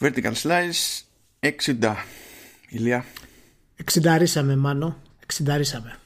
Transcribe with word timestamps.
Vertical 0.00 0.32
Slice 0.42 1.02
60. 1.40 1.96
Ηλία. 2.68 3.04
Εξινταρίσαμε, 3.76 4.56
μάνο. 4.56 5.02
Εξινταρίσαμε. 5.22 5.98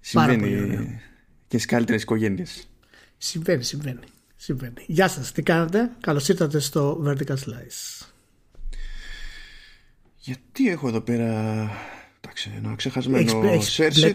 Συμβαίνει 0.00 1.00
και 1.48 1.58
στις 1.58 1.66
καλύτερες 1.66 2.02
οικογένειες. 2.02 2.68
Συμβαίνει, 3.18 3.62
συμβαίνει. 3.62 4.00
συμβαίνει. 4.36 4.84
Γεια 4.86 5.08
σας, 5.08 5.32
τι 5.32 5.42
κάνετε. 5.42 5.90
Καλώς 6.00 6.28
ήρθατε 6.28 6.58
στο 6.58 7.02
Vertical 7.06 7.36
Slice. 7.36 8.06
Γιατί 10.18 10.68
έχω 10.68 10.88
εδώ 10.88 11.00
πέρα. 11.00 11.70
Εντάξει, 12.20 12.52
ένα 12.56 12.74
ξεχασμένο 12.74 13.40
search. 13.76 14.14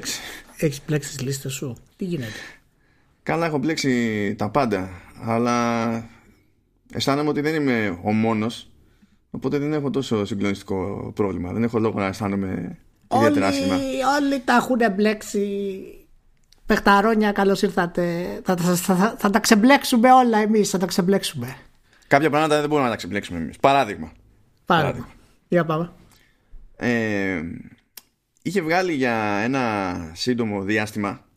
Έχεις 0.57 0.81
μπλέξει 0.87 1.09
τις 1.09 1.21
λίστες 1.21 1.53
σου. 1.53 1.77
Τι 1.95 2.05
γίνεται; 2.05 2.31
Καλά, 3.23 3.45
έχω 3.45 3.57
μπλέξει 3.57 4.35
τα 4.37 4.49
πάντα. 4.49 5.01
Αλλά 5.21 6.09
αισθάνομαι 6.93 7.29
ότι 7.29 7.41
δεν 7.41 7.55
είμαι 7.55 7.99
ο 8.03 8.11
μόνος. 8.13 8.71
Οπότε 9.31 9.57
δεν 9.57 9.73
έχω 9.73 9.89
τόσο 9.89 10.25
συγκλονιστικό 10.25 11.11
πρόβλημα. 11.15 11.53
Δεν 11.53 11.63
έχω 11.63 11.79
λόγο 11.79 11.99
να 11.99 12.05
αισθάνομαι 12.05 12.77
ιδιαίτερα 13.15 13.47
άσχημα. 13.47 13.75
Όλοι 14.19 14.39
τα 14.39 14.53
έχουν 14.53 14.79
μπλέξει. 14.95 15.81
Πεχταρόνια, 16.65 17.31
καλώς 17.31 17.61
ήρθατε. 17.61 18.27
Θα, 18.43 18.57
θα, 18.57 18.75
θα, 18.75 19.15
θα, 19.17 19.29
τα 19.29 19.39
ξεμπλέξουμε 19.39 20.11
όλα 20.11 20.37
εμείς. 20.37 20.69
Θα 20.69 20.77
τα 20.77 20.85
ξεμπλέξουμε. 20.85 21.55
Κάποια 22.07 22.29
πράγματα 22.29 22.59
δεν 22.59 22.69
μπορούμε 22.69 22.85
να 22.85 22.91
τα 22.91 22.97
ξεμπλέξουμε 22.97 23.39
εμείς. 23.39 23.57
Παράδειγμα. 23.57 24.11
Παράδειγμα. 24.65 25.09
Για 25.47 25.65
πάμε. 25.65 25.91
Ε, 26.75 27.41
είχε 28.41 28.61
βγάλει 28.61 28.93
για 28.93 29.13
ένα 29.43 29.95
σύντομο 30.15 30.61
διάστημα 30.61 31.27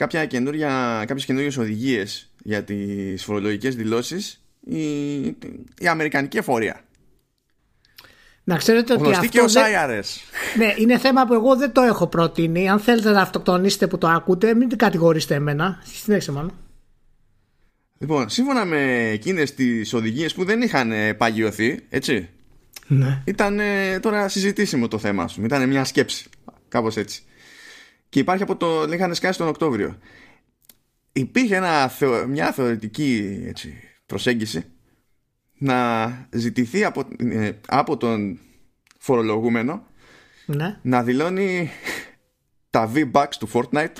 κάποια 0.00 0.26
καινούρια, 0.26 1.04
κάποιες 1.06 1.24
καινούριες 1.24 1.56
οδηγίες 1.56 2.32
για 2.42 2.64
τις 2.64 3.24
φορολογικές 3.24 3.76
δηλώσεις 3.76 4.39
η, 4.60 5.20
η 5.78 5.88
Αμερικανική 5.88 6.36
εφορία. 6.38 6.80
Να 8.44 8.56
ξέρετε 8.56 8.92
ότι 8.92 9.10
αυτό 9.10 9.26
και 9.26 9.40
ο 9.40 9.46
δεν... 9.46 10.02
Ναι, 10.56 10.74
είναι 10.76 10.98
θέμα 10.98 11.26
που 11.26 11.34
εγώ 11.34 11.56
δεν 11.56 11.72
το 11.72 11.80
έχω 11.80 12.06
προτείνει. 12.06 12.68
Αν 12.68 12.80
θέλετε 12.80 13.10
να 13.10 13.20
αυτοκτονήσετε 13.20 13.86
που 13.86 13.98
το 13.98 14.08
ακούτε, 14.08 14.54
μην 14.54 14.68
την 14.68 14.78
κατηγορήσετε 14.78 15.34
εμένα. 15.34 15.82
Συνέχισε 15.84 16.32
μόνο. 16.32 16.50
Λοιπόν, 17.98 18.28
σύμφωνα 18.28 18.64
με 18.64 19.08
εκείνες 19.08 19.54
τις 19.54 19.92
οδηγίες 19.92 20.34
που 20.34 20.44
δεν 20.44 20.62
είχαν 20.62 20.92
παγιωθεί, 21.16 21.80
έτσι. 21.88 22.28
Ναι. 22.86 23.22
Ήταν 23.24 23.60
τώρα 24.00 24.28
συζητήσιμο 24.28 24.88
το 24.88 24.98
θέμα 24.98 25.28
σου. 25.28 25.44
Ήταν 25.44 25.68
μια 25.68 25.84
σκέψη. 25.84 26.28
Κάπως 26.68 26.96
έτσι. 26.96 27.22
Και 28.08 28.18
υπάρχει 28.18 28.42
από 28.42 28.56
το. 28.56 28.82
Είχαν 28.92 29.14
σκάσει 29.14 29.38
τον 29.38 29.48
Οκτώβριο. 29.48 29.98
Υπήρχε 31.12 31.56
ένα, 31.56 31.92
μια 32.28 32.52
θεωρητική 32.52 33.40
έτσι, 33.46 33.74
προσέγγιση 34.10 34.64
να 35.58 36.08
ζητηθεί 36.30 36.84
από, 36.84 37.08
ε, 37.18 37.52
από 37.66 37.96
τον 37.96 38.38
φορολογούμενο 38.98 39.86
ναι. 40.46 40.78
να 40.82 41.02
δηλώνει 41.02 41.70
τα 42.70 42.92
V-Bucks 42.94 43.34
του 43.38 43.50
Fortnite, 43.52 43.96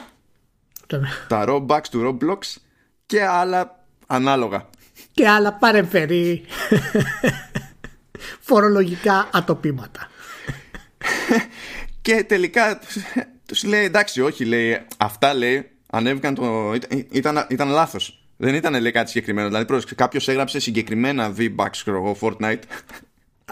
τα 1.28 1.44
Robux 1.48 1.81
του 1.91 2.19
Roblox 2.20 2.56
και 3.06 3.25
άλλα 3.25 3.84
ανάλογα. 4.06 4.69
Και 5.12 5.28
άλλα 5.28 5.53
παρεμφερεί 5.53 6.44
φορολογικά 8.41 9.28
ατοπήματα. 9.33 10.08
και 12.03 12.25
τελικά 12.25 12.81
τους 13.47 13.64
λέει 13.64 13.84
εντάξει 13.84 14.20
όχι 14.20 14.44
λέει 14.44 14.86
αυτά 14.97 15.34
λέει 15.34 15.70
ανέβηκαν 15.86 16.34
το... 16.34 16.75
ήταν, 17.11 17.47
ήταν 17.48 17.69
λάθος 17.69 18.20
δεν 18.43 18.55
ήταν 18.55 18.81
λέει 18.81 18.91
κάτι 18.91 19.11
συγκεκριμένο. 19.11 19.49
Δηλαδή, 19.49 19.95
κάποιος 19.95 20.29
έγραψε 20.29 20.61
συγκεκριμένα 20.61 21.33
V-Bucks, 21.39 21.83
εγώ, 21.87 22.17
Fortnite. 22.21 22.63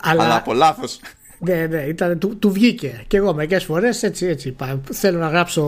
Αλλά, 0.00 0.25
αλλά 0.25 0.36
από 0.36 0.53
λάθος. 0.53 1.00
Ναι, 1.39 1.67
ναι, 1.67 1.83
ήταν, 1.83 2.19
του, 2.19 2.39
του 2.39 2.53
βγήκε. 2.53 3.05
Και 3.06 3.16
εγώ 3.16 3.34
μερικές 3.34 3.64
φορές 3.64 4.03
έτσι, 4.03 4.27
έτσι 4.27 4.48
είπα. 4.48 4.81
Θέλω 4.92 5.19
να 5.19 5.28
γράψω 5.28 5.62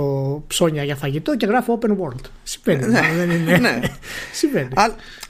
ψώνια 0.47 0.85
για 0.85 0.97
φαγητό 0.97 1.37
και 1.37 1.47
γράφω 1.47 1.79
open 1.83 1.91
world. 1.91 2.25
Συμβαίνει. 2.43 2.93
Ναι, 2.93 3.01
δεν 3.17 3.31
είναι. 3.31 3.59
ναι. 3.59 3.81
Συμβαίνει. 4.33 4.69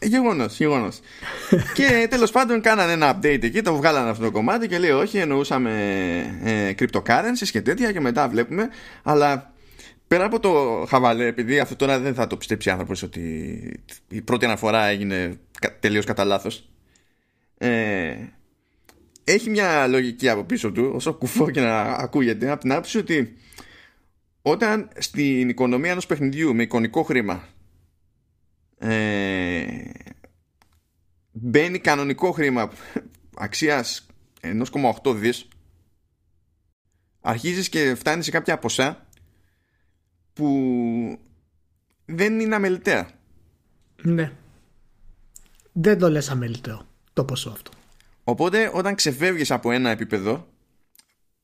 Γεγονός, 0.01 0.57
γεγονός. 0.57 1.01
και 1.77 2.07
τέλος 2.11 2.31
πάντων 2.31 2.61
κάνανε 2.61 2.93
ένα 2.93 3.17
update 3.19 3.43
εκεί, 3.43 3.63
το 3.63 3.75
βγάλανε 3.77 4.11
αυτό 4.11 4.25
το 4.25 4.31
κομμάτι 4.31 4.69
και 4.69 4.79
λέει: 4.79 4.91
Όχι, 4.91 5.19
εννοούσαμε 5.19 5.71
ε, 6.45 6.73
cryptocurrencies 6.79 7.49
και 7.51 7.61
τέτοια. 7.61 7.93
Και 7.93 8.01
μετά 8.01 8.29
βλέπουμε. 8.29 8.69
Αλλά 9.03 9.53
πέρα 10.11 10.25
από 10.25 10.41
το 10.41 10.85
χαβαλέ, 10.89 11.27
επειδή 11.27 11.59
αυτό 11.59 11.77
τώρα 11.77 11.99
δεν 11.99 12.15
θα 12.15 12.27
το 12.27 12.37
πιστέψει 12.37 12.71
άνθρωπος 12.71 13.03
ότι 13.03 13.85
η 14.09 14.21
πρώτη 14.23 14.45
αναφορά 14.45 14.87
έγινε 14.87 15.39
τελείως 15.81 16.05
κατά 16.05 16.25
λάθος. 16.25 16.69
Ε, 17.59 18.17
έχει 19.25 19.51
μια 19.51 19.87
λογική 19.87 20.29
από 20.29 20.45
πίσω 20.45 20.73
του, 20.73 20.91
όσο 20.95 21.15
κουφό 21.15 21.51
και 21.51 21.61
να 21.61 21.81
ακούγεται, 21.83 22.51
από 22.51 22.61
την 22.61 22.73
άποψη 22.73 22.99
ότι 22.99 23.37
όταν 24.43 24.89
στην 24.99 25.49
οικονομία 25.49 25.91
ενός 25.91 26.07
παιχνιδιού 26.07 26.55
με 26.55 26.63
εικονικό 26.63 27.03
χρήμα 27.03 27.49
ε, 28.79 29.65
μπαίνει 31.31 31.79
κανονικό 31.79 32.33
χρήμα 32.33 32.71
αξίας 33.37 34.07
1,8 34.41 35.15
δις 35.15 35.49
αρχίζεις 37.21 37.69
και 37.69 37.95
φτάνεις 37.95 38.25
σε 38.25 38.31
κάποια 38.31 38.59
ποσά 38.59 39.09
που 40.33 41.19
δεν 42.05 42.41
είναι 42.41 42.55
αμεληταία. 42.55 43.11
Ναι. 44.03 44.33
Δεν 45.73 45.99
το 45.99 46.11
λες 46.11 46.31
αμεληταίο 46.31 46.87
το 47.13 47.25
ποσό 47.25 47.51
αυτό. 47.51 47.71
Οπότε 48.25 48.71
όταν 48.75 48.95
ξεφεύγεις 48.95 49.51
από 49.51 49.71
ένα 49.71 49.91
επίπεδο 49.91 50.49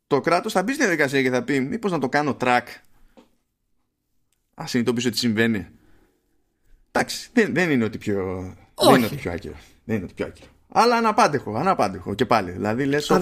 το 0.06 0.20
κράτος 0.20 0.52
θα 0.52 0.62
μπει 0.62 0.72
στη 0.72 0.82
διαδικασία 0.82 1.22
και 1.22 1.30
θα 1.30 1.42
πει 1.42 1.60
μήπως 1.60 1.90
να 1.90 1.98
το 1.98 2.08
κάνω 2.08 2.36
track 2.40 2.64
Α 4.62 4.66
συνειδητοποιήσω 4.66 5.10
τι 5.10 5.18
συμβαίνει. 5.18 5.66
Εντάξει, 6.92 7.28
δεν, 7.32 7.54
δεν 7.54 7.70
είναι 7.70 7.84
ότι 7.84 7.98
πιο. 7.98 8.54
Όχι. 8.74 8.90
Δεν 8.90 8.96
είναι 8.96 9.06
ότι 9.06 9.16
πιο 9.16 9.32
άκυρο. 9.32 9.54
Δεν 9.84 9.96
είναι 9.96 10.04
ότι 10.04 10.14
πιο 10.14 10.26
άκυρο. 10.26 10.48
Αλλά 10.68 10.96
αναπάντεχο, 10.96 11.54
αναπάντεχο 11.56 12.14
και 12.14 12.26
πάλι. 12.26 12.50
Δηλαδή 12.50 12.84
λες, 12.84 13.12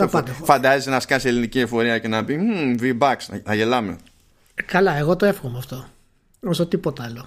φαντάζεσαι 0.43 0.91
να 0.91 1.01
σκάσει 1.01 1.29
ελληνική 1.29 1.61
εφορία 1.61 1.99
και 1.99 2.09
να 2.09 2.25
πει 2.25 2.39
V-Bucks, 2.81 3.41
να 3.43 3.55
γελάμε. 3.55 3.97
Καλά, 4.67 4.97
εγώ 4.97 5.17
το 5.17 5.27
εύχομαι 5.27 5.59
αυτό. 5.59 5.85
Όσο 6.41 6.67
τίποτα 6.67 7.05
άλλο. 7.05 7.27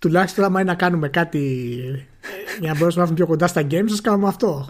Τουλάχιστον 0.00 0.44
άμα 0.44 0.60
είναι 0.60 0.70
να 0.70 0.76
κάνουμε 0.76 1.08
κάτι 1.08 1.38
για 2.60 2.72
να 2.72 2.78
μπορέσουμε 2.78 2.94
να 2.94 3.00
έρθουμε 3.00 3.14
πιο 3.14 3.26
κοντά 3.26 3.46
στα 3.46 3.66
games, 3.70 3.90
σα 3.90 4.02
κάνουμε 4.02 4.28
αυτό. 4.28 4.68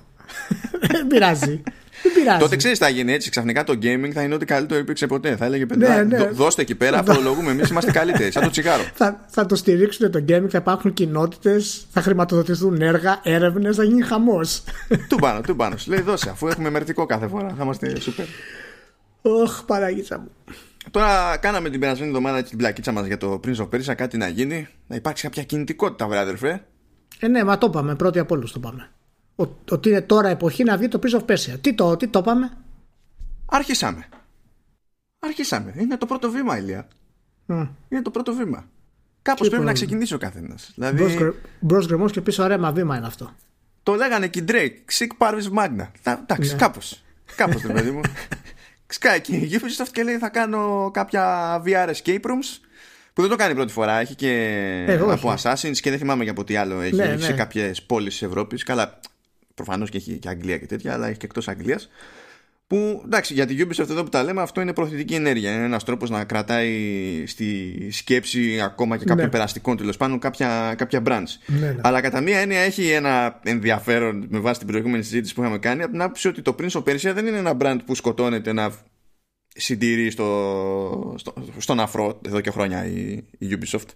Δεν 0.80 1.06
πειράζει. 1.06 1.62
Δεν 2.02 2.12
πειράζει. 2.14 2.38
Τότε 2.38 2.56
ξέρεις 2.56 2.78
τι 2.78 2.84
θα 2.84 2.90
γίνει 2.90 3.12
έτσι. 3.12 3.30
Ξαφνικά 3.30 3.64
το 3.64 3.72
gaming 3.82 4.10
θα 4.12 4.22
είναι 4.22 4.34
ότι 4.34 4.44
καλύτερο 4.44 4.80
υπήρξε 4.80 5.06
ποτέ. 5.06 5.36
Θα 5.36 5.44
έλεγε 5.44 5.66
παιδιά, 5.66 6.04
ναι, 6.04 6.18
ναι. 6.18 6.28
δώστε 6.28 6.62
εκεί 6.62 6.74
πέρα, 6.74 6.98
απολογούμε. 6.98 7.50
Εμείς 7.50 7.68
είμαστε 7.68 7.90
καλύτεροι. 7.90 8.32
Σαν 8.32 8.42
το 8.42 8.50
τσιγάρο. 8.50 8.82
θα, 8.94 9.24
θα 9.28 9.46
το 9.46 9.56
στηρίξουν 9.56 10.10
το 10.10 10.24
gaming, 10.28 10.48
θα 10.48 10.58
υπάρχουν 10.58 10.92
κοινότητες, 10.92 11.86
θα 11.90 12.00
χρηματοδοτηθούν 12.02 12.82
έργα, 12.82 13.20
έρευνες, 13.22 13.76
θα 13.76 13.84
γίνει 13.84 14.02
χαμός. 14.02 14.62
του 15.08 15.16
πάνω, 15.16 15.40
του 15.40 15.56
πάνω. 15.56 15.76
Λέει 15.86 16.00
δώσε, 16.00 16.30
αφού 16.30 16.46
έχουμε 16.48 16.70
μερτικό 16.70 17.06
κάθε 17.06 17.26
φορά. 17.28 17.54
Θα 17.56 17.62
είμαστε 17.62 17.92
super. 18.00 18.24
Ωχ, 19.22 19.62
παραγίτσα 19.64 20.18
μου. 20.18 20.30
Τώρα 20.90 21.36
κάναμε 21.36 21.70
την 21.70 21.80
περασμένη 21.80 22.08
εβδομάδα 22.08 22.42
την 22.42 22.58
πλακίτσα 22.58 22.92
μας 22.92 23.06
για 23.06 23.16
το 23.16 23.40
Prince 23.44 23.56
of 23.56 23.68
Persia, 23.68 23.94
κάτι 23.94 24.16
να 24.16 24.28
γίνει. 24.28 24.68
Να 24.86 24.96
υπάρξει 24.96 25.22
κάποια 25.22 25.42
κινητικότητα, 25.42 26.08
βρε 26.08 26.18
αδερφέ. 26.18 26.64
Ε, 27.18 27.28
ναι, 27.28 27.44
μα 27.44 27.58
το 27.58 27.66
είπαμε. 27.66 27.94
Πρώτοι 27.94 28.18
από 28.18 28.34
όλους 28.34 28.52
το 28.52 28.60
πάμε. 28.60 28.90
Ότι 29.70 29.88
είναι 29.88 30.00
τώρα 30.00 30.28
εποχή 30.28 30.64
να 30.64 30.76
βγει 30.76 30.88
το 30.88 30.98
Prince 31.02 31.20
of 31.20 31.24
Persia. 31.24 31.60
Τι 31.60 31.74
το, 31.74 31.96
τι 31.96 32.08
το 32.08 32.18
είπαμε. 32.18 32.50
Άρχισαμε. 33.46 34.08
Άρχισαμε. 35.18 35.74
Είναι 35.76 35.96
το 35.96 36.06
πρώτο 36.06 36.30
βήμα, 36.30 36.58
Ηλία. 36.58 36.88
Mm. 37.48 37.68
Είναι 37.88 38.02
το 38.02 38.10
πρώτο 38.10 38.34
βήμα. 38.34 38.68
Κάπως 39.22 39.48
πρέπει 39.48 39.64
να 39.64 39.72
ξεκινήσει 39.72 40.14
ο 40.14 40.18
καθένας. 40.18 40.72
Δηλαδή... 40.74 41.32
Μπρος 41.60 41.86
γκρεμό 41.86 42.08
και 42.08 42.20
πίσω 42.20 42.46
ρέμα 42.46 42.72
βήμα 42.72 42.96
είναι 42.96 43.06
αυτό. 43.06 43.30
Το 43.82 43.94
λέγανε 43.94 44.28
και 44.28 44.44
Drake. 44.48 44.98
Sick 44.98 45.26
Parvis 45.26 45.58
Magna. 45.58 45.86
Εντάξει, 46.02 46.50
ναι. 46.50 46.58
κάπως. 46.58 47.02
Κάπως 47.36 47.62
το 47.62 47.72
παιδί 47.72 47.90
μου. 47.90 48.00
Σκάει 48.94 49.20
και 49.20 49.36
η 49.36 49.50
Ubisoft 49.52 49.88
και 49.92 50.02
λέει 50.02 50.18
θα 50.18 50.28
κάνω 50.28 50.90
κάποια 50.92 51.56
VR 51.66 51.88
escape 51.88 52.20
rooms 52.20 52.60
που 53.12 53.20
δεν 53.20 53.30
το 53.30 53.36
κάνει 53.36 53.54
πρώτη 53.54 53.72
φορά. 53.72 53.98
Έχει 54.00 54.14
και 54.14 54.30
ε, 54.88 54.94
από 54.94 55.34
Assassins 55.38 55.76
και 55.80 55.90
δεν 55.90 55.98
θυμάμαι 55.98 56.22
για 56.22 56.32
από 56.32 56.44
τι 56.44 56.56
άλλο 56.56 56.80
έχει. 56.80 56.94
Ναι, 56.94 57.02
έχει 57.04 57.16
ναι. 57.16 57.24
σε 57.24 57.32
κάποιες 57.32 57.82
πόλεις 57.82 58.12
της 58.12 58.22
Ευρώπης. 58.22 58.62
Καλά, 58.62 59.00
προφανώς 59.54 59.90
και 59.90 59.96
έχει 59.96 60.18
και 60.18 60.28
Αγγλία 60.28 60.58
και 60.58 60.66
τέτοια, 60.66 60.92
αλλά 60.92 61.06
έχει 61.06 61.18
και 61.18 61.26
εκτός 61.26 61.48
Αγγλίας. 61.48 61.90
Που 62.66 63.02
εντάξει, 63.04 63.34
για 63.34 63.46
την 63.46 63.68
Ubisoft 63.68 63.88
εδώ 63.90 64.02
που 64.02 64.08
τα 64.08 64.22
λέμε, 64.22 64.42
αυτό 64.42 64.60
είναι 64.60 64.72
προθετική 64.72 65.14
ενέργεια. 65.14 65.54
Είναι 65.54 65.64
ένας 65.64 65.84
τρόπος 65.84 66.10
να 66.10 66.24
κρατάει 66.24 67.24
στη 67.26 67.76
σκέψη 67.90 68.60
ακόμα 68.60 68.96
και 68.96 69.04
κάποιων 69.04 69.26
Ναι. 69.26 69.32
περαστικών 69.32 69.76
τέλος 69.76 69.96
πάντων 69.96 70.18
κάποια, 70.18 70.74
κάποια 70.78 71.02
branch. 71.06 71.24
Ναι, 71.46 71.58
ναι. 71.66 71.76
Αλλά 71.82 72.00
κατά 72.00 72.20
μία 72.20 72.38
έννοια 72.38 72.60
έχει 72.60 72.90
ένα 72.90 73.40
ενδιαφέρον 73.44 74.26
με 74.28 74.38
βάση 74.38 74.58
την 74.58 74.68
προηγούμενη 74.68 75.02
συζήτηση 75.02 75.34
που 75.34 75.40
είχαμε 75.40 75.58
κάνει 75.58 75.82
από 75.82 75.92
την 75.92 76.02
άποψη 76.02 76.28
ότι 76.28 76.42
το 76.42 76.54
Prince 76.58 76.70
of 76.70 76.82
Persia 76.82 77.12
δεν 77.14 77.26
είναι 77.26 77.36
ένα 77.38 77.56
brand 77.60 77.78
που 77.86 77.94
σκοτώνεται 77.94 78.52
να 78.52 78.72
συντηρεί 79.56 80.10
στο, 80.10 81.14
στο, 81.18 81.34
στον 81.58 81.80
αφρό 81.80 82.20
εδώ 82.26 82.40
και 82.40 82.50
χρόνια 82.50 82.86
η, 82.86 83.24
η 83.38 83.58
Ubisoft. 83.60 83.88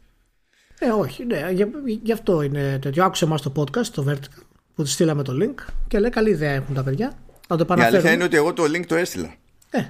Ε, 0.78 0.88
όχι, 0.90 1.24
ναι. 1.24 1.48
Γι, 1.52 1.64
γι' 2.02 2.12
αυτό 2.12 2.42
είναι 2.42 2.78
τέτοιο. 2.82 3.04
Άκουσε 3.04 3.26
μας 3.26 3.42
το 3.42 3.52
podcast, 3.56 3.86
το 3.86 4.06
Vertical, 4.08 4.42
που 4.74 4.82
του 4.82 4.88
στείλαμε 4.88 5.22
το 5.22 5.32
link 5.42 5.72
και 5.88 5.98
λέει 5.98 6.10
καλή 6.10 6.30
ιδέα 6.30 6.52
έχουν 6.52 6.74
τα 6.74 6.82
παιδιά. 6.82 7.12
Θα 7.50 7.56
το 7.56 7.64
Η 7.68 7.72
αλήθεια 7.72 7.86
επαναφέρουμε. 7.86 8.10
είναι 8.14 8.24
ότι 8.24 8.36
εγώ 8.36 8.52
το 8.52 8.62
link 8.62 8.86
το 8.86 8.94
έστειλα. 8.94 9.34
Ε, 9.70 9.80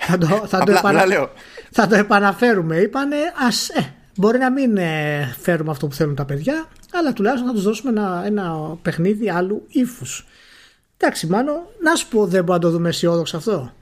θα, 0.00 0.18
το, 0.18 0.26
θα, 0.26 0.48
το 0.48 0.56
Απλά, 0.62 0.78
επανα- 0.78 1.00
απλά 1.00 1.06
λέω. 1.06 1.30
θα 1.70 1.86
το 1.86 1.94
επαναφέρουμε. 1.94 2.76
Είπανε, 2.76 3.16
ας, 3.46 3.68
ε, 3.68 3.94
μπορεί 4.16 4.38
να 4.38 4.50
μην 4.52 4.76
ε, 4.76 5.34
φέρουμε 5.40 5.70
αυτό 5.70 5.86
που 5.86 5.94
θέλουν 5.94 6.14
τα 6.14 6.24
παιδιά, 6.24 6.68
αλλά 6.92 7.12
τουλάχιστον 7.12 7.48
θα 7.48 7.54
τους 7.54 7.62
δώσουμε 7.62 7.90
ένα, 7.90 8.22
ένα 8.26 8.76
παιχνίδι 8.82 9.30
άλλου 9.30 9.64
ύφους. 9.68 10.26
Εντάξει, 10.96 11.26
μάλλον, 11.26 11.56
να 11.82 11.94
σου 11.94 12.08
πω, 12.08 12.26
δεν 12.26 12.44
μπορούμε 12.44 12.54
να 12.54 12.58
το 12.58 12.70
δούμε 12.70 12.88
αισιόδοξο 12.88 13.36
αυτό. 13.36 13.72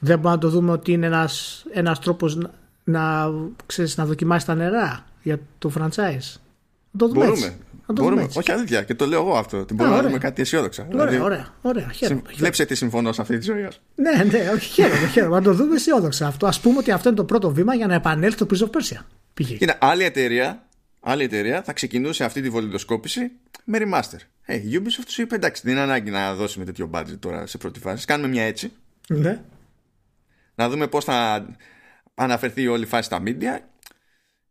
Δεν 0.00 0.16
μπορούμε 0.18 0.34
να 0.34 0.38
το 0.40 0.48
δούμε 0.48 0.72
ότι 0.72 0.92
είναι 0.92 1.06
ένας, 1.06 1.64
ένας 1.72 1.98
τρόπος 1.98 2.36
να, 2.36 2.50
να, 2.84 3.30
ξέρεις, 3.66 3.96
να 3.96 4.06
δοκιμάσει 4.06 4.46
τα 4.46 4.54
νερά 4.54 5.04
για 5.22 5.38
το 5.58 5.70
franchise. 5.78 6.36
Να 6.90 6.98
το 6.98 7.08
δούμε 7.08 7.24
Μπορούμε. 7.24 7.46
έτσι. 7.46 7.56
Να 7.92 7.98
το 7.98 8.02
Μπορούμε. 8.02 8.20
δούμε 8.20 8.22
έτσι. 8.24 8.38
Όχι 8.38 8.52
αλήθεια. 8.52 8.82
Και 8.82 8.94
το 8.94 9.06
λέω 9.06 9.20
εγώ 9.20 9.36
αυτό. 9.36 9.58
Ότι 9.58 9.74
μπορούμε 9.74 9.94
να 9.94 10.00
ωραία. 10.00 10.10
δούμε 10.10 10.22
κάτι 10.24 10.40
αισιόδοξα. 10.40 10.82
Ωραία, 10.92 11.06
Δηλαδή, 11.06 11.18
ωραία, 11.24 11.54
ωραία. 11.62 11.88
Χαίρομαι, 11.92 12.22
συμ- 12.26 12.36
Βλέψε 12.38 12.64
τι 12.64 12.74
συμφωνώ 12.74 13.12
σε 13.12 13.20
αυτή 13.20 13.38
τη 13.38 13.44
ζωή. 13.44 13.68
Ναι, 13.94 14.24
ναι, 14.24 14.50
όχι, 14.50 14.68
χαίρομαι, 14.72 15.06
χαίρομαι. 15.06 15.36
Να 15.36 15.42
το 15.42 15.52
δούμε 15.54 15.74
αισιόδοξα 15.74 16.26
αυτό. 16.26 16.46
Α 16.46 16.52
πούμε 16.62 16.78
ότι 16.78 16.90
αυτό 16.90 17.08
είναι 17.08 17.16
το 17.18 17.24
πρώτο 17.24 17.50
βήμα 17.52 17.74
για 17.74 17.86
να 17.86 17.94
επανέλθει 17.94 18.44
το 18.44 18.46
Prince 18.50 18.62
of 18.62 18.70
Persia. 18.70 19.00
Π.χ. 19.34 19.46
Κοίτα, 19.58 19.78
άλλη 19.80 20.04
εταιρεία, 20.04 20.66
άλλη 21.00 21.22
εταιρεία 21.24 21.62
θα 21.62 21.72
ξεκινούσε 21.72 22.24
αυτή 22.24 22.40
τη 22.40 22.50
βολιδοσκόπηση 22.50 23.30
με 23.64 23.78
remaster. 23.82 24.18
Hey, 24.46 24.60
η 24.62 24.80
Ubisoft 24.82 25.04
σου 25.06 25.22
είπε 25.22 25.34
εντάξει, 25.34 25.62
δεν 25.64 25.72
είναι 25.72 25.82
ανάγκη 25.82 26.10
να 26.10 26.34
δώσουμε 26.34 26.64
τέτοιο 26.64 26.90
budget 26.94 27.18
τώρα 27.18 27.46
σε 27.46 27.58
πρώτη 27.58 27.80
φάση. 27.80 28.06
Κάνουμε 28.06 28.28
μια 28.28 28.42
έτσι. 28.42 28.72
Ναι. 29.08 29.40
Να 30.54 30.68
δούμε 30.68 30.86
πώς 30.86 31.04
θα 31.04 31.46
αναφερθεί 32.14 32.66
όλη 32.66 32.82
η 32.82 32.86
φάση 32.86 33.02
στα 33.04 33.22
media 33.26 33.58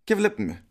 και 0.03 0.15
βλέπουμε. 0.15 0.63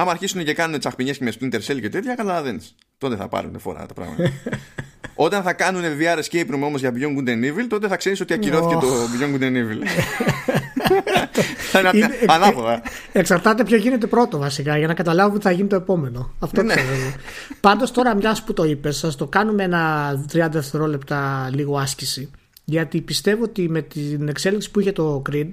Άμα 0.00 0.10
αρχίσουν 0.10 0.44
και 0.44 0.54
κάνουν 0.54 0.78
τσαχπινιές 0.78 1.18
και 1.18 1.24
με 1.24 1.32
Splinter 1.40 1.60
Cell 1.66 1.80
και 1.80 1.88
τέτοια, 1.88 2.14
καταλαβαίνει. 2.14 2.60
Τότε 2.98 3.16
θα 3.16 3.28
πάρουν 3.28 3.58
φορά 3.58 3.86
τα 3.86 3.94
πράγματα. 3.94 4.30
Όταν 5.14 5.42
θα 5.42 5.52
κάνουν 5.52 5.82
VR 5.82 6.18
escape 6.22 6.50
room 6.54 6.60
όμως 6.62 6.80
για 6.80 6.92
Beyond 6.94 7.18
Good 7.18 7.28
and 7.28 7.44
Evil, 7.44 7.66
τότε 7.68 7.88
θα 7.88 7.96
ξέρεις 7.96 8.20
ότι 8.20 8.32
ακυρώθηκε 8.34 8.74
Οχ. 8.74 8.80
το 8.82 8.88
Beyond 8.88 9.34
Good 9.34 9.42
and 9.44 9.52
Evil. 9.56 9.82
θα 11.70 11.78
είναι 11.78 11.90
Είναι- 11.94 12.10
ανάποδα. 12.26 12.82
Εξαρτάται 13.12 13.64
ποιο 13.64 13.76
γίνεται 13.76 14.06
πρώτο 14.06 14.38
βασικά 14.38 14.78
για 14.78 14.86
να 14.86 14.94
καταλάβουμε 14.94 15.38
τι 15.38 15.44
θα 15.44 15.50
γίνει 15.50 15.68
το 15.68 15.76
επόμενο. 15.76 16.34
Αυτό 16.38 16.62
Ναι. 16.62 16.74
ξέρω. 16.74 16.92
εγώ. 16.94 17.12
Πάντως 17.60 17.90
τώρα, 17.90 18.14
μιας 18.16 18.42
που 18.44 18.52
το 18.52 18.64
είπες, 18.64 18.96
σα 18.96 19.14
το 19.14 19.26
κάνουμε 19.26 19.62
ένα 19.64 20.12
30 20.32 20.48
δευτερόλεπτα 20.50 21.50
λίγο 21.54 21.78
άσκηση. 21.78 22.30
Γιατί 22.64 23.00
πιστεύω 23.00 23.42
ότι 23.44 23.68
με 23.68 23.82
την 23.82 24.28
εξέλιξη 24.28 24.70
που 24.70 24.80
είχε 24.80 24.92
το 24.92 25.22
Creed 25.30 25.50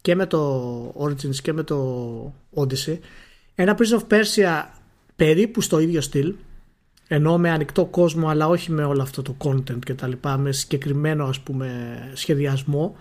και 0.00 0.14
με 0.14 0.26
το 0.26 0.70
Origins 0.98 1.34
και 1.42 1.52
με 1.52 1.62
το 1.62 2.34
Odyssey, 2.54 2.98
ένα 3.58 3.76
Prince 3.78 3.98
of 3.98 4.06
Persia 4.12 4.64
περίπου 5.16 5.60
στο 5.60 5.78
ίδιο 5.78 6.00
στυλ, 6.00 6.34
ενώ 7.08 7.38
με 7.38 7.50
ανοιχτό 7.50 7.84
κόσμο 7.84 8.28
αλλά 8.28 8.48
όχι 8.48 8.72
με 8.72 8.84
όλο 8.84 9.02
αυτό 9.02 9.22
το 9.22 9.36
content 9.44 9.78
και 9.78 9.94
τα 9.94 10.06
λοιπά, 10.06 10.36
με 10.36 10.52
συγκεκριμένο 10.52 11.24
ας 11.24 11.40
πούμε 11.40 11.98
σχεδιασμό, 12.14 12.96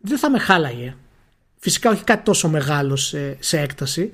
δεν 0.00 0.18
θα 0.18 0.30
με 0.30 0.38
χάλαγε. 0.38 0.96
Φυσικά 1.58 1.90
όχι 1.90 2.04
κάτι 2.04 2.22
τόσο 2.24 2.48
μεγάλο 2.48 2.96
σε, 2.96 3.36
σε 3.40 3.60
έκταση, 3.60 4.10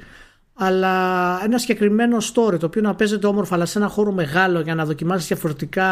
αλλά 0.55 1.45
ένα 1.45 1.59
συγκεκριμένο 1.59 2.17
story 2.17 2.59
το 2.59 2.67
οποίο 2.67 2.83
να 2.83 2.95
παίζεται 2.95 3.27
όμορφα 3.27 3.55
αλλά 3.55 3.67
σε 3.67 3.79
ένα 3.79 3.89
χώρο 3.89 4.13
μεγάλο 4.13 4.61
για 4.61 4.75
να 4.75 4.85
δοκιμάσεις 4.85 5.27
διαφορετικά 5.27 5.89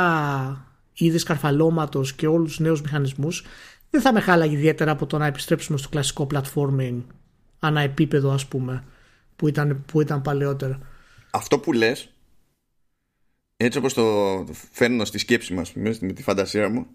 είδη 0.93 1.19
σκαρφαλώματος 1.19 2.13
και 2.13 2.27
όλους 2.27 2.49
τους 2.49 2.59
νέους 2.59 2.81
μηχανισμούς 2.81 3.45
δεν 3.91 4.01
θα 4.01 4.13
με 4.13 4.21
χάλαγε 4.21 4.55
ιδιαίτερα 4.57 4.91
από 4.91 5.07
το 5.07 5.19
να 5.19 5.27
επιστρέψουμε 5.27 5.79
στο 5.79 5.89
κλασικό 5.89 6.27
platforming 6.33 7.03
ανά 7.59 7.81
επίπεδο 7.81 8.33
ας 8.33 8.47
πούμε 8.47 8.85
που 9.37 9.49
ήταν, 9.49 9.85
που 9.93 10.01
ήταν 10.01 10.23
παλαιότερα. 10.23 10.79
αυτό 11.31 11.59
που 11.59 11.73
λες 11.73 12.11
έτσι 13.57 13.79
όπως 13.79 13.95
το 13.95 14.47
φέρνω 14.73 15.05
στη 15.05 15.19
σκέψη 15.19 15.55
μας 15.55 15.73
με 15.75 15.97
με 16.01 16.13
τη 16.13 16.23
φαντασία 16.23 16.69
μου 16.69 16.87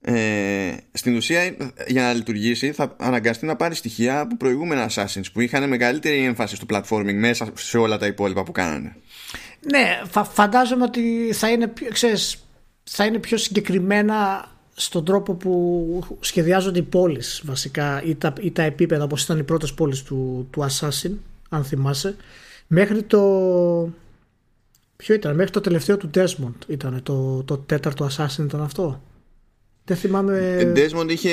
ε, 0.00 0.76
στην 0.92 1.16
ουσία 1.16 1.56
για 1.86 2.02
να 2.02 2.12
λειτουργήσει 2.12 2.72
θα 2.72 2.96
αναγκαστεί 2.98 3.46
να 3.46 3.56
πάρει 3.56 3.74
στοιχεία 3.74 4.20
από 4.20 4.36
προηγούμενα 4.36 4.90
Assassins 4.90 5.24
που 5.32 5.40
είχαν 5.40 5.68
μεγαλύτερη 5.68 6.24
έμφαση 6.24 6.56
στο 6.56 6.66
platforming 6.70 7.14
μέσα 7.14 7.48
σε 7.54 7.78
όλα 7.78 7.98
τα 7.98 8.06
υπόλοιπα 8.06 8.42
που 8.42 8.52
κάνανε 8.52 8.96
Ναι, 9.70 10.00
φα- 10.10 10.24
φαντάζομαι 10.24 10.84
ότι 10.84 11.30
θα 11.32 11.50
είναι, 11.50 11.66
πιο, 11.68 11.88
ξέρεις, 11.90 12.44
θα 12.84 13.04
είναι 13.04 13.18
πιο 13.18 13.36
συγκεκριμένα 13.36 14.48
στον 14.74 15.04
τρόπο 15.04 15.34
που 15.34 16.16
σχεδιάζονται 16.20 16.78
οι 16.78 16.82
πόλεις 16.82 17.42
βασικά 17.44 18.02
ή 18.02 18.14
τα, 18.14 18.32
ή 18.40 18.50
τα 18.50 18.62
επίπεδα 18.62 19.04
όπως 19.04 19.22
ήταν 19.22 19.38
οι 19.38 19.42
πρώτες 19.44 19.74
πόλεις 19.74 20.02
του, 20.02 20.48
του 20.50 20.66
Assassin 20.70 21.10
αν 21.48 21.64
θυμάσαι 21.64 22.16
μέχρι 22.66 23.02
το 23.02 23.18
ποιο 24.96 25.14
ήταν, 25.14 25.34
μέχρι 25.34 25.50
το 25.52 25.60
τελευταίο 25.60 25.96
του 25.96 26.10
Desmond 26.14 26.54
ήταν 26.66 27.00
το, 27.02 27.42
το 27.42 27.56
τέταρτο 27.58 28.06
Assassin 28.10 28.44
ήταν 28.44 28.60
αυτό 28.62 29.02
δεν 29.84 29.96
θυμάμαι 29.96 30.56
ε, 30.58 30.72
Desmond 30.76 31.08
είχε 31.10 31.30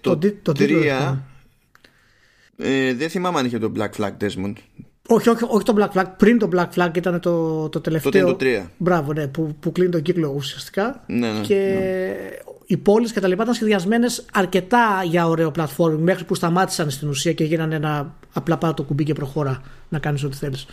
το, 0.00 0.10
το 0.10 0.18
τι- 0.18 0.30
το 0.32 0.52
τίτλο 0.52 0.78
3 0.78 0.84
ήταν. 0.84 1.24
ε, 2.56 2.94
δεν 2.94 3.08
θυμάμαι 3.10 3.38
αν 3.38 3.46
είχε 3.46 3.58
το 3.58 3.72
Black 3.76 3.90
Flag 3.96 4.12
Desmond 4.20 4.52
όχι, 5.10 5.28
όχι, 5.28 5.44
όχι 5.48 5.64
το 5.64 5.74
Black 5.78 5.98
Flag. 5.98 6.04
Πριν 6.16 6.38
το 6.38 6.48
Black 6.52 6.68
Flag 6.74 6.96
ήταν 6.96 7.20
το, 7.20 7.68
το 7.68 7.80
τελευταίο. 7.80 8.20
είναι 8.20 8.30
το 8.30 8.36
τρία. 8.36 8.70
Μπράβο, 8.76 9.12
ναι, 9.12 9.26
που, 9.28 9.56
που 9.60 9.72
κλείνει 9.72 9.90
τον 9.90 10.02
κύκλο 10.02 10.32
ουσιαστικά. 10.36 11.04
Ναι, 11.06 11.32
ναι, 11.32 11.40
και 11.40 11.76
οι 12.70 12.76
πόλεις 12.76 13.12
και 13.12 13.20
τα 13.20 13.28
λοιπά 13.28 13.42
ήταν 13.42 13.54
σχεδιασμένες 13.54 14.24
αρκετά 14.32 15.02
για 15.04 15.28
ωραίο 15.28 15.52
platforming 15.56 15.98
μέχρι 15.98 16.24
που 16.24 16.34
σταμάτησαν 16.34 16.90
στην 16.90 17.08
ουσία 17.08 17.32
και 17.32 17.44
γίνανε 17.44 17.74
ένα 17.74 18.14
απλά 18.32 18.58
πάω 18.58 18.74
το 18.74 18.82
κουμπί 18.82 19.04
και 19.04 19.12
προχώρα 19.12 19.62
να 19.88 19.98
κάνεις 19.98 20.24
ό,τι 20.24 20.36
θέλεις. 20.36 20.66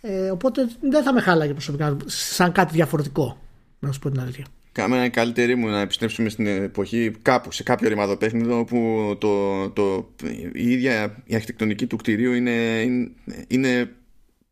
Ε, 0.00 0.30
οπότε 0.30 0.68
δεν 0.80 1.02
θα 1.02 1.12
με 1.12 1.20
χάλαγε 1.20 1.52
προσωπικά 1.52 1.96
σαν 2.04 2.52
κάτι 2.52 2.72
διαφορετικό. 2.74 3.38
Να 3.78 3.92
σου 3.92 3.98
πω 3.98 4.10
την 4.10 4.20
αλήθεια. 4.20 4.44
Κάμε 4.72 5.08
καλύτερη 5.12 5.54
μου 5.54 5.68
να 5.68 5.80
επιστρέψουμε 5.80 6.28
στην 6.28 6.46
εποχή 6.46 7.12
κάπου 7.22 7.52
σε 7.52 7.62
κάποιο 7.62 7.88
ρημαδοπέχνητο 7.88 8.58
όπου 8.58 9.16
το, 9.20 9.70
το, 9.70 10.10
η 10.52 10.70
ίδια 10.70 11.22
η 11.24 11.34
αρχιτεκτονική 11.34 11.86
του 11.86 11.96
κτηρίου 11.96 12.32
είναι, 12.32 12.50
είναι, 12.82 13.10
είναι 13.46 13.90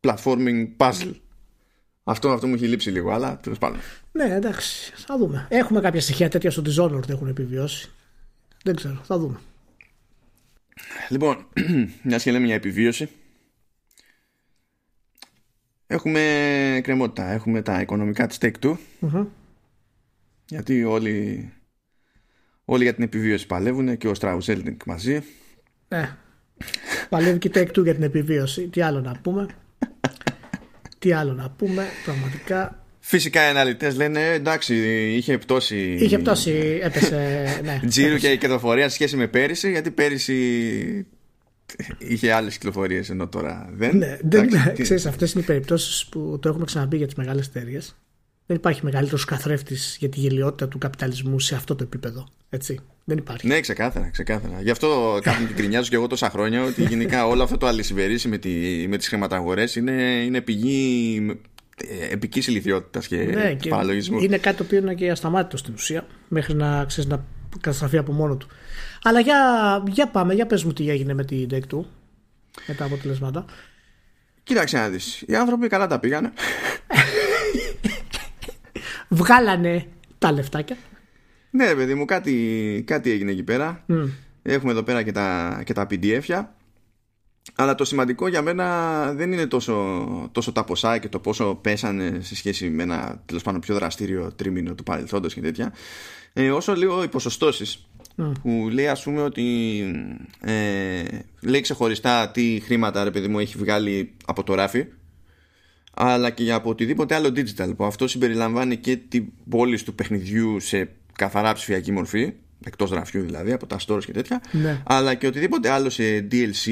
platforming 0.01 0.69
puzzle. 0.77 1.13
Αυτό, 2.05 2.31
αυτό 2.31 2.47
μου 2.47 2.55
έχει 2.55 2.67
λείψει 2.67 2.91
λίγο, 2.91 3.11
αλλά 3.11 3.39
τέλος 3.39 3.59
πάντων. 3.59 3.81
Ναι, 4.13 4.25
εντάξει, 4.25 4.93
θα 4.95 5.19
δούμε. 5.19 5.47
Έχουμε 5.51 5.81
κάποια 5.81 6.01
στοιχεία 6.01 6.29
τέτοια 6.29 6.51
στο 6.51 6.63
Dishonored 6.67 7.09
έχουν 7.09 7.29
επιβιώσει. 7.29 7.91
Δεν 8.65 8.75
ξέρω, 8.75 9.01
θα 9.05 9.19
δούμε. 9.19 9.39
Λοιπόν, 11.09 11.47
μια 12.03 12.19
και 12.19 12.31
λέμε 12.31 12.47
για 12.47 12.55
επιβίωση. 12.55 13.09
Έχουμε 15.87 16.81
κρεμότητα. 16.83 17.31
Έχουμε 17.31 17.63
τα 17.63 17.81
οικονομικά 17.81 18.27
της 18.27 18.39
Take-Two. 18.41 18.77
Μμμ. 18.99 19.27
Γιατί 20.47 20.85
όλοι, 20.85 21.51
όλοι 22.65 22.83
για 22.83 22.95
την 22.95 23.05
επιβίωση 23.05 23.47
παλεύουν 23.47 23.97
και 23.97 24.09
ο 24.09 24.13
Strauss 24.21 24.39
Zelnick 24.47 24.77
μαζί. 24.87 25.23
Ναι. 25.89 26.17
Παλεύει 27.09 27.39
και 27.39 27.49
η 27.49 27.51
Take 27.55 27.79
Two 27.79 27.83
για 27.83 27.95
την 27.95 28.03
επιβίωση. 28.03 28.69
Τι 28.69 28.81
άλλο 28.81 29.01
να 29.01 29.19
πούμε. 29.23 29.47
Τι 31.03 31.13
άλλο 31.13 31.33
να 31.33 31.51
πούμε. 31.51 31.87
Πραγματικά. 32.05 32.85
Φυσικά 33.01 33.47
οι 33.47 33.49
αναλυτές 33.49 33.97
λένε 33.97 34.21
«Ε, 34.21 34.33
εντάξει 34.33 34.75
είχε 35.17 35.39
πτώση 35.39 35.97
Είχε 36.01 36.19
πτώση. 36.19 36.79
Έπεσε. 36.83 37.61
Ναι. 37.65 37.81
τζίρου 37.89 38.17
και 38.17 38.37
κερδοφορία 38.37 38.89
σε 38.89 38.95
σχέση 38.95 39.17
με 39.17 39.27
πέρυσι 39.27 39.71
γιατί 39.71 39.91
πέρυσι 39.91 41.07
είχε 41.99 42.33
άλλες 42.33 42.53
κυκλοφορίες 42.59 43.11
ενώ 43.11 43.29
τώρα 43.29 43.69
δεν. 43.73 43.97
Ναι, 43.97 44.19
δεν, 44.23 44.45
Εντάξει, 44.45 44.71
τι- 44.73 44.83
ξέρεις, 44.83 45.07
αυτές 45.07 45.33
είναι 45.33 45.43
οι 45.43 45.47
περιπτώσεις 45.47 46.07
που 46.07 46.39
το 46.43 46.49
έχουμε 46.49 46.65
ξαναπεί 46.65 46.97
για 46.97 47.07
τις 47.07 47.15
μεγάλες 47.15 47.47
εταιρείες. 47.47 47.97
Δεν 48.53 48.61
υπάρχει 48.61 48.85
μεγαλύτερος 48.85 49.25
καθρέφτης 49.25 49.97
για 49.99 50.09
τη 50.09 50.21
γελιότητα 50.21 50.69
του 50.69 50.79
καπιταλισμού 50.79 51.41
σε 51.41 51.55
αυτό 51.55 51.75
το 51.75 51.85
επίπεδο. 51.85 52.29
Έτσι. 52.51 52.79
Δεν 53.05 53.19
υπάρχει. 53.19 53.47
Ναι, 53.47 53.61
ξεκάθαρα, 53.61 54.09
ξεκάθαρα. 54.11 54.61
Γι' 54.63 54.71
αυτό 54.71 55.19
κάθομαι 55.23 55.47
και 55.47 55.53
γκρινιάζω 55.55 55.89
και 55.89 55.95
εγώ 55.97 56.07
τόσα 56.07 56.31
χρόνια 56.31 56.63
ότι 56.65 56.83
γενικά 56.83 57.27
όλο 57.27 57.43
αυτό 57.43 57.57
το 57.57 57.67
αλυσιβερίσι 57.67 58.29
με, 58.29 58.39
τη, 58.39 58.51
με 58.89 58.97
τις 58.97 59.09
χρηματαγορές 59.09 59.77
είναι, 59.77 60.03
είναι 60.03 60.41
πηγή 60.41 61.17
ε, 61.77 62.13
επικής 62.13 62.47
ηλικιότητας 62.47 63.07
και 63.07 63.17
Ναι, 63.17 63.55
και 63.55 63.69
παραλογισμού. 63.69 64.19
είναι 64.21 64.39
κάτι 64.39 64.57
το 64.57 64.63
οποίο 64.63 64.79
είναι 64.79 64.95
και 64.95 65.11
ασταμάτητο 65.11 65.57
στην 65.57 65.75
ουσία 65.75 66.07
μέχρι 66.29 66.55
να, 66.55 66.85
ξέρεις, 66.85 67.11
να 67.11 67.25
καταστραφεί 67.61 67.97
από 67.99 68.13
μόνο 68.13 68.37
του. 68.37 68.47
Αλλά 69.03 69.21
για, 69.21 69.37
για 69.89 70.09
πάμε, 70.09 70.35
για 70.35 70.47
πες 70.47 70.65
μου 70.65 70.73
τι 70.73 70.91
έγινε 70.91 71.15
με 71.15 71.25
την 71.25 71.49
Take 71.51 71.75
Two 71.77 71.85
με 72.67 72.75
τα 72.75 72.85
αποτελέσματα. 72.85 73.45
Κοίταξε 74.45 74.77
να 74.77 74.89
δεις. 74.89 75.23
Οι 75.27 75.35
άνθρωποι 75.35 75.67
καλά 75.69 75.87
τα 75.87 75.99
πήγανε. 75.99 76.33
Βγάλανε 79.13 79.87
τα 80.19 80.33
λεφτάκια. 80.33 80.77
ναι, 81.51 81.69
ρε 81.69 81.75
παιδί 81.75 81.95
μου, 81.95 82.05
κάτι, 82.05 82.85
κάτι 82.87 83.11
έγινε 83.11 83.31
εκεί 83.31 83.43
πέρα. 83.43 83.85
Έχουμε 84.43 84.73
εδώ 84.73 84.83
πέρα 84.83 85.03
και 85.03 85.13
τα, 85.13 85.61
και 85.65 85.73
τα 85.73 85.87
PDF. 85.91 86.45
Αλλά 87.55 87.75
το 87.75 87.85
σημαντικό 87.85 88.29
για 88.29 88.43
μένα 88.43 89.13
δεν 89.13 89.33
είναι 89.33 89.47
τόσο, 89.47 90.29
τόσο 90.33 90.53
τα 90.53 90.65
ποσά 90.65 90.99
και 90.99 91.09
το 91.09 91.19
πόσο 91.19 91.55
πέσανε 91.55 92.19
σε 92.21 92.37
σχέση 92.37 92.71
με 92.71 92.83
ένα 92.83 93.23
τέλος 93.27 93.43
πάντων 93.43 93.61
πιο 93.61 93.75
δραστήριο 93.75 94.33
τρίμηνο 94.37 94.75
του 94.75 94.83
παρελθόντος 94.83 95.35
και 95.35 95.41
τέτοια. 95.41 95.73
Ε, 96.33 96.51
όσο 96.51 96.75
λίγο 96.75 97.03
οι 97.03 97.09
ποσοστώσεις 97.09 97.87
που 98.43 98.69
λέει 98.73 98.89
ας 98.89 99.03
πούμε 99.03 99.23
ότι 99.23 99.45
ε, 100.41 101.03
λέει 101.41 101.61
ξεχωριστά 101.61 102.31
τι 102.31 102.61
χρήματα 102.65 103.05
ρε 103.05 103.11
παιδί 103.11 103.29
μου 103.29 103.39
έχει 103.39 103.59
βγάλει 103.59 104.15
από 104.27 104.43
το 104.43 104.55
ράφι 104.55 104.87
αλλά 105.95 106.31
και 106.31 106.43
για 106.43 106.55
από 106.55 106.71
οτιδήποτε 106.71 107.15
άλλο 107.15 107.29
digital 107.29 107.77
που 107.77 107.85
αυτό 107.85 108.09
συμπεριλαμβάνει 108.09 108.77
και 108.77 108.97
την 108.97 109.27
πόλη 109.49 109.83
του 109.83 109.95
παιχνιδιού 109.95 110.61
σε 110.61 110.89
καθαρά 111.13 111.53
ψηφιακή 111.53 111.93
μορφή 111.93 112.33
εκτός 112.65 112.91
γραφιού 112.91 113.23
δηλαδή 113.23 113.53
από 113.53 113.67
τα 113.67 113.77
stores 113.87 114.05
και 114.05 114.13
τέτοια 114.13 114.41
Ναι. 114.53 114.83
αλλά 114.87 115.15
και 115.15 115.27
οτιδήποτε 115.27 115.69
άλλο 115.71 115.91
σε 115.91 116.27
DLC 116.31 116.67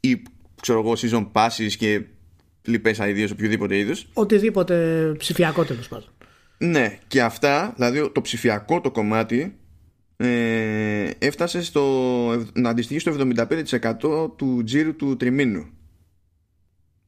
ή 0.00 0.22
ξέρω 0.62 0.78
εγώ 0.78 0.92
season 0.96 1.30
passes 1.32 1.70
και 1.78 2.02
λοιπές 2.62 2.98
ideas 3.00 3.28
οποιοδήποτε 3.32 3.78
είδους 3.78 4.06
Οτιδήποτε 4.12 5.04
ψηφιακό 5.18 5.64
τέλος 5.64 5.88
πάντων. 5.88 6.08
ναι 6.58 6.98
και 7.06 7.22
αυτά 7.22 7.72
δηλαδή 7.76 8.10
το 8.12 8.20
ψηφιακό 8.20 8.80
το 8.80 8.90
κομμάτι 8.90 9.56
ε, 10.16 11.10
έφτασε 11.18 11.62
στο, 11.62 11.82
να 12.52 12.68
αντιστοιχεί 12.70 12.98
στο 13.00 13.16
75% 14.22 14.30
του 14.36 14.62
τζίρου 14.64 14.96
του 14.96 15.16
τριμήνου 15.16 15.66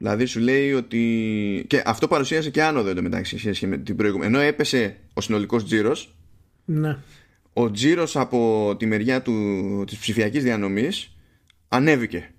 Δηλαδή 0.04 0.24
σου 0.24 0.40
λέει 0.40 0.72
ότι. 0.72 1.64
και 1.66 1.82
αυτό 1.86 2.08
παρουσίασε 2.08 2.50
και 2.50 2.62
άνοδο 2.62 2.90
εντωμεταξύ 2.90 3.30
σε 3.30 3.38
σχέση 3.38 3.66
με 3.66 3.78
την 3.78 3.96
προηγούμενη. 3.96 4.34
Ενώ 4.34 4.42
έπεσε 4.44 4.96
ο 5.14 5.20
συνολικός 5.20 5.64
τζίρος, 5.64 6.14
Ναι. 6.64 6.96
ο 7.52 7.70
τζίρος 7.70 8.16
από 8.16 8.74
τη 8.78 8.86
μεριά 8.86 9.22
του, 9.22 9.84
της 9.86 9.98
ψηφιακής 9.98 10.42
διανομής 10.42 11.16
ανέβηκε. 11.68 12.30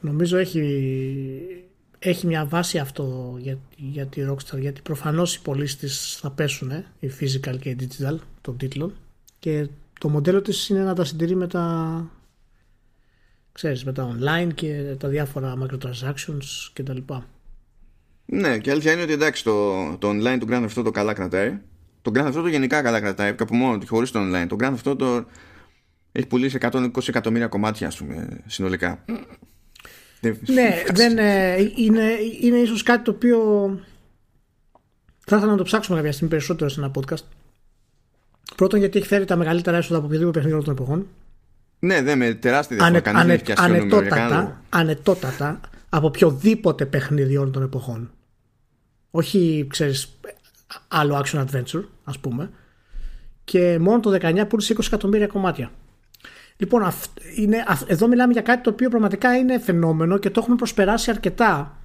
Νομίζω 0.00 0.36
έχει, 0.36 0.62
έχει 1.98 2.26
μια 2.26 2.44
βάση 2.46 2.78
αυτό 2.78 3.36
για, 3.40 3.58
για 3.76 4.06
τη 4.06 4.22
Rockstar 4.30 4.58
γιατί 4.60 4.80
προφανώς 4.82 5.34
οι 5.34 5.42
πωλήσεις 5.42 5.76
της 5.76 6.18
θα 6.20 6.30
πέσουν 6.30 6.70
ε, 6.70 6.84
οι 7.00 7.10
physical 7.20 7.58
και 7.60 7.68
οι 7.68 7.76
digital 7.80 8.16
των 8.40 8.56
τίτλων 8.56 8.94
και 9.38 9.68
το 10.00 10.08
μοντέλο 10.08 10.42
της 10.42 10.68
είναι 10.68 10.82
να 10.82 10.94
τα 10.94 11.04
συντηρεί 11.04 11.34
με 11.36 11.46
τα 11.46 12.10
ξέρεις, 13.58 13.84
με 13.84 13.92
τα 13.92 14.16
online 14.16 14.54
και 14.54 14.94
τα 14.98 15.08
διάφορα 15.08 15.54
microtransactions 15.62 16.70
και 16.72 16.82
τα 16.82 16.94
λοιπά. 16.94 17.26
Ναι, 18.24 18.58
και 18.58 18.68
η 18.68 18.72
αλήθεια 18.72 18.92
είναι 18.92 19.02
ότι 19.02 19.12
εντάξει 19.12 19.44
το, 19.44 19.72
το 19.98 20.08
online 20.10 20.36
του 20.40 20.46
Grand 20.50 20.68
Theft 20.68 20.84
Auto 20.84 20.92
καλά 20.92 21.12
κρατάει. 21.12 21.58
Το 22.02 22.10
Grand 22.14 22.32
Theft 22.32 22.44
Auto 22.44 22.48
γενικά 22.50 22.82
καλά 22.82 23.00
κρατάει, 23.00 23.32
κάπου 23.34 23.54
μόνο 23.54 23.78
χωρίς 23.86 24.10
το 24.10 24.20
online. 24.22 24.46
Το 24.48 24.56
Grand 24.60 24.74
Theft 24.82 24.92
Auto 24.96 25.24
έχει 26.12 26.26
πουλήσει 26.26 26.58
120 26.60 27.08
εκατομμύρια 27.08 27.46
κομμάτια, 27.46 27.86
ας 27.86 27.96
πούμε, 27.96 28.40
συνολικά. 28.46 29.04
Δεν- 30.20 30.38
ναι, 30.46 30.82
δεν, 30.92 31.18
ε, 31.18 31.56
είναι, 31.76 32.10
είναι 32.40 32.56
ίσως 32.56 32.82
κάτι 32.82 33.04
το 33.04 33.10
οποίο 33.10 33.38
θα 35.26 35.36
ήθελα 35.36 35.50
να 35.50 35.56
το 35.58 35.62
ψάξουμε 35.64 35.96
κάποια 35.96 36.12
στιγμή 36.12 36.30
περισσότερο 36.30 36.70
σε 36.70 36.80
ένα 36.80 36.90
podcast. 36.94 37.24
Πρώτον 38.56 38.78
γιατί 38.78 38.98
έχει 38.98 39.06
φέρει 39.06 39.24
τα 39.24 39.36
μεγαλύτερα 39.36 39.76
έσοδα 39.76 39.96
από 39.96 40.06
οποιοδήποτε 40.06 40.38
παιχνίδι 40.38 40.60
όλων 40.60 40.74
των 40.76 40.84
εποχών. 40.84 41.06
Ναι, 41.78 42.02
δεν 42.02 42.18
με 42.18 42.34
τεράστια 42.34 42.76
διαφορά. 42.76 42.86
Ανε, 42.86 43.00
Κανείς 43.00 43.20
δεν 43.20 43.30
ανε, 43.30 43.34
έχει 43.34 43.42
πιάσει 43.42 43.62
το 43.62 43.68
νούμερο 43.84 44.00
για 44.00 44.10
κανένα 44.10 44.36
λόγο. 44.40 44.56
ανετότατα, 44.68 45.30
ανετότατα 45.38 45.60
από 45.88 46.06
οποιοδήποτε 46.06 46.86
παιχνίδι 46.86 47.36
όλων 47.36 47.52
των 47.52 47.62
εποχών. 47.62 48.10
Όχι, 49.10 49.66
ξέρεις, 49.70 50.18
άλλο 50.88 51.22
action 51.24 51.44
adventure, 51.44 51.84
ας 52.04 52.18
πούμε. 52.18 52.50
Και 53.44 53.78
μόνο 53.80 54.00
το 54.00 54.10
19 54.10 54.44
πούλησε 54.48 54.72
20 54.72 54.86
εκατομμύρια 54.86 55.26
κομμάτια. 55.26 55.70
Λοιπόν, 56.56 56.82
αυ- 56.82 57.18
είναι, 57.36 57.64
αυ- 57.66 57.90
εδώ 57.90 58.08
μιλάμε 58.08 58.32
για 58.32 58.42
κάτι 58.42 58.62
το 58.62 58.70
οποίο 58.70 58.88
πραγματικά 58.88 59.36
είναι 59.36 59.58
φαινόμενο 59.58 60.18
και 60.18 60.30
το 60.30 60.40
έχουμε 60.40 60.56
προσπεράσει 60.56 61.10
αρκετά. 61.10 61.76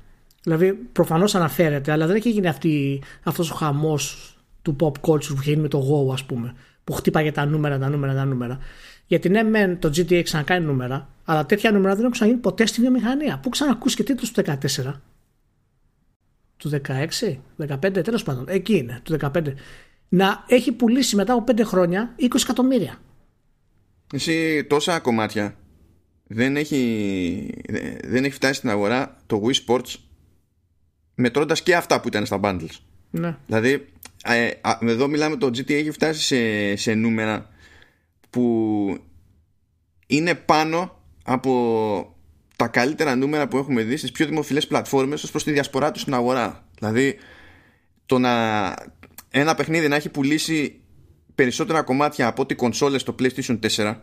Δηλαδή, 0.43 0.73
προφανώς 0.73 1.35
αναφέρεται, 1.35 1.91
αλλά 1.91 2.07
δεν 2.07 2.15
έχει 2.15 2.29
γίνει 2.29 2.47
αυτή, 2.47 3.01
αυτός 3.23 3.51
ο 3.51 3.55
χαμός 3.55 4.35
του 4.61 4.75
pop 4.79 4.91
culture 5.09 5.25
που 5.27 5.37
είχε 5.41 5.49
γίνει 5.49 5.61
με 5.61 5.67
το 5.67 5.79
Go, 6.09 6.13
ας 6.13 6.23
πούμε. 6.23 6.53
Που 6.83 6.93
χτύπαγε 6.93 7.31
τα 7.31 7.45
νούμερα, 7.45 7.77
τα 7.77 7.89
νούμερα, 7.89 8.13
τα 8.13 8.25
νούμερα. 8.25 8.57
Γιατί 9.05 9.29
ναι, 9.29 9.43
μεν 9.43 9.79
το 9.79 9.87
GTA 9.87 10.11
έχει 10.11 10.23
ξανακάνει 10.23 10.65
νούμερα, 10.65 11.09
αλλά 11.25 11.45
τέτοια 11.45 11.71
νούμερα 11.71 11.89
δεν 11.91 11.99
έχουν 11.99 12.11
ξαναγίνει 12.11 12.41
ποτέ 12.41 12.65
στη 12.65 12.81
βιομηχανία. 12.81 13.39
Πού 13.39 13.49
ξανακούσει 13.49 13.95
και 13.95 14.03
τίτλους 14.03 14.31
του 14.31 14.41
14. 14.45 14.93
Του 16.57 16.69
16, 16.69 17.37
15, 17.67 18.03
τέλος 18.03 18.23
πάντων. 18.23 18.45
Εκεί 18.47 18.77
είναι, 18.77 18.99
του 19.03 19.17
15. 19.21 19.53
Να 20.09 20.43
έχει 20.47 20.71
πουλήσει 20.71 21.15
μετά 21.15 21.33
από 21.33 21.53
5 21.55 21.61
χρόνια 21.63 22.15
20 22.19 22.25
εκατομμύρια. 22.35 22.97
Εσύ 24.13 24.63
τόσα 24.63 24.99
κομμάτια 24.99 25.55
δεν 26.27 26.55
έχει, 26.57 27.49
δεν 28.03 28.23
έχει 28.23 28.33
φτάσει 28.33 28.53
στην 28.53 28.69
αγορά 28.69 29.17
το 29.25 29.41
Wii 29.45 29.67
Sports 29.67 29.95
μετρώντας 31.15 31.63
και 31.63 31.75
αυτά 31.75 32.01
που 32.01 32.07
ήταν 32.07 32.25
στα 32.25 32.39
bundles. 32.43 32.77
Ναι. 33.11 33.37
Δηλαδή, 33.45 33.87
ε, 34.23 34.49
α, 34.61 34.77
εδώ 34.81 35.07
μιλάμε 35.07 35.35
το 35.35 35.47
GTA 35.47 35.71
έχει 35.71 35.91
φτάσει 35.91 36.21
σε, 36.21 36.75
σε 36.75 36.93
νούμερα 36.93 37.49
που 38.33 38.97
είναι 40.07 40.35
πάνω 40.35 40.99
από 41.23 42.15
τα 42.55 42.67
καλύτερα 42.67 43.15
νούμερα 43.15 43.47
που 43.47 43.57
έχουμε 43.57 43.81
δει 43.83 43.97
στις 43.97 44.11
πιο 44.11 44.25
δημοφιλές 44.25 44.67
πλατφόρμες 44.67 45.23
ως 45.23 45.31
προς 45.31 45.43
τη 45.43 45.51
διασπορά 45.51 45.91
του 45.91 45.99
στην 45.99 46.13
αγορά. 46.13 46.67
Δηλαδή, 46.79 47.15
το 48.05 48.19
να 48.19 48.31
ένα 49.29 49.55
παιχνίδι 49.55 49.87
να 49.87 49.95
έχει 49.95 50.09
πουλήσει 50.09 50.81
περισσότερα 51.35 51.81
κομμάτια 51.81 52.27
από 52.27 52.41
ό,τι 52.41 52.55
κονσόλες 52.55 53.01
στο 53.01 53.15
PlayStation 53.19 53.59
4 53.75 53.95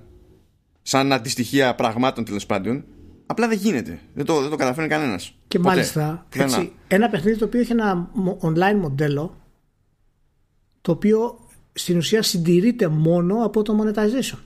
σαν 0.83 1.13
αντιστοιχεία 1.13 1.75
πραγμάτων 1.75 2.25
τέλος 2.25 2.47
πάντων 2.47 2.85
απλά 3.27 3.49
δεν 3.49 3.59
γίνεται. 3.59 4.01
Δεν 4.15 4.25
το, 4.25 4.41
δεν 4.41 4.51
το 4.51 4.57
καταφέρνει 4.57 4.89
κανένας. 4.89 5.35
Και 5.49 5.59
Ποτέ. 5.59 5.71
μάλιστα 5.75 6.27
Πουθενά. 6.29 6.57
έτσι, 6.57 6.73
ένα 6.89 7.09
παιχνίδι 7.09 7.39
το 7.39 7.45
οποίο 7.45 7.61
έχει 7.61 7.73
ένα 7.73 8.11
μο- 8.13 8.39
online 8.43 8.77
μοντέλο 8.81 9.41
το 10.81 10.93
οποίο 10.93 11.49
στην 11.73 11.97
ουσία 11.97 12.23
συντηρείται 12.23 12.89
μόνο 12.89 13.45
από 13.45 13.63
το 13.63 13.79
monetization. 13.83 14.39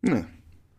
Ναι. 0.00 0.26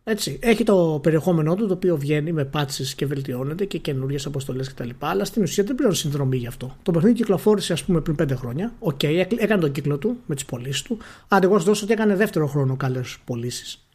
Έτσι, 0.04 0.38
έχει 0.42 0.64
το 0.64 1.00
περιεχόμενό 1.02 1.54
του 1.54 1.66
το 1.66 1.74
οποίο 1.74 1.96
βγαίνει 1.96 2.32
με 2.32 2.50
patches 2.54 2.86
και 2.96 3.06
βελτιώνεται 3.06 3.64
και 3.64 3.78
καινούριες 3.78 4.26
αποστολές 4.26 4.68
κτλ. 4.74 4.88
Αλλά 4.98 5.24
στην 5.24 5.42
ουσία 5.42 5.64
δεν 5.64 5.74
πληρώνει 5.74 5.96
συνδρομή 5.96 6.36
γι' 6.36 6.46
αυτό. 6.46 6.76
Το 6.82 6.92
παιχνίδι 6.92 7.14
κυκλοφόρησε, 7.14 7.72
ας 7.72 7.84
πούμε, 7.84 8.00
πριν 8.00 8.16
5 8.16 8.34
χρόνια. 8.36 8.72
Οκ, 8.78 9.02
έκλ- 9.02 9.40
έκανε 9.42 9.60
τον 9.60 9.72
κύκλο 9.72 9.98
του 9.98 10.16
με 10.26 10.34
τις 10.34 10.44
πωλήσεις 10.44 10.82
του. 10.82 10.98
Αν 11.28 11.42
εγώ 11.42 11.58
σου 11.58 11.64
δώσω 11.64 11.84
ότι 11.84 11.92
έκανε 11.92 12.16
δεύτερο 12.16 12.46
χρόνο 12.46 12.76
καλές 12.76 13.16
πωλήσεις. 13.24 13.86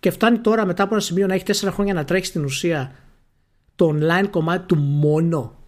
Και 0.00 0.10
φτάνει 0.10 0.38
τώρα 0.38 0.66
μετά 0.66 0.82
από 0.82 0.94
ένα 0.94 1.02
σημείο 1.02 1.26
να 1.26 1.34
έχει 1.34 1.44
4 1.46 1.68
χρόνια 1.72 1.94
να 1.94 2.04
τρέχει 2.04 2.26
στην 2.26 2.44
ουσία 2.44 2.92
το 3.76 3.94
online 3.98 4.28
κομμάτι 4.30 4.66
του 4.66 4.76
μόνο 4.76 5.58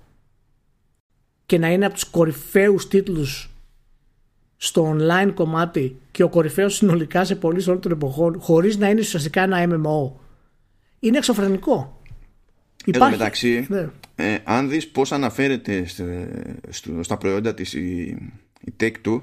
και 1.47 1.59
να 1.59 1.73
είναι 1.73 1.85
από 1.85 1.95
τους 1.95 2.05
κορυφαίους 2.05 2.89
τίτλους 2.89 3.51
στο 4.57 4.97
online 4.99 5.31
κομμάτι 5.35 6.01
και 6.11 6.23
ο 6.23 6.29
κορυφαίος 6.29 6.75
συνολικά 6.75 7.25
σε 7.25 7.37
πωλήσει 7.37 7.69
όλων 7.69 7.81
των 7.81 7.93
εποχών 7.93 8.41
χωρίς 8.41 8.77
να 8.77 8.89
είναι 8.89 9.01
ουσιαστικά 9.01 9.43
ένα 9.43 9.67
MMO 9.69 10.13
είναι 11.01 11.17
εξωφρενικό. 11.19 12.01
Εν 12.87 12.93
τω 12.93 13.11
μεταξύ, 13.11 13.67
Ναι. 13.69 13.89
ε, 14.15 14.39
αν 14.45 14.69
δεις 14.69 14.89
πώς 14.89 15.13
αναφέρεται 15.13 15.87
στο, 15.87 16.05
στο- 16.69 17.03
στα 17.03 17.17
προϊόντα 17.17 17.55
της 17.55 17.73
η, 17.73 18.01
η 18.61 18.75
Take-Two 18.81 19.23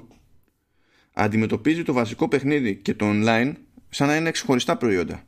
αντιμετωπίζει 1.12 1.82
το 1.82 1.92
βασικό 1.92 2.28
παιχνίδι 2.28 2.76
και 2.76 2.94
το 2.94 3.06
online 3.12 3.52
σαν 3.88 4.06
να 4.08 4.16
είναι 4.16 4.30
ξεχωριστά 4.30 4.76
προϊόντα. 4.76 5.22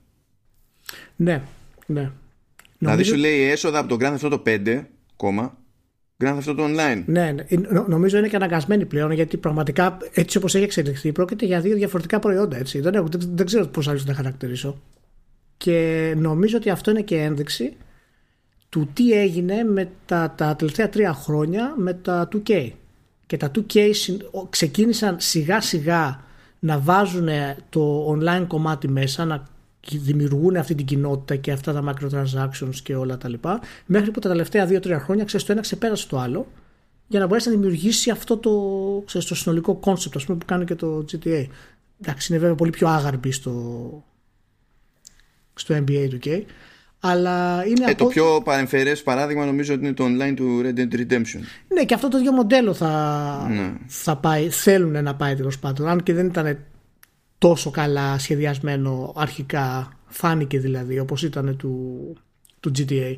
ναι, 1.16 1.42
ναι. 1.86 2.00
Δηλαδή 2.00 2.12
Νομίζω- 2.78 3.14
σου 3.14 3.20
λέει 3.20 3.40
έσοδα 3.40 3.78
από 3.78 3.88
το 3.88 3.96
Grand 4.00 4.16
Theft 4.18 4.32
Auto 4.32 4.42
5, 4.66 4.84
κόμμα, 5.16 5.58
Grand 6.25 6.38
Theft 6.38 6.49
Auto 6.49 6.61
Online. 6.61 7.02
Ναι, 7.06 7.30
ναι. 7.32 7.44
Ε, 7.49 7.56
νο- 7.56 7.85
νομίζω 7.88 8.18
είναι 8.18 8.28
και 8.28 8.37
αναγκασμένοι 8.37 8.85
πλέον 8.87 9.11
γιατί 9.11 9.37
πραγματικά 9.37 9.96
έτσι 10.12 10.37
όπως 10.37 10.54
έχει 10.54 10.64
εξελιχθεί 10.64 11.12
πρόκειται 11.12 11.46
για 11.46 11.61
δύο 11.61 11.76
διαφορετικά 11.76 12.18
προϊόντα. 12.18 12.56
Έτσι. 12.56 12.80
Δεν, 12.80 12.94
έχω- 12.94 13.08
δεν, 13.11 13.30
δεν 13.35 13.46
ξέρω 13.46 13.66
πώς 13.66 13.88
άλλους 13.88 14.04
να 14.04 14.11
τα 14.11 14.16
χαρακτηρίσω. 14.16 14.80
Και 15.56 16.14
νομίζω 16.18 16.56
ότι 16.56 16.70
αυτό 16.70 16.90
είναι 16.90 17.02
και 17.02 17.16
ένδειξη 17.23 17.76
του 18.68 18.88
τι 18.92 19.12
έγινε 19.12 19.62
με 19.62 19.88
τα, 20.06 20.35
τα 20.37 20.56
τελευταία 20.56 20.88
τρία 20.88 21.12
χρόνια 21.12 21.75
με 21.76 21.92
τα 21.94 22.28
2K. 22.32 22.70
Και 23.26 23.37
τα 23.37 23.50
2K 23.54 23.90
συν- 23.92 24.23
ο- 24.30 24.46
ξεκίνησαν 24.46 25.16
σιγά 25.18 25.61
σιγά 25.61 26.25
να 26.58 26.78
βάζουν 26.78 27.28
το 27.68 28.08
online 28.12 28.44
κομμάτι 28.46 28.88
μέσα, 28.88 29.25
να 29.25 29.42
δημιουργούν 29.90 30.57
αυτή 30.57 30.75
την 30.75 30.87
κοινότητα 30.87 31.37
και 31.37 31.52
αυτά 31.52 31.73
τα 31.73 31.83
microtransactions 31.95 32.75
και 32.83 32.95
όλα 32.97 33.16
τα 33.19 33.28
λοιπά, 33.28 33.61
μέχρι 33.87 34.11
που 34.11 34.21
τα 34.21 34.28
τελευταία 34.28 34.69
2-3 34.69 34.97
χρόνια 35.00 35.25
ξέρεις, 35.25 35.47
το 35.47 35.52
ένα 35.52 35.61
ξεπέρασε 35.61 36.09
το 36.09 36.19
άλλο 36.19 36.47
για 37.09 37.21
να 37.21 37.26
μπορέσει 37.26 37.49
να 37.49 37.55
δημιουργήσει 37.55 38.11
αυτό 38.11 38.37
το, 38.37 38.52
ξέρεις, 39.07 39.26
το 39.26 39.35
συνολικό 39.35 39.81
concept 39.85 40.16
ας 40.16 40.25
πούμε, 40.25 40.38
που 40.38 40.47
κάνει 40.47 40.64
και 40.64 40.75
το 40.75 41.05
GTA. 41.12 41.47
Εντάξει, 42.02 42.33
είναι 42.33 42.40
βέβαια 42.40 42.55
πολύ 42.57 42.71
πιο 42.71 42.88
άγαρμπη 42.88 43.33
στο, 43.33 44.05
στο 45.55 45.75
NBA 45.75 46.09
2K, 46.21 46.43
αλλά 47.00 47.64
είναι 47.66 47.85
Ε, 47.85 47.90
από... 47.90 47.97
το 48.05 48.07
πιο 48.07 48.40
παρεμφερές 48.45 49.02
παράδειγμα 49.02 49.45
νομίζω 49.45 49.75
ότι 49.75 49.85
είναι 49.85 49.95
το 49.95 50.05
online 50.05 50.33
του 50.37 50.61
Red 50.64 50.78
Dead 50.78 50.95
Redemption. 50.95 51.40
Ναι, 51.75 51.85
και 51.85 51.95
αυτό 51.95 52.09
το 52.09 52.19
ίδιο 52.19 52.33
μοντέλο 52.33 52.75
θα, 52.75 53.47
Ναι. 53.50 53.73
θα 53.87 54.16
πάει, 54.16 54.49
θέλουν 54.50 55.02
να 55.02 55.14
πάει 55.14 55.35
τέλος 55.35 55.59
πάντων. 55.59 55.88
Αν 55.88 56.02
και 56.02 56.12
δεν 56.14 56.26
ήταν 56.26 56.59
τόσο 57.38 57.71
καλά 57.71 58.19
σχεδιασμένο 58.19 59.12
αρχικά, 59.16 59.93
φάνηκε 60.07 60.59
δηλαδή 60.59 60.99
όπως 60.99 61.23
ήταν 61.23 61.57
του, 61.57 62.12
του 62.61 62.71
GTA. 62.78 63.16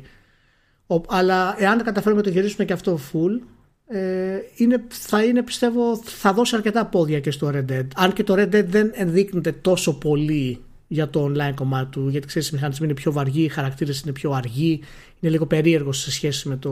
Ο, 0.87 1.01
αλλά 1.07 1.55
εάν 1.57 1.83
καταφέρουμε 1.83 2.21
να 2.21 2.27
το 2.27 2.33
γυρίσουμε 2.33 2.65
και 2.65 2.73
αυτό 2.73 2.99
full, 3.11 3.41
ε, 3.87 4.37
είναι, 4.55 4.83
θα 4.87 5.23
είναι 5.23 5.43
πιστεύω 5.43 5.97
θα 6.03 6.33
δώσει 6.33 6.55
αρκετά 6.55 6.85
πόδια 6.85 7.19
και 7.19 7.31
στο 7.31 7.51
Red 7.53 7.71
Dead. 7.71 7.87
Αν 7.95 8.13
και 8.13 8.23
το 8.23 8.33
Red 8.37 8.55
Dead 8.55 8.65
δεν 8.65 8.91
ενδείκνεται 8.93 9.51
τόσο 9.51 9.97
πολύ 9.97 10.63
για 10.87 11.09
το 11.09 11.25
online 11.25 11.53
κομμάτι 11.55 11.89
του, 11.89 12.07
γιατί 12.09 12.27
ξέρεις 12.27 12.49
οι 12.49 12.53
μηχανισμοί 12.53 12.85
είναι 12.85 12.95
πιο 12.95 13.11
βαργοί, 13.11 13.43
οι 13.43 13.47
χαρακτήρες 13.47 14.01
είναι 14.01 14.11
πιο 14.11 14.31
αργοί, 14.31 14.81
είναι 15.19 15.31
λίγο 15.31 15.45
περίεργο 15.45 15.91
σε 15.91 16.11
σχέση 16.11 16.47
με 16.47 16.57
το, 16.57 16.71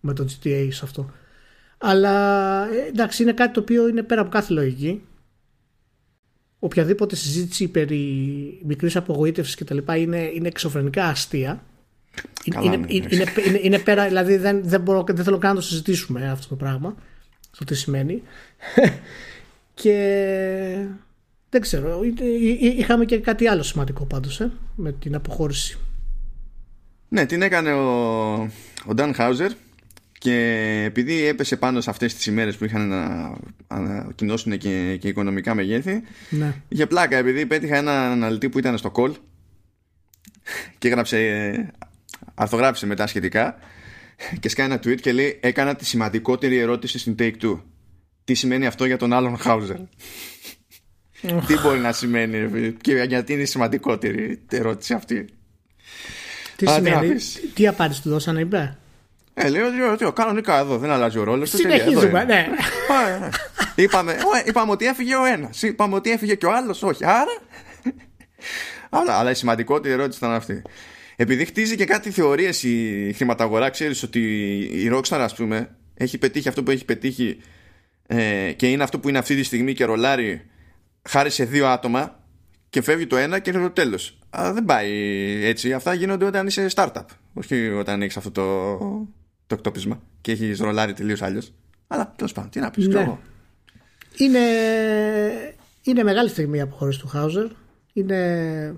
με 0.00 0.12
το 0.12 0.24
GTA 0.28 0.68
σε 0.70 0.84
αυτό. 0.84 1.10
Αλλά 1.78 2.64
ε, 2.68 2.86
εντάξει 2.88 3.22
είναι 3.22 3.32
κάτι 3.32 3.52
το 3.52 3.60
οποίο 3.60 3.88
είναι 3.88 4.02
πέρα 4.02 4.20
από 4.20 4.30
κάθε 4.30 4.52
λογική. 4.52 5.02
Οποιαδήποτε 6.62 7.16
συζήτηση 7.16 7.68
περί 7.68 8.04
μικρής 8.64 8.96
απογοήτευσης 8.96 9.54
και 9.54 9.64
τα 9.64 9.74
λοιπά 9.74 9.96
είναι, 9.96 10.30
είναι 10.34 10.48
εξωφρενικά 10.48 11.04
αστεία. 11.04 11.62
είναι, 12.44 12.76
ναι, 12.76 12.86
είναι, 12.88 13.08
είναι, 13.46 13.60
είναι, 13.62 13.78
πέρα, 13.78 14.06
δηλαδή 14.06 14.36
δεν, 14.36 14.60
δεν, 14.64 14.80
μπορώ, 14.80 15.04
δεν 15.08 15.24
θέλω 15.24 15.38
καν 15.38 15.50
να 15.50 15.60
το 15.60 15.66
συζητήσουμε 15.66 16.30
αυτό 16.30 16.48
το 16.48 16.56
πράγμα. 16.56 16.94
Το 17.58 17.64
τι 17.64 17.74
σημαίνει. 17.74 18.22
και 19.80 20.86
δεν 21.50 21.60
ξέρω. 21.60 22.00
Είχαμε 22.60 23.04
και 23.04 23.18
κάτι 23.18 23.46
άλλο 23.46 23.62
σημαντικό 23.62 24.04
πάντως 24.04 24.40
ε, 24.40 24.52
με 24.76 24.92
την 24.92 25.14
αποχώρηση. 25.14 25.78
Ναι, 27.08 27.26
την 27.26 27.42
έκανε 27.42 27.72
ο, 27.72 28.32
ο 28.86 28.92
Dan 28.96 29.14
Hauser 29.16 29.50
και 30.20 30.82
επειδή 30.86 31.24
έπεσε 31.26 31.56
πάνω 31.56 31.80
σε 31.80 31.90
αυτές 31.90 32.14
τις 32.14 32.26
ημέρες 32.26 32.56
που 32.56 32.64
είχαν 32.64 32.88
να 32.88 33.32
ανακοινώσουν 33.66 34.58
και, 34.58 34.96
και 35.00 35.08
οικονομικά 35.08 35.54
μεγέθη 35.54 36.02
ναι. 36.30 36.54
είχε 36.68 36.86
πλάκα 36.86 37.16
επειδή 37.16 37.46
πέτυχα 37.46 37.76
ένα 37.76 38.10
αναλυτή 38.10 38.48
που 38.48 38.58
ήταν 38.58 38.78
στο 38.78 38.92
call 38.96 39.12
και 40.78 40.88
έγραψε 40.88 41.72
αρθογράφησε 42.34 42.86
μετά 42.86 43.06
σχετικά 43.06 43.56
και 44.40 44.48
σκάει 44.48 44.66
ένα 44.66 44.76
tweet 44.76 45.00
και 45.00 45.12
λέει 45.12 45.38
έκανα 45.42 45.74
τη 45.74 45.84
σημαντικότερη 45.84 46.56
ερώτηση 46.56 46.98
στην 46.98 47.14
Take 47.18 47.34
Two. 47.42 47.60
Τι 48.24 48.34
σημαίνει 48.34 48.66
αυτό 48.66 48.84
για 48.84 48.96
τον 48.96 49.12
άλλον 49.12 49.36
Χάουζερ; 49.36 49.76
Τι 51.20 51.58
μπορεί 51.62 51.78
να 51.78 51.92
σημαίνει 51.92 52.72
και 52.72 53.04
γιατί 53.08 53.32
είναι 53.32 53.42
η 53.42 53.46
σημαντικότερη 53.46 54.42
ερώτηση 54.50 54.94
αυτή; 54.94 55.28
Τι 56.56 56.68
σημαίνει, 56.68 57.14
τι 57.54 57.66
απάντηση 57.66 58.02
του 58.02 58.08
δώσανε 58.08 58.40
είπε; 58.40 58.78
Ε, 59.42 59.48
λέει 59.48 59.62
ότι 59.92 60.12
κανονικά 60.14 60.58
εδώ 60.58 60.78
δεν 60.78 60.90
αλλάζει 60.90 61.18
ο 61.18 61.24
ρόλος 61.24 61.50
του. 61.50 61.56
Συνεχίζουμε, 61.56 62.24
ναι. 62.24 62.24
ναι. 62.24 62.48
είπαμε, 63.74 64.16
είπαμε 64.44 64.70
ότι 64.70 64.86
έφυγε 64.86 65.14
ο 65.14 65.24
ένας. 65.24 65.62
Είπαμε 65.62 65.94
ότι 65.94 66.10
έφυγε 66.10 66.34
και 66.34 66.46
ο 66.46 66.52
άλλος. 66.52 66.82
Όχι. 66.82 67.04
Άρα. 67.04 67.40
αλλά, 68.90 69.14
αλλά 69.14 69.30
η 69.30 69.34
σημαντικότερη 69.34 69.94
ερώτηση 69.94 70.18
ήταν 70.18 70.32
αυτή. 70.32 70.62
Επειδή 71.16 71.44
χτίζει 71.44 71.76
και 71.76 71.84
κάτι 71.84 72.10
θεωρίες 72.10 72.62
η 72.62 73.12
χρηματαγορά, 73.16 73.70
ξέρεις 73.70 74.02
ότι 74.02 74.20
η 74.58 74.90
Rockstar, 74.92 75.18
ας 75.18 75.34
πούμε, 75.34 75.76
έχει 75.94 76.18
πετύχει 76.18 76.48
αυτό 76.48 76.62
που 76.62 76.70
έχει 76.70 76.84
πετύχει 76.84 77.40
ε, 78.06 78.52
και 78.56 78.70
είναι 78.70 78.82
αυτό 78.82 78.98
που 78.98 79.08
είναι 79.08 79.18
αυτή 79.18 79.36
τη 79.36 79.42
στιγμή 79.42 79.74
και 79.74 79.84
ρολάρει 79.84 80.50
χάρη 81.08 81.30
σε 81.30 81.44
δύο 81.44 81.66
άτομα 81.66 82.20
και 82.70 82.82
φεύγει 82.82 83.06
το 83.06 83.16
ένα 83.16 83.38
και 83.38 83.50
είναι 83.50 83.62
το 83.62 83.70
τέλος. 83.70 84.18
δεν 84.52 84.64
πάει 84.64 84.90
έτσι. 85.44 85.72
Αυτά 85.72 85.94
γίνονται 85.94 86.24
όταν 86.24 86.46
είσαι 86.46 86.66
startup. 86.74 87.04
Όχι 87.34 87.68
όταν 87.68 88.02
έχεις 88.02 88.16
αυτό 88.16 88.30
το, 88.30 88.78
το 89.50 89.56
εκτόπισμα 89.58 90.02
και 90.20 90.32
έχει 90.32 90.52
ρολάρει 90.52 90.92
τελείως 90.92 91.22
αλλιώ. 91.22 91.42
Αλλά 91.86 92.12
τέλος 92.16 92.32
πάντων, 92.32 92.50
τι 92.50 92.60
να 92.60 92.70
πεις, 92.70 92.88
ναι. 92.88 93.18
Είναι, 94.16 94.40
είναι 95.82 96.02
μεγάλη 96.02 96.28
στιγμή 96.28 96.56
η 96.56 96.60
αποχώρηση 96.60 96.98
του 96.98 97.08
Χάουζερ. 97.08 97.46
Είναι 97.92 98.74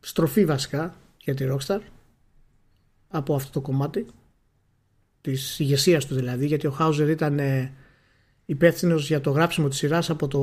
στροφή 0.00 0.44
βασικά 0.44 0.96
για 1.16 1.34
τη 1.34 1.46
Rockstar 1.50 1.80
από 3.08 3.34
αυτό 3.34 3.50
το 3.50 3.60
κομμάτι 3.60 4.06
της 5.20 5.58
ηγεσίας 5.58 6.06
του 6.06 6.14
δηλαδή 6.14 6.46
γιατί 6.46 6.66
ο 6.66 6.70
Χάουζερ 6.70 7.08
ήταν 7.08 7.38
ε, 7.38 7.72
υπεύθυνος 8.44 9.06
για 9.06 9.20
το 9.20 9.30
γράψιμο 9.30 9.68
της 9.68 9.78
σειράς 9.78 10.10
από 10.10 10.28
το 10.28 10.40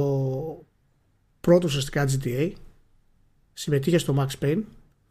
πρώτο 1.40 1.68
ουσιαστικά 1.68 2.08
GTA 2.10 2.52
συμμετείχε 3.54 3.98
στο 3.98 4.16
Max 4.18 4.44
Payne 4.44 4.62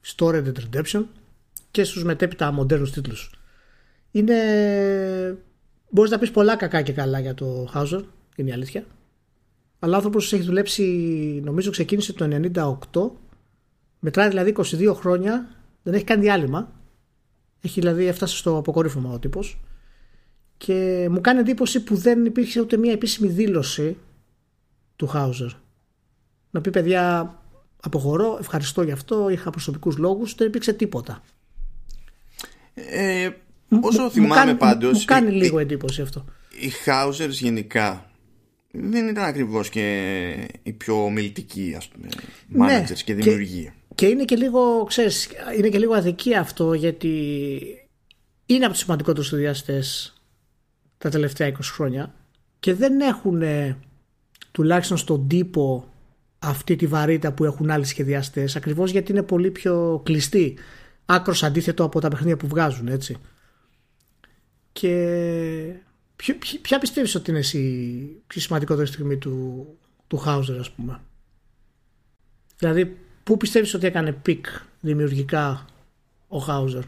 στο 0.01 0.31
Red 0.35 0.45
Dead 0.45 0.55
Redemption 0.71 1.05
και 1.71 1.85
στους 1.85 2.05
μετέπειτα 2.05 2.53
μοντέρνους 2.53 2.93
τίτλους 2.93 3.42
είναι. 4.13 4.37
Μπορείς 5.91 6.11
να 6.11 6.19
πεις 6.19 6.31
πολλά 6.31 6.57
κακά 6.57 6.83
και 6.83 6.93
καλά 6.93 7.21
για 7.21 7.35
το 7.35 7.71
Hauser, 7.75 8.03
είναι 8.37 8.51
η 8.51 8.53
αλήθεια. 8.53 8.85
Αλλά 9.79 9.93
ο 9.93 9.97
άνθρωπος 9.97 10.33
έχει 10.33 10.43
δουλέψει, 10.43 10.83
νομίζω 11.45 11.71
ξεκίνησε 11.71 12.13
το 12.13 12.51
98, 12.93 13.11
μετράει 14.01 14.29
δηλαδή 14.29 14.55
22 14.57 14.93
χρόνια, 14.95 15.49
δεν 15.83 15.95
έχει 15.95 16.05
κάνει 16.05 16.23
διάλειμμα. 16.23 16.73
Έχει 17.61 17.81
δηλαδή 17.81 18.07
έφτασε 18.07 18.37
στο 18.37 18.57
αποκορύφωμα 18.57 19.13
ο 19.13 19.19
τύπος. 19.19 19.61
Και 20.57 21.09
μου 21.11 21.21
κάνει 21.21 21.41
εντύπωση 21.41 21.83
που 21.83 21.97
δεν 21.97 22.25
υπήρχε 22.25 22.61
ούτε 22.61 22.77
μία 22.77 22.93
επίσημη 22.93 23.29
δήλωση 23.29 23.97
του 24.97 25.07
Χάουζερ. 25.07 25.51
Να 26.51 26.61
πει 26.61 26.71
παιδιά, 26.71 27.35
αποχωρώ, 27.83 28.37
ευχαριστώ 28.41 28.83
γι' 28.83 28.93
αυτό, 28.93 29.29
είχα 29.29 29.51
προσωπικούς 29.51 29.97
λόγους, 29.97 30.35
δεν 30.35 30.47
υπήρξε 30.47 30.73
τίποτα. 30.73 31.23
Ε, 32.75 33.31
Όσο 33.81 34.11
θυμάμαι 34.11 34.55
πάντως. 34.55 34.99
Μου 34.99 35.05
κάνει 35.05 35.31
λίγο 35.31 35.59
εντύπωση 35.59 36.03
αυτό. 36.03 36.25
Οι 36.49 36.71
Housers 36.87 37.31
γενικά 37.31 38.11
δεν 38.71 39.09
ήταν 39.09 39.25
ακριβώς 39.25 39.69
και 39.69 40.49
οι 40.63 40.73
πιο 40.73 41.05
ομιλητικοί 41.05 41.75
ας 41.77 41.89
πούμε, 41.89 42.09
ναι, 42.49 42.85
managers 42.85 43.01
και 43.05 43.15
δημιουργοί. 43.15 43.63
Και, 43.65 43.95
και, 43.95 44.07
είναι 44.07 44.25
και 44.25 44.37
λίγο, 44.37 44.85
ξέρεις, 44.85 45.29
είναι 45.59 45.69
και 45.69 45.79
λίγο 45.79 45.95
αδικία 45.95 46.41
αυτό 46.41 46.73
γιατί 46.73 47.09
είναι 48.47 48.65
από 48.65 48.73
τους 48.73 48.83
σημαντικότερους 48.83 49.27
σχεδιαστέ 49.27 49.83
τα 50.99 51.09
τελευταία 51.09 51.49
20 51.49 51.55
χρόνια 51.63 52.15
και 52.61 52.75
δεν 52.75 53.01
έχουν 53.01 53.43
τουλάχιστον 54.51 54.97
στον 54.97 55.29
τύπο 55.29 55.93
αυτή 56.39 56.77
τη 56.77 56.87
βαρύτητα 56.87 57.33
που 57.33 57.45
έχουν 57.45 57.71
άλλοι 57.71 57.85
σχεδιαστές 57.85 58.57
ακριβώς 58.57 58.91
γιατί 58.91 59.13
είναι 59.13 59.23
πολύ 59.23 59.51
πιο 59.51 60.01
κλειστοί 60.05 60.59
άκρος 61.07 61.43
αντίθετο 61.43 61.85
από 61.85 62.01
τα 62.01 62.09
παιχνίδια 62.09 62.37
που 62.37 62.47
βγάζουν 62.47 62.89
έτσι 62.89 63.17
και 64.73 65.75
ποιο, 66.17 66.35
ποια 66.63 66.79
πιστεύεις 66.79 67.15
ότι 67.15 67.31
είναι 67.31 67.41
η 67.53 68.23
πιο 68.27 68.41
σημαντικότερη 68.41 68.87
στιγμή 68.87 69.17
του, 69.17 69.67
του 70.07 70.17
Χάουζερ 70.17 70.59
ας 70.59 70.71
πούμε; 70.71 71.01
Δηλαδή 72.59 72.97
πού 73.23 73.37
πιστεύεις 73.37 73.75
ότι 73.75 73.87
έκανε 73.87 74.13
peak 74.13 74.47
δημιουργικά 74.81 75.67
ο 76.29 76.39
Χάουζερ; 76.39 76.83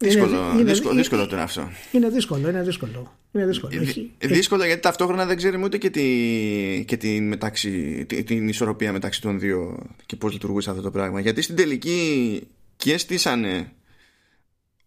Δύσκολο, 0.00 0.52
είναι, 0.52 0.62
δύσκολο, 0.62 0.92
είναι, 0.92 1.00
δύσκολο 1.00 1.26
τώρα 1.26 1.42
αυτό. 1.42 1.68
Είναι 1.92 2.08
δύσκολο, 2.08 2.48
είναι 2.48 2.62
δύσκολο. 2.62 3.16
Είναι 3.32 3.46
δύσκολο. 3.46 3.72
Ε, 3.76 3.82
έχει, 3.82 4.12
δύσκολο 4.18 4.64
γιατί 4.64 4.80
ταυτόχρονα 4.80 5.26
δεν 5.26 5.36
ξέρουμε 5.36 5.64
ούτε 5.64 5.78
και, 5.78 5.90
τη, 5.90 6.84
και 6.86 6.96
την, 6.96 7.28
μεταξύ, 7.28 8.06
την 8.26 8.48
ισορροπία 8.48 8.92
μεταξύ 8.92 9.20
των 9.20 9.38
δύο 9.38 9.86
και 10.06 10.16
πώς 10.16 10.32
λειτουργούσε 10.32 10.70
αυτό 10.70 10.82
το 10.82 10.90
πράγμα. 10.90 11.20
Γιατί 11.20 11.42
στην 11.42 11.56
τελική 11.56 12.42
και 12.76 12.98
στήσανε 12.98 13.72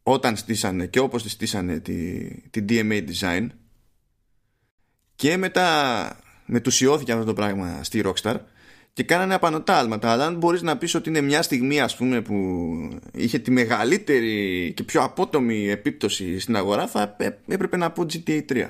όταν 0.03 0.35
στήσανε 0.35 0.87
και 0.87 0.99
όπως 0.99 1.23
τη 1.23 1.29
στήσανε 1.29 1.79
τη, 1.79 2.27
τη 2.49 2.65
DMA 2.69 3.07
Design 3.09 3.47
και 5.15 5.37
μετά 5.37 6.19
μετουσιώθηκε 6.45 7.11
αυτό 7.11 7.25
το 7.25 7.33
πράγμα 7.33 7.83
στη 7.83 8.03
Rockstar 8.05 8.35
και 8.93 9.03
κάνανε 9.03 9.33
απανοτά 9.33 9.77
άλματα. 9.77 10.11
Αλλά 10.11 10.25
αν 10.25 10.37
μπορείς 10.37 10.61
να 10.61 10.77
πεις 10.77 10.95
ότι 10.95 11.09
είναι 11.09 11.21
μια 11.21 11.41
στιγμή 11.41 11.81
ας 11.81 11.95
πούμε 11.95 12.21
που 12.21 12.35
είχε 13.13 13.39
τη 13.39 13.51
μεγαλύτερη 13.51 14.73
και 14.75 14.83
πιο 14.83 15.01
απότομη 15.01 15.69
επίπτωση 15.69 16.39
στην 16.39 16.55
αγορά 16.55 16.87
θα 16.87 17.15
έπρεπε 17.47 17.77
να 17.77 17.91
πω 17.91 18.05
GTA 18.13 18.41
3 18.49 18.69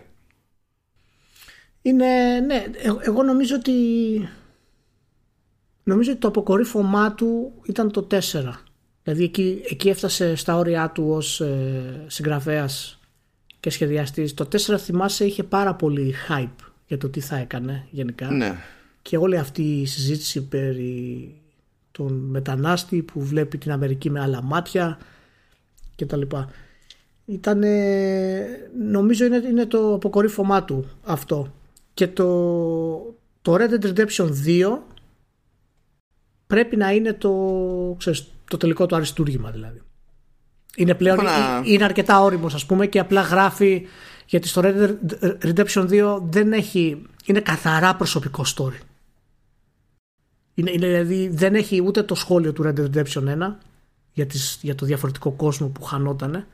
είναι 1.81 2.39
ναι 2.39 2.55
ε, 2.55 2.91
εγώ 3.01 3.23
νομίζω 3.23 3.55
ότι 3.55 3.73
νομίζω 5.83 6.11
ότι 6.11 6.19
το 6.19 6.27
αποκορύφωμά 6.27 7.13
του 7.13 7.53
ήταν 7.65 7.91
το 7.91 8.07
4 8.11 8.17
Δηλαδή 9.03 9.23
εκεί, 9.23 9.61
εκεί 9.69 9.89
έφτασε 9.89 10.35
στα 10.35 10.57
όρια 10.57 10.89
του 10.89 11.09
ως 11.09 11.41
ε, 11.41 12.03
συγγραφέας 12.07 12.99
και 13.59 13.69
σχεδιαστής. 13.69 14.33
Το 14.33 14.47
4 14.51 14.77
θυμάσαι 14.77 15.25
είχε 15.25 15.43
πάρα 15.43 15.75
πολύ 15.75 16.13
hype 16.29 16.65
για 16.87 16.97
το 16.97 17.09
τι 17.09 17.19
θα 17.19 17.37
έκανε 17.37 17.85
γενικά. 17.91 18.31
Ναι. 18.31 18.55
Και 19.01 19.17
όλη 19.17 19.37
αυτή 19.37 19.61
η 19.61 19.85
συζήτηση 19.85 20.47
περί 20.47 21.35
τον 21.91 22.13
μετανάστη 22.13 23.01
που 23.01 23.21
βλέπει 23.21 23.57
την 23.57 23.71
Αμερική 23.71 24.09
με 24.09 24.21
άλλα 24.21 24.41
μάτια 24.41 24.99
και 25.95 26.05
τα 26.05 26.17
λοιπά. 26.17 26.49
Ήτανε, 27.25 28.45
νομίζω 28.89 29.25
είναι, 29.25 29.37
είναι 29.37 29.65
το 29.65 29.93
αποκορύφωμά 29.93 30.63
του 30.63 30.85
αυτό. 31.03 31.53
Και 31.93 32.07
το, 32.07 32.25
το 33.41 33.55
Red 33.55 33.69
Dead 33.69 33.93
Redemption 33.93 34.29
2 34.45 34.77
πρέπει 36.47 36.75
να 36.75 36.91
είναι 36.91 37.13
το, 37.13 37.95
ξέρεις, 37.97 38.27
το 38.51 38.57
τελικό 38.57 38.85
του 38.85 38.95
αριστούργημα 38.95 39.51
δηλαδή. 39.51 39.81
Είναι 40.75 40.93
πλέον, 40.93 41.19
είναι 41.63 41.83
αρκετά 41.83 42.21
όριμος 42.21 42.53
ας 42.53 42.65
πούμε 42.65 42.87
και 42.87 42.99
απλά 42.99 43.21
γράφει 43.21 43.87
γιατί 44.25 44.47
στο 44.47 44.61
Red 44.63 44.95
Redemption 45.43 45.89
2 45.89 46.21
δεν 46.23 46.53
έχει, 46.53 47.01
είναι 47.25 47.39
καθαρά 47.39 47.95
προσωπικό 47.95 48.45
story. 48.55 48.79
Είναι, 50.53 50.71
είναι, 50.71 50.87
δηλαδή 50.87 51.29
δεν 51.29 51.55
έχει 51.55 51.81
ούτε 51.81 52.03
το 52.03 52.15
σχόλιο 52.15 52.53
του 52.53 52.63
Red 52.65 52.79
Dead 52.79 52.95
Redemption 52.95 53.23
1 53.23 53.53
για, 54.13 54.25
τις, 54.25 54.59
για 54.61 54.75
το 54.75 54.85
διαφορετικό 54.85 55.31
κόσμο 55.31 55.67
που 55.67 55.83
χανότανε 55.83 56.47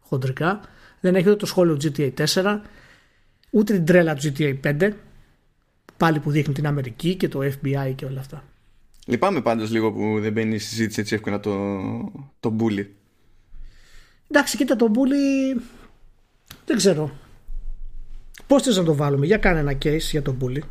χοντρικά. 0.00 0.60
Δεν 1.00 1.14
έχει 1.14 1.28
ούτε 1.28 1.36
το 1.36 1.46
σχόλιο 1.46 1.76
του 1.76 1.92
GTA 1.96 2.10
4 2.34 2.60
ούτε 3.50 3.72
την 3.72 3.84
τρέλα 3.84 4.14
του 4.14 4.32
GTA 4.38 4.54
5 4.64 4.90
πάλι 5.96 6.20
που 6.20 6.30
δείχνει 6.30 6.54
την 6.54 6.66
Αμερική 6.66 7.14
και 7.14 7.28
το 7.28 7.40
FBI 7.42 7.92
και 7.94 8.04
όλα 8.04 8.20
αυτά. 8.20 8.44
Λυπάμαι 9.08 9.40
πάντως 9.40 9.70
λίγο 9.70 9.92
που 9.92 10.20
δεν 10.20 10.32
μπαίνει 10.32 10.54
η 10.54 10.58
συζήτηση 10.58 11.00
έτσι 11.00 11.14
εύκολα 11.14 11.40
το, 11.40 11.54
το 12.40 12.50
μπούλι. 12.50 12.94
Εντάξει, 14.30 14.56
κοίτα 14.56 14.76
το 14.76 14.88
μπούλι. 14.88 15.16
Δεν 16.64 16.76
ξέρω. 16.76 17.16
Πώς 18.46 18.62
θες 18.62 18.76
να 18.76 18.84
το 18.84 18.94
βάλουμε, 18.94 19.26
για 19.26 19.36
κάνε 19.36 19.58
ένα 19.58 19.72
case 19.72 19.98
για 19.98 20.22
το 20.22 20.32
μπούλι. 20.32 20.64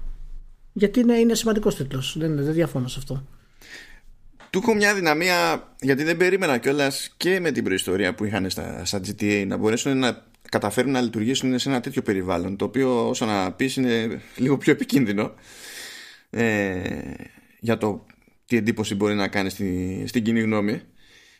Γιατί 0.74 1.00
είναι, 1.00 1.18
είναι 1.18 1.34
σημαντικός 1.34 1.76
τίτλος. 1.76 2.16
Δεν, 2.18 2.36
δεν 2.36 2.54
διαφωνώ 2.54 2.88
σε 2.88 3.00
αυτό. 3.00 3.28
Του 4.50 4.60
έχω 4.64 4.74
μια 4.74 4.96
δυναμία 4.96 5.68
γιατί 5.82 6.04
δεν 6.04 6.18
περίμενα 6.18 6.58
κιόλας 6.58 7.14
και 7.18 7.40
με 7.40 7.52
την 7.52 7.64
προϊστορία 7.64 8.16
που 8.16 8.26
είχαν 8.26 8.50
στα, 8.50 8.86
στα 8.86 9.00
GTA 9.00 9.44
να 9.48 9.58
μπορέσουν 9.58 9.98
να 9.98 10.26
καταφέρουν 10.50 10.92
να 10.92 11.02
λειτουργήσουν 11.02 11.60
σε 11.60 11.70
ένα 11.70 11.80
τέτοιο 11.80 12.02
περιβάλλον. 12.02 12.56
Το 12.56 12.66
οποίο, 12.66 13.10
όσο 13.10 13.26
να 13.26 13.52
πεις, 13.52 13.76
είναι 13.76 14.22
λίγο 14.36 14.58
πιο 14.58 14.72
επικίνδυνο 14.72 15.34
ε, 16.30 17.14
για 17.60 17.78
το 17.78 18.06
τι 18.46 18.58
εντύπωση 18.58 18.96
μπορεί 18.96 19.16
να 19.16 19.28
κάνει 19.28 19.50
στη, 19.50 20.04
στην 20.08 20.24
κοινή 20.24 20.42
γνώμη. 20.42 20.82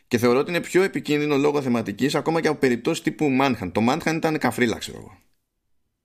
Και 0.08 0.18
θεωρώ 0.18 0.38
ότι 0.38 0.50
είναι 0.50 0.60
πιο 0.60 0.82
επικίνδυνο 0.82 1.36
λόγω 1.36 1.62
θεματικής 1.62 2.14
ακόμα 2.14 2.40
και 2.40 2.48
από 2.48 2.58
περιπτώσεις 2.58 3.02
τύπου 3.02 3.26
Manhunt. 3.40 3.70
Το 3.72 3.80
Manhunt 3.88 4.14
ήταν 4.14 4.38
καφρίλα, 4.38 4.78
ξέρω 4.78 4.98
εγώ. 4.98 5.18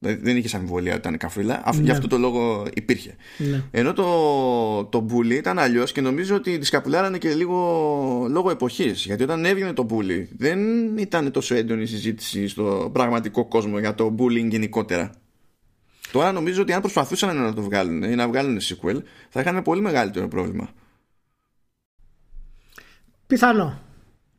Δηλαδή 0.03 0.21
δεν 0.23 0.37
είχε 0.37 0.55
αμφιβολία 0.55 0.91
ότι 0.91 0.99
ήταν 0.99 1.17
καφρίλα. 1.17 1.63
Ναι. 1.75 1.81
Γι' 1.81 1.91
αυτό 1.91 2.07
το 2.07 2.17
λόγο 2.17 2.67
υπήρχε. 2.73 3.15
Ναι. 3.37 3.63
Ενώ 3.71 3.93
το, 3.93 4.85
το 4.85 5.05
Bully 5.09 5.31
ήταν 5.31 5.59
αλλιώς 5.59 5.91
και 5.91 6.01
νομίζω 6.01 6.35
ότι 6.35 6.57
τη 6.57 6.65
σκαπουλάρανε 6.65 7.17
και 7.17 7.33
λίγο 7.33 8.27
λόγω 8.29 8.49
εποχής. 8.49 9.05
Γιατί 9.05 9.23
όταν 9.23 9.45
έβγαινε 9.45 9.73
το 9.73 9.85
Bully 9.89 10.25
δεν 10.37 10.59
ήταν 10.97 11.31
τόσο 11.31 11.55
έντονη 11.55 11.81
η 11.81 11.85
συζήτηση 11.85 12.47
στο 12.47 12.89
πραγματικό 12.93 13.45
κόσμο 13.45 13.79
για 13.79 13.95
το 13.95 14.15
bullying 14.19 14.47
γενικότερα. 14.49 15.11
Τώρα 16.11 16.31
νομίζω 16.31 16.61
ότι 16.61 16.73
αν 16.73 16.81
προσπαθούσαν 16.81 17.37
να 17.37 17.53
το 17.53 17.61
βγάλουν 17.61 18.03
ή 18.03 18.15
να 18.15 18.27
βγάλουν 18.27 18.59
sequel 18.59 19.01
θα 19.29 19.41
είχαν 19.41 19.61
πολύ 19.61 19.81
μεγαλύτερο 19.81 20.27
πρόβλημα. 20.27 20.69
Πιθανό. 23.31 23.81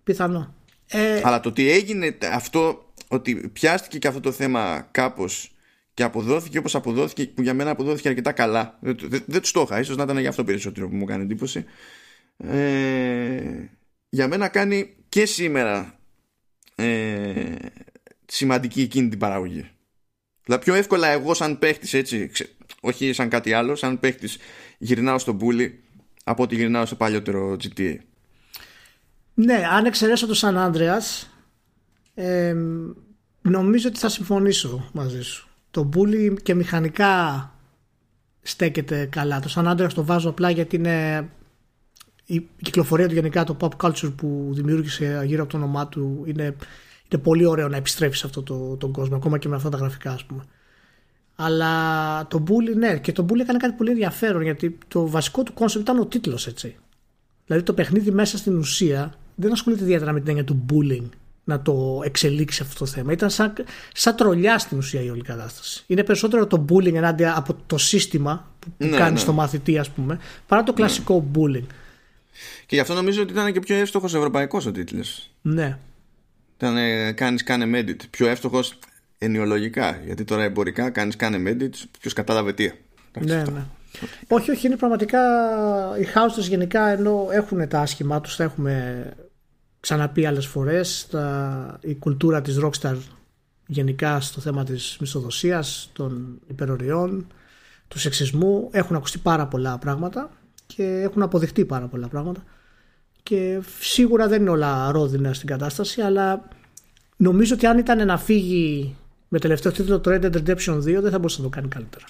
Πιθανό. 0.04 0.54
Ε... 0.88 1.20
Αλλά 1.24 1.40
το 1.40 1.48
ότι 1.48 1.70
έγινε 1.70 2.18
αυτό 2.32 2.92
ότι 3.08 3.48
πιάστηκε 3.52 3.98
και 3.98 4.08
αυτό 4.08 4.20
το 4.20 4.32
θέμα 4.32 4.88
κάπως 4.90 5.54
και 5.94 6.02
αποδόθηκε 6.02 6.58
όπως 6.58 6.74
αποδόθηκε 6.74 7.26
που 7.26 7.42
για 7.42 7.54
μένα 7.54 7.70
αποδόθηκε 7.70 8.08
αρκετά 8.08 8.32
καλά 8.32 8.78
δεν, 8.80 8.96
δεν, 9.00 9.22
δεν 9.26 9.42
το 9.52 9.60
είχα, 9.60 9.80
ίσως 9.80 9.96
να 9.96 10.02
ήταν 10.02 10.18
για 10.18 10.28
αυτό 10.28 10.44
περισσότερο 10.44 10.88
που 10.88 10.94
μου 10.94 11.04
κάνει 11.04 11.22
εντύπωση 11.22 11.64
ε, 12.36 13.40
για 14.08 14.28
μένα 14.28 14.48
κάνει 14.48 14.94
και 15.08 15.26
σήμερα 15.26 15.98
ε, 16.74 17.54
σημαντική 18.26 18.80
εκείνη 18.80 19.08
την 19.08 19.18
παραγωγή 19.18 19.70
δηλαδή 20.44 20.64
πιο 20.64 20.74
εύκολα 20.74 21.08
εγώ 21.08 21.34
σαν 21.34 21.58
παίχτης 21.58 21.94
έτσι 21.94 22.30
όχι 22.80 23.12
σαν 23.12 23.28
κάτι 23.28 23.52
άλλο 23.52 23.74
σαν 23.74 24.00
παίχτης 24.00 24.38
γυρνάω 24.78 25.18
στο 25.18 25.32
μπούλι 25.32 25.82
από 26.24 26.42
ότι 26.42 26.54
γυρνάω 26.54 26.86
στο 26.86 26.96
παλιότερο 26.96 27.56
GTA 27.62 27.96
ναι 29.34 29.62
αν 29.72 29.84
εξαιρέσω 29.84 30.26
το 30.26 30.34
Σαν 30.34 30.58
Άντρεας 30.58 31.30
ε, 32.14 32.56
νομίζω 33.42 33.88
ότι 33.88 33.98
θα 33.98 34.08
συμφωνήσω 34.08 34.90
μαζί 34.92 35.22
σου 35.22 35.46
το 35.72 35.88
bully 35.96 36.36
και 36.42 36.54
μηχανικά 36.54 37.50
στέκεται 38.42 39.06
καλά. 39.06 39.40
Το 39.40 39.52
San 39.54 39.66
Andreas 39.66 39.92
το 39.94 40.04
βάζω 40.04 40.28
απλά 40.28 40.50
γιατί 40.50 40.76
είναι 40.76 41.28
η 42.24 42.48
κυκλοφορία 42.62 43.08
του 43.08 43.14
γενικά, 43.14 43.44
το 43.44 43.56
pop 43.60 43.70
culture 43.80 44.12
που 44.16 44.50
δημιούργησε 44.52 45.22
γύρω 45.26 45.42
από 45.42 45.52
το 45.52 45.56
όνομά 45.56 45.88
του 45.88 46.22
είναι, 46.26 46.56
είναι 47.08 47.22
πολύ 47.22 47.44
ωραίο 47.44 47.68
να 47.68 47.76
επιστρέφεις 47.76 48.18
σε 48.18 48.26
αυτό 48.26 48.42
το, 48.42 48.76
τον 48.76 48.92
κόσμο, 48.92 49.16
ακόμα 49.16 49.38
και 49.38 49.48
με 49.48 49.56
αυτά 49.56 49.68
τα 49.68 49.76
γραφικά 49.76 50.12
ας 50.12 50.24
πούμε. 50.24 50.44
Αλλά 51.36 52.26
το 52.26 52.44
Bully, 52.48 52.76
ναι, 52.76 52.98
και 52.98 53.12
το 53.12 53.26
Bully 53.28 53.38
έκανε 53.40 53.58
κάτι 53.58 53.74
πολύ 53.74 53.90
ενδιαφέρον 53.90 54.42
γιατί 54.42 54.78
το 54.88 55.08
βασικό 55.08 55.42
του 55.42 55.52
concept 55.52 55.84
ήταν 55.84 55.98
ο 55.98 56.06
τίτλος 56.06 56.46
έτσι. 56.46 56.76
Δηλαδή 57.46 57.64
το 57.64 57.72
παιχνίδι 57.72 58.10
μέσα 58.10 58.38
στην 58.38 58.56
ουσία 58.56 59.14
δεν 59.42 59.52
ασχολείται 59.52 59.82
ιδιαίτερα 59.82 60.12
με 60.12 60.20
την 60.20 60.28
έννοια 60.28 60.44
του 60.44 60.64
bullying 60.72 61.08
να 61.44 61.62
το 61.62 62.00
εξελίξει 62.04 62.62
αυτό 62.62 62.78
το 62.78 62.86
θέμα. 62.86 63.12
Ήταν 63.12 63.30
σαν, 63.30 63.52
σαν 63.94 64.16
τρολιά 64.16 64.58
στην 64.58 64.78
ουσία 64.78 65.02
η 65.02 65.10
όλη 65.10 65.22
κατάσταση. 65.22 65.84
Είναι 65.86 66.04
περισσότερο 66.04 66.46
το 66.46 66.64
bullying 66.68 66.94
ενάντια 66.94 67.36
από 67.36 67.56
το 67.66 67.78
σύστημα 67.78 68.50
που, 68.58 68.68
ναι, 68.78 68.96
κάνει 68.96 69.12
ναι. 69.12 69.18
στο 69.18 69.32
μαθητή, 69.32 69.78
ας 69.78 69.90
πούμε, 69.90 70.18
παρά 70.46 70.62
το 70.62 70.72
κλασικό 70.72 71.14
ναι. 71.14 71.30
bullying. 71.34 71.66
Και 72.66 72.74
γι' 72.74 72.80
αυτό 72.80 72.94
νομίζω 72.94 73.22
ότι 73.22 73.32
ήταν 73.32 73.52
και 73.52 73.60
πιο 73.60 73.76
εύστοχος 73.76 74.14
ευρωπαϊκός 74.14 74.66
ο 74.66 74.72
τίτλος. 74.72 75.30
Ναι. 75.42 75.78
Ήταν 76.56 76.76
κάνεις 77.14 77.42
κάνε 77.42 77.80
medit. 77.80 77.96
Πιο 78.10 78.26
εύστοχος 78.28 78.78
ενοιολογικά. 79.18 80.00
Γιατί 80.04 80.24
τώρα 80.24 80.42
εμπορικά 80.42 80.90
κάνεις 80.90 81.16
κάνε 81.16 81.50
medit. 81.50 81.74
Ποιος 82.00 82.12
κατάλαβε 82.12 82.52
τι. 82.52 82.70
Ναι, 83.20 83.34
ναι. 83.34 83.64
Όχι, 84.28 84.50
όχι, 84.50 84.66
είναι 84.66 84.76
πραγματικά 84.76 85.20
οι 86.00 86.06
houses 86.14 86.48
γενικά 86.48 86.88
ενώ 86.88 87.28
έχουν 87.30 87.68
τα 87.68 87.80
άσχημά 87.80 88.20
τους, 88.20 88.36
θα 88.36 88.44
έχουμε 88.44 89.04
ξαναπεί 89.82 90.26
άλλες 90.26 90.46
φορές. 90.46 91.06
Τα, 91.10 91.78
η 91.80 91.94
κουλτούρα 91.94 92.40
της 92.40 92.58
Rockstar 92.62 92.96
γενικά 93.66 94.20
στο 94.20 94.40
θέμα 94.40 94.64
της 94.64 94.96
μισθοδοσίας, 95.00 95.90
των 95.92 96.40
υπεροριών, 96.46 97.26
του 97.88 97.98
σεξισμού 97.98 98.68
έχουν 98.72 98.96
ακουστεί 98.96 99.18
πάρα 99.18 99.46
πολλά 99.46 99.78
πράγματα 99.78 100.30
και 100.66 100.82
έχουν 100.82 101.22
αποδειχτεί 101.22 101.64
πάρα 101.64 101.86
πολλά 101.86 102.08
πράγματα. 102.08 102.44
Και 103.22 103.60
σίγουρα 103.80 104.28
δεν 104.28 104.40
είναι 104.40 104.50
όλα 104.50 104.90
ρόδινα 104.90 105.32
στην 105.34 105.48
κατάσταση 105.48 106.00
αλλά 106.00 106.48
νομίζω 107.16 107.54
ότι 107.54 107.66
αν 107.66 107.78
ήταν 107.78 108.06
να 108.06 108.18
φύγει 108.18 108.96
με 109.28 109.38
τελευταίο 109.38 109.72
τίτλο 109.72 110.00
το 110.00 110.10
Red 110.14 110.24
Dead 110.24 110.34
Redemption 110.34 110.76
2 110.76 110.82
δεν 110.82 111.10
θα 111.10 111.18
μπορούσε 111.18 111.42
να 111.42 111.44
το 111.44 111.48
κάνει 111.48 111.68
καλύτερα. 111.68 112.04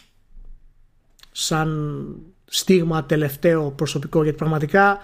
Σαν 1.33 2.05
στίγμα 2.45 3.05
τελευταίο 3.05 3.71
προσωπικό 3.71 4.23
γιατί 4.23 4.39
πραγματικά 4.39 4.99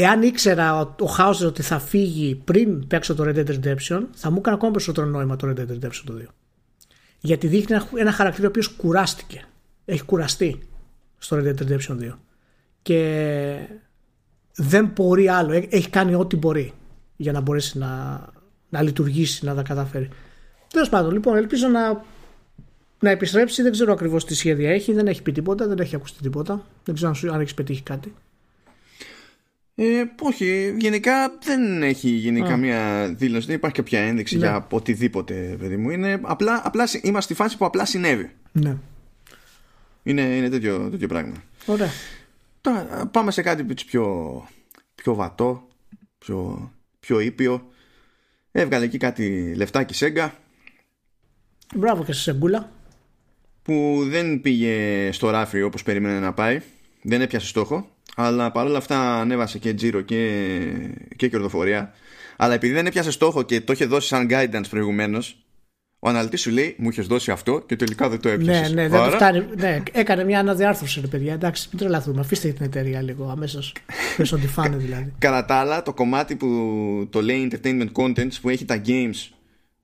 εάν 0.00 0.22
ήξερα 0.22 0.94
ο 0.98 1.06
Χάουζερ 1.06 1.46
ότι 1.46 1.62
θα 1.62 1.78
φύγει 1.78 2.34
πριν 2.34 2.86
παίξω 2.86 3.14
το 3.14 3.24
Red 3.26 3.36
Dead 3.36 3.48
Redemption, 3.48 4.02
θα 4.14 4.30
μου 4.30 4.36
έκανε 4.38 4.56
ακόμα 4.56 4.70
περισσότερο 4.70 5.06
νόημα 5.06 5.36
το 5.36 5.48
Red 5.48 5.60
Dead 5.60 5.70
Redemption 5.70 6.02
το 6.04 6.14
2. 6.18 6.24
Γιατί 7.20 7.46
δείχνει 7.46 7.76
ένα 7.94 8.12
χαρακτήρα 8.12 8.46
ο 8.46 8.50
οποίος 8.50 8.68
κουράστηκε. 8.68 9.44
Έχει 9.84 10.04
κουραστεί 10.04 10.60
στο 11.18 11.36
Red 11.36 11.46
Dead 11.46 11.68
Redemption 11.68 11.98
2. 12.00 12.12
Και 12.82 13.68
δεν 14.54 14.90
μπορεί 14.94 15.28
άλλο. 15.28 15.52
Έχει 15.68 15.90
κάνει 15.90 16.14
ό,τι 16.14 16.36
μπορεί 16.36 16.72
για 17.16 17.32
να 17.32 17.40
μπορέσει 17.40 17.78
να, 17.78 18.20
να 18.68 18.82
λειτουργήσει, 18.82 19.44
να 19.44 19.54
τα 19.54 19.62
καταφέρει. 19.62 20.08
Τέλος 20.72 20.88
πάντων, 20.88 21.12
λοιπόν, 21.12 21.36
ελπίζω 21.36 21.68
να, 21.68 22.04
να 23.00 23.10
επιστρέψει. 23.10 23.62
Δεν 23.62 23.72
ξέρω 23.72 23.92
ακριβώς 23.92 24.24
τι 24.24 24.34
σχέδια 24.34 24.70
έχει. 24.70 24.92
Δεν 24.92 25.06
έχει 25.06 25.22
πει 25.22 25.32
τίποτα, 25.32 25.66
δεν 25.66 25.78
έχει 25.78 25.94
ακουστεί 25.94 26.22
τίποτα. 26.22 26.66
Δεν 26.84 26.94
ξέρω 26.94 27.32
αν 27.32 27.40
έχεις 27.40 27.54
πετύχει 27.54 27.82
κάτι. 27.82 28.14
Ε, 29.82 30.04
όχι, 30.20 30.74
γενικά 30.78 31.38
δεν 31.42 31.82
έχει 31.82 32.08
γίνει 32.08 32.42
καμία 32.42 33.08
δήλωση, 33.16 33.46
δεν 33.46 33.56
υπάρχει 33.56 33.76
κάποια 33.76 34.00
ένδειξη 34.00 34.36
ναι. 34.36 34.46
για 34.46 34.66
οτιδήποτε, 34.70 35.56
παιδί 35.58 35.76
μου. 35.76 35.90
Είναι 35.90 36.20
απλά, 36.22 36.60
απλά 36.64 36.88
είμαστε 37.02 37.34
στη 37.34 37.42
φάση 37.42 37.56
που 37.56 37.64
απλά 37.64 37.84
συνέβη. 37.84 38.30
Ναι. 38.52 38.76
Είναι, 40.02 40.22
είναι 40.22 40.48
τέτοιο, 40.48 40.88
τέτοιο 40.90 41.08
πράγμα. 41.08 41.34
Ωραία. 41.66 41.90
Τώρα 42.60 43.06
πάμε 43.12 43.30
σε 43.30 43.42
κάτι 43.42 43.62
πιο, 43.62 44.46
πιο 44.94 45.14
βατό, 45.14 45.68
πιο, 46.18 46.70
πιο 47.00 47.20
ήπιο. 47.20 47.70
Έβγαλε 48.52 48.84
εκεί 48.84 48.98
κάτι 48.98 49.54
λεφτάκι 49.54 49.94
Σέγγα. 49.94 50.34
Μπράβο 51.74 52.04
και 52.04 52.12
σε 52.12 52.20
Σεγκούλα. 52.20 52.70
Που 53.62 54.04
δεν 54.06 54.40
πήγε 54.40 55.08
στο 55.12 55.30
ράφι 55.30 55.62
όπως 55.62 55.82
περίμενε 55.82 56.20
να 56.20 56.32
πάει. 56.32 56.60
Δεν 57.02 57.20
έπιασε 57.20 57.46
στόχο 57.46 57.88
αλλά 58.16 58.50
παρόλα 58.50 58.78
αυτά 58.78 59.20
ανέβασε 59.20 59.58
και 59.58 59.74
τζίρο 59.74 60.00
και, 60.00 60.40
και 61.16 61.28
κερδοφορία. 61.28 61.94
Αλλά 62.36 62.54
επειδή 62.54 62.72
δεν 62.72 62.86
έπιασε 62.86 63.10
στόχο 63.10 63.42
και 63.42 63.60
το 63.60 63.72
είχε 63.72 63.84
δώσει 63.84 64.08
σαν 64.08 64.28
guidance 64.30 64.68
προηγουμένως, 64.70 65.44
ο 65.98 66.08
αναλυτής 66.08 66.40
σου 66.40 66.50
λέει: 66.50 66.74
Μου 66.78 66.88
είχες 66.88 67.06
δώσει 67.06 67.30
αυτό 67.30 67.62
και 67.66 67.76
τελικά 67.76 68.08
δεν 68.08 68.20
το 68.20 68.28
έπιασες. 68.28 68.72
Ναι, 68.72 68.82
ναι, 68.82 68.88
δεν 68.88 69.04
το 69.04 69.10
φτάνει. 69.10 69.44
Ναι, 69.56 69.82
έκανε 69.92 70.24
μια 70.24 70.38
αναδιάρθρωση, 70.38 71.00
ρε 71.00 71.06
παιδιά. 71.06 71.32
Εντάξει, 71.32 71.68
μην 71.70 71.78
τρελαθούμε. 71.80 72.20
Αφήστε 72.20 72.48
την 72.48 72.64
εταιρεία 72.64 73.02
λίγο 73.02 73.28
αμέσως. 73.30 73.74
Πες 74.16 74.32
ότι 74.32 74.46
φάνε 74.46 74.76
δηλαδή. 74.76 75.12
Κατά 75.18 75.44
τα 75.44 75.54
άλλα, 75.54 75.82
το 75.82 75.92
κομμάτι 75.92 76.36
που 76.36 76.46
το 77.10 77.22
λέει 77.22 77.50
entertainment 77.52 77.92
contents 77.92 78.34
που 78.40 78.48
έχει 78.48 78.64
τα 78.64 78.82
games 78.86 79.28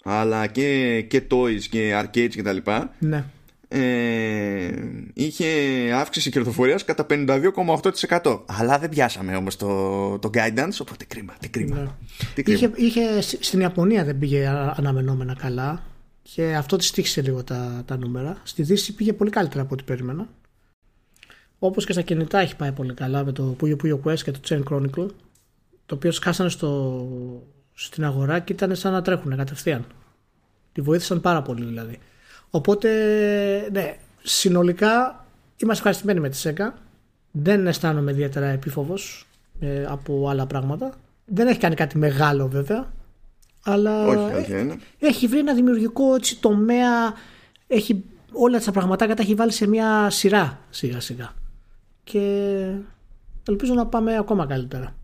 αλλά 0.04 0.46
και, 0.46 1.00
και 1.08 1.22
toys 1.30 1.60
και 1.70 2.02
arcades 2.02 2.36
κτλ. 2.36 2.70
Ναι 2.98 3.24
ε, 3.68 4.70
είχε 5.14 5.46
αύξηση 5.94 6.30
κερδοφορίας 6.30 6.84
κατά 6.84 7.06
52,8% 7.10 8.40
αλλά 8.46 8.78
δεν 8.78 8.88
πιάσαμε 8.88 9.36
όμως 9.36 9.56
το, 9.56 10.18
το 10.18 10.30
guidance 10.32 10.78
οπότε 10.80 11.04
κρίμα, 11.04 11.32
τι 11.40 11.48
κρίμα, 11.48 11.76
ναι. 11.76 11.88
τι 12.34 12.42
κρίμα. 12.42 12.58
Είχε, 12.58 12.72
είχε, 12.76 13.20
στην 13.20 13.60
Ιαπωνία 13.60 14.04
δεν 14.04 14.18
πήγε 14.18 14.46
αναμενόμενα 14.76 15.34
καλά 15.34 15.82
και 16.22 16.54
αυτό 16.54 16.76
τη 16.76 16.84
στήχησε 16.84 17.22
λίγο 17.22 17.44
τα, 17.44 17.82
τα 17.86 17.96
νούμερα. 17.96 18.36
Στη 18.42 18.62
Δύση 18.62 18.94
πήγε 18.94 19.12
πολύ 19.12 19.30
καλύτερα 19.30 19.62
από 19.62 19.74
ό,τι 19.74 19.82
περίμενα. 19.82 20.28
Όπως 21.58 21.86
και 21.86 21.92
στα 21.92 22.02
κινητά 22.02 22.38
έχει 22.38 22.56
πάει 22.56 22.72
πολύ 22.72 22.94
καλά 22.94 23.24
με 23.24 23.32
το 23.32 23.56
Puyo 23.60 23.76
Puyo 23.82 24.00
Quest 24.04 24.18
και 24.18 24.30
το 24.30 24.40
Chain 24.48 24.62
Chronicle 24.70 25.08
το 25.86 25.94
οποίο 25.94 26.10
σκάσανε 26.10 26.48
στο, 26.48 27.02
στην 27.74 28.04
αγορά 28.04 28.40
και 28.40 28.52
ήταν 28.52 28.76
σαν 28.76 28.92
να 28.92 29.02
τρέχουν 29.02 29.36
κατευθείαν. 29.36 29.86
Τη 30.72 30.80
βοήθησαν 30.80 31.20
πάρα 31.20 31.42
πολύ 31.42 31.64
δηλαδή 31.64 31.98
Οπότε, 32.50 32.88
ναι, 33.72 33.96
συνολικά 34.22 35.24
είμαστε 35.56 35.76
ευχαριστημένοι 35.76 36.20
με 36.20 36.28
τη 36.28 36.36
ΣΕΚΑ. 36.36 36.74
δεν 37.30 37.66
αισθάνομαι 37.66 38.10
ιδιαίτερα 38.10 38.46
επίφοβος 38.46 39.26
ε, 39.60 39.84
από 39.88 40.28
άλλα 40.28 40.46
πράγματα. 40.46 40.92
Δεν 41.24 41.46
έχει 41.46 41.58
κάνει 41.58 41.74
κάτι 41.74 41.98
μεγάλο 41.98 42.48
βέβαια. 42.48 42.92
Αλλά 43.64 44.06
Όχι, 44.06 44.34
όχι, 44.34 44.60
είναι. 44.60 44.76
έχει 44.98 45.26
βρει 45.26 45.38
ένα 45.38 45.54
δημιουργικό 45.54 46.14
έτσι, 46.14 46.40
τομέα. 46.40 47.14
Έχει 47.66 48.04
όλα 48.32 48.60
τα 48.60 48.72
πραγματάκια 48.72 49.14
τα 49.16 49.22
έχει 49.22 49.34
βάλει 49.34 49.52
σε 49.52 49.66
μια 49.66 50.10
σειρά 50.10 50.58
σιγά 50.70 51.00
σιγά. 51.00 51.32
Και 52.04 52.20
ελπίζω 53.48 53.74
να 53.74 53.86
πάμε 53.86 54.16
ακόμα 54.16 54.46
καλύτερα. 54.46 54.94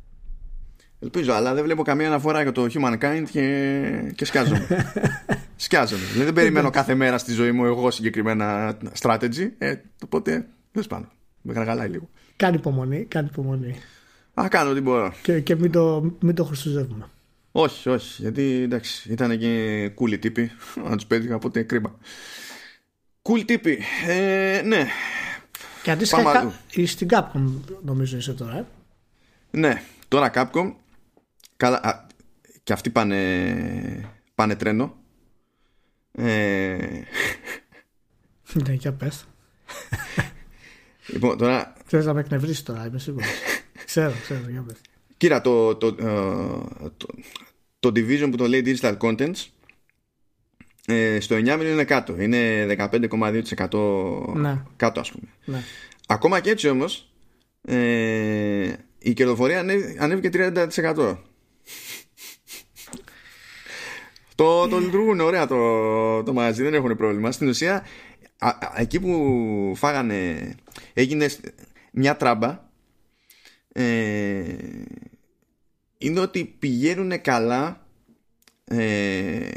Ελπίζω, 1.02 1.32
αλλά 1.32 1.54
δεν 1.54 1.64
βλέπω 1.64 1.82
καμία 1.82 2.06
αναφορά 2.06 2.42
για 2.42 2.52
το 2.52 2.66
Humankind 2.74 3.24
και, 3.30 4.12
και 4.14 4.24
σκιάζομαι. 4.24 4.66
σκιάζομαι. 5.56 6.02
Δηλαδή 6.02 6.24
δεν 6.24 6.32
περιμένω 6.32 6.70
κάθε 6.70 6.94
μέρα 6.94 7.18
στη 7.18 7.32
ζωή 7.32 7.52
μου 7.52 7.64
εγώ 7.64 7.90
συγκεκριμένα 7.90 8.78
strategy. 9.00 9.50
Ε, 9.58 9.74
οπότε 10.04 10.46
δεν 10.72 10.82
σπάνω. 10.82 11.08
Με 11.42 11.52
γαργαλάει 11.52 11.88
λίγο. 11.88 12.08
Κάνει 12.36 12.56
υπομονή, 12.56 13.04
κάνει 13.04 13.28
υπομονή. 13.30 13.74
Α, 14.40 14.48
κάνω 14.48 14.70
ό,τι 14.70 14.80
μπορώ. 14.80 15.12
Και, 15.22 15.40
και 15.40 15.56
μην, 15.56 15.70
το, 15.70 16.12
μην 16.20 16.34
το 16.34 16.44
χρησιμοποιούμε. 16.44 17.08
Όχι, 17.52 17.88
όχι, 17.88 18.22
γιατί 18.22 18.60
εντάξει, 18.62 19.12
ήταν 19.12 19.38
και 19.38 19.88
κούλοι 19.94 20.18
τύποι. 20.18 20.50
Να 20.88 20.96
τους 20.96 21.06
πέτυχα, 21.06 21.34
οπότε 21.34 21.62
κρίμα. 21.62 21.98
Cool 23.22 23.42
τύποι. 23.46 23.78
Ε, 24.06 24.62
ναι. 24.64 24.86
Και 25.82 25.90
αντίστοιχα 25.90 26.52
στην 26.86 27.08
Capcom 27.10 27.74
νομίζω 27.84 28.16
είσαι 28.16 28.32
τώρα. 28.32 28.56
Ε. 28.56 28.64
Ναι, 29.50 29.82
τώρα 30.08 30.30
Capcom. 30.34 30.72
Καλά, 31.56 31.80
α, 31.82 32.06
και 32.62 32.72
αυτοί 32.72 32.90
πάνε, 32.90 34.10
πάνε 34.34 34.54
τρένο. 34.54 34.96
Ε... 36.12 36.76
ναι, 38.66 38.72
για 38.72 38.92
πες. 38.92 39.26
λοιπόν, 41.06 41.38
τώρα... 41.38 41.72
Θες 41.84 42.06
να 42.06 42.14
με 42.14 42.20
εκνευρίσεις 42.20 42.62
τώρα, 42.62 42.86
είμαι 42.86 42.98
σίγουρος. 42.98 43.28
ξέρω, 43.84 44.12
ξέρω, 44.22 44.48
για 44.48 44.62
πες. 44.62 44.76
Κοίτα, 45.16 45.40
το, 45.40 45.76
το, 45.76 45.94
το, 45.94 46.90
το, 46.96 47.06
το 47.80 47.88
division 47.88 48.28
που 48.30 48.36
το 48.36 48.46
λέει 48.46 48.62
Digital 48.66 48.96
Contents 48.98 49.46
ε, 50.86 51.20
στο 51.20 51.36
9 51.36 51.38
είναι 51.40 51.84
κάτω. 51.84 52.20
Είναι 52.20 52.66
15,2% 52.78 54.34
ναι. 54.34 54.62
κάτω 54.76 55.00
ας 55.00 55.10
πούμε. 55.10 55.28
Ναι. 55.44 55.62
Ακόμα 56.06 56.40
και 56.40 56.50
έτσι 56.50 56.68
όμως 56.68 57.12
ε, 57.62 58.72
η 58.98 59.12
κερδοφορία 59.12 59.58
ανέβηκε 59.98 60.30
30%. 60.32 61.16
Το, 64.42 64.68
το 64.68 64.78
λειτουργούν 64.78 65.20
ωραία 65.20 65.46
το, 65.46 66.22
το 66.22 66.33
μαγαζί, 66.33 66.62
δεν 66.62 66.74
έχουν 66.74 66.96
πρόβλημα. 66.96 67.33
Στην 67.33 67.48
ουσία, 67.48 67.87
εκεί 68.76 69.00
που 69.00 69.72
φάγανε, 69.76 70.55
έγινε 70.92 71.28
μια 71.92 72.16
τράμπα. 72.16 72.70
Ε, 73.72 74.42
είναι 75.98 76.20
ότι 76.20 76.44
πηγαίνουν 76.59 77.20
καλά 77.20 77.87
ε, 78.64 79.48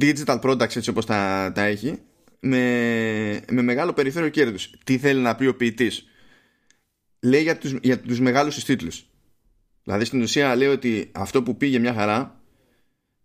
digital 0.00 0.40
products 0.40 0.76
έτσι 0.76 0.90
όπως 0.90 1.06
τα, 1.06 1.52
τα 1.54 1.62
έχει 1.62 1.98
με, 2.40 3.40
με 3.50 3.62
μεγάλο 3.62 3.92
περιθώριο 3.92 4.28
κέρδους. 4.28 4.70
Τι 4.84 4.98
θέλει 4.98 5.20
να 5.20 5.34
πει 5.34 5.46
ο 5.46 5.56
ποιητής; 5.56 6.06
Λέει 7.20 7.42
για 7.42 7.58
τους, 7.58 7.74
για 7.82 8.00
τους 8.00 8.20
μεγάλους 8.20 8.64
τίτλους. 8.64 9.06
Δηλαδή 9.82 10.04
στην 10.04 10.22
ουσία 10.22 10.56
λέει 10.56 10.68
ότι 10.68 11.10
αυτό 11.14 11.42
που 11.42 11.56
πήγε 11.56 11.78
μια 11.78 11.94
χαρά 11.94 12.40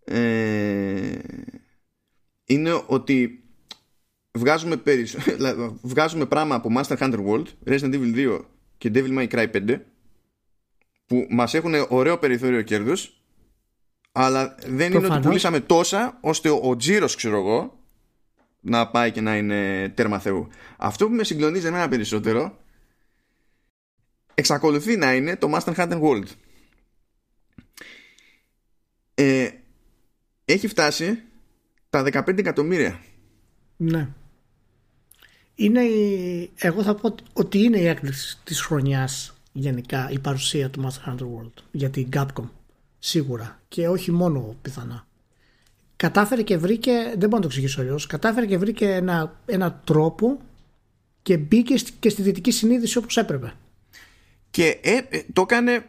ε, 0.04 1.20
είναι 2.52 2.84
ότι 2.86 3.44
βγάζουμε, 4.32 4.78
περισ... 4.78 5.18
βγάζουμε 5.94 6.26
πράγμα 6.26 6.56
από 6.56 6.70
Master 6.78 6.98
Hunter 6.98 7.26
World, 7.26 7.46
Resident 7.68 7.94
Evil 7.94 8.16
2 8.16 8.40
και 8.78 8.92
Devil 8.94 9.18
May 9.18 9.28
Cry 9.28 9.52
5 9.52 9.80
που 11.06 11.28
μας 11.30 11.54
έχουν 11.54 11.74
ωραίο 11.90 12.18
περιθώριο 12.18 12.62
κέρδους 12.62 13.22
αλλά 14.12 14.56
δεν 14.68 14.94
είναι 14.94 15.08
ότι 15.08 15.20
πουλήσαμε 15.20 15.60
τόσα 15.60 16.18
ώστε 16.22 16.50
ο, 16.50 16.60
ο 16.64 16.76
τζίρος, 16.76 17.16
ξέρω 17.16 17.38
εγώ, 17.38 17.80
να 18.60 18.88
πάει 18.88 19.12
και 19.12 19.22
να 19.22 19.38
είναι 19.38 19.90
τέρμα 19.90 20.20
Θεού. 20.20 20.48
Αυτό 20.78 21.08
που 21.08 21.14
με 21.14 21.24
συγκλονίζει 21.24 21.68
εμένα 21.68 21.90
περισσότερο 21.90 22.60
εξακολουθεί 24.34 24.98
να 24.98 25.14
είναι 25.14 25.36
το 25.36 25.52
Master 25.54 25.74
Hunter 25.76 26.02
World. 26.02 26.28
Ε, 29.14 29.50
έχει 30.46 30.68
φτάσει 30.68 31.24
τα 31.92 32.04
15 32.04 32.38
εκατομμύρια. 32.38 33.00
Ναι. 33.78 34.08
Είναι 35.56 35.82
η... 35.82 36.52
Εγώ 36.56 36.84
θα 36.84 36.96
πω 36.96 37.16
ότι 37.34 37.60
είναι 37.60 37.78
η 37.78 37.88
έκπληξη 37.88 38.38
της 38.44 38.62
χρονιάς 38.62 39.34
γενικά 39.52 40.10
η 40.12 40.20
παρουσία 40.20 40.70
του 40.70 40.82
Master 40.88 41.10
Hunter 41.10 41.24
World 41.24 41.64
για 41.72 41.90
την 41.90 42.08
Capcom 42.14 42.50
σίγουρα 43.00 43.60
και 43.68 43.88
όχι 43.88 44.12
μόνο 44.12 44.56
πιθανά. 44.62 45.08
Κατάφερε 45.96 46.42
και 46.42 46.58
βρήκε, 46.58 46.92
δεν 46.92 47.18
μπορώ 47.18 47.36
να 47.36 47.40
το 47.40 47.48
εξηγήσω 47.48 47.82
αλλιώς, 47.82 48.08
κατάφερε 48.08 48.46
και 48.46 48.58
βρήκε 48.58 48.92
ένα, 48.94 49.40
ένα 49.46 49.82
τρόπο 49.84 50.40
και 51.22 51.38
μπήκε 51.38 51.76
και 52.00 52.10
στη 52.10 52.22
δυτική 52.22 52.52
συνείδηση 52.52 52.98
όπως 52.98 53.18
έπρεπε. 53.18 53.54
Και 54.50 54.80
ε, 54.82 54.98
ε, 55.10 55.24
το 55.34 55.42
έκανε, 55.42 55.86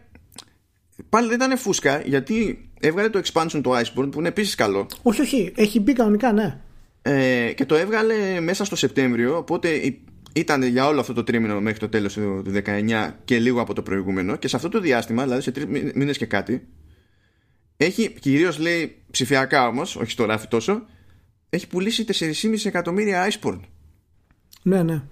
πάλι 1.08 1.28
δεν 1.28 1.36
ήταν 1.36 1.58
φούσκα 1.58 2.00
γιατί 2.00 2.70
έβγαλε 2.82 3.08
το 3.08 3.20
expansion 3.24 3.60
του 3.62 3.70
Iceborne 3.70 4.08
που 4.10 4.18
είναι 4.18 4.28
επίσης 4.28 4.54
καλό. 4.54 4.86
Όχι, 5.02 5.20
όχι, 5.20 5.52
έχει 5.56 5.80
μπει 5.80 5.92
κανονικά, 5.92 6.32
ναι. 6.32 6.60
Ε, 7.02 7.52
και 7.52 7.64
το 7.64 7.74
έβγαλε 7.74 8.40
μέσα 8.40 8.64
στο 8.64 8.76
Σεπτέμβριο, 8.76 9.36
οπότε 9.36 9.96
ήταν 10.32 10.62
για 10.62 10.86
όλο 10.86 11.00
αυτό 11.00 11.12
το 11.12 11.24
τρίμηνο 11.24 11.60
μέχρι 11.60 11.78
το 11.78 11.88
τέλος 11.88 12.12
του 12.14 12.42
19 12.66 13.10
και 13.24 13.38
λίγο 13.38 13.60
από 13.60 13.74
το 13.74 13.82
προηγούμενο 13.82 14.36
και 14.36 14.48
σε 14.48 14.56
αυτό 14.56 14.68
το 14.68 14.80
διάστημα, 14.80 15.22
δηλαδή 15.22 15.42
σε 15.42 15.50
τρει 15.50 15.92
μήνες 15.94 16.18
και 16.18 16.26
κάτι, 16.26 16.66
έχει 17.76 18.10
κυρίως 18.20 18.58
λέει 18.58 18.96
ψηφιακά 19.10 19.66
όμως, 19.66 19.96
όχι 19.96 20.10
στο 20.10 20.24
ράφι 20.24 20.48
τόσο, 20.48 20.86
έχει 21.50 21.66
πουλήσει 21.66 22.04
4,5 22.42 22.54
εκατομμύρια 22.64 23.30
Iceborne. 23.30 23.60
Ναι, 24.62 24.82
ναι. 24.82 25.02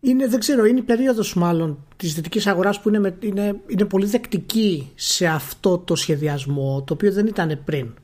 Είναι, 0.00 0.28
δεν 0.28 0.40
ξέρω, 0.40 0.64
είναι 0.64 0.78
η 0.78 0.82
περίοδος 0.82 1.34
μάλλον 1.34 1.84
της 1.96 2.14
δυτικής 2.14 2.46
αγοράς 2.46 2.80
που 2.80 2.88
είναι, 2.88 3.16
είναι, 3.20 3.60
είναι 3.66 3.84
πολύ 3.84 4.06
δεκτική 4.06 4.92
σε 4.94 5.26
αυτό 5.26 5.78
το 5.78 5.94
σχεδιασμό, 5.94 6.82
το 6.86 6.92
οποίο 6.94 7.12
δεν 7.12 7.26
ήταν 7.26 7.60
πριν. 7.64 7.94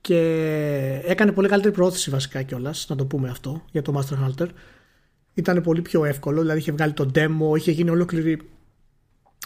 Και 0.00 0.18
έκανε 1.04 1.32
πολύ 1.32 1.48
καλύτερη 1.48 1.74
προώθηση 1.74 2.10
βασικά 2.10 2.42
κιόλας, 2.42 2.86
να 2.88 2.96
το 2.96 3.04
πούμε 3.04 3.28
αυτό, 3.28 3.62
για 3.70 3.82
το 3.82 3.98
Master 3.98 4.26
Hunter. 4.26 4.46
Ήταν 5.34 5.62
πολύ 5.62 5.82
πιο 5.82 6.04
εύκολο, 6.04 6.40
δηλαδή 6.40 6.58
είχε 6.58 6.72
βγάλει 6.72 6.92
το 6.92 7.10
demo, 7.14 7.56
είχε 7.56 7.70
γίνει 7.70 7.90
ολόκληρη 7.90 8.40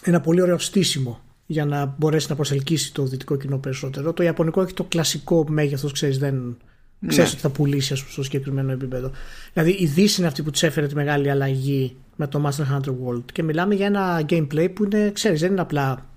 ένα 0.03 0.21
πολύ 0.21 0.41
ωραίο 0.41 0.57
στήσιμο 0.57 1.19
για 1.45 1.65
να 1.65 1.95
μπορέσει 1.97 2.25
να 2.29 2.35
προσελκύσει 2.35 2.93
το 2.93 3.03
δυτικό 3.03 3.37
κοινό 3.37 3.57
περισσότερο. 3.57 4.13
Το 4.13 4.23
Ιαπωνικό 4.23 4.61
έχει 4.61 4.73
το 4.73 4.83
κλασικό 4.83 5.45
μέγεθος, 5.49 5.91
ξέρεις, 5.91 6.17
δεν. 6.17 6.57
Ναι. 7.03 7.09
Ξέρει 7.09 7.27
ότι 7.27 7.37
θα 7.37 7.49
πουλήσει 7.49 7.95
στο 7.95 8.23
συγκεκριμένο 8.23 8.71
επίπεδο. 8.71 9.11
Δηλαδή 9.53 9.71
η 9.79 9.85
Δύση 9.85 10.19
είναι 10.19 10.27
αυτή 10.27 10.43
που 10.43 10.51
της 10.51 10.63
έφερε 10.63 10.87
τη 10.87 10.95
μεγάλη 10.95 11.29
αλλαγή 11.29 11.95
με 12.15 12.27
το 12.27 12.49
Master 12.49 12.73
Hunter 12.73 12.95
World. 13.05 13.23
Και 13.33 13.43
μιλάμε 13.43 13.75
για 13.75 13.85
ένα 13.85 14.25
gameplay 14.29 14.73
που 14.73 14.83
είναι, 14.83 15.11
ξέρεις, 15.11 15.39
δεν 15.39 15.51
είναι 15.51 15.61
απλά 15.61 16.09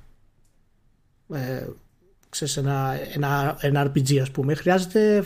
ε, 1.35 1.67
ξέρεις, 2.29 2.57
ένα, 2.57 2.99
ένα, 3.15 3.57
ένα 3.61 3.93
RPG 3.93 4.19
ας 4.19 4.31
πούμε. 4.31 4.55
Χρειάζεται 4.55 5.25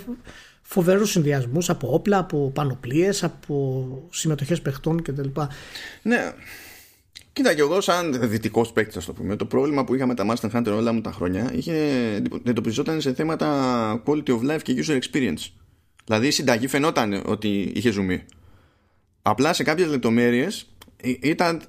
φοβερούς 0.62 1.10
συνδυασμούς 1.10 1.70
από 1.70 1.94
όπλα, 1.94 2.18
από 2.18 2.50
πανοπλίες, 2.50 3.24
από 3.24 4.08
συμμετοχές 4.10 4.60
παιχτών 4.60 5.02
κτλ. 5.02 5.28
Ναι, 6.02 6.32
Κοίτα, 7.32 7.54
και 7.54 7.60
εγώ, 7.60 7.80
σαν 7.80 8.28
δυτικός 8.28 8.72
παίκτης, 8.72 8.96
ας 8.96 9.04
το 9.04 9.12
πούμε, 9.12 9.36
το 9.36 9.44
πρόβλημα 9.44 9.84
που 9.84 9.94
είχα 9.94 10.06
με 10.06 10.14
τα 10.14 10.26
Master 10.28 10.50
Hunter 10.50 10.72
όλα 10.76 10.92
μου 10.92 11.00
τα 11.00 11.12
χρόνια 11.12 11.50
είχε 11.54 11.74
εντοπιζόταν 12.44 13.00
σε 13.00 13.14
θέματα 13.14 14.02
quality 14.06 14.28
of 14.28 14.40
life 14.50 14.62
και 14.62 14.84
user 14.86 14.98
experience. 14.98 15.50
Δηλαδή 16.04 16.26
η 16.26 16.30
συνταγή 16.30 16.66
φαινόταν 16.66 17.22
ότι 17.26 17.72
είχε 17.74 17.90
ζουμί. 17.90 18.24
Απλά 19.22 19.52
σε 19.52 19.62
κάποιες 19.62 19.88
λεπτομέρειες 19.88 20.66
ήταν, 21.02 21.62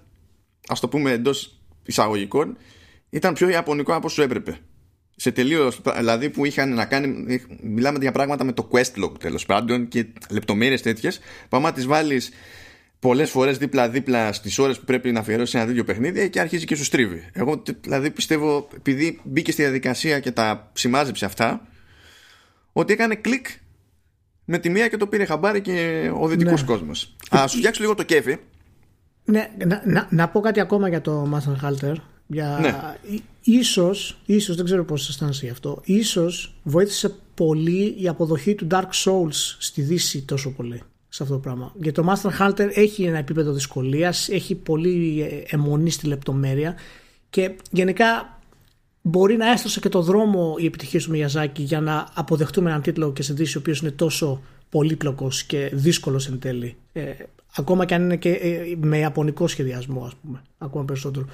ας 0.67 0.79
το 0.79 0.87
πούμε 0.87 1.11
εντός 1.11 1.59
εισαγωγικών, 1.85 2.57
ήταν 3.09 3.33
πιο 3.33 3.49
ιαπωνικό 3.49 3.93
από 3.93 4.07
όσο 4.07 4.21
έπρεπε. 4.21 4.57
Σε 5.15 5.31
τελείως, 5.31 5.81
δηλαδή 5.97 6.29
που 6.29 6.45
είχαν 6.45 6.73
να 6.73 6.85
κάνει, 6.85 7.41
μιλάμε 7.61 7.97
για 8.01 8.11
πράγματα 8.11 8.43
με 8.43 8.53
το 8.53 8.69
quest 8.71 9.03
log 9.03 9.19
τέλος 9.19 9.45
πάντων 9.45 9.87
και 9.87 10.05
λεπτομέρειες 10.29 10.81
τέτοιες. 10.81 11.19
Πάμε 11.49 11.65
να 11.65 11.73
τις 11.73 11.85
βάλεις 11.85 12.29
πολλές 13.01 13.29
φορές 13.29 13.57
δίπλα-δίπλα 13.57 14.33
στις 14.33 14.59
ώρες 14.59 14.79
που 14.79 14.85
πρέπει 14.85 15.11
να 15.11 15.19
αφιερώσει 15.19 15.57
ένα 15.57 15.65
τέτοιο 15.65 15.83
παιχνίδι 15.83 16.29
και 16.29 16.39
αρχίζει 16.39 16.65
και 16.65 16.75
σου 16.75 16.83
στρίβει. 16.83 17.29
Εγώ 17.33 17.63
δηλαδή 17.81 18.11
πιστεύω, 18.11 18.67
επειδή 18.75 19.19
μπήκε 19.23 19.51
στη 19.51 19.61
διαδικασία 19.61 20.19
και 20.19 20.31
τα 20.31 20.71
σημάζεψε 20.73 21.25
αυτά, 21.25 21.67
ότι 22.73 22.93
έκανε 22.93 23.15
κλικ 23.15 23.47
με 24.45 24.57
τη 24.57 24.69
μία 24.69 24.87
και 24.87 24.97
το 24.97 25.07
πήρε 25.07 25.25
χαμπάρι 25.25 25.61
και 25.61 26.09
ο 26.19 26.27
δυτικός 26.27 26.61
ναι. 26.61 26.67
κόσμος. 26.67 27.15
Α 27.29 27.47
σου 27.47 27.57
φτιάξω 27.57 27.81
λίγο 27.81 27.95
το 27.95 28.03
κέφι. 28.03 28.37
Ναι, 29.25 29.49
να, 29.65 29.81
να, 29.85 30.07
να 30.09 30.29
πω 30.29 30.39
κάτι 30.39 30.59
ακόμα 30.59 30.89
για 30.89 31.01
το 31.01 31.29
Master 31.33 31.65
Halter. 31.65 31.95
Για... 32.27 32.57
Ναι. 32.61 32.75
Ίσως, 33.43 34.21
ίσως, 34.25 34.55
δεν 34.55 34.65
ξέρω 34.65 34.85
πώς 34.85 35.09
αισθάνεσαι 35.09 35.45
γι' 35.45 35.51
αυτό, 35.51 35.81
ίσως 35.83 36.55
βοήθησε 36.63 37.15
πολύ 37.33 37.95
η 37.97 38.07
αποδοχή 38.07 38.55
του 38.55 38.67
Dark 38.71 38.89
Souls 39.05 39.55
στη 39.59 39.81
Δύση 39.81 40.21
τόσο 40.21 40.51
πολύ. 40.51 40.83
Σε 41.13 41.23
αυτό 41.23 41.35
το 41.35 41.41
πράγμα. 41.41 41.73
Γιατί 41.75 42.01
το 42.01 42.11
Master 42.11 42.39
Hunter 42.39 42.69
έχει 42.73 43.03
ένα 43.03 43.17
επίπεδο 43.17 43.51
δυσκολίας, 43.51 44.29
έχει 44.29 44.55
πολύ 44.55 45.25
αιμονή 45.47 45.89
στη 45.89 46.07
λεπτομέρεια 46.07 46.75
και 47.29 47.51
γενικά 47.71 48.39
μπορεί 49.01 49.37
να 49.37 49.51
έστρωσε 49.51 49.79
και 49.79 49.89
το 49.89 50.01
δρόμο 50.01 50.55
η 50.59 50.65
επιτυχία 50.65 50.99
του 50.99 51.09
Μιαζάκη 51.09 51.61
για 51.61 51.81
να 51.81 52.07
αποδεχτούμε 52.13 52.69
έναν 52.69 52.81
τίτλο 52.81 53.13
και 53.13 53.23
σε 53.23 53.33
ο 53.33 53.45
οποίος 53.57 53.79
είναι 53.79 53.91
τόσο 53.91 54.41
πολύπλοκος 54.69 55.43
και 55.43 55.69
δύσκολος 55.73 56.27
εν 56.27 56.39
τέλει. 56.39 56.75
Ε, 56.93 57.11
ακόμα 57.55 57.85
και 57.85 57.93
αν 57.93 58.03
είναι 58.03 58.15
και 58.15 58.29
ε, 58.29 58.75
με 58.77 58.97
ιαπωνικό 58.97 59.47
σχεδιασμό 59.47 60.03
ας 60.05 60.15
πούμε, 60.23 60.41
ακόμα 60.57 60.85
περισσότερο. 60.85 61.25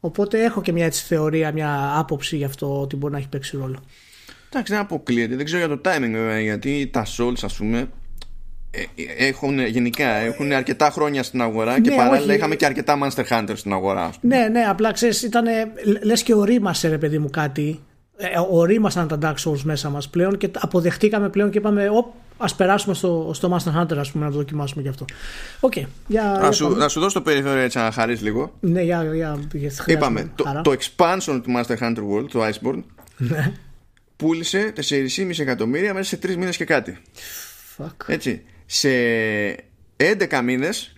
Οπότε 0.00 0.44
έχω 0.44 0.60
και 0.60 0.72
μια 0.72 0.84
έτσι 0.84 1.04
θεωρία, 1.04 1.52
μια 1.52 1.98
άποψη 1.98 2.36
για 2.36 2.46
αυτό 2.46 2.80
ότι 2.80 2.96
μπορεί 2.96 3.12
να 3.12 3.18
έχει 3.18 3.28
παίξει 3.28 3.56
ρόλο. 3.56 3.78
Εντάξει, 4.48 4.72
δεν 4.72 4.82
αποκλείεται. 4.82 5.36
Δεν 5.36 5.44
ξέρω 5.44 5.66
για 5.66 5.76
το 5.76 5.80
timing 5.84 6.10
βέβαια, 6.12 6.40
γιατί 6.40 6.90
τα 6.92 7.06
Souls, 7.16 7.38
ας 7.42 7.56
πούμε, 7.56 7.78
ε, 7.78 7.86
έχουν 9.18 9.66
γενικά 9.66 10.08
έχουν 10.08 10.52
αρκετά 10.52 10.90
χρόνια 10.90 11.22
στην 11.22 11.42
αγορά 11.42 11.80
και 11.80 11.90
ναι, 11.90 11.96
παράλληλα 11.96 12.26
όχι. 12.26 12.36
είχαμε 12.36 12.54
και 12.54 12.66
αρκετά 12.66 12.98
Monster 13.02 13.24
Hunter 13.28 13.52
στην 13.54 13.72
αγορά. 13.72 14.10
Ναι, 14.20 14.48
ναι, 14.52 14.60
απλά 14.68 14.92
ξέρεις, 14.92 15.22
ήταν. 15.22 15.44
Λες 16.02 16.22
και 16.22 16.34
ορίμασε, 16.34 16.88
ρε 16.88 16.98
παιδί 16.98 17.18
μου, 17.18 17.30
κάτι. 17.30 17.80
Ε, 18.16 18.26
ορίμασαν 18.50 19.08
τα 19.08 19.18
Dark 19.22 19.50
Souls 19.50 19.60
μέσα 19.62 19.90
μας 19.90 20.08
πλέον 20.08 20.36
και 20.36 20.50
αποδεχτήκαμε 20.58 21.28
πλέον 21.28 21.50
και 21.50 21.58
είπαμε, 21.58 21.88
Α 22.36 22.54
περάσουμε 22.54 22.94
στο, 22.94 23.30
στο 23.34 23.56
Master 23.56 23.80
Hunter, 23.80 23.96
ας 23.96 24.10
πούμε, 24.10 24.24
να 24.24 24.30
το 24.30 24.36
δοκιμάσουμε 24.36 24.82
γι' 24.82 24.88
αυτό. 24.88 25.04
Okay, 25.60 25.84
για, 26.06 26.38
να, 26.42 26.52
σου, 26.52 26.68
να 26.68 26.88
σου 26.88 27.00
δώσω 27.00 27.18
το 27.18 27.24
περιθώριο 27.24 27.62
έτσι 27.62 27.78
να 27.78 27.90
χαρείς 27.90 28.22
λίγο. 28.22 28.52
Ναι, 28.60 28.82
για, 28.82 29.04
για, 29.14 29.38
για 29.52 29.70
Είπαμε, 29.86 30.30
το, 30.34 30.60
το 30.62 30.72
expansion 30.72 31.40
του 31.42 31.52
Master 31.56 31.76
Hunter 31.78 31.98
World, 31.98 32.28
το 32.32 32.46
Iceborne, 32.46 32.82
ναι. 33.16 33.52
πούλησε 34.16 34.72
4,5 34.88 35.38
εκατομμύρια 35.38 35.94
μέσα 35.94 36.08
σε 36.08 36.18
3 36.22 36.36
μήνες 36.36 36.56
και 36.56 36.64
κάτι. 36.64 36.98
Fuck. 37.78 37.94
Έτσι. 38.06 38.42
Σε 38.76 38.88
11 39.96 40.40
μήνες 40.44 40.92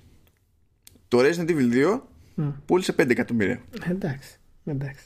το 1.09 1.19
Resident 1.19 1.49
Evil 1.51 1.73
2 1.73 2.01
mm. 2.39 2.53
πούλησε 2.67 2.95
5 2.99 3.11
εκατομμύρια. 3.11 3.61
Εντάξει. 3.89 4.39
εντάξει. 4.65 5.05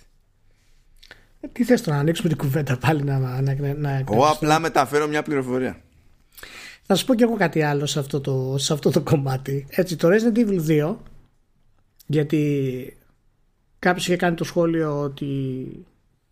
Ε, 1.41 1.49
τι 1.49 1.65
θες 1.65 1.83
τώρα 1.83 1.97
να 1.97 2.03
ανοίξουμε 2.03 2.29
την 2.29 2.39
κουβέντα 2.39 2.79
πάλι 2.79 3.03
να, 3.03 3.19
να, 3.19 3.41
να, 3.41 3.75
να 3.75 3.91
Εγώ 3.91 4.27
απλά 4.27 4.59
μεταφέρω 4.59 5.09
μια 5.09 5.23
πληροφορία. 5.23 5.83
Θα 6.83 6.95
σου 6.95 7.05
πω 7.05 7.15
και 7.15 7.25
εγώ 7.25 7.37
κάτι 7.37 7.63
άλλο 7.63 7.87
σε 7.87 7.99
αυτό 7.99 8.21
το, 8.21 8.55
σε 8.59 8.73
αυτό 8.73 8.91
το 8.91 9.01
κομμάτι. 9.01 9.67
Έτσι, 9.71 9.97
το 9.97 10.09
Resident 10.11 10.39
Evil 10.39 10.67
2, 10.91 10.97
γιατί 12.07 12.97
κάποιος 13.79 14.07
είχε 14.07 14.17
κάνει 14.17 14.37
το 14.37 14.45
σχόλιο 14.45 15.01
ότι 15.01 15.25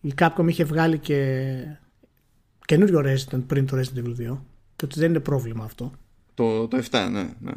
η 0.01 0.15
Capcom 0.19 0.45
είχε 0.49 0.65
βγάλει 0.65 0.99
και 0.99 1.55
καινούριο 2.65 3.01
Resident 3.05 3.43
πριν 3.47 3.67
το 3.67 3.77
Resident 3.79 3.99
Evil 3.99 4.33
2 4.33 4.39
και 4.77 4.85
ότι 4.85 4.99
δεν 4.99 5.09
είναι 5.09 5.21
πρόβλημα 5.21 5.65
αυτό. 5.65 5.93
Το, 6.39 6.69
το 6.69 6.83
7, 6.91 7.09
ναι. 7.11 7.29
ναι. 7.41 7.53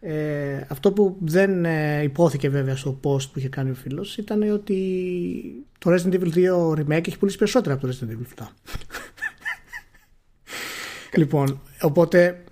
Ε, 0.00 0.66
αυτό 0.68 0.92
που 0.92 1.16
δεν 1.20 1.64
ε, 1.64 2.02
υπόθηκε 2.02 2.48
βέβαια 2.48 2.76
στο 2.76 3.00
post 3.02 3.30
που 3.32 3.38
είχε 3.38 3.48
κάνει 3.48 3.70
ο 3.70 3.74
φίλος 3.74 4.16
ήταν 4.16 4.50
ότι 4.52 4.76
το 5.78 5.94
Resident 5.94 6.14
Evil 6.14 6.32
2 6.34 6.70
Remake 6.70 7.08
έχει 7.08 7.18
πουλήσει 7.18 7.38
περισσότερα 7.38 7.74
από 7.74 7.86
το 7.86 7.92
Resident 7.92 8.10
Evil 8.10 8.42
7. 8.42 8.46
λοιπόν, 11.18 11.60
οπότε 11.80 12.44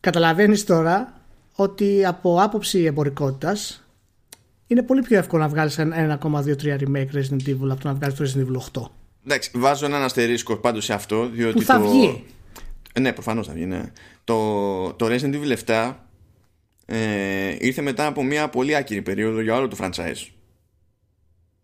καταλαβαίνεις 0.00 0.64
τώρα 0.64 1.20
ότι 1.54 2.04
από 2.04 2.42
άποψη 2.42 2.84
εμπορικότητας 2.84 3.84
είναι 4.66 4.82
πολύ 4.82 5.02
πιο 5.02 5.18
εύκολο 5.18 5.42
να 5.42 5.48
βγάλεις 5.48 5.78
ένα 5.78 6.18
1,23 6.22 6.54
remake 6.62 7.10
Resident 7.12 7.46
Evil 7.46 7.68
από 7.70 7.80
το 7.80 7.88
να 7.88 7.94
βγάλεις 7.94 8.14
το 8.16 8.24
Resident 8.24 8.46
Evil 8.46 8.82
8. 8.82 8.82
Εντάξει, 9.24 9.50
βάζω 9.54 9.86
έναν 9.86 10.02
αστερίσκο 10.02 10.56
πάντως 10.56 10.84
σε 10.84 10.92
αυτό 10.92 11.28
διότι 11.28 11.58
που 11.58 11.62
θα 11.62 11.80
το... 11.80 11.88
βγει. 11.88 12.24
Ναι, 13.00 13.12
προφανώς 13.12 13.46
θα 13.46 13.52
βγει, 13.52 13.66
ναι. 13.66 13.82
Το, 14.30 14.92
το 14.92 15.06
Resident 15.06 15.34
Evil 15.34 15.56
7 15.66 15.94
ε, 16.86 17.56
ήρθε 17.58 17.82
μετά 17.82 18.06
από 18.06 18.22
μια 18.22 18.48
πολύ 18.48 18.76
άκυρη 18.76 19.02
περίοδο 19.02 19.40
για 19.40 19.54
όλο 19.56 19.68
το 19.68 19.76
franchise. 19.80 20.28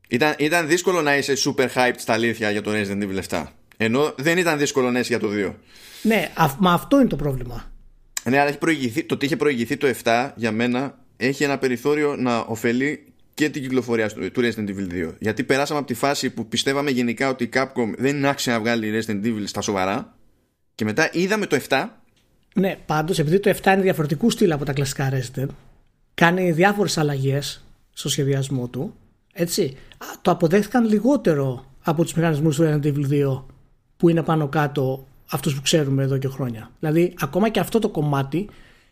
Ήταν, 0.09 0.35
ήταν 0.39 0.67
δύσκολο 0.67 1.03
να 1.03 1.17
είσαι 1.17 1.33
super 1.45 1.69
hyped 1.75 1.95
στα 1.97 2.13
αλήθεια 2.13 2.51
για 2.51 2.63
το 2.63 2.71
Resident 2.75 3.03
Evil 3.03 3.21
7. 3.29 3.45
Ενώ 3.77 4.15
δεν 4.17 4.39
ήταν 4.39 4.59
δύσκολο 4.59 4.91
να 4.91 4.99
είσαι 4.99 5.09
για 5.09 5.29
το 5.29 5.29
2. 5.33 5.55
Ναι, 6.03 6.33
μα 6.59 6.73
αυτό 6.73 6.99
είναι 6.99 7.09
το 7.09 7.17
πρόβλημα. 7.17 7.73
Ναι, 8.25 8.39
αλλά 8.39 8.49
έχει 8.49 8.59
προηγηθεί, 8.59 9.05
το 9.05 9.15
ότι 9.15 9.25
είχε 9.25 9.37
προηγηθεί 9.37 9.77
το 9.77 9.95
7 10.05 10.31
για 10.35 10.53
μένα 10.53 10.99
έχει 11.17 11.45
ένα 11.45 11.59
περιθώριο 11.59 12.17
να 12.17 12.39
ωφελεί 12.39 13.13
και 13.35 13.51
την 13.51 13.63
κυκλοφορία 13.63 14.09
του 14.09 14.41
Resident 14.43 14.69
Evil 14.69 14.93
2. 14.93 15.15
Γιατί 15.19 15.45
περάσαμε 15.45 15.79
από 15.79 15.89
τη 15.89 15.95
φάση 15.95 16.31
που 16.31 16.47
πιστεύαμε 16.49 16.91
γενικά 16.91 17.29
ότι 17.29 17.45
η 17.45 17.49
Capcom 17.53 17.93
δεν 17.97 18.17
είναι 18.17 18.29
άξια 18.29 18.53
να 18.53 18.61
βγάλει 18.61 19.03
Resident 19.03 19.27
Evil 19.27 19.43
στα 19.45 19.61
σοβαρά 19.61 20.17
και 20.75 20.85
μετά 20.85 21.11
είδαμε 21.13 21.47
το 21.47 21.61
7 21.69 21.87
ναι, 22.59 22.77
πάντως 22.87 23.19
επειδή 23.19 23.41
το 23.41 23.51
7 23.51 23.73
είναι 23.73 23.83
διαφορετικού 23.83 24.31
στυλ 24.31 24.53
από 24.53 24.65
τα 24.65 24.73
κλασικά 24.73 25.13
Resident, 25.13 25.49
κάνει 26.15 26.53
διάφορες 26.53 26.99
αλλαγές 26.99 27.65
στο 27.93 28.09
σχεδιασμό 28.09 28.69
του. 28.69 28.95
Έτσι, 29.33 29.77
το 30.23 30.31
αποδέχθηκαν 30.31 30.85
λιγότερο 30.85 31.65
από 31.83 32.03
τους 32.03 32.15
μηχανισμούς 32.15 32.57
του 32.57 32.63
Resident 32.63 32.87
Evil 32.87 33.11
2 33.11 33.43
που 33.97 34.09
είναι 34.09 34.23
πάνω 34.23 34.49
κάτω 34.49 35.07
αυτούς 35.31 35.55
που 35.55 35.63
ξέρουμε 35.63 36.03
εδώ 36.03 36.19
και 36.19 36.29
χρόνια. 36.29 36.71
Δηλαδή, 36.81 37.15
ακόμα 37.19 37.49
και 37.49 37.61
αυτό 37.61 37.79
το 37.79 37.89
κομμάτι 37.89 38.49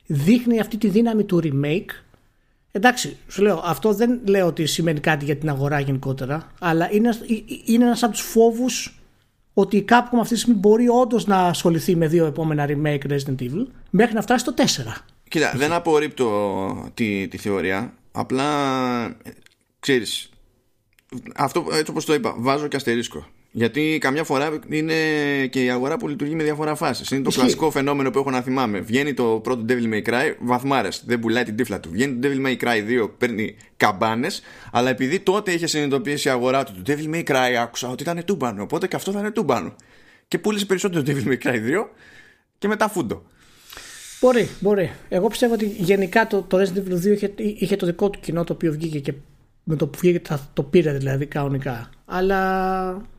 δείχνει 0.06 0.60
αυτή 0.60 0.76
τη 0.76 0.88
δύναμη 0.88 1.24
του 1.24 1.40
remake. 1.42 1.90
Εντάξει, 2.70 3.16
σου 3.28 3.42
λέω, 3.42 3.62
αυτό 3.64 3.92
δεν 3.92 4.20
λέω 4.24 4.46
ότι 4.46 4.66
σημαίνει 4.66 5.00
κάτι 5.00 5.24
για 5.24 5.36
την 5.36 5.48
αγορά 5.48 5.80
γενικότερα, 5.80 6.52
αλλά 6.58 6.92
είναι, 6.92 7.10
είναι 7.64 7.84
ένας 7.84 8.02
από 8.02 8.12
τους 8.12 8.22
φόβους 8.22 8.98
ότι 9.54 9.76
η 9.76 9.84
Capcom 9.88 10.18
αυτή 10.20 10.34
τη 10.34 10.40
στιγμή 10.40 10.58
μπορεί 10.58 10.88
όντως 10.88 11.26
να 11.26 11.36
ασχοληθεί 11.36 11.96
με 11.96 12.08
δύο 12.08 12.26
επόμενα 12.26 12.66
remake 12.68 13.10
Resident 13.10 13.40
Evil 13.40 13.66
μέχρι 13.90 14.14
να 14.14 14.22
φτάσει 14.22 14.44
στο 14.44 14.54
4. 14.56 14.62
Κοίτα, 15.28 15.52
δεν 15.56 15.72
απορρίπτω 15.72 16.90
τη, 16.94 17.28
τη 17.28 17.36
θεωρία. 17.36 17.94
Απλά 18.12 18.46
ξέρεις 19.80 20.30
αυτό 21.34 21.66
έτσι 21.72 21.90
όπως 21.90 22.04
το 22.04 22.14
είπα 22.14 22.34
βάζω 22.38 22.66
και 22.66 22.76
αστερίσκο 22.76 23.26
γιατί 23.56 23.98
καμιά 24.00 24.24
φορά 24.24 24.58
είναι 24.68 24.94
και 25.50 25.64
η 25.64 25.70
αγορά 25.70 25.96
που 25.96 26.08
λειτουργεί 26.08 26.34
με 26.34 26.42
διάφορα 26.42 26.74
φάσεις. 26.74 27.10
Είναι 27.10 27.22
το 27.22 27.30
κλασικό 27.30 27.70
φαινόμενο 27.70 28.10
που 28.10 28.18
έχω 28.18 28.30
να 28.30 28.40
θυμάμαι. 28.40 28.80
Βγαίνει 28.80 29.14
το 29.14 29.40
πρώτο 29.42 29.64
Devil 29.68 29.94
May 29.94 30.08
Cry, 30.08 30.34
βαθμάρες. 30.40 31.02
Δεν 31.06 31.20
πουλάει 31.20 31.44
την 31.44 31.56
τύφλα 31.56 31.80
του. 31.80 31.90
Βγαίνει 31.90 32.14
το 32.14 32.28
Devil 32.28 32.46
May 32.46 32.56
Cry 32.56 33.02
2, 33.04 33.10
παίρνει 33.18 33.56
καμπάνες. 33.76 34.42
Αλλά 34.72 34.90
επειδή 34.90 35.20
τότε 35.20 35.52
είχε 35.52 35.66
συνειδητοποιήσει 35.66 36.28
η 36.28 36.30
αγορά 36.30 36.64
του, 36.64 36.72
το 36.82 36.92
Devil 36.92 37.14
May 37.14 37.24
Cry 37.24 37.52
άκουσα 37.60 37.88
ότι 37.88 38.02
ήταν 38.02 38.24
τούμπανο. 38.24 38.62
Οπότε 38.62 38.86
και 38.86 38.96
αυτό 38.96 39.12
θα 39.12 39.18
είναι 39.18 39.30
τούμπανο. 39.30 39.74
Και 40.28 40.38
πούλησε 40.38 40.66
περισσότερο 40.66 41.02
το 41.02 41.12
Devil 41.12 41.28
May 41.28 41.46
Cry 41.46 41.54
2 41.54 41.86
και 42.58 42.68
μετά 42.68 42.88
φούντο. 42.88 43.22
Μπορεί, 44.20 44.48
μπορεί. 44.60 44.90
Εγώ 45.08 45.28
πιστεύω 45.28 45.54
ότι 45.54 45.66
γενικά 45.66 46.26
το, 46.26 46.42
το 46.42 46.58
Resident 46.60 46.90
Evil 46.90 46.94
2 46.94 47.04
είχε, 47.04 47.32
είχε 47.36 47.76
το 47.76 47.86
δικό 47.86 48.10
του 48.10 48.20
κοινό 48.20 48.44
το 48.44 48.52
οποίο 48.52 48.72
βγήκε 48.72 49.00
και 49.00 49.14
με 49.64 49.76
το 49.76 49.86
που 49.86 49.98
βγήκε 49.98 50.20
το 50.52 50.62
πήρε 50.62 50.92
δηλαδή 50.92 51.26
κανονικά. 51.26 51.90
Αλλά 52.04 53.12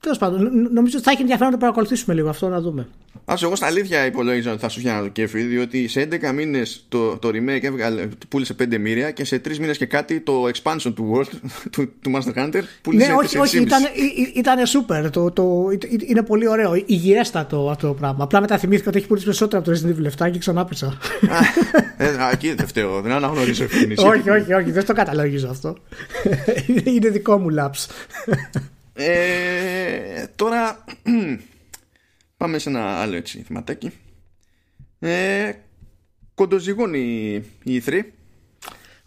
Τέλος 0.00 0.18
πάντων, 0.18 0.68
νομίζω 0.72 0.96
ότι 0.96 1.04
θα 1.04 1.10
έχει 1.10 1.20
ενδιαφέρον 1.20 1.52
να 1.52 1.58
το 1.58 1.60
παρακολουθήσουμε 1.60 2.14
λίγο 2.14 2.28
αυτό 2.28 2.48
να 2.48 2.60
δούμε. 2.60 2.88
Α, 3.24 3.34
εγώ 3.42 3.56
στα 3.56 3.66
αλήθεια 3.66 4.06
υπολόγιζα 4.06 4.50
ότι 4.50 4.60
θα 4.60 4.68
σου 4.68 4.78
φτιάχνω 4.78 5.02
το 5.02 5.08
κέφι, 5.08 5.42
διότι 5.42 5.88
σε 5.88 6.08
11 6.10 6.32
μήνες 6.34 6.84
το, 6.88 7.16
το 7.16 7.28
remake 7.28 7.62
έβγαλε, 7.62 8.08
πούλησε 8.28 8.54
5 8.62 8.78
μύρια 8.78 9.10
και 9.10 9.24
σε 9.24 9.40
3 9.48 9.56
μήνες 9.56 9.76
και 9.76 9.86
κάτι 9.86 10.20
το 10.20 10.44
expansion 10.54 10.92
του 10.94 11.14
World, 11.14 11.48
του, 11.72 11.92
του 12.00 12.12
Master 12.14 12.38
Hunter, 12.38 12.60
πούλησε 12.82 13.06
Ναι, 13.06 13.14
όχι, 13.14 13.38
όχι, 13.38 13.60
ήταν, 13.60 13.82
ήταν 14.34 14.58
super. 14.58 15.10
Το, 15.10 15.30
το, 15.30 15.68
είναι 16.06 16.22
πολύ 16.22 16.48
ωραίο. 16.48 16.82
Υγιέστατο 16.86 17.70
αυτό 17.70 17.86
το 17.86 17.94
πράγμα. 17.94 18.24
Απλά 18.24 18.40
μετά 18.40 18.58
θυμήθηκα 18.58 18.88
ότι 18.88 18.98
έχει 18.98 19.06
πουλήσει 19.06 19.26
περισσότερο 19.26 19.62
από 19.62 19.70
το 19.70 19.78
Resident 19.78 20.22
Evil 20.22 20.26
7 20.26 20.30
και 20.32 20.38
ξανά 20.38 20.64
πέσα. 20.64 20.98
ε, 21.96 22.06
εκεί 22.32 22.54
δεν 22.54 22.66
φταίω, 22.66 23.00
δεν 23.00 23.12
αναγνωρίζω 23.12 23.64
ευθύνη. 23.70 23.94
όχι, 23.98 24.30
όχι, 24.30 24.52
όχι, 24.52 24.70
δεν 24.70 24.86
το 24.86 24.92
καταλόγιζω 24.92 25.48
αυτό. 25.48 25.76
είναι 26.84 27.08
δικό 27.08 27.38
μου 27.38 27.48
λάψ. 27.48 27.88
Ε, 28.92 30.26
τώρα 30.36 30.84
πάμε 32.36 32.58
σε 32.58 32.68
ένα 32.68 32.84
άλλο 32.84 33.16
έτσι 33.16 33.42
θεματάκι. 33.42 33.90
Ε, 34.98 35.52
κοντοζυγώνει 36.34 37.34
η 37.62 37.82
E3. 37.86 38.00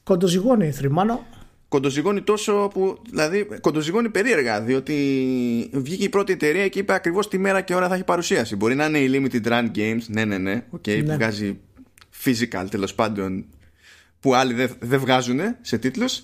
Κοντοζυγώνει 0.04 0.68
η 0.68 0.74
E3, 0.80 0.88
μάλλον. 0.90 1.20
Κοντοζυγώνει 1.68 2.22
τόσο 2.22 2.70
που. 2.74 3.02
Δηλαδή, 3.10 3.48
κοντοζυγώνει 3.62 4.10
περίεργα. 4.10 4.62
Διότι 4.62 5.70
βγήκε 5.74 6.04
η 6.04 6.10
πρώτη 6.10 6.34
εταιρεία 6.34 6.68
και 6.68 6.80
είπε 6.80 6.94
ακριβώς 6.94 7.28
τη 7.28 7.38
μέρα 7.38 7.62
και 7.62 7.76
ώρα 7.76 7.88
θα 7.88 7.94
έχει 7.94 8.04
παρουσίαση. 8.04 8.56
Μπορεί 8.56 8.76
να 8.76 8.86
είναι 8.86 9.00
η 9.00 9.10
Limited 9.14 9.48
Run 9.48 9.72
Games, 9.76 10.02
ναι, 10.08 10.26
ναι, 10.26 10.38
ναι. 10.38 10.64
Okay, 10.76 10.96
ναι. 10.96 11.04
Που 11.04 11.14
βγάζει 11.14 11.60
physical 12.24 12.66
τέλος 12.70 12.96
πάντων 12.96 13.46
που 14.20 14.36
άλλοι 14.36 14.54
δεν 14.54 14.70
δε 14.80 14.98
βγάζουν 14.98 15.40
σε 15.62 15.78
τίτλους 15.78 16.22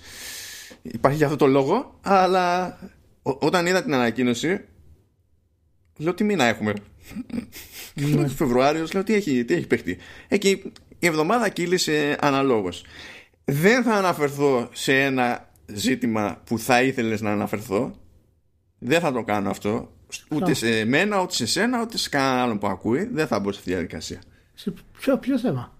υπάρχει 0.81 1.17
για 1.17 1.25
αυτό 1.25 1.37
το 1.37 1.47
λόγο 1.47 1.99
αλλά 2.01 2.77
όταν 3.21 3.65
είδα 3.65 3.83
την 3.83 3.93
ανακοίνωση 3.93 4.65
λέω 5.97 6.13
τι 6.13 6.23
μήνα 6.23 6.43
έχουμε; 6.43 6.73
Ναι. 7.93 8.27
Φεβρουάριος 8.27 8.93
λέω 8.93 9.03
τι 9.03 9.13
έχει, 9.13 9.45
τι 9.45 9.53
έχει 9.53 9.67
παιχτεί; 9.67 9.97
Εκεί 10.27 10.71
η 10.99 11.07
εβδομάδα 11.07 11.49
κύλησε 11.49 12.17
αναλόγως 12.19 12.83
δεν 13.45 13.83
θα 13.83 13.93
αναφερθώ 13.93 14.69
σε 14.71 15.03
ένα 15.03 15.49
ζήτημα 15.65 16.41
που 16.45 16.59
θα 16.59 16.81
ήθελες 16.81 17.21
να 17.21 17.31
αναφερθώ 17.31 17.95
δεν 18.79 18.99
θα 18.99 19.11
το 19.11 19.23
κάνω 19.23 19.49
αυτό 19.49 19.93
ούτε 20.29 20.53
σε 20.53 20.85
μένα, 20.85 21.21
ούτε 21.21 21.33
σε 21.33 21.45
σένα, 21.45 21.81
ούτε 21.81 21.97
σε 21.97 22.09
κανέναν 22.09 22.37
άλλον 22.37 22.57
που 22.59 22.67
ακούει 22.67 23.09
δεν 23.11 23.27
θα 23.27 23.39
μπω 23.39 23.51
σε 23.51 23.57
αυτή 23.57 23.69
τη 23.69 23.75
διαδικασία 23.75 24.21
σε 24.53 24.73
ποιο, 24.99 25.17
ποιο 25.17 25.39
θέμα; 25.39 25.77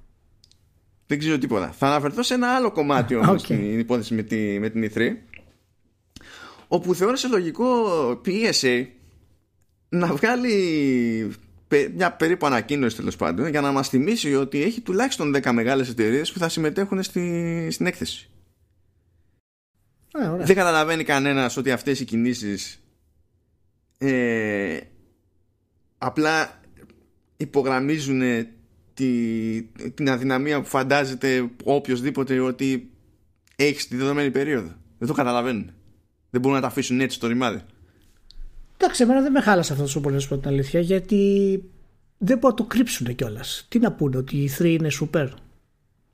Δεν 1.07 1.19
ξέρω 1.19 1.37
τίποτα. 1.37 1.71
Θα 1.71 1.87
αναφερθώ 1.87 2.23
σε 2.23 2.33
ένα 2.33 2.55
άλλο 2.55 2.71
κομμάτι 2.71 3.15
όμως 3.15 3.41
okay. 3.41 3.43
στην 3.43 3.79
υπόθεση 3.79 4.13
με, 4.13 4.21
τη, 4.21 4.59
με 4.59 4.69
την 4.69 4.91
E3 4.93 5.15
όπου 6.71 6.95
θεώρησε 6.95 7.27
λογικό 7.27 7.85
PSA 8.25 8.85
να 9.89 10.07
βγάλει 10.07 11.31
μια 11.95 12.11
περίπου 12.11 12.45
ανακοίνωση 12.45 12.95
τέλος 12.95 13.15
πάντων 13.15 13.47
για 13.47 13.61
να 13.61 13.71
μας 13.71 13.89
θυμίσει 13.89 14.35
ότι 14.35 14.63
έχει 14.63 14.81
τουλάχιστον 14.81 15.35
10 15.35 15.51
μεγάλες 15.51 15.89
εταιρείες 15.89 16.31
που 16.31 16.39
θα 16.39 16.49
συμμετέχουν 16.49 17.03
στη, 17.03 17.67
στην 17.71 17.85
έκθεση. 17.85 18.29
Ε, 20.13 20.43
Δεν 20.45 20.55
καταλαβαίνει 20.55 21.03
κανένας 21.03 21.57
ότι 21.57 21.71
αυτές 21.71 21.99
οι 21.99 22.05
κινήσεις 22.05 22.83
ε, 23.97 24.79
απλά 25.97 26.61
υπογραμμίζουν 27.37 28.21
τη, 28.93 29.61
την 29.93 30.09
αδυναμία 30.09 30.61
που 30.61 30.67
φαντάζεται 30.67 31.49
οποιοδήποτε 31.63 32.39
ότι 32.39 32.89
έχεις 33.55 33.87
τη 33.87 33.95
δεδομένη 33.95 34.31
περίοδο. 34.31 34.75
Δεν 34.97 35.07
το 35.07 35.13
καταλαβαίνουν. 35.13 35.73
Δεν 36.29 36.41
μπορούν 36.41 36.55
να 36.57 36.61
τα 36.61 36.67
αφήσουν 36.67 36.99
έτσι 37.01 37.19
το 37.19 37.27
ρημάδι. 37.27 37.61
Εντάξει, 38.77 39.03
εμένα 39.03 39.21
δεν 39.21 39.31
με 39.31 39.41
χάλασε 39.41 39.71
αυτό 39.71 39.83
τόσο 39.83 40.01
πολύ 40.01 40.15
να 40.15 40.21
σου 40.21 40.27
πω 40.27 40.37
την 40.37 40.49
αλήθεια, 40.49 40.79
γιατί 40.79 41.17
δεν 42.17 42.37
μπορούν 42.37 42.57
να 42.59 42.63
το 42.63 42.75
κρύψουν 42.75 43.15
κιόλας. 43.15 43.65
Τι 43.69 43.79
να 43.79 43.91
πούνε, 43.91 44.17
ότι 44.17 44.37
οι 44.37 44.51
3 44.59 44.63
είναι 44.65 44.89
super. 45.01 45.27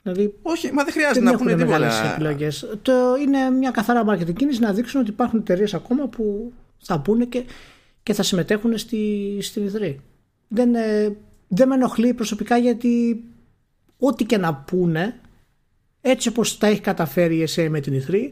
Δηλαδή, 0.03 0.36
Όχι, 0.41 0.72
μα 0.74 0.84
δεν 0.84 0.93
χρειάζεται 0.93 1.20
δεν 1.20 1.32
να 1.32 1.38
πούνε 1.38 1.55
τίποτα. 1.55 2.11
επιλογές. 2.13 2.66
Είναι 3.26 3.49
μια 3.49 3.72
καθαρά 3.72 4.03
marketing 4.09 4.34
κίνηση 4.34 4.59
να 4.59 4.74
δείξουν 4.74 5.01
ότι 5.01 5.09
υπάρχουν 5.09 5.39
εταιρείες 5.39 5.74
ακόμα 5.74 6.07
που 6.07 6.53
θα 6.78 6.99
πούνε 6.99 7.26
και, 7.26 7.43
και 8.03 8.13
θα 8.13 8.24
συμμετέχουν 8.24 8.78
στη, 8.78 9.38
στην 9.41 9.72
E3. 9.74 9.95
Δεν, 10.47 10.76
ε, 10.76 11.16
δεν 11.47 11.68
με 11.68 11.76
ενοχλεί 11.76 12.13
προσωπικά 12.13 12.57
γιατί 12.57 13.24
ό,τι 13.99 14.26
και 14.26 14.38
να 14.38 14.53
πούνε, 14.55 15.20
έτσι 16.01 16.28
όπως 16.30 16.57
τα 16.57 16.68
έχει 16.68 16.82
καταφέρει 16.82 17.36
η 17.36 17.47
ESA 17.49 17.68
με 17.70 17.80
την 17.80 18.03
E3, 18.07 18.32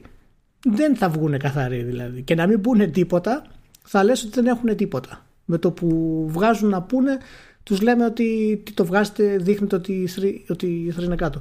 δεν 0.64 0.96
θα 0.96 1.10
βγουν 1.10 1.38
καθαροί 1.38 1.84
δηλαδή. 1.84 2.22
Και 2.22 2.36
να 2.36 2.48
μην 2.48 2.62
πούνε 2.62 2.88
τίποτα, 2.88 3.46
θα 3.84 4.04
λες 4.04 4.24
ότι 4.24 4.32
δεν 4.34 4.46
έχουν 4.46 4.76
τίποτα. 4.76 5.26
Με 5.46 5.58
το 5.58 5.72
που 5.72 5.90
βγάζουν 6.30 6.70
να 6.70 6.82
πούνε, 6.82 7.18
τους 7.64 7.82
λέμε 7.82 8.06
ότι 8.06 8.62
τι 8.66 8.72
το 8.72 8.86
βγάζετε 8.86 9.38
δείχνετε 9.38 9.76
ότι, 9.76 10.10
ότι 10.50 10.66
η 10.66 10.94
3 11.00 11.04
είναι 11.04 11.16
κάτω. 11.16 11.40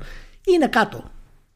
Είναι 0.55 0.67
κάτω. 0.67 1.11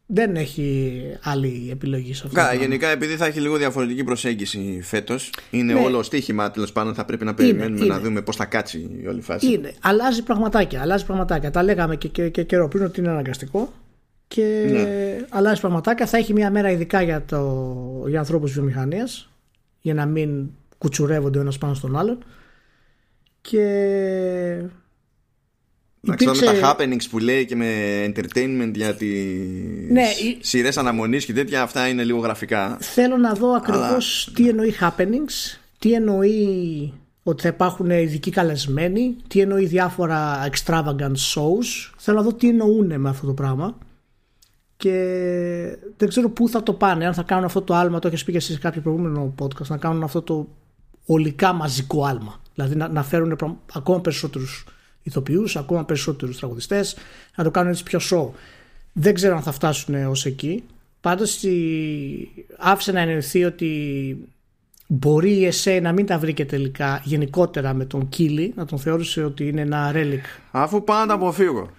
Δεν 0.09 0.37
έχει 0.37 1.01
άλλη 1.23 1.69
επιλογή 1.73 2.15
σε 2.15 2.23
αυτό. 2.27 2.41
Κα, 2.41 2.55
γενικά 2.55 2.89
επειδή 2.89 3.17
θα 3.17 3.27
έχει 3.27 3.41
λίγο 3.41 3.57
διαφορετική 3.57 4.05
προσέγγιση 4.05 4.81
φέτος, 4.83 5.33
είναι 5.51 5.73
ναι. 5.73 5.81
όλο 5.81 6.03
στοίχημα 6.03 6.51
τέλος 6.51 6.73
πάντων. 6.73 6.95
Θα 6.95 7.05
πρέπει 7.05 7.25
να 7.25 7.35
περιμένουμε 7.35 7.85
είναι, 7.85 7.95
να 7.95 8.01
δούμε 8.01 8.23
πώς 8.23 8.37
θα 8.37 8.45
κάτσει 8.45 8.91
η 9.03 9.07
όλη 9.07 9.21
φάση. 9.21 9.53
Είναι. 9.53 9.75
Αλλάζει 9.81 10.23
πραγματάκια. 10.23 10.81
Αλλάζει 10.81 11.05
πραγματάκια. 11.05 11.51
Τα 11.51 11.63
λέγαμε 11.63 11.97
και, 11.97 12.09
και, 12.09 12.29
και 12.29 12.43
καιρό 12.43 12.69
πριν 12.69 12.85
ότι 12.85 13.01
είναι 13.01 13.09
αναγκαστικό. 13.09 13.73
Και 14.29 14.69
ναι. 14.71 15.27
αλλάζει 15.29 15.61
πραγματάκια. 15.61 16.07
Θα 16.07 16.17
έχει 16.17 16.33
μια 16.33 16.51
μέρα 16.51 16.71
ειδικά 16.71 17.03
για, 17.03 17.25
το, 17.25 18.05
για 18.09 18.19
ανθρώπους 18.19 18.53
βιομηχανίας. 18.53 19.31
Για 19.81 19.95
να 19.95 20.07
μην 20.07 20.51
κουτσουρεύονται 20.79 21.39
ο 21.39 21.41
ένας 21.41 21.59
πάνω 21.59 21.75
στον 21.75 21.97
άλλον. 21.97 22.25
Και 23.41 23.63
Υπήρξε... 26.01 26.45
με 26.45 26.61
τα 26.61 26.77
happenings 26.77 27.07
που 27.11 27.19
λέει 27.19 27.45
και 27.45 27.57
με 27.57 27.67
entertainment 28.07 28.71
για 28.75 28.95
τις 28.95 29.91
ναι, 29.91 30.07
σειρές 30.41 30.77
αναμονής 30.79 31.25
και 31.25 31.33
τέτοια, 31.33 31.63
αυτά 31.63 31.89
είναι 31.89 32.05
λίγο 32.05 32.19
γραφικά. 32.19 32.77
Θέλω 32.81 33.17
να 33.17 33.33
δω 33.33 33.53
ακριβώς 33.53 34.31
τι 34.35 34.49
εννοεί 34.49 34.75
happenings, 34.81 35.59
τι 35.79 35.93
εννοεί 35.93 36.93
ότι 37.23 37.43
θα 37.43 37.49
υπάρχουν 37.49 37.91
ειδικοί 37.91 38.31
καλεσμένοι, 38.31 39.17
τι 39.29 39.41
εννοεί 39.41 39.67
διάφορα 39.67 40.49
extravagant 40.51 41.17
shows. 41.35 41.93
Θέλω 41.97 42.17
να 42.17 42.23
δω 42.23 42.35
τι 42.35 42.49
εννοούν 42.49 43.01
με 43.01 43.09
αυτό 43.09 43.27
το 43.27 43.33
πράγμα. 43.33 43.79
Και 44.77 45.79
δεν 45.97 46.09
ξέρω 46.09 46.29
πού 46.31 46.49
θα 46.49 46.63
το 46.63 46.73
πάνε. 46.73 47.07
Αν 47.07 47.15
θα 47.15 47.23
κάνουν 47.23 47.45
αυτό 47.45 47.63
το 47.63 47.75
άλμα, 47.75 47.99
το 47.99 48.09
έχεις 48.09 48.25
πει 48.25 48.31
και 48.31 48.39
εσύ 48.39 48.53
σε 48.53 48.59
κάποιο 48.59 48.81
προηγούμενο 48.81 49.35
podcast, 49.43 49.67
να 49.67 49.77
κάνουν 49.77 50.03
αυτό 50.03 50.23
το 50.23 50.49
ολικά 51.07 51.53
μαζικό 51.53 52.05
άλμα. 52.05 52.41
Δηλαδή 52.55 52.77
να, 52.77 52.89
να 52.89 53.03
φέρουν 53.03 53.59
ακόμα 53.73 54.01
περισσότερους 54.01 54.65
ηθοποιούς, 55.03 55.57
ακόμα 55.57 55.85
περισσότερους 55.85 56.39
τραγουδιστές, 56.39 56.97
να 57.37 57.45
το 57.45 57.51
κάνουν 57.51 57.71
έτσι 57.71 57.83
πιο 57.83 58.01
show. 58.11 58.29
Δεν 58.93 59.15
ξέρω 59.15 59.37
αν 59.37 59.43
θα 59.43 59.53
φτάσουν 59.53 59.95
ως 59.95 60.27
εκεί. 60.27 60.65
Πάντως 61.01 61.43
άφησε 62.59 62.93
να 62.93 63.01
εννοηθεί 63.01 63.45
ότι 63.45 64.17
μπορεί 64.87 65.33
η 65.33 65.47
ΕΣΕ 65.47 65.81
να 65.81 65.93
μην 65.93 66.07
τα 66.07 66.19
βρήκε 66.19 66.45
τελικά 66.45 67.01
γενικότερα 67.05 67.75
με 67.75 67.85
τον 67.85 68.09
Κίλι, 68.09 68.53
να 68.57 68.65
τον 68.65 68.79
θεώρησε 68.79 69.25
ότι 69.25 69.49
είναι 69.49 69.61
ένα 69.61 69.93
relic. 69.95 70.41
Αφού 70.51 70.85
πάντα 70.85 71.15
αποφύγω. 71.15 71.71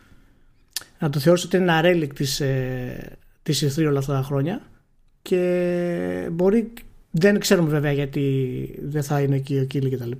Να 1.00 1.10
τον 1.10 1.22
θεώρησε 1.22 1.46
ότι 1.46 1.58
είναι 1.58 1.72
ένα 1.72 1.82
relic 1.84 2.16
της, 2.16 2.40
ε, 2.40 3.18
της 3.44 3.78
όλα 3.78 4.00
αυτά 4.00 4.14
τα 4.14 4.22
χρόνια 4.22 4.62
και 5.22 6.30
μπορεί, 6.32 6.74
δεν 7.12 7.40
ξέρουμε 7.40 7.70
βέβαια 7.70 7.92
γιατί 7.92 8.80
δεν 8.82 9.04
θα 9.04 9.22
είναι 9.22 9.36
εκεί 9.36 9.60
ο 9.60 9.64
Κίλι 9.64 9.90
κτλ. 9.90 10.12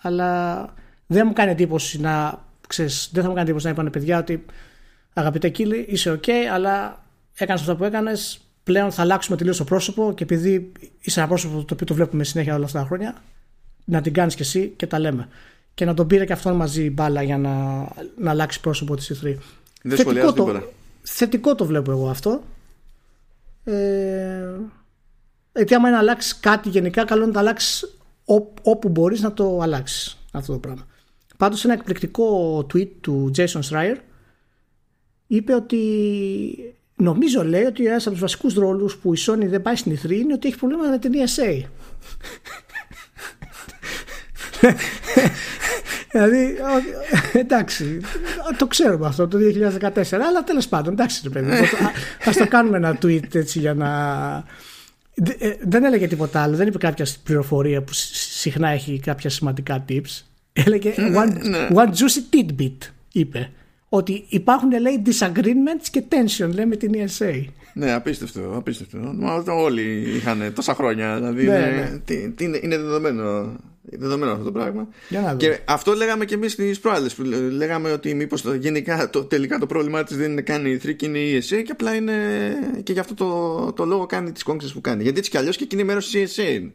Αλλά 0.00 0.64
δεν 1.06 1.26
μου 1.26 1.32
κάνει 1.32 1.50
εντύπωση 1.50 2.00
να. 2.00 2.44
Ξέρεις, 2.68 3.10
δεν 3.12 3.22
θα 3.22 3.28
μου 3.28 3.34
κάνει 3.34 3.46
εντύπωση 3.46 3.66
να 3.66 3.72
είπαν 3.72 3.90
παιδιά 3.90 4.18
ότι 4.18 4.44
αγαπητέ 5.12 5.48
Κίλι, 5.48 5.86
είσαι 5.88 6.20
OK, 6.20 6.28
αλλά 6.52 7.04
έκανες 7.34 7.60
αυτό 7.60 7.76
που 7.76 7.84
έκανες. 7.84 8.40
Πλέον 8.62 8.90
θα 8.90 9.02
αλλάξουμε 9.02 9.36
τελείως 9.36 9.56
το 9.56 9.64
πρόσωπο 9.64 10.12
και 10.14 10.22
επειδή 10.22 10.72
είσαι 11.00 11.20
ένα 11.20 11.28
πρόσωπο 11.28 11.64
το 11.64 11.74
οποίο 11.74 11.86
το 11.86 11.94
βλέπουμε 11.94 12.24
συνέχεια 12.24 12.54
όλα 12.54 12.64
αυτά 12.64 12.80
τα 12.80 12.86
χρόνια, 12.86 13.22
να 13.84 14.00
την 14.00 14.12
κάνεις 14.12 14.34
κι 14.34 14.42
εσύ 14.42 14.72
και 14.76 14.86
τα 14.86 14.98
λέμε. 14.98 15.28
Και 15.74 15.84
να 15.84 15.94
τον 15.94 16.06
πήρε 16.06 16.24
και 16.24 16.32
αυτόν 16.32 16.56
μαζί 16.56 16.90
μπάλα 16.90 17.22
για 17.22 17.38
να, 17.38 17.52
να 18.18 18.30
αλλάξει 18.30 18.60
πρόσωπο 18.60 18.96
της 18.96 19.22
E3. 19.24 19.34
Δεν 19.82 19.96
θετικό 19.96 20.32
το, 20.32 20.62
θετικό 21.02 21.54
το 21.54 21.64
βλέπω 21.64 21.90
εγώ 21.90 22.08
αυτό. 22.08 22.42
Ε, 23.64 24.54
γιατί 25.54 25.74
άμα 25.74 25.88
είναι 25.88 25.96
να 25.96 26.02
αλλάξεις 26.02 26.40
κάτι 26.40 26.68
γενικά, 26.68 27.04
καλό 27.04 27.18
είναι 27.18 27.26
να 27.26 27.32
το 27.32 27.38
αλλάξεις 27.38 27.98
όπου 28.62 28.88
μπορείς 28.88 29.20
να 29.20 29.32
το 29.32 29.58
αλλάξεις 29.60 30.18
αυτό 30.32 30.52
το 30.52 30.58
πράγμα. 30.58 30.86
Πάντως 31.36 31.64
ένα 31.64 31.72
εκπληκτικό 31.72 32.58
tweet 32.58 32.88
του 33.00 33.30
Jason 33.36 33.60
Schreier 33.70 33.96
είπε 35.26 35.54
ότι 35.54 35.78
νομίζω 36.96 37.44
λέει 37.44 37.64
ότι 37.64 37.86
ένας 37.86 38.02
από 38.02 38.10
τους 38.10 38.20
βασικούς 38.20 38.54
ρόλους 38.54 38.96
που 38.96 39.14
η 39.14 39.18
Sony 39.26 39.46
δεν 39.46 39.62
πάει 39.62 39.76
στην 39.76 39.98
E3 39.98 40.10
είναι 40.10 40.32
ότι 40.32 40.48
έχει 40.48 40.56
προβλήματα 40.58 40.90
με 40.90 40.98
την 40.98 41.12
ESA. 41.12 41.62
δηλαδή, 46.12 46.56
εντάξει, 47.32 48.00
το 48.58 48.66
ξέρουμε 48.66 49.06
αυτό 49.06 49.28
το 49.28 49.38
2014, 49.38 50.02
αλλά 50.12 50.44
τέλος 50.44 50.68
πάντων, 50.68 50.92
εντάξει 50.92 51.20
ρε 51.24 51.28
παιδί, 51.28 51.50
ας 52.24 52.36
το 52.36 52.48
κάνουμε 52.48 52.76
ένα 52.76 52.98
tweet 53.02 53.34
έτσι 53.34 53.58
για 53.58 53.74
να... 53.74 53.90
Ε, 55.38 55.52
δεν 55.62 55.84
έλεγε 55.84 56.06
τίποτα 56.06 56.42
άλλο, 56.42 56.56
δεν 56.56 56.66
είπε 56.66 56.78
κάποια 56.78 57.06
πληροφορία 57.22 57.82
που 57.82 57.92
συχνά 57.92 58.68
έχει 58.68 59.00
κάποια 59.00 59.30
σημαντικά 59.30 59.84
tips. 59.88 60.22
Έλεγε 60.52 60.94
ναι, 60.96 61.20
one, 61.20 61.48
ναι. 61.48 61.68
one 61.74 61.88
juicy 61.88 62.36
tidbit, 62.36 62.76
είπε. 63.12 63.50
Ότι 63.88 64.24
υπάρχουν 64.28 64.80
λέει 64.80 65.02
disagreements 65.06 65.86
και 65.90 66.02
tension 66.08 66.48
λέει 66.54 66.66
με 66.66 66.76
την 66.76 66.92
ESA. 66.94 67.44
Ναι, 67.74 67.92
απίστευτο, 67.92 68.52
απίστευτο. 68.56 68.98
Μα 68.98 69.34
όλοι 69.34 70.12
είχαν 70.16 70.52
τόσα 70.54 70.74
χρόνια. 70.74 71.14
Δηλαδή 71.14 71.44
ναι, 71.44 71.52
είναι, 71.52 72.00
τι, 72.04 72.30
τι 72.30 72.44
είναι, 72.44 72.58
είναι 72.62 72.76
δεδομένο, 72.76 73.56
δεδομένο 73.82 74.32
αυτό 74.32 74.44
το 74.44 74.52
πράγμα. 74.52 74.88
Και 75.36 75.58
αυτό 75.64 75.92
λέγαμε 75.92 76.24
και 76.24 76.34
εμείς 76.34 76.52
στις 76.52 76.80
προάλλες. 76.80 77.16
Λέγαμε 77.50 77.92
ότι 77.92 78.14
μήπως 78.14 78.44
γενικά 78.58 79.10
το, 79.10 79.24
τελικά 79.24 79.58
το 79.58 79.66
πρόβλημά 79.66 80.04
της 80.04 80.16
δεν 80.16 80.30
είναι 80.30 80.42
καν 80.42 80.66
η 80.66 80.78
Θρήκη, 80.78 81.04
είναι 81.04 81.18
η 81.18 81.42
ESA 81.42 81.62
και 81.64 81.72
απλά 81.72 81.94
είναι. 81.94 82.12
και 82.82 82.92
γι' 82.92 82.98
αυτό 82.98 83.14
το, 83.14 83.72
το 83.72 83.84
λόγο 83.84 84.06
κάνει 84.06 84.32
τις 84.32 84.42
κόγκρε 84.42 84.68
που 84.68 84.80
κάνει. 84.80 85.02
Γιατί 85.02 85.18
έτσι 85.18 85.30
κι 85.30 85.36
αλλιώς 85.36 85.56
και 85.56 85.64
εκείνη 85.64 85.84
μέρο 85.84 85.98
τη 85.98 86.24
ESA 86.26 86.70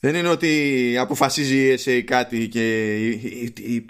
δεν 0.00 0.14
είναι 0.14 0.28
ότι 0.28 0.94
αποφασίζει 0.98 1.56
η 1.56 1.78
ESA 1.78 2.02
κάτι 2.04 2.48
και 2.48 2.94
η, 2.96 3.08
η, 3.08 3.52
η, 3.56 3.84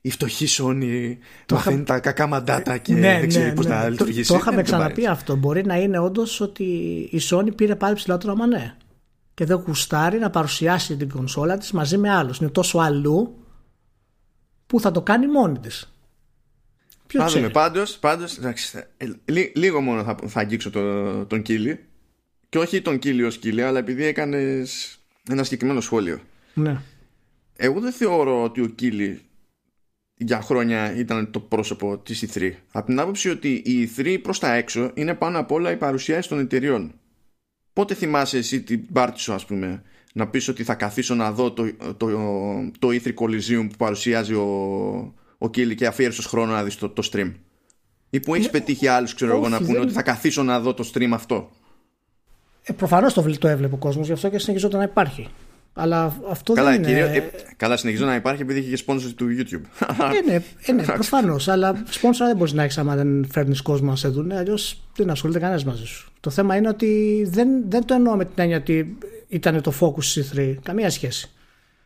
η 0.00 0.10
φτωχή 0.10 0.46
Sony 0.48 1.16
μαθαίνει 1.52 1.82
τα 1.82 2.00
κακά 2.00 2.26
μαντάτα 2.26 2.78
και 2.78 2.92
ναι, 2.92 3.18
δεν 3.20 3.28
ξέρει 3.28 3.44
ναι, 3.44 3.54
πώς 3.54 3.66
ναι. 3.66 3.74
θα 3.74 3.88
λειτουργήσει. 3.88 4.26
Το, 4.26 4.32
το 4.32 4.38
είχαμε 4.40 4.62
ξαναπεί 4.62 5.06
αυτό. 5.06 5.36
Μπορεί 5.36 5.64
να 5.64 5.76
είναι 5.76 5.98
όντως 5.98 6.40
ότι 6.40 6.64
η 7.10 7.20
Sony 7.30 7.56
πήρε 7.56 7.74
πάλι 7.74 7.94
ψηλά 7.94 8.18
το 8.18 8.46
ναι. 8.46 8.76
Και 9.36 9.44
δεν 9.44 9.62
γουστάρει 9.66 10.18
να 10.18 10.30
παρουσιάσει 10.30 10.96
την 10.96 11.08
κονσόλα 11.10 11.58
της 11.58 11.72
μαζί 11.72 11.98
με 11.98 12.10
άλλους. 12.10 12.38
Είναι 12.38 12.50
τόσο 12.50 12.78
αλλού 12.78 13.36
που 14.66 14.80
θα 14.80 14.90
το 14.90 15.02
κάνει 15.02 15.26
μόνη 15.26 15.58
της. 15.58 15.92
Ποιο 17.06 17.24
ξέρει. 17.24 17.50
Πάντως, 17.50 17.98
πάντως 17.98 18.38
ε, 18.38 19.14
λίγο 19.54 19.80
μόνο 19.80 20.02
θα, 20.02 20.16
θα 20.26 20.40
αγγίξω 20.40 20.70
το, 20.70 21.26
τον 21.26 21.42
Κίλι. 21.42 21.84
Και 22.48 22.58
όχι 22.58 22.82
τον 22.82 22.98
Κίλι 22.98 23.24
ως 23.24 23.38
Κίλι, 23.38 23.62
αλλά 23.62 23.78
επειδή 23.78 24.04
έκανες 24.04 24.98
ένα 25.30 25.42
συγκεκριμένο 25.44 25.80
σχόλιο. 25.80 26.20
Ναι. 26.54 26.80
Εγώ 27.56 27.80
δεν 27.80 27.92
θεωρώ 27.92 28.42
ότι 28.42 28.60
ο 28.60 28.66
Κίλι 28.66 29.20
για 30.14 30.40
χρόνια 30.40 30.96
ήταν 30.96 31.30
το 31.30 31.40
πρόσωπο 31.40 31.98
της 31.98 32.24
E3. 32.26 32.52
Από 32.72 32.86
την 32.86 33.00
άποψη 33.00 33.28
ότι 33.28 33.52
η 33.52 33.90
E3 33.96 34.18
προς 34.22 34.38
τα 34.38 34.54
έξω 34.54 34.90
είναι 34.94 35.14
πάνω 35.14 35.38
απ' 35.38 35.52
όλα 35.52 35.70
η 35.70 35.76
παρουσίαση 35.76 36.28
των 36.28 36.38
εταιριών. 36.38 36.94
Πότε 37.76 37.94
θυμάσαι 37.94 38.38
εσύ 38.38 38.62
την 38.62 38.92
πάρτι 38.92 39.20
σου 39.20 39.32
ας 39.32 39.46
πούμε 39.46 39.82
να 40.12 40.28
πεις 40.28 40.48
ότι 40.48 40.64
θα 40.64 40.74
καθίσω 40.74 41.14
να 41.14 41.32
δω 41.32 41.52
το, 41.52 41.72
το, 41.96 42.08
το 42.78 42.88
E3 42.88 43.06
Coliseum 43.06 43.66
που 43.70 43.76
παρουσιάζει 43.78 44.34
ο, 44.34 45.14
ο 45.38 45.50
Κίλι 45.50 45.74
και 45.74 45.86
αφιέρωσες 45.86 46.24
χρόνο 46.24 46.52
να 46.52 46.64
δεις 46.64 46.76
το, 46.76 46.88
το 46.88 47.08
stream; 47.12 47.32
ή 48.10 48.20
που 48.20 48.34
έχεις 48.34 48.50
πετύχει 48.50 48.86
άλλους, 48.86 49.14
ξέρω 49.14 49.36
εγώ, 49.36 49.48
να 49.48 49.58
πούνε 49.58 49.78
ότι 49.78 49.92
θα 49.92 50.02
καθίσω 50.02 50.42
να 50.42 50.60
δω 50.60 50.74
το 50.74 50.90
stream 50.94 51.10
αυτό; 51.12 51.50
Ε, 52.62 52.72
Προφανώς 52.72 53.14
το, 53.14 53.38
το 53.38 53.48
έβλεπε 53.48 53.74
ο 53.74 53.78
κόσμος, 53.78 54.06
γι' 54.06 54.12
αυτό 54.12 54.28
και 54.28 54.38
συνεχιζόταν 54.38 54.78
να 54.78 54.84
υπάρχει. 54.84 55.28
Αλλά 55.78 56.16
αυτό 56.30 56.52
καλά, 56.52 56.70
δεν 56.70 56.82
είναι. 56.82 57.00
ε, 57.00 57.22
καλά, 57.56 57.76
συνεχίζω 57.76 58.04
να 58.04 58.14
υπάρχει 58.14 58.42
επειδή 58.42 58.58
είχε 58.58 58.76
και 58.76 58.84
sponsor 58.86 59.12
του 59.16 59.26
YouTube. 59.38 59.60
Ε, 60.14 60.30
ναι, 60.30 60.42
ε, 60.66 60.72
ναι 60.72 60.82
προφανώς. 60.82 61.48
αλλά 61.48 61.82
sponsor 61.90 62.18
δεν 62.18 62.36
μπορείς 62.36 62.52
να 62.52 62.62
έχεις 62.62 62.78
άμα 62.78 62.96
δεν 62.96 63.26
φέρνεις 63.30 63.62
κόσμο 63.62 63.90
να 63.90 63.96
σε 63.96 64.08
δουν. 64.08 64.32
Αλλιώς 64.32 64.80
δεν 64.96 65.10
ασχολείται 65.10 65.38
κανένας 65.38 65.64
μαζί 65.64 65.84
σου. 65.84 66.10
Το 66.20 66.30
θέμα 66.30 66.56
είναι 66.56 66.68
ότι 66.68 67.22
δεν, 67.30 67.48
δεν 67.68 67.84
το 67.84 67.94
εννοώ 67.94 68.16
με 68.16 68.24
την 68.24 68.34
έννοια 68.36 68.56
ότι 68.56 68.98
ήταν 69.28 69.62
το 69.62 69.72
focus 69.80 70.36
C3. 70.36 70.54
Καμία 70.62 70.90
σχέση. 70.90 71.30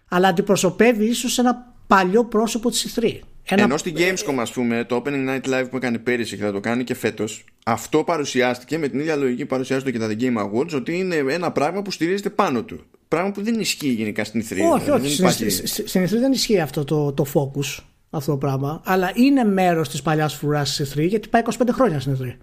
Αλλά 0.09 0.29
αντιπροσωπεύει 0.29 1.05
ίσως 1.05 1.39
ένα 1.39 1.75
παλιό 1.87 2.25
πρόσωπο 2.25 2.71
της 2.71 2.99
C3. 2.99 3.19
Ένα... 3.51 3.63
Ενώ 3.63 3.77
στην 3.77 3.95
Gamescom, 3.97 4.35
ας 4.39 4.53
πούμε, 4.53 4.85
το 4.85 5.03
Opening 5.05 5.29
Night 5.29 5.49
Live 5.49 5.67
που 5.71 5.77
έκανε 5.77 5.99
πέρυσι 5.99 6.37
και 6.37 6.43
θα 6.43 6.53
το 6.53 6.61
κάνει 6.61 6.85
και 6.85 6.95
φέτος, 6.95 7.45
αυτό 7.65 8.05
παρουσιάστηκε 8.05 8.79
με 8.79 8.89
την 8.89 8.99
ίδια 8.99 9.17
λογική 9.17 9.43
που 9.43 9.49
παρουσιάζεται 9.49 9.91
και 9.91 9.99
τα 9.99 10.09
The 10.11 10.21
Game 10.21 10.37
Awards, 10.37 10.75
ότι 10.75 10.99
είναι 10.99 11.15
ένα 11.15 11.53
πράγμα 11.53 11.83
που 11.83 11.91
στηρίζεται 11.91 12.31
πάνω 12.31 12.63
του. 12.63 12.81
Πράγμα 13.09 13.31
που 13.31 13.43
δεν 13.43 13.61
ισχύει 13.61 13.89
γενικά 13.89 14.25
στην 14.25 14.43
E3. 14.43 14.57
Όχι, 14.73 14.85
δηλαδή, 14.85 15.07
όχι. 15.07 15.21
Υπάρχει... 15.21 15.51
Στην 15.67 16.05
E3 16.05 16.09
δεν 16.09 16.33
ισχύει 16.33 16.61
αυτό 16.61 16.85
το, 16.85 17.13
το 17.13 17.27
focus, 17.35 17.83
αυτό 18.11 18.31
το 18.31 18.39
πράγμα. 18.39 18.83
Αλλά 18.85 19.13
είναι 19.15 19.45
μέρος 19.45 19.89
της 19.89 20.03
παλιάς 20.03 20.35
φρουράς 20.35 20.77
της 20.77 20.95
E3 20.95 21.09
γιατί 21.09 21.29
πάει 21.29 21.43
25 21.59 21.69
χρόνια 21.73 22.01
στην 22.01 22.17
E3. 22.21 22.37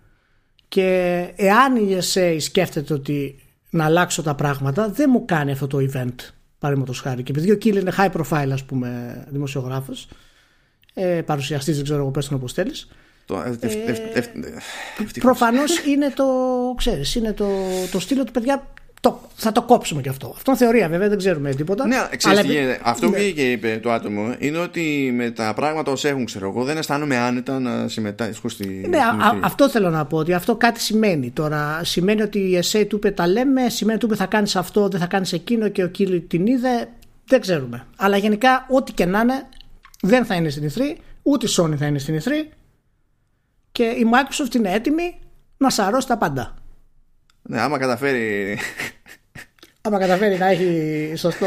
Και 0.67 0.87
εάν 1.35 1.75
η 1.75 1.97
ESA 1.99 2.35
σκέφτεται 2.39 2.93
ότι 2.93 3.39
να 3.69 3.85
αλλάξω 3.85 4.21
τα 4.21 4.35
πράγματα, 4.35 4.89
δεν 4.89 5.09
μου 5.13 5.25
κάνει 5.25 5.51
αυτό 5.51 5.67
το 5.67 5.77
event. 5.77 6.15
Παραδείγματος 6.59 6.99
χάρη. 6.99 7.23
Και 7.23 7.31
επειδή 7.31 7.51
ο 7.51 7.55
Κίλ 7.55 7.77
είναι 7.77 7.91
high 7.97 8.11
profile, 8.11 8.49
ας 8.51 8.63
πούμε, 8.63 9.23
δημοσιογράφος, 9.29 10.07
ε, 10.97 11.21
παρουσιαστή, 11.21 11.71
δεν 11.71 11.83
ξέρω 11.83 11.99
εγώ, 11.99 12.09
πες 12.09 12.27
τον 12.27 12.37
όπως 12.37 12.53
θέλεις. 12.53 12.87
Ε, 13.59 14.21
Προφανώς 15.19 15.85
είναι 15.85 16.09
το, 16.15 16.25
ξέρεις, 16.77 17.15
είναι 17.15 17.33
το, 17.33 17.47
το 17.91 17.99
στήλο 17.99 18.23
του 18.23 18.31
παιδιά 18.31 18.67
το, 19.01 19.21
θα 19.35 19.51
το 19.51 19.61
κόψουμε 19.61 20.01
κι 20.01 20.09
αυτό. 20.09 20.33
Αυτό 20.35 20.51
είναι 20.51 20.59
θεωρία 20.59 20.89
βέβαια, 20.89 21.09
δεν 21.09 21.17
ξέρουμε 21.17 21.53
τίποτα. 21.53 21.87
Ναι, 21.87 21.95
αλλά... 22.23 22.41
Αυτό 22.81 23.05
που 23.05 23.17
ναι. 23.17 23.29
και 23.29 23.51
είπε 23.51 23.79
το 23.83 23.91
άτομο 23.91 24.35
είναι 24.39 24.57
ότι 24.57 25.11
με 25.15 25.31
τα 25.31 25.53
πράγματα 25.53 25.91
όσο 25.91 26.07
έχουν, 26.07 26.25
ξέρω 26.25 26.49
εγώ, 26.49 26.63
δεν 26.63 26.77
αισθάνομαι 26.77 27.17
άνετα 27.17 27.59
να 27.59 27.87
συμμετάσχω 27.87 28.49
στη. 28.49 28.85
Ναι, 28.89 28.97
α, 28.97 29.39
αυτό 29.41 29.69
θέλω 29.69 29.89
να 29.89 30.05
πω. 30.05 30.17
Ότι 30.17 30.33
αυτό 30.33 30.55
κάτι 30.55 30.81
σημαίνει. 30.81 31.31
Τώρα 31.31 31.81
σημαίνει 31.83 32.21
ότι 32.21 32.39
η 32.39 32.59
essay 32.63 32.85
του 32.87 32.95
είπε 32.95 33.11
τα 33.11 33.27
λέμε, 33.27 33.69
σημαίνει 33.69 33.99
ότι 34.03 34.15
θα 34.15 34.25
κάνεις 34.25 34.55
αυτό, 34.55 34.87
δεν 34.87 34.99
θα 34.99 35.05
κάνεις 35.05 35.33
εκείνο 35.33 35.67
και 35.67 35.83
ο 35.83 35.87
Κίλι 35.87 36.19
την 36.19 36.45
είδε. 36.45 36.89
Δεν 37.25 37.41
ξέρουμε. 37.41 37.85
Αλλά 37.95 38.17
γενικά, 38.17 38.65
ό,τι 38.69 38.91
και 38.91 39.05
να 39.05 39.19
είναι, 39.19 39.47
δεν 40.01 40.25
θα 40.25 40.35
είναι 40.35 40.49
στην 40.49 40.71
E3, 40.71 40.79
ούτε 41.21 41.45
η 41.45 41.49
Sony 41.57 41.75
θα 41.75 41.85
είναι 41.85 41.99
στην 41.99 42.21
E3 42.21 42.29
και 43.71 43.83
η 43.83 44.05
Microsoft 44.13 44.55
είναι 44.55 44.73
έτοιμη 44.73 45.19
να 45.57 45.69
σαρώσει 45.69 46.07
τα 46.07 46.17
πάντα. 46.17 46.55
Ναι, 47.41 47.61
άμα 47.61 47.77
καταφέρει. 47.77 48.57
Άμα 49.81 49.99
καταφέρει 49.99 50.37
να 50.37 50.47
έχει 50.47 51.13
σωστό. 51.15 51.45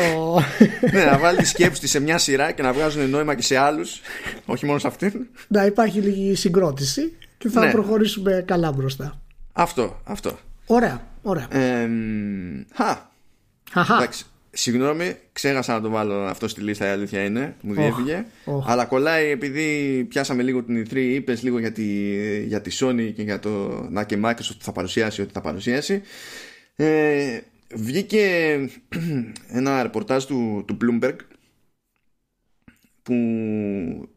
ναι, 0.93 1.05
να 1.05 1.19
βάλει 1.19 1.39
τη 1.39 1.45
σκέψη 1.45 1.87
σε 1.87 2.01
μια 2.01 2.19
σειρά 2.19 2.53
και 2.53 2.63
να 2.63 2.73
βγάζουν 2.73 3.11
νόημα 3.11 3.35
και 3.35 3.43
σε 3.43 3.57
άλλους, 3.57 4.01
όχι 4.45 4.67
μόνο 4.67 4.79
σε 4.79 4.87
αυτήν. 4.87 5.27
Να 5.49 5.65
υπάρχει 5.65 6.01
λίγη 6.01 6.35
συγκρότηση 6.35 7.17
και 7.39 7.49
θα 7.49 7.65
ναι. 7.65 7.71
προχωρήσουμε 7.71 8.45
καλά 8.47 8.73
μπροστά. 8.73 9.21
Αυτό, 9.53 10.01
αυτό. 10.05 10.39
Ωραία, 10.67 11.07
ωραία. 11.23 11.47
Ε, 11.51 11.89
χα. 12.75 13.09
Εντάξει, 13.95 14.25
Συγγνώμη, 14.53 15.17
ξέχασα 15.33 15.73
να 15.73 15.81
το 15.81 15.91
βάλω 15.91 16.15
αυτό 16.15 16.49
στη 16.49 16.61
λίστα, 16.61 16.87
η 16.87 16.89
αλήθεια 16.89 17.25
είναι. 17.25 17.57
Μου 17.61 17.75
διέφυγε. 17.75 18.25
Αλλά 18.67 18.85
κολλάει 18.85 19.31
επειδή 19.31 20.05
πιάσαμε 20.09 20.43
λίγο 20.43 20.63
την 20.63 20.87
E3, 20.87 20.97
είπες 20.97 21.43
λίγο 21.43 21.59
για 21.59 21.73
τη, 21.73 21.83
για 22.45 22.61
τη 22.61 22.77
Sony 22.81 23.13
και 23.15 23.23
για 23.23 23.39
το 23.39 23.83
να 23.91 24.05
και 24.05 24.19
Microsoft 24.25 24.59
θα 24.59 24.73
παρουσιάσει 24.73 25.23
ό,τι 25.23 25.33
θα 25.33 25.41
παρουσιάσει. 25.41 26.03
Ε, 26.77 27.41
βγήκε 27.75 28.59
ένα 29.59 29.83
ρεπορτάζ 29.83 30.25
του, 30.25 30.65
του 30.67 30.77
Bloomberg 30.81 31.17
που 33.03 33.15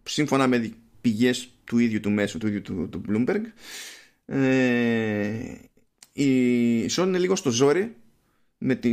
σύμφωνα 0.03 0.47
με 0.47 0.71
πηγές 1.01 1.49
του 1.63 1.77
ίδιου 1.77 1.99
του 1.99 2.11
μέσου, 2.11 2.37
του 2.37 2.47
ίδιου 2.47 2.61
του, 2.61 2.89
του 2.89 3.01
Bloomberg 3.09 3.41
ε, 4.25 5.57
η 6.13 6.85
Sony 6.89 7.07
είναι 7.07 7.17
λίγο 7.17 7.35
στο 7.35 7.49
ζόρι 7.49 7.95
με, 8.65 8.75
τη, 8.75 8.89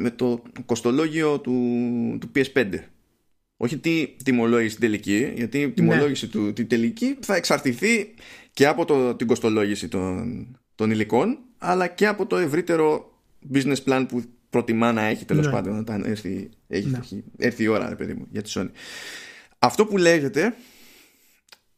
με 0.00 0.10
το 0.16 0.42
κοστολόγιο 0.66 1.40
του, 1.40 1.52
του 2.20 2.30
PS5. 2.34 2.68
Όχι 3.56 3.78
τη 3.78 4.06
τιμολόγηση 4.24 4.76
την 4.76 4.80
τελική, 4.80 5.32
γιατί 5.36 5.58
η 5.60 5.66
ναι. 5.66 5.72
τιμολόγηση 5.72 6.28
του 6.28 6.52
την 6.52 6.68
τελική 6.68 7.16
θα 7.20 7.34
εξαρτηθεί 7.34 8.14
και 8.52 8.66
από 8.66 8.84
το, 8.84 9.14
την 9.14 9.26
κοστολόγηση 9.26 9.88
των, 9.88 10.46
των 10.74 10.90
υλικών, 10.90 11.38
αλλά 11.58 11.86
και 11.86 12.06
από 12.06 12.26
το 12.26 12.36
ευρύτερο 12.36 13.12
business 13.52 13.84
plan 13.84 14.04
που 14.08 14.22
προτιμά 14.50 14.92
να 14.92 15.02
έχει 15.02 15.24
τέλος 15.24 15.46
ναι. 15.46 15.52
πάντων 15.52 15.78
όταν 15.78 16.04
έρθει, 16.04 16.48
έχει, 16.68 16.88
ναι. 16.88 17.00
έρθει 17.36 17.62
η 17.62 17.66
ώρα, 17.66 17.88
ρε 17.88 17.94
παιδί 17.94 18.14
μου, 18.14 18.26
για 18.30 18.42
τη 18.42 18.52
Sony. 18.54 18.70
Αυτό 19.58 19.86
που 19.86 19.96
λέγεται 19.96 20.54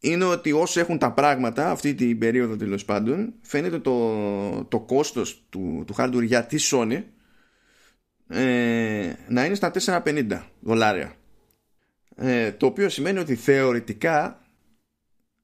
είναι 0.01 0.25
ότι 0.25 0.53
όσοι 0.53 0.81
έχουν 0.81 0.99
τα 0.99 1.13
πράγματα 1.13 1.71
αυτή 1.71 1.95
την 1.95 2.19
περίοδο 2.19 2.57
τέλος 2.57 2.85
πάντων 2.85 3.33
φαίνεται 3.41 3.79
το, 3.79 4.65
το 4.65 4.81
κόστος 4.81 5.45
του, 5.49 5.85
του 5.87 5.95
hardware 5.99 6.25
για 6.25 6.45
τη 6.45 6.57
Sony 6.71 7.03
ε, 8.29 9.13
να 9.29 9.45
είναι 9.45 9.55
στα 9.55 9.73
450 10.05 10.41
δολάρια 10.61 11.15
ε, 12.17 12.53
το 12.53 12.67
οποίο 12.67 12.89
σημαίνει 12.89 13.19
ότι 13.19 13.35
θεωρητικά 13.35 14.41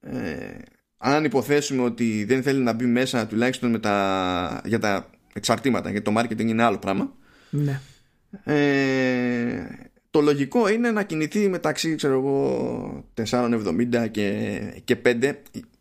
ε, 0.00 0.58
αν 0.96 1.24
υποθέσουμε 1.24 1.82
ότι 1.82 2.24
δεν 2.24 2.42
θέλει 2.42 2.62
να 2.62 2.72
μπει 2.72 2.86
μέσα 2.86 3.26
τουλάχιστον 3.26 3.70
με 3.70 3.78
τα, 3.78 4.60
για 4.64 4.78
τα 4.78 5.10
εξαρτήματα 5.32 5.90
γιατί 5.90 6.04
το 6.04 6.20
marketing 6.20 6.46
είναι 6.46 6.62
άλλο 6.62 6.78
πράγμα 6.78 7.12
ναι. 7.50 7.80
ε, 8.44 9.85
το 10.16 10.22
λογικό 10.22 10.68
είναι 10.68 10.90
να 10.90 11.02
κινηθεί 11.02 11.48
μεταξύ 11.48 11.94
ξέρω 11.94 12.14
εγώ 12.18 13.04
4,70 13.30 14.08
και, 14.10 14.58
και 14.84 14.96
5 15.04 15.32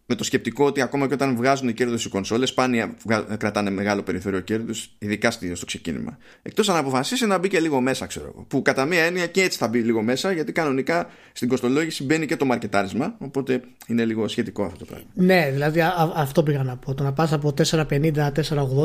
με 0.05 0.15
το 0.15 0.23
σκεπτικό 0.23 0.65
ότι 0.65 0.81
ακόμα 0.81 1.07
και 1.07 1.13
όταν 1.13 1.35
βγάζουν 1.35 1.73
κέρδος 1.73 2.05
οι 2.05 2.09
κονσόλες, 2.09 2.49
σπάνια 2.49 2.95
κρατάνε 3.37 3.69
μεγάλο 3.69 4.03
περιθώριο 4.03 4.39
κέρδους, 4.39 4.95
ειδικά 4.97 5.31
στο 5.31 5.65
ξεκίνημα. 5.65 6.17
Εκτός 6.41 6.69
αν 6.69 6.75
αποφασίσει 6.75 7.25
να 7.25 7.37
μπει 7.37 7.47
και 7.47 7.59
λίγο 7.59 7.81
μέσα, 7.81 8.05
ξέρω 8.05 8.31
εγώ. 8.33 8.45
Που 8.47 8.61
κατά 8.61 8.85
μία 8.85 9.03
έννοια 9.03 9.27
και 9.27 9.41
έτσι 9.41 9.57
θα 9.57 9.67
μπει 9.67 9.79
λίγο 9.79 10.01
μέσα, 10.01 10.31
γιατί 10.31 10.51
κανονικά 10.51 11.09
στην 11.33 11.47
κοστολόγηση 11.47 12.03
μπαίνει 12.03 12.25
και 12.25 12.35
το 12.35 12.45
μαρκετάρισμα. 12.45 13.15
Οπότε 13.17 13.61
είναι 13.87 14.05
λίγο 14.05 14.27
σχετικό 14.27 14.63
αυτό 14.63 14.77
το 14.77 14.85
πράγμα. 14.85 15.07
Ναι, 15.13 15.49
δηλαδή 15.51 15.81
α, 15.81 16.11
αυτό 16.15 16.43
πήγα 16.43 16.63
να 16.63 16.77
πω. 16.77 16.93
Το 16.93 17.03
να 17.03 17.13
πας 17.13 17.33
από 17.33 17.53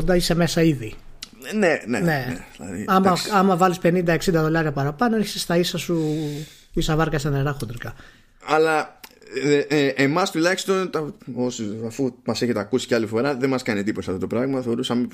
450-480 0.09 0.16
είσαι 0.16 0.34
μέσα 0.34 0.62
ήδη. 0.62 0.94
Ναι, 1.55 1.80
ναι. 1.86 1.99
ναι. 1.99 1.99
ναι. 1.99 2.45
Δηλαδή, 2.57 2.84
άμα, 2.86 3.16
άμα 3.32 3.57
βάλεις 3.57 3.78
50-60 3.82 4.18
δολάρια 4.32 4.72
παραπάνω, 4.72 5.16
έχεις 5.16 5.41
στα 5.41 5.57
ίσα 5.57 5.78
σου 5.78 6.14
ίσα 6.72 6.97
βάρκα 6.97 7.18
στα 7.18 7.30
νερά 7.30 7.57
χοντρικά. 7.61 7.95
Αλλά 8.47 9.01
ε, 9.34 9.59
ε, 9.59 9.86
εμάς 9.86 10.30
τουλάχιστον, 10.30 10.91
όσοι, 11.34 11.80
αφού 11.86 12.14
μας 12.24 12.43
έχετε 12.43 12.61
ακούσει 12.61 12.86
και 12.86 12.95
άλλη 12.95 13.07
φορά, 13.07 13.36
δεν 13.36 13.49
μας 13.49 13.62
κάνει 13.62 13.80
εντύπωση 13.80 14.09
αυτό 14.09 14.20
το 14.20 14.26
πράγμα. 14.26 14.61
Θεωρούσαμε 14.61 15.07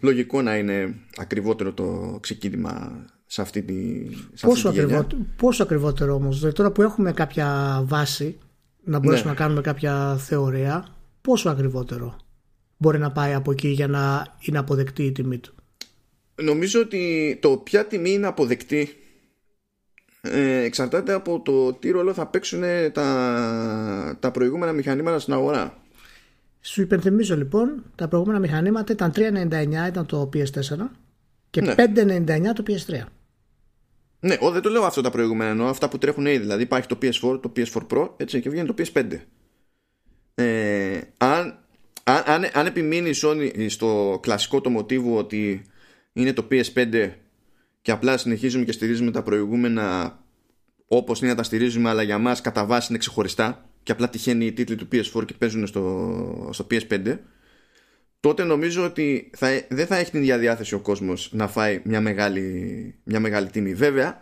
λογικό 0.00 0.42
να 0.42 0.56
είναι 0.56 0.94
ακριβότερο 1.16 1.72
το 1.72 2.18
ξεκίνημα 2.20 3.04
σε 3.26 3.40
αυτή 3.40 3.62
τη. 3.62 3.74
Σε 4.34 4.46
πόσο, 4.46 4.68
αυτή 4.68 4.86
τη 4.86 5.16
πόσο 5.36 5.62
ακριβότερο 5.62 6.14
όμως, 6.14 6.38
δηλαδή 6.38 6.56
τώρα 6.56 6.70
που 6.70 6.82
έχουμε 6.82 7.12
κάποια 7.12 7.80
βάση 7.86 8.38
να 8.84 8.98
μπορέσουμε 8.98 9.30
ναι. 9.30 9.36
να 9.36 9.42
κάνουμε 9.42 9.60
κάποια 9.60 10.16
θεωρία, 10.16 10.86
πόσο 11.20 11.48
ακριβότερο 11.48 12.16
μπορεί 12.76 12.98
να 12.98 13.12
πάει 13.12 13.34
από 13.34 13.50
εκεί 13.50 13.68
για 13.68 13.88
να 13.88 14.26
είναι 14.40 14.58
αποδεκτή 14.58 15.02
η 15.02 15.12
τιμή 15.12 15.38
του; 15.38 15.54
Νομίζω 16.42 16.80
ότι 16.80 17.38
το 17.42 17.56
ποια 17.56 17.86
τιμή 17.86 18.10
είναι 18.10 18.26
αποδεκτή 18.26 18.96
ε, 20.20 20.62
εξαρτάται 20.62 21.12
από 21.12 21.40
το 21.40 21.72
τι 21.72 21.90
ρόλο 21.90 22.12
θα 22.12 22.26
παίξουν 22.26 22.62
τα, 22.92 24.16
τα 24.20 24.30
προηγούμενα 24.30 24.72
μηχανήματα 24.72 25.18
στην 25.18 25.32
αγορά. 25.32 25.82
Σου 26.60 26.80
υπενθυμίζω 26.80 27.36
λοιπόν, 27.36 27.84
τα 27.94 28.08
προηγούμενα 28.08 28.38
μηχανήματα 28.38 28.92
ήταν 28.92 29.12
3,99 29.16 29.88
ήταν 29.88 30.06
το 30.06 30.28
PS4 30.34 30.88
και 31.50 31.60
ναι. 31.60 31.74
5,99 31.76 32.52
το 32.54 32.62
PS3. 32.66 33.02
Ναι, 34.20 34.36
ο, 34.40 34.50
δεν 34.50 34.62
το 34.62 34.68
λέω 34.68 34.82
αυτό 34.82 35.00
τα 35.00 35.10
προηγούμενα 35.10 35.50
εννοώ, 35.50 35.66
αυτά 35.66 35.88
που 35.88 35.98
τρέχουν 35.98 36.26
ήδη. 36.26 36.38
Δηλαδή 36.38 36.62
υπάρχει 36.62 36.88
το 36.88 36.98
PS4, 37.02 37.40
το 37.42 37.52
PS4 37.56 37.86
Pro 37.90 38.08
έτσι, 38.16 38.40
και 38.40 38.50
βγαίνει 38.50 38.66
το 38.66 38.74
PS5. 38.78 39.18
Ε, 40.34 41.00
αν, 41.18 41.58
αν, 42.04 42.22
αν, 42.26 42.50
αν 42.52 42.66
επιμείνει 42.66 43.08
η 43.08 43.14
Sony 43.22 43.66
στο 43.68 44.18
κλασικό 44.22 44.60
το 44.60 44.70
μοτίβο 44.70 45.16
ότι 45.16 45.62
είναι 46.16 46.32
το 46.32 46.48
PS5 46.50 47.10
και 47.82 47.90
απλά 47.90 48.16
συνεχίζουμε 48.16 48.64
και 48.64 48.72
στηρίζουμε 48.72 49.10
τα 49.10 49.22
προηγούμενα 49.22 50.18
όπως 50.86 51.20
είναι 51.20 51.30
να 51.30 51.36
τα 51.36 51.42
στηρίζουμε 51.42 51.88
αλλά 51.88 52.02
για 52.02 52.18
μας 52.18 52.40
κατά 52.40 52.66
βάση 52.66 52.86
είναι 52.90 52.98
ξεχωριστά 52.98 53.68
και 53.82 53.92
απλά 53.92 54.08
τυχαίνει 54.08 54.46
οι 54.46 54.52
τίτλοι 54.52 54.76
του 54.76 54.88
PS4 54.92 55.24
και 55.26 55.34
παίζουν 55.38 55.66
στο, 55.66 56.50
στο 56.52 56.66
PS5 56.70 57.18
τότε 58.20 58.44
νομίζω 58.44 58.84
ότι 58.84 59.30
θα, 59.36 59.66
δεν 59.68 59.86
θα 59.86 59.96
έχει 59.96 60.10
την 60.10 60.20
ίδια 60.20 60.38
διάθεση 60.38 60.74
ο 60.74 60.80
κόσμος 60.80 61.30
να 61.32 61.48
φάει 61.48 61.80
μια 61.84 62.00
μεγάλη, 62.00 62.94
μια 63.04 63.20
μεγάλη 63.20 63.50
τιμή. 63.50 63.74
Βέβαια 63.74 64.20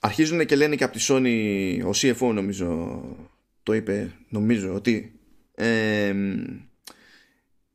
αρχίζουν 0.00 0.46
και 0.46 0.56
λένε 0.56 0.76
και 0.76 0.84
από 0.84 0.96
τη 0.96 1.06
Sony 1.08 1.80
ο 1.86 1.90
CFO 1.94 2.34
νομίζω 2.34 3.00
το 3.62 3.74
είπε 3.74 4.12
νομίζω 4.28 4.74
ότι 4.74 5.20
ε, 5.54 6.14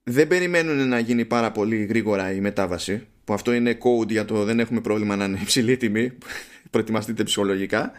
δεν 0.04 0.28
περιμένουν 0.28 0.88
να 0.88 1.00
γίνει 1.00 1.26
πάρα 1.26 1.52
πολύ 1.52 1.84
γρήγορα 1.86 2.32
η 2.32 2.40
μετάβαση 2.40 3.08
που 3.24 3.34
αυτό 3.34 3.54
είναι 3.54 3.78
code 3.82 4.10
για 4.10 4.26
το 4.26 4.44
δεν 4.44 4.60
έχουμε 4.60 4.82
πρόβλημα 4.82 5.16
να 5.16 5.26
είναι 5.26 5.40
υψηλή 5.42 5.78
τιμή 5.78 6.12
προετοιμαστείτε 6.72 7.24
ψυχολογικά. 7.24 7.92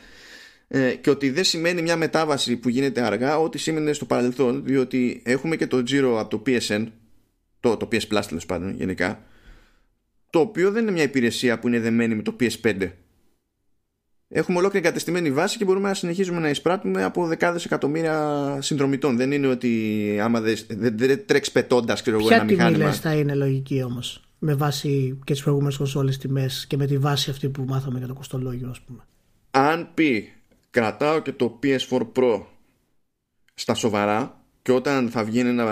Ε, 0.69 0.95
και 0.95 1.11
ότι 1.11 1.31
δεν 1.31 1.45
σημαίνει 1.45 1.83
μια 1.83 1.97
μετάβαση 1.97 2.57
που 2.57 2.69
γίνεται 2.69 3.03
αργά 3.03 3.39
ό,τι 3.39 3.59
σήμαινε 3.59 3.93
στο 3.93 4.05
παρελθόν 4.05 4.65
διότι 4.65 5.23
έχουμε 5.25 5.57
και 5.57 5.67
το 5.67 5.83
Giro 5.89 6.17
από 6.19 6.29
το 6.29 6.43
PSN 6.47 6.87
το, 7.61 7.77
το 7.77 7.89
PS 7.93 8.17
Plus 8.17 8.23
τέλος 8.29 8.47
πάντων 8.47 8.75
γενικά 8.75 9.25
το 10.31 10.39
οποίο 10.39 10.71
δεν 10.71 10.83
είναι 10.83 10.93
μια 10.93 11.03
υπηρεσία 11.03 11.59
που 11.59 11.69
είναι 11.69 11.81
δεμένη 11.81 12.15
με 12.15 12.23
το 12.23 12.37
PS5 12.41 12.91
έχουμε 14.33 14.59
ολόκληρη 14.59 14.87
εγκατεστημένη 14.87 15.31
βάση 15.31 15.59
και 15.59 15.65
μπορούμε 15.65 15.89
να 15.89 15.95
συνεχίζουμε 15.95 16.41
να 16.41 16.49
εισπράττουμε 16.49 17.05
από 17.05 17.27
δεκάδες 17.27 17.65
εκατομμύρια 17.65 18.59
συνδρομητών. 18.61 19.17
Δεν 19.17 19.33
είναι 19.33 19.47
ότι 19.47 20.19
άμα 20.23 20.41
δεν, 20.41 20.57
δεν 20.69 21.27
τρέξει 21.27 21.53
πετώντας 21.53 22.03
ξέρω 22.03 22.19
εγώ 22.19 22.29
ένα 22.35 22.45
μηχάνημα. 22.45 22.91
Ποια 22.91 22.93
θα 22.93 23.15
είναι 23.15 23.35
λογική 23.35 23.83
όμως 23.83 24.23
με 24.39 24.55
βάση 24.55 25.19
και 25.25 25.33
τις 25.33 25.43
προηγούμενες 25.43 25.77
κονσόλες 25.77 26.19
τιμές 26.19 26.67
και 26.67 26.77
με 26.77 26.87
τη 26.87 26.99
βάση 26.99 27.31
αυτή 27.31 27.49
που 27.49 27.65
μάθαμε 27.69 27.99
για 27.99 28.07
το 28.07 28.15
κοστολόγιο, 28.15 28.69
ας 28.71 28.81
πούμε; 28.81 29.05
Αν 29.51 29.89
πει 29.95 30.33
κρατάω 30.71 31.21
και 31.21 31.33
το 31.33 31.59
PS4 31.63 32.07
Pro 32.15 32.43
στα 33.55 33.75
σοβαρά 33.75 34.42
και 34.63 34.73
όταν 34.73 35.09
θα 35.11 35.25
βγει 35.25 35.43
να 35.43 35.65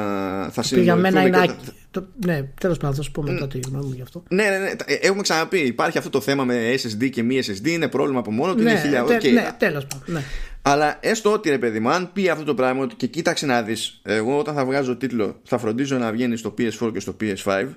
θα 0.50 0.62
Για 0.62 0.96
μένα 0.96 1.26
είναι. 1.26 1.36
Θα... 1.36 1.56
Το, 1.90 2.06
ναι, 2.24 2.42
τέλος 2.60 2.76
πάντων, 2.78 2.96
θα 2.96 3.02
σου 3.02 3.10
πω 3.10 3.22
μετά 3.22 3.46
τη 3.46 3.60
γνώμη 3.66 3.84
μου 3.84 3.92
γι' 3.92 4.02
αυτό. 4.02 4.22
Ναι, 4.28 4.48
ναι, 4.48 4.58
ναι. 4.58 4.70
Έχουμε 4.86 5.22
ξαναπεί. 5.22 5.58
Υπάρχει 5.58 5.98
αυτό 5.98 6.10
το 6.10 6.20
θέμα 6.20 6.44
με 6.44 6.74
SSD 6.74 7.10
και 7.10 7.22
μη 7.22 7.40
SSD. 7.46 7.68
Είναι 7.68 7.88
πρόβλημα 7.88 8.18
από 8.18 8.30
μόνο 8.30 8.54
του. 8.54 8.62
Ναι, 8.62 8.70
είναι 8.70 8.80
χιλιά... 8.80 9.04
τε, 9.04 9.30
ναι, 9.30 9.50
τέλος 9.58 9.86
πάντων. 9.86 10.14
Ναι. 10.14 10.22
Αλλά 10.62 10.98
έστω 11.00 11.32
ότι 11.32 11.50
ρε 11.50 11.58
παιδί 11.58 11.80
μου, 11.80 11.90
αν 11.90 12.12
πει 12.12 12.28
αυτό 12.28 12.44
το 12.44 12.54
πράγμα 12.54 12.86
και 12.96 13.06
κοίταξε 13.06 13.46
να 13.46 13.62
δεις, 13.62 14.00
εγώ 14.04 14.38
όταν 14.38 14.54
θα 14.54 14.64
βγάζω 14.64 14.96
τίτλο 14.96 15.40
θα 15.42 15.58
φροντίζω 15.58 15.98
να 15.98 16.12
βγαίνει 16.12 16.36
στο 16.36 16.54
PS4 16.58 16.92
και 16.92 17.00
στο 17.00 17.16
PS5, 17.20 17.68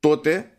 τότε 0.00 0.50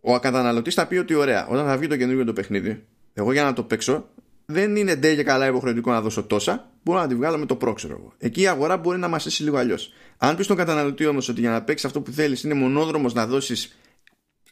ο 0.00 0.18
καταναλωτή 0.18 0.70
θα 0.70 0.86
πει 0.86 0.96
ότι 0.96 1.14
ωραία, 1.14 1.46
όταν 1.46 1.66
θα 1.66 1.76
βγει 1.76 1.86
το 1.86 1.96
καινούργιο 1.96 2.24
το 2.24 2.32
παιχνίδι, 2.32 2.84
εγώ 3.12 3.32
για 3.32 3.42
να 3.42 3.52
το 3.52 3.62
παίξω 3.62 4.08
δεν 4.46 4.76
είναι 4.76 4.94
ντε 4.94 5.14
και 5.14 5.22
καλά 5.22 5.46
υποχρεωτικό 5.46 5.90
να 5.90 6.00
δώσω 6.00 6.22
τόσα. 6.22 6.70
Μπορώ 6.82 6.98
να 6.98 7.06
τη 7.06 7.14
βγάλω 7.14 7.38
με 7.38 7.46
το 7.46 7.56
προ, 7.56 7.74
εγώ. 7.84 8.12
Εκεί 8.18 8.40
η 8.40 8.46
αγορά 8.46 8.76
μπορεί 8.76 8.98
να 8.98 9.08
μας 9.08 9.26
έσει 9.26 9.42
λίγο 9.42 9.56
αλλιώς. 9.56 9.92
Αν 10.16 10.36
πεις 10.36 10.44
στον 10.44 10.56
καταναλωτή 10.56 11.06
όμως 11.06 11.28
ότι 11.28 11.40
για 11.40 11.50
να 11.50 11.62
παίξεις 11.62 11.86
αυτό 11.86 12.00
που 12.00 12.12
θέλεις 12.12 12.42
είναι 12.42 12.54
μονόδρομος 12.54 13.14
να 13.14 13.26
δώσεις, 13.26 13.76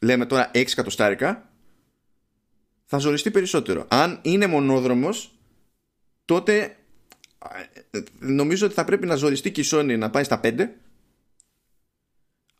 λέμε 0.00 0.26
τώρα 0.26 0.50
6 0.54 0.56
εκατοστάρικα, 0.56 1.50
θα 2.84 2.98
ζοριστεί 2.98 3.30
περισσότερο. 3.30 3.86
Αν 3.88 4.18
είναι 4.22 4.46
μονόδρομος, 4.46 5.38
τότε 6.24 6.76
ε, 7.90 8.02
νομίζω 8.18 8.66
ότι 8.66 8.74
θα 8.74 8.84
πρέπει 8.84 9.06
να 9.06 9.14
ζοριστεί 9.14 9.52
και 9.52 9.60
η 9.60 9.64
Sony 9.70 9.98
να 9.98 10.10
πάει 10.10 10.24
στα 10.24 10.40
5 10.42 10.68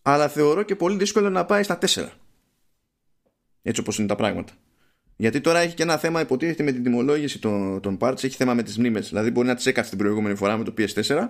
αλλά 0.03 0.28
θεωρώ 0.28 0.62
και 0.62 0.76
πολύ 0.76 0.97
δύσκολο 0.97 1.30
να 1.30 1.45
πάει 1.45 1.62
στα 1.62 1.78
4 1.80 2.09
έτσι 3.62 3.80
όπως 3.80 3.99
είναι 3.99 4.07
τα 4.07 4.16
πράγματα 4.16 4.53
γιατί 5.17 5.41
τώρα 5.41 5.59
έχει 5.59 5.75
και 5.75 5.83
ένα 5.83 5.99
θέμα, 5.99 6.21
υποτίθεται 6.21 6.62
με 6.62 6.73
την 6.73 6.83
τιμολόγηση 6.83 7.39
των, 7.39 7.81
των 7.81 7.99
parts, 8.01 8.25
έχει 8.25 8.37
θέμα 8.37 8.55
με 8.55 8.62
τις 8.62 8.79
μνήμες. 8.79 9.09
Δηλαδή 9.09 9.31
μπορεί 9.31 9.47
να 9.47 9.55
τις 9.55 9.67
έκαψε 9.67 9.91
την 9.91 9.99
προηγούμενη 9.99 10.35
φορά 10.35 10.57
με 10.57 10.65
το 10.65 10.75
PS4, 10.79 11.29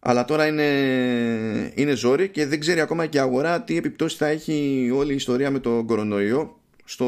αλλά 0.00 0.24
τώρα 0.24 0.46
είναι, 0.46 1.72
είναι 1.74 1.94
ζόρι 1.94 2.28
και 2.28 2.46
δεν 2.46 2.60
ξέρει 2.60 2.80
ακόμα 2.80 3.06
και 3.06 3.16
η 3.16 3.20
αγορά 3.20 3.62
τι 3.62 3.76
επιπτώσεις 3.76 4.18
θα 4.18 4.26
έχει 4.26 4.90
όλη 4.94 5.12
η 5.12 5.14
ιστορία 5.14 5.50
με 5.50 5.58
τον 5.58 5.86
κορονοϊό 5.86 6.60
στο, 6.84 7.06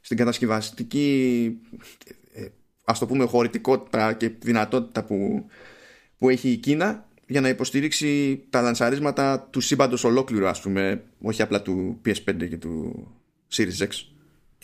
στην 0.00 0.16
κατασκευαστική 0.16 1.58
ε, 2.34 2.46
ας 2.84 2.98
το 2.98 3.06
πούμε 3.06 3.24
χωρητικότητα 3.24 4.12
και 4.12 4.30
δυνατότητα 4.40 5.04
που, 5.04 5.46
που 6.18 6.28
έχει 6.28 6.48
η 6.48 6.56
Κίνα 6.56 7.08
για 7.26 7.40
να 7.40 7.48
υποστηρίξει 7.48 8.42
τα 8.50 8.60
λανσαρίσματα 8.60 9.48
του 9.50 9.60
σύμπαντος 9.60 10.04
ολόκληρου 10.04 10.46
ας 10.46 10.60
πούμε 10.60 11.02
όχι 11.20 11.42
απλά 11.42 11.62
του 11.62 12.00
PS5 12.06 12.48
και 12.48 12.56
του 12.56 13.06
Series 13.52 13.86
X 13.86 13.88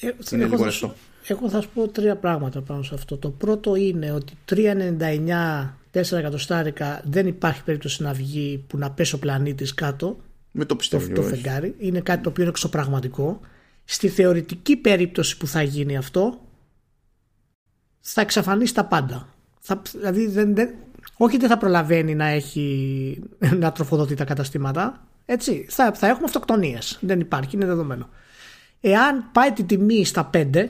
ε, 0.01 0.11
είναι 0.33 0.45
εγώ, 0.45 0.57
λίγο 0.57 0.71
θα, 0.71 0.95
εγώ 1.27 1.49
θα 1.49 1.61
σου 1.61 1.69
πω 1.75 1.89
τρία 1.89 2.17
πράγματα 2.17 2.61
πάνω 2.61 2.83
σε 2.83 2.95
αυτό. 2.95 3.17
Το 3.17 3.31
πρώτο 3.31 3.75
είναι 3.75 4.11
ότι 4.11 4.33
3,99 4.51 6.03
4 6.03 6.13
εκατοστάρικα 6.13 7.03
δεν 7.05 7.27
υπάρχει 7.27 7.65
περίπτωση 7.65 8.03
να 8.03 8.13
βγει 8.13 8.65
που 8.67 8.79
να 8.79 8.91
πέσει 8.91 9.15
ο 9.15 9.19
πλανήτης 9.19 9.75
κάτω. 9.75 10.17
Με 10.51 10.65
το 10.65 10.77
πιστεύω. 10.77 11.07
Το, 11.07 11.13
το 11.13 11.23
φεγγάρι. 11.23 11.75
Είναι 11.79 12.01
κάτι 12.01 12.23
το 12.23 12.29
οποίο 12.29 12.43
είναι 12.43 12.53
εξωπραγματικό. 12.53 13.41
Στη 13.85 14.09
θεωρητική 14.09 14.77
περίπτωση 14.77 15.37
που 15.37 15.47
θα 15.47 15.63
γίνει 15.63 15.97
αυτό, 15.97 16.41
θα 18.01 18.21
εξαφανίσει 18.21 18.75
τα 18.75 18.85
πάντα. 18.85 19.29
Θα, 19.61 19.83
δηλαδή, 19.93 20.27
δεν, 20.27 20.55
δεν, 20.55 20.71
όχι 21.17 21.37
δεν 21.37 21.49
θα 21.49 21.59
προλαβαίνει 21.59 22.15
να, 22.15 22.27
έχει, 22.27 23.19
να 23.63 23.73
τροφοδοτεί 23.73 24.15
τα 24.15 24.25
καταστήματα. 24.25 25.07
Έτσι, 25.25 25.67
θα, 25.69 25.93
θα 25.93 26.07
έχουμε 26.07 26.25
αυτοκτονίες. 26.25 26.99
Δεν 27.01 27.21
υπάρχει, 27.21 27.57
είναι 27.57 27.67
δεδομένο 27.67 28.09
εάν 28.91 29.31
πάει 29.33 29.53
τη 29.53 29.65
τιμή 29.65 30.05
στα 30.05 30.31
5 30.35 30.69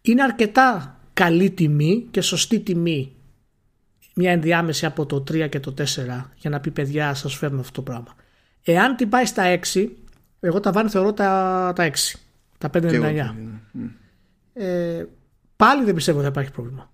είναι 0.00 0.22
αρκετά 0.22 1.00
καλή 1.12 1.50
τιμή 1.50 2.06
και 2.10 2.20
σωστή 2.20 2.60
τιμή 2.60 3.12
μια 4.14 4.32
ενδιάμεση 4.32 4.86
από 4.86 5.06
το 5.06 5.16
3 5.16 5.48
και 5.48 5.60
το 5.60 5.74
4 5.78 5.84
για 6.36 6.50
να 6.50 6.60
πει 6.60 6.70
παιδιά 6.70 7.14
σας 7.14 7.34
φέρνω 7.34 7.60
αυτό 7.60 7.72
το 7.72 7.82
πράγμα. 7.82 8.14
Εάν 8.62 8.96
την 8.96 9.08
πάει 9.08 9.24
στα 9.24 9.58
6 9.72 9.88
εγώ 10.40 10.60
τα 10.60 10.72
βάνε 10.72 10.88
θεωρώ 10.88 11.12
τα, 11.12 11.72
τα 11.74 11.90
6 11.90 11.94
τα 12.58 12.70
5,99 12.72 13.34
ε, 14.52 15.04
πάλι 15.56 15.84
δεν 15.84 15.94
πιστεύω 15.94 16.18
ότι 16.18 16.26
θα 16.26 16.32
υπάρχει 16.32 16.52
πρόβλημα. 16.52 16.92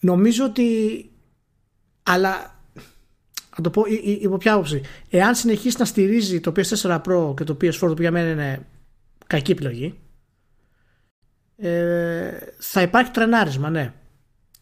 Νομίζω 0.00 0.44
ότι 0.44 0.66
αλλά 2.02 2.61
να 3.56 3.62
το 3.62 3.70
πω 3.70 3.82
υπό 4.20 4.36
ποια 4.36 4.52
άποψη. 4.52 4.80
Εάν 5.10 5.34
συνεχίσει 5.34 5.76
να 5.78 5.84
στηρίζει 5.84 6.40
το 6.40 6.52
PS4 6.56 7.00
Pro 7.02 7.34
και 7.36 7.44
το 7.44 7.56
PS4 7.60 7.74
το 7.78 7.86
οποίο 7.86 8.02
για 8.02 8.10
μένα 8.10 8.30
είναι 8.30 8.66
κακή 9.26 9.50
επιλογή 9.50 9.98
ε, 11.56 12.30
θα 12.58 12.82
υπάρχει 12.82 13.10
τρενάρισμα, 13.10 13.70
ναι. 13.70 13.92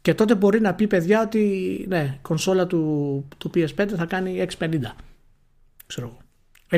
Και 0.02 0.14
τότε 0.14 0.34
μπορεί 0.34 0.60
να 0.60 0.74
πει 0.74 0.86
παιδιά 0.86 1.22
ότι 1.22 1.84
ναι, 1.88 2.14
η 2.14 2.18
κονσόλα 2.22 2.66
του, 2.66 3.28
του 3.38 3.50
PS5 3.54 3.88
θα 3.96 4.06
κάνει 4.06 4.46
650. 4.58 4.80
Ξέρω 5.86 6.06
εγώ. 6.06 6.18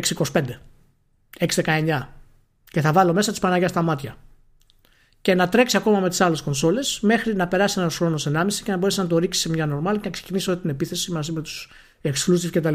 625. 0.05 0.45
619. 1.65 2.07
Και 2.65 2.81
θα 2.81 2.93
βάλω 2.93 3.13
μέσα 3.13 3.31
της 3.31 3.41
Παναγιάς 3.41 3.71
στα 3.71 3.83
μάτια. 3.83 4.17
Και 5.21 5.35
να 5.35 5.49
τρέξει 5.49 5.77
ακόμα 5.77 6.01
με 6.01 6.09
τις 6.09 6.21
άλλες 6.21 6.43
κονσόλες 6.43 7.01
μέχρι 7.01 7.35
να 7.35 7.49
περάσει 7.49 7.81
ένας 7.81 7.97
χρόνος 7.97 8.29
1,5 8.29 8.47
και 8.65 8.71
να 8.71 8.77
μπορέσει 8.77 9.01
να 9.01 9.07
το 9.07 9.19
ρίξει 9.19 9.41
σε 9.41 9.49
μια 9.49 9.67
normal 9.67 9.93
και 9.93 10.05
να 10.05 10.11
ξεκινήσει 10.11 10.51
όλη 10.51 10.59
την 10.59 10.71
επίθεση 10.71 11.13
μαζί 11.13 11.33
με 11.33 11.41
τους 11.41 11.71
exclusive 12.03 12.51
κτλ. 12.53 12.75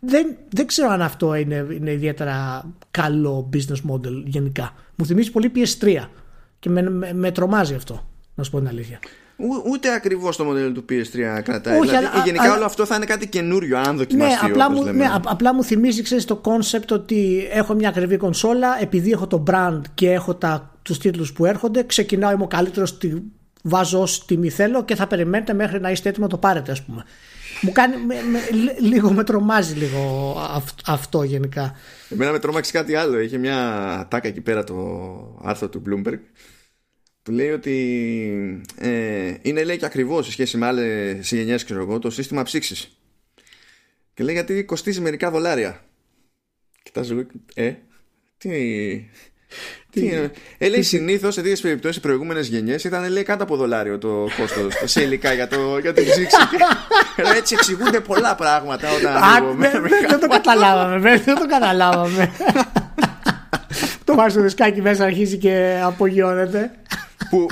Δεν, 0.00 0.36
δεν 0.48 0.66
ξέρω 0.66 0.90
αν 0.90 1.02
αυτό 1.02 1.34
είναι, 1.34 1.66
είναι 1.70 1.92
ιδιαίτερα 1.92 2.64
καλό 2.90 3.50
business 3.52 3.90
model 3.90 4.22
γενικά. 4.24 4.74
Μου 4.96 5.06
θυμίζει 5.06 5.30
πολύ 5.30 5.52
PS3 5.54 6.04
και 6.58 6.70
με, 6.70 6.82
με, 6.90 7.12
με 7.12 7.30
τρομάζει 7.30 7.74
αυτό, 7.74 8.08
να 8.34 8.44
σου 8.44 8.50
πω 8.50 8.58
την 8.58 8.68
αλήθεια. 8.68 8.98
ούτε 9.72 9.94
ακριβώς 9.94 10.36
το 10.36 10.44
μοντέλο 10.44 10.72
του 10.72 10.84
PS3 10.88 11.40
κρατάει. 11.42 11.78
Όχι, 11.78 11.88
δηλαδή, 11.88 12.06
αλλά, 12.06 12.24
γενικά 12.24 12.54
όλο 12.54 12.64
αυτό 12.64 12.86
θα 12.86 12.94
είναι 12.94 13.04
κάτι 13.04 13.28
καινούριο, 13.28 13.78
αν 13.78 13.96
δοκιμαστεί. 13.96 14.44
Ναι, 14.44 14.50
απλά, 14.50 14.70
μου, 14.70 14.84
ναι, 14.84 15.10
απλά 15.24 15.54
μου 15.54 15.64
θυμίζει 15.64 16.02
ξέρεις, 16.02 16.24
το 16.24 16.40
concept 16.44 16.88
ότι 16.90 17.48
έχω 17.50 17.74
μια 17.74 17.88
ακριβή 17.88 18.16
κονσόλα, 18.16 18.80
επειδή 18.80 19.10
έχω 19.10 19.26
το 19.26 19.42
brand 19.50 19.80
και 19.94 20.10
έχω 20.10 20.38
τους 20.82 20.98
τίτλους 20.98 21.32
που 21.32 21.46
έρχονται, 21.46 21.82
ξεκινάω, 21.82 22.32
είμαι 22.32 22.42
ο 22.42 22.46
καλύτερος, 22.46 22.98
βάζω 23.62 24.00
όσο 24.00 24.22
τιμή 24.26 24.50
θέλω 24.50 24.84
και 24.84 24.94
θα 24.94 25.06
περιμένετε 25.06 25.52
μέχρι 25.52 25.80
να 25.80 25.90
είστε 25.90 26.08
έτοιμοι 26.08 26.24
να 26.24 26.30
το 26.30 26.38
πάρετε, 26.38 26.72
ας 26.72 26.82
πούμε. 26.82 27.04
Μου 27.62 27.72
κάνει. 27.72 27.96
Με, 27.96 28.14
με, 28.22 28.40
λίγο 28.80 29.12
με 29.12 29.24
τρομάζει 29.24 29.74
λίγο 29.74 30.34
αυτό 30.86 31.22
γενικά. 31.22 31.76
Εμένα 32.08 32.32
με 32.32 32.38
τρομάξει 32.38 32.72
κάτι 32.72 32.94
άλλο. 32.94 33.20
Είχε 33.20 33.38
μια 33.38 33.56
τάκα 34.10 34.28
εκεί 34.28 34.40
πέρα 34.40 34.64
το 34.64 35.40
άρθρο 35.42 35.68
του 35.68 35.82
Bloomberg 35.86 36.18
που 37.22 37.30
λέει 37.30 37.50
ότι 37.50 38.62
ε, 38.78 39.34
είναι 39.42 39.64
λέει 39.64 39.76
και 39.76 39.84
ακριβώς 39.84 40.24
σε 40.24 40.32
σχέση 40.32 40.56
με 40.56 40.66
άλλες 40.66 41.32
γενιέ 41.32 41.56
το 42.00 42.10
σύστημα 42.10 42.42
ψήξης. 42.42 42.96
Και 44.14 44.24
λέει 44.24 44.34
γιατί 44.34 44.64
κοστίζει 44.64 45.00
μερικά 45.00 45.30
δολάρια. 45.30 45.84
Κοιτάζω, 46.82 47.26
ε, 47.54 47.74
τι, 48.36 48.50
τι 49.92 50.10
ε, 50.58 50.68
λέει 50.68 50.82
συνήθως 50.82 51.34
σε 51.34 51.40
τέτοιες 51.40 51.60
περιπτώσεις 51.60 51.96
οι 51.96 52.00
προηγούμενες 52.00 52.46
γενιές 52.46 52.84
ήταν 52.84 53.10
λέει 53.10 53.22
κάτω 53.22 53.42
από 53.42 53.56
δολάριο 53.56 53.98
το 53.98 54.28
κόστος 54.38 54.82
σε 54.84 55.02
υλικά 55.02 55.32
για, 55.32 55.48
το, 55.48 55.78
για 55.78 55.92
την 55.92 56.04
ψήξη. 56.04 56.36
Έτσι 57.38 57.54
εξηγούνται 57.58 58.00
πολλά 58.00 58.34
πράγματα 58.34 58.88
όταν. 58.92 59.58
Δεν 60.08 60.20
το 60.20 60.26
καταλάβαμε, 60.26 61.18
δεν 61.18 61.34
το 61.34 61.46
καταλάβαμε. 61.46 62.30
Το 64.04 64.14
βάζεις 64.14 64.32
στο 64.32 64.42
δισκάκι 64.42 64.82
μέσα 64.82 65.04
αρχίζει 65.04 65.38
και 65.38 65.80
απογειώνεται. 65.84 66.70
Που 67.30 67.46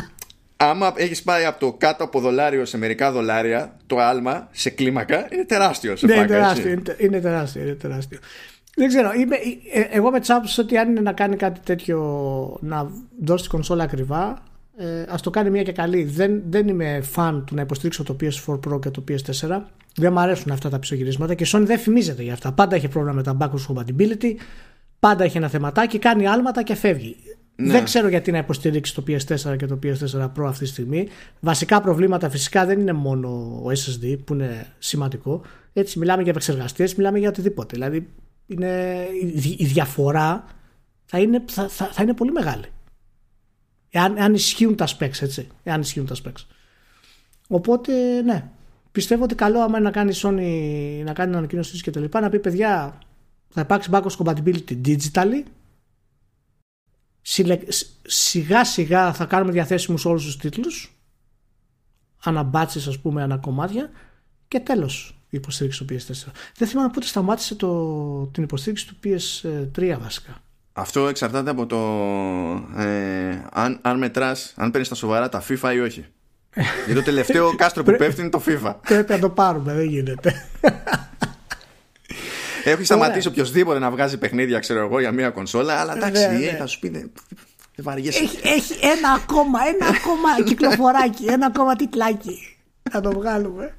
άμα 0.56 0.92
έχεις 0.96 1.22
πάει 1.22 1.44
από 1.44 1.60
το 1.60 1.72
κάτω 1.72 2.04
από 2.04 2.20
δολάριο 2.20 2.64
σε 2.64 2.78
μερικά 2.78 3.12
δολάρια, 3.12 3.76
το 3.86 3.98
άλμα 3.98 4.48
σε 4.50 4.70
κλίμακα 4.70 5.28
είναι 5.32 5.44
τεράστιο. 5.44 5.96
Σε 5.96 6.06
ναι, 6.06 6.14
είναι 6.14 6.26
τεράστιο, 6.26 6.70
είναι 6.98 7.20
τεράστιο, 7.20 7.62
είναι 7.62 7.74
τεράστιο. 7.74 8.18
Δεν 8.80 8.88
ξέρω. 8.88 9.12
Είμαι, 9.12 9.36
ε, 9.72 9.80
εγώ 9.80 10.10
με 10.10 10.20
τσάπουσα 10.20 10.62
ότι 10.62 10.76
αν 10.76 10.90
είναι 10.90 11.00
να 11.00 11.12
κάνει 11.12 11.36
κάτι 11.36 11.60
τέτοιο 11.60 11.98
να 12.60 12.90
δώσει 13.20 13.42
την 13.42 13.52
κονσόλα 13.52 13.82
ακριβά 13.82 14.42
ε, 14.76 15.04
ας 15.08 15.22
το 15.22 15.30
κάνει 15.30 15.50
μια 15.50 15.62
και 15.62 15.72
καλή. 15.72 16.04
Δεν, 16.04 16.42
δεν 16.48 16.68
είμαι 16.68 17.00
φαν 17.00 17.44
του 17.44 17.54
να 17.54 17.60
υποστηρίξω 17.60 18.02
το 18.02 18.16
PS4 18.20 18.54
Pro 18.54 18.80
και 18.80 18.90
το 18.90 19.04
PS4. 19.08 19.60
Δεν 19.96 20.12
μου 20.12 20.20
αρέσουν 20.20 20.52
αυτά 20.52 20.68
τα 20.68 20.78
ψωγυρίσματα 20.78 21.34
και 21.34 21.44
η 21.44 21.46
Sony 21.52 21.62
δεν 21.64 21.78
φημίζεται 21.78 22.22
για 22.22 22.32
αυτά. 22.32 22.52
Πάντα 22.52 22.76
έχει 22.76 22.88
πρόβλημα 22.88 23.14
με 23.14 23.22
τα 23.22 23.36
backwards 23.40 23.74
compatibility, 23.74 24.34
πάντα 25.00 25.24
έχει 25.24 25.36
ένα 25.36 25.48
θεματάκι, 25.48 25.98
κάνει 25.98 26.26
άλματα 26.26 26.62
και 26.62 26.74
φεύγει. 26.74 27.16
Ναι. 27.56 27.72
Δεν 27.72 27.84
ξέρω 27.84 28.08
γιατί 28.08 28.30
να 28.30 28.38
υποστηρίξει 28.38 28.94
το 28.94 29.02
PS4 29.06 29.56
και 29.56 29.66
το 29.66 29.78
PS4 29.82 30.24
Pro 30.24 30.44
αυτή 30.46 30.64
τη 30.64 30.70
στιγμή. 30.70 31.08
Βασικά 31.40 31.80
προβλήματα 31.80 32.30
φυσικά 32.30 32.66
δεν 32.66 32.80
είναι 32.80 32.92
μόνο 32.92 33.28
ο 33.64 33.70
SSD 33.70 34.18
που 34.24 34.34
είναι 34.34 34.66
σημαντικό. 34.78 35.42
Έτσι 35.72 35.98
μιλάμε 35.98 36.22
για 36.22 36.30
επεξεργαστέ, 36.30 36.88
μιλάμε 36.96 37.18
για 37.18 37.28
οτιδήποτε. 37.28 37.74
Δηλαδή 37.74 38.08
είναι, 38.50 39.06
η 39.56 39.64
διαφορά 39.64 40.44
θα 41.04 41.18
είναι, 41.18 41.44
θα, 41.48 41.68
θα, 41.68 41.86
θα 41.86 42.02
είναι 42.02 42.14
πολύ 42.14 42.32
μεγάλη. 42.32 42.64
Εάν, 43.90 44.16
εάν 44.16 44.34
ισχύουν 44.34 44.76
τα 44.76 44.86
specs, 44.86 45.22
έτσι. 45.22 45.48
Εάν 45.62 45.80
ισχύουν 45.80 46.06
τα 46.06 46.14
specs. 46.24 46.44
Οπότε, 47.48 48.22
ναι. 48.22 48.50
Πιστεύω 48.92 49.22
ότι 49.22 49.34
καλό 49.34 49.60
άμα 49.60 49.80
να 49.80 49.90
κάνει 49.90 50.12
Sony 50.14 51.02
να 51.04 51.12
κάνει 51.12 51.36
ανακοίνωση 51.36 51.82
και 51.82 51.90
τα 51.90 52.00
λοιπά, 52.00 52.20
να 52.20 52.28
πει 52.28 52.38
παιδιά, 52.38 52.98
θα 53.48 53.60
υπάρξει 53.60 53.90
backwards 53.92 54.16
compatibility 54.16 54.80
digitally. 54.84 55.42
Σιγά 58.02 58.64
σιγά 58.64 59.12
θα 59.12 59.24
κάνουμε 59.24 59.52
διαθέσιμους 59.52 60.04
όλους 60.04 60.24
τους 60.24 60.36
τίτλους 60.36 61.00
αναμπάτσεις 62.24 62.86
ας 62.86 62.98
πούμε 62.98 63.22
ανακομμάτια 63.22 63.90
και 64.48 64.60
τέλος 64.60 65.19
η 65.30 65.36
υποστήριξη 65.36 65.84
του 65.84 65.94
PS4 65.94 66.30
δεν 66.56 66.68
θυμάμαι 66.68 66.90
πότε 66.92 67.06
σταμάτησε 67.06 67.54
το, 67.54 68.26
την 68.32 68.42
υποστήριξη 68.42 68.86
του 68.86 68.96
PS3 69.04 69.96
βασικά 70.00 70.42
αυτό 70.72 71.08
εξαρτάται 71.08 71.50
από 71.50 71.66
το 71.66 71.78
ε, 72.76 73.42
αν, 73.52 73.78
αν 73.82 73.98
μετράς, 73.98 74.52
αν 74.56 74.70
παίρνεις 74.70 74.88
τα 74.88 74.94
σοβαρά 74.94 75.28
τα 75.28 75.42
FIFA 75.48 75.72
ή 75.74 75.80
όχι. 75.80 76.06
Για 76.86 76.94
το 76.94 77.02
τελευταίο 77.02 77.54
κάστρο 77.54 77.82
που 77.82 77.94
πέφτει 77.96 78.20
είναι 78.20 78.30
το 78.30 78.42
FIFA. 78.46 78.74
Πρέπει 78.86 79.12
να 79.12 79.18
το 79.18 79.30
πάρουμε, 79.30 79.72
δεν 79.72 79.84
γίνεται. 79.84 80.34
Έχει 82.64 82.84
σταματήσει 82.84 83.28
οποιοδήποτε 83.28 83.78
να 83.78 83.90
βγάζει 83.90 84.18
παιχνίδια, 84.18 84.58
ξέρω 84.58 84.80
εγώ, 84.80 85.00
για 85.00 85.12
μία 85.12 85.30
κονσόλα, 85.30 85.74
αλλά 85.80 85.96
εντάξει, 85.96 86.26
ναι, 86.26 86.36
ναι. 86.38 86.56
θα 86.58 86.66
σου 86.66 86.78
πει. 86.78 87.12
Δεν 87.74 87.96
έχει, 87.96 88.38
έχει 88.42 88.74
ένα 88.80 89.10
ακόμα, 89.10 89.58
ένα 89.66 89.86
ακόμα 89.86 90.28
κυκλοφοράκι, 90.48 91.24
ένα 91.24 91.46
ακόμα 91.46 91.76
τιτλάκι. 91.76 92.56
Θα 92.90 93.00
το 93.00 93.12
βγάλουμε. 93.12 93.74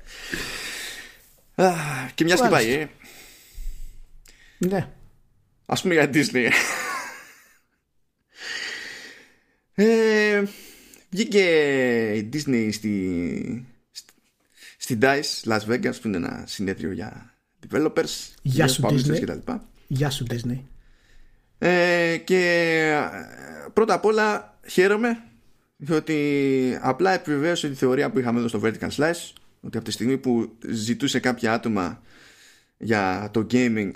Και 2.14 2.24
μια 2.24 2.36
και 2.36 2.48
πάει, 2.50 2.72
ε. 2.72 2.90
Ναι. 4.58 4.88
Α 5.66 5.82
πούμε 5.82 5.94
για 5.94 6.10
Disney. 6.14 6.50
Ε, 9.74 10.44
βγήκε 11.10 11.44
η 12.16 12.30
Disney 12.34 12.70
στη, 12.72 13.68
στη 14.78 14.98
DICE 15.02 15.44
Las 15.44 15.60
Vegas 15.68 16.02
που 16.02 16.08
είναι 16.08 16.18
ένα 16.18 16.44
συνέδριο 16.48 16.92
για 16.92 17.34
developers 17.70 18.34
Γεια 18.42 18.68
σου 18.68 18.82
Disney 18.90 19.38
Γεια 19.88 20.10
σου 20.10 20.26
Disney 20.30 20.60
ε, 21.58 22.18
και 22.18 22.42
ε, 23.66 23.70
πρώτα 23.74 23.94
απ' 23.94 24.06
όλα 24.06 24.60
χαίρομαι 24.68 25.24
διότι 25.78 26.78
απλά 26.82 27.12
επιβεβαίωσε 27.12 27.70
τη 27.70 27.76
θεωρία 27.76 28.12
που 28.12 28.20
είχαμε 28.20 28.40
εδώ 28.40 28.48
στο 28.48 28.62
Vertical 28.64 28.90
Slice 28.90 29.34
ότι 29.62 29.78
από 29.78 29.86
τη 29.86 29.92
στιγμή 29.92 30.18
που 30.18 30.58
ζητούσε 30.70 31.20
κάποια 31.20 31.54
άτομα 31.54 32.02
για 32.78 33.30
το 33.34 33.48
gaming 33.52 33.92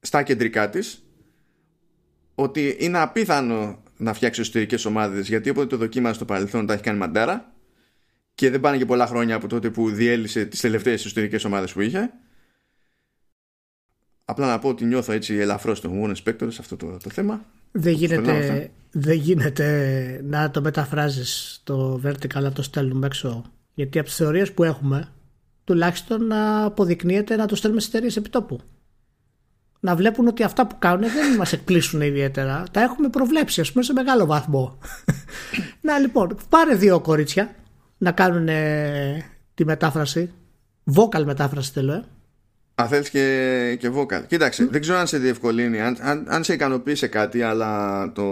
στα 0.00 0.22
κεντρικά 0.22 0.70
της 0.70 1.04
ότι 2.34 2.76
είναι 2.78 2.98
απίθανο 2.98 3.82
να 3.96 4.12
φτιάξει 4.12 4.40
εσωτερικές 4.40 4.84
ομάδες 4.84 5.28
γιατί 5.28 5.50
όποτε 5.50 5.66
το 5.66 5.76
δοκίμασε 5.76 6.14
στο 6.14 6.24
παρελθόν 6.24 6.66
τα 6.66 6.72
έχει 6.72 6.82
κάνει 6.82 6.98
μαντάρα 6.98 7.52
και 8.34 8.50
δεν 8.50 8.60
πάνε 8.60 8.76
και 8.76 8.86
πολλά 8.86 9.06
χρόνια 9.06 9.34
από 9.34 9.46
τότε 9.46 9.70
που 9.70 9.90
διέλυσε 9.90 10.44
τις 10.44 10.60
τελευταίες 10.60 11.04
εσωτερικές 11.04 11.44
ομάδες 11.44 11.72
που 11.72 11.80
είχε. 11.80 12.10
Απλά 14.24 14.46
να 14.46 14.58
πω 14.58 14.68
ότι 14.68 14.84
νιώθω 14.84 15.12
έτσι 15.12 15.34
ελαφρώς 15.34 15.78
στο 15.78 15.90
Moon 15.94 16.14
Inspector 16.14 16.46
σε 16.48 16.60
αυτό 16.60 16.76
το, 16.76 16.96
το 17.02 17.10
θέμα. 17.10 17.44
Δεν 17.72 17.92
γίνεται, 17.92 18.70
δεν 18.90 19.16
γίνεται 19.16 20.20
να 20.24 20.50
το 20.50 20.60
μεταφράζεις 20.60 21.60
το 21.64 22.00
vertical 22.04 22.42
να 22.42 22.52
το 22.52 22.62
στέλνουμε 22.62 23.06
έξω. 23.06 23.52
Γιατί 23.74 23.98
από 23.98 24.08
τις 24.08 24.16
θεωρίες 24.16 24.52
που 24.52 24.64
έχουμε, 24.64 25.08
τουλάχιστον 25.64 26.26
να 26.26 26.64
αποδεικνύεται 26.64 27.36
να 27.36 27.46
το 27.46 27.54
στέλνουμε 27.54 27.82
στις 27.82 27.94
εταιρείες 27.94 28.16
επιτόπου 28.16 28.60
να 29.80 29.96
βλέπουν 29.96 30.26
ότι 30.26 30.42
αυτά 30.42 30.66
που 30.66 30.78
κάνουν 30.78 31.00
δεν 31.00 31.36
μας 31.36 31.52
εκπλήσουν 31.52 32.00
ιδιαίτερα. 32.00 32.64
Τα 32.70 32.80
έχουμε 32.80 33.08
προβλέψει, 33.08 33.60
ας 33.60 33.72
πούμε, 33.72 33.84
σε 33.84 33.92
μεγάλο 33.92 34.26
βαθμό. 34.26 34.78
να 35.80 35.98
λοιπόν, 35.98 36.36
πάρε 36.48 36.74
δύο 36.74 37.00
κορίτσια 37.00 37.54
να 37.98 38.12
κάνουν 38.12 38.48
ε, 38.48 39.24
τη 39.54 39.64
μετάφραση. 39.64 40.32
Vocal 40.94 41.24
μετάφραση 41.24 41.70
θέλω, 41.72 41.92
ε. 41.92 42.04
Αν 42.74 42.88
θέλει 42.88 43.10
και, 43.10 43.76
και 43.80 43.90
vocal. 43.94 44.26
Κοίταξε, 44.26 44.66
δεν 44.66 44.80
ξέρω 44.80 44.98
αν 44.98 45.06
σε 45.06 45.18
διευκολύνει, 45.18 45.80
αν, 45.80 45.96
αν, 46.00 46.26
αν 46.28 46.44
σε 46.44 46.52
ικανοποιεί 46.52 46.94
σε 46.94 47.06
κάτι, 47.06 47.42
αλλά 47.42 48.12
το, 48.12 48.24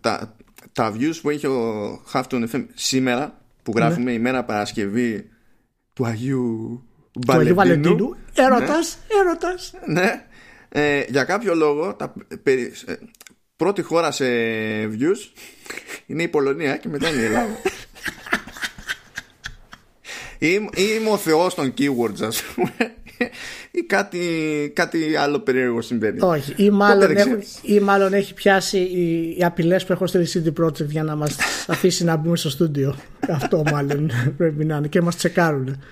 τα, 0.00 0.34
τα 0.72 0.94
views 0.94 1.14
που 1.22 1.30
έχει 1.30 1.46
ο 1.46 2.00
Halfton 2.12 2.48
FM 2.52 2.66
σήμερα, 2.74 3.40
που 3.64 3.72
ναι. 3.74 3.80
γράφουμε 3.80 4.12
η 4.12 4.18
μέρα 4.18 4.44
Παρασκευή 4.44 5.28
του 5.92 6.06
Αγίου 6.06 6.82
Βαλεντίνου. 7.26 8.16
Έρωτας, 8.34 8.98
έρωτας. 9.20 9.72
Ναι. 9.86 10.26
Ε, 10.68 11.04
για 11.08 11.24
κάποιο 11.24 11.54
λόγο 11.54 11.94
τα, 11.94 12.14
ε, 12.44 12.52
πρώτη 13.56 13.82
χώρα 13.82 14.10
σε 14.10 14.24
views 14.84 15.18
είναι 16.06 16.22
η 16.22 16.28
Πολωνία 16.28 16.76
και 16.76 16.88
μετά 16.88 17.08
είναι 17.08 17.20
η 17.20 17.24
Ελλάδα 17.24 17.56
ή, 20.38 20.68
είμαι 20.96 21.10
ο 21.10 21.16
θεός 21.16 21.54
των 21.54 21.74
keywords 21.78 22.22
ας 22.22 22.42
πούμε 22.42 22.94
ή 23.76 23.82
κάτι, 23.82 24.20
κάτι 24.74 25.16
άλλο 25.16 25.40
περίεργο 25.40 25.80
συμβαίνει 25.80 26.18
όχι 26.20 26.54
ή 26.56 26.70
μάλλον, 26.70 27.16
έχουν, 27.16 27.42
ή 27.62 27.80
μάλλον 27.80 28.12
έχει 28.12 28.34
πιάσει 28.34 28.78
οι, 28.78 29.36
οι 29.38 29.44
απειλές 29.44 29.84
που 29.84 29.92
έχω 29.92 30.06
στη 30.06 30.26
CD 30.34 30.64
Projekt 30.64 30.86
για 30.86 31.02
να 31.02 31.16
μας 31.16 31.36
αφήσει 31.66 32.04
να 32.04 32.16
μπούμε 32.16 32.36
στο 32.36 32.50
στούντιο 32.50 32.96
αυτό 33.28 33.62
μάλλον 33.72 34.10
πρέπει 34.36 34.64
να 34.64 34.76
είναι 34.76 34.88
και 34.88 35.00
μας 35.00 35.16
τσεκάρουν 35.16 35.82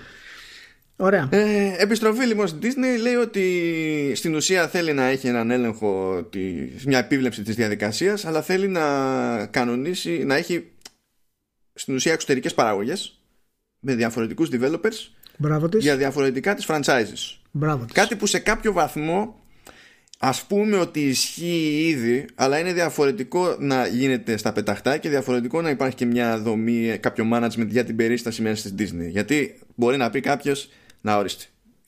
Ωραία. 0.95 1.27
Ε, 1.31 1.75
επιστροφή 1.77 2.25
λοιπόν 2.25 2.47
στην 2.47 2.59
Disney 2.61 3.01
λέει 3.01 3.15
ότι 3.15 4.11
στην 4.15 4.35
ουσία 4.35 4.67
θέλει 4.67 4.93
να 4.93 5.03
έχει 5.03 5.27
έναν 5.27 5.51
έλεγχο, 5.51 6.23
της, 6.29 6.85
μια 6.85 6.97
επίβλεψη 6.97 7.41
της 7.41 7.55
διαδικασίας 7.55 8.25
αλλά 8.25 8.41
θέλει 8.41 8.67
να 8.67 9.45
κανονίσει, 9.45 10.23
να 10.25 10.35
έχει 10.35 10.71
στην 11.73 11.95
ουσία 11.95 12.13
εξωτερικές 12.13 12.53
παραγωγές 12.53 13.21
με 13.79 13.95
διαφορετικούς 13.95 14.49
developers 14.51 15.11
Μπράβο 15.37 15.69
της. 15.69 15.83
για 15.83 15.97
διαφορετικά 15.97 16.55
τις 16.55 16.65
franchises. 16.69 17.42
Μπράβο 17.55 17.85
Κάτι 17.93 18.15
που 18.15 18.25
σε 18.25 18.39
κάποιο 18.39 18.73
βαθμό 18.73 19.41
ας 20.19 20.43
πούμε 20.43 20.77
ότι 20.77 20.99
ισχύει 21.07 21.87
ήδη 21.87 22.25
αλλά 22.35 22.59
είναι 22.59 22.73
διαφορετικό 22.73 23.55
να 23.59 23.87
γίνεται 23.87 24.37
στα 24.37 24.51
πεταχτά 24.51 24.97
και 24.97 25.09
διαφορετικό 25.09 25.61
να 25.61 25.69
υπάρχει 25.69 25.95
και 25.95 26.05
μια 26.05 26.39
δομή, 26.39 26.97
κάποιο 26.99 27.29
management 27.33 27.67
για 27.67 27.83
την 27.83 27.95
περίσταση 27.95 28.41
μέσα 28.41 28.67
στη 28.67 28.75
Disney 28.79 29.09
γιατί 29.09 29.59
μπορεί 29.75 29.97
να 29.97 30.09
πει 30.09 30.19
κάποιος 30.19 30.69
να 31.01 31.17
ορίστε. 31.17 31.43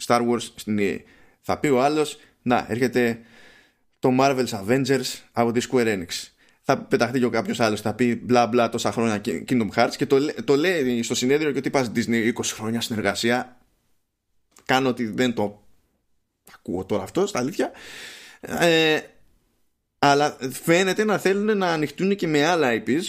Star 0.06 0.20
Wars 0.20 0.42
στην 0.56 0.78
EA. 0.80 0.98
Θα 1.42 1.60
πει 1.60 1.68
ο 1.68 1.84
άλλος, 1.84 2.20
να 2.42 2.66
έρχεται 2.70 3.20
το 4.00 4.10
Marvel's 4.20 4.48
Avengers 4.48 5.20
από 5.32 5.52
τη 5.52 5.68
Square 5.72 5.88
Enix. 5.88 6.30
Θα 6.62 6.78
πεταχτεί 6.78 7.20
και 7.20 7.26
ο 7.26 7.30
κάποιος 7.30 7.60
άλλος, 7.60 7.82
θα 7.82 7.94
πει 7.94 8.16
μπλα 8.24 8.48
μπλα 8.48 8.70
τόσα 8.70 8.92
χρόνια 8.92 9.22
Kingdom 9.26 9.70
Hearts 9.76 9.94
και 9.98 10.06
το, 10.06 10.18
το 10.44 10.56
λέει 10.56 11.04
στο 11.04 11.16
συνέδριο 11.16 11.52
και 11.52 11.58
ότι 11.58 11.70
πα 11.70 11.92
Disney 11.96 12.34
20 12.34 12.44
χρόνια 12.44 12.82
συνεργασία. 12.82 13.58
Κάνω 14.66 14.90
ότι 14.90 15.06
δεν 15.06 15.34
το 15.34 15.64
ακούω 16.54 16.86
τώρα 16.86 17.04
αυτό 17.04 17.28
στα 17.28 17.40
αλήθεια. 17.40 17.72
Ε, 18.42 19.00
αλλά 20.00 20.38
φαίνεται 20.52 21.04
να 21.04 21.18
θέλουν 21.18 21.58
να 21.58 21.72
ανοιχτούν 21.72 22.16
και 22.16 22.28
με 22.28 22.46
άλλα 22.46 22.70
IPs 22.72 23.04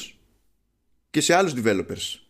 και 1.10 1.20
σε 1.20 1.34
άλλους 1.34 1.52
developers. 1.56 2.20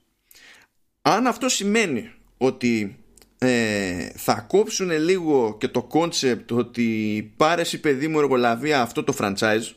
Αν 1.03 1.27
αυτό 1.27 1.49
σημαίνει 1.49 2.13
ότι 2.39 3.05
ε, 3.39 4.11
θα 4.17 4.41
κόψουν 4.41 4.91
λίγο 4.91 5.57
και 5.59 5.69
το 5.69 5.83
concept 5.83 6.53
ότι 6.53 7.33
πάρε 7.37 7.63
ρε 7.73 7.79
παιδί 7.79 8.09
μου 8.09 8.19
εργολαβία 8.19 8.81
αυτό 8.81 9.05
το 9.05 9.15
franchise 9.19 9.73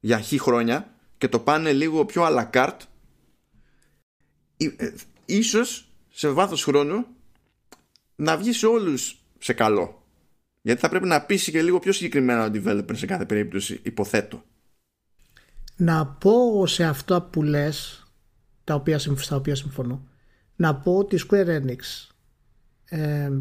για 0.00 0.20
χι 0.20 0.38
χρόνια 0.38 0.94
και 1.18 1.28
το 1.28 1.38
πάνε 1.38 1.72
λίγο 1.72 2.04
πιο 2.04 2.26
à 2.26 2.30
la 2.30 2.50
carte 2.50 2.80
ε, 4.56 4.92
ίσως 5.24 5.88
σε 6.10 6.28
βάθος 6.28 6.64
χρόνου 6.64 7.06
να 8.16 8.36
βγει 8.36 8.52
σε 8.52 8.66
όλους 8.66 9.16
σε 9.38 9.52
καλό 9.52 10.02
γιατί 10.62 10.80
θα 10.80 10.88
πρέπει 10.88 11.06
να 11.06 11.22
πείσει 11.22 11.50
και 11.50 11.62
λίγο 11.62 11.78
πιο 11.78 11.92
συγκεκριμένα 11.92 12.44
ο 12.44 12.50
developer 12.54 12.96
σε 12.96 13.06
κάθε 13.06 13.24
περίπτωση 13.26 13.80
υποθέτω 13.82 14.42
να 15.76 16.06
πω 16.06 16.66
σε 16.66 16.84
αυτά 16.84 17.22
που 17.22 17.42
λες 17.42 18.06
τα 18.64 18.74
οποία, 18.74 18.98
στα 18.98 19.36
οποία 19.36 19.54
συμφωνώ 19.54 20.08
να 20.56 20.74
πω 20.74 20.96
ότι 20.96 21.20
Square 21.28 21.46
Enix 21.46 21.78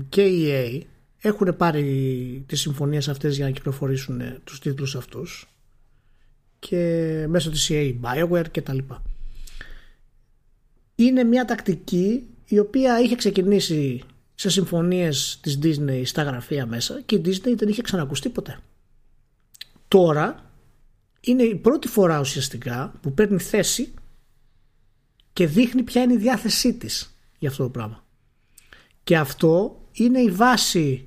και 0.10 0.22
η 0.26 0.46
EA 0.50 0.82
έχουν 1.22 1.56
πάρει 1.58 2.44
τις 2.48 2.62
συμφωνίες 2.62 3.10
αυτές 3.10 3.36
για 3.36 3.46
να 3.46 3.52
κυκλοφορήσουν 3.52 4.22
ε, 4.22 4.42
τους 4.44 4.60
τίτλους 4.60 4.96
αυτούς 4.96 5.50
και 6.60 7.26
μέσω 7.30 7.50
της 7.50 7.70
EA, 7.72 7.96
BioWare 8.02 8.52
και 8.52 8.62
τα 8.62 8.74
λοιπά. 8.74 9.04
είναι 10.96 11.24
μια 11.24 11.46
τακτική 11.46 12.28
η 12.46 12.60
οποία 12.60 13.00
είχε 13.00 13.16
ξεκινήσει 13.16 14.04
σε 14.42 14.50
συμφωνίες 14.50 15.40
της 15.42 15.60
Disney 15.64 16.02
στα 16.06 16.24
γραφεία 16.24 16.66
μέσα 16.66 17.02
και 17.02 17.16
η 17.16 17.22
Disney 17.26 17.56
δεν 17.56 17.70
είχε 17.70 17.82
ξανακουστεί 17.82 18.30
ποτέ. 18.30 18.60
Τώρα 19.88 20.52
είναι 21.22 21.44
η 21.44 21.56
πρώτη 21.56 21.88
φορά 21.88 22.20
ουσιαστικά 22.20 22.94
που 23.02 23.14
παίρνει 23.14 23.40
θέση 23.40 23.94
και 25.34 25.48
δείχνει 25.48 25.84
ποια 25.84 26.02
είναι 26.02 26.14
η 26.14 26.18
διάθεσή 26.18 26.74
της 26.74 27.16
για 27.40 27.50
αυτό 27.50 27.64
το 27.64 27.70
πράγμα. 27.70 28.06
Και 29.04 29.18
αυτό 29.18 29.82
είναι 29.92 30.20
η 30.20 30.30
βάση 30.30 31.04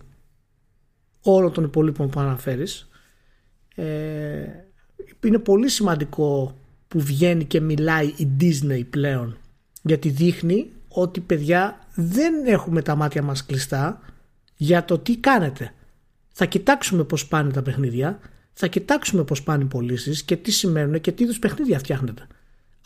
όλων 1.21 1.53
των 1.53 1.65
υπολείπων 1.65 2.11
που 2.11 2.21
αναφέρεις. 2.21 2.89
Ε, 3.75 4.47
είναι 5.25 5.39
πολύ 5.39 5.69
σημαντικό 5.69 6.59
που 6.89 7.01
βγαίνει 7.01 7.45
και 7.45 7.61
μιλάει 7.61 8.07
η 8.07 8.29
Disney 8.41 8.83
πλέον 8.91 9.39
γιατί 9.83 10.09
δείχνει 10.09 10.71
ότι 10.89 11.21
παιδιά 11.21 11.84
δεν 11.95 12.47
έχουμε 12.47 12.83
τα 12.83 12.95
μάτια 12.95 13.23
μας 13.23 13.47
κλειστά 13.47 14.01
για 14.57 14.85
το 14.85 14.99
τι 14.99 15.17
κάνετε. 15.17 15.75
Θα 16.33 16.45
κοιτάξουμε 16.45 17.05
πώς 17.05 17.27
πάνε 17.27 17.51
τα 17.51 17.63
παιχνίδια, 17.63 18.19
θα 18.53 18.67
κοιτάξουμε 18.67 19.25
πώς 19.25 19.43
πάνε 19.43 19.63
οι 19.63 19.67
πωλήσεις 19.67 20.23
και 20.23 20.37
τι 20.37 20.51
σημαίνουν 20.51 21.01
και 21.01 21.13
τι 21.13 21.23
είδους 21.23 21.39
παιχνίδια 21.39 21.79
φτιάχνετε. 21.79 22.27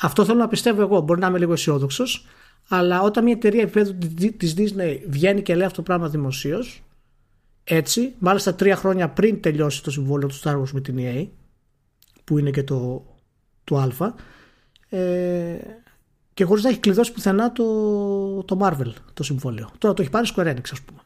Αυτό 0.00 0.24
θέλω 0.24 0.38
να 0.38 0.48
πιστεύω 0.48 0.80
εγώ. 0.80 1.00
Μπορεί 1.00 1.20
να 1.20 1.26
είμαι 1.26 1.38
λίγο 1.38 1.52
αισιόδοξος, 1.52 2.26
αλλά 2.68 3.02
όταν 3.02 3.24
μια 3.24 3.32
εταιρεία 3.32 3.62
επίπεδου 3.62 3.98
της 4.36 4.54
Disney 4.56 4.98
βγαίνει 5.08 5.42
και 5.42 5.54
λέει 5.54 5.64
αυτό 5.64 5.76
το 5.76 5.82
πράγμα 5.82 6.08
δημοσίως, 6.08 6.82
έτσι, 7.64 8.14
μάλιστα 8.18 8.54
τρία 8.54 8.76
χρόνια 8.76 9.08
πριν 9.08 9.40
τελειώσει 9.40 9.82
το 9.82 9.90
συμβόλαιο 9.90 10.28
του 10.28 10.40
Star 10.40 10.60
Wars 10.60 10.70
με 10.72 10.80
την 10.80 10.96
EA, 10.98 11.26
που 12.24 12.38
είναι 12.38 12.50
και 12.50 12.62
το, 12.62 13.06
το 13.64 13.78
Α, 13.78 14.14
ε, 14.88 15.56
και 16.38 16.44
χωρίς 16.44 16.62
να 16.62 16.68
έχει 16.68 16.78
κλειδώσει 16.78 17.12
πουθενά 17.12 17.52
το, 17.52 17.64
το 18.42 18.58
Marvel 18.62 18.92
το 19.14 19.22
συμβόλαιο. 19.22 19.70
Τώρα 19.78 19.94
το 19.94 20.02
έχει 20.02 20.10
πάρει 20.10 20.28
Square 20.36 20.46
Enix, 20.46 20.68
ας 20.72 20.80
πούμε. 20.80 21.00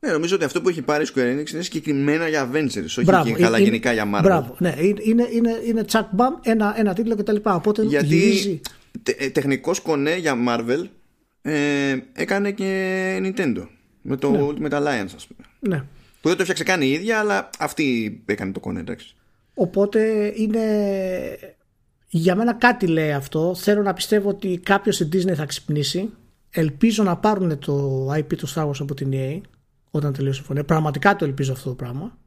Ναι, 0.00 0.12
νομίζω 0.12 0.34
ότι 0.34 0.44
αυτό 0.44 0.60
που 0.62 0.68
έχει 0.68 0.82
πάρει 0.82 1.06
Square 1.14 1.38
Enix 1.38 1.52
είναι 1.52 1.62
συγκεκριμένα 1.62 2.28
για 2.28 2.50
Avengers, 2.50 2.84
όχι 2.84 3.02
μπράβο, 3.02 3.32
καλά 3.32 3.56
είναι, 3.56 3.66
γενικά 3.66 3.92
για 3.92 4.10
Marvel. 4.14 4.22
Μπράβο, 4.22 4.56
ναι, 4.58 4.74
είναι, 4.78 5.28
είναι, 5.32 5.60
είναι 5.64 5.84
τσακ 5.84 6.06
μπαμ, 6.10 6.34
ένα, 6.42 6.74
ένα 6.78 6.94
τίτλο 6.94 7.16
κτλ. 7.16 7.36
Οπότε 7.42 7.82
Γιατί 7.82 8.06
γυρίζει... 8.06 8.60
τε, 9.02 9.12
ε, 9.18 9.30
τεχνικός 9.30 9.80
κονέ 9.80 10.16
για 10.16 10.36
Marvel 10.48 10.84
ε, 11.42 11.96
έκανε 12.12 12.50
και 12.50 13.16
Nintendo 13.22 13.66
με 14.02 14.16
το 14.16 14.30
ναι. 14.30 14.38
Ultimate 14.40 14.72
Alliance, 14.72 15.12
ας 15.14 15.26
πούμε. 15.26 15.48
Ναι. 15.60 15.84
Που 16.20 16.28
δεν 16.28 16.36
το 16.36 16.38
έφτιαξε 16.38 16.64
καν 16.64 16.82
η 16.82 16.90
ίδια, 16.90 17.18
αλλά 17.18 17.50
αυτή 17.58 18.20
έκανε 18.26 18.52
το 18.52 18.60
κονέ, 18.60 18.80
εντάξει. 18.80 19.14
Οπότε 19.54 20.32
είναι 20.36 20.60
για 22.14 22.34
μένα 22.34 22.54
κάτι 22.54 22.86
λέει 22.86 23.12
αυτό. 23.12 23.54
Θέλω 23.54 23.82
να 23.82 23.92
πιστεύω 23.92 24.28
ότι 24.28 24.60
κάποιος 24.62 24.94
στην 24.94 25.08
Disney 25.12 25.34
θα 25.34 25.46
ξυπνήσει. 25.46 26.10
Ελπίζω 26.50 27.02
να 27.02 27.16
πάρουν 27.16 27.58
το 27.58 28.08
IP 28.12 28.36
του 28.36 28.48
Star 28.48 28.68
Wars 28.68 28.80
από 28.80 28.94
την 28.94 29.10
EA 29.12 29.40
όταν 29.90 30.12
τελειώσει 30.12 30.34
η 30.34 30.38
συμφωνία. 30.38 30.64
Πραγματικά 30.64 31.16
το 31.16 31.24
ελπίζω 31.24 31.52
αυτό 31.52 31.68
το 31.68 31.74
πράγμα. 31.74 32.18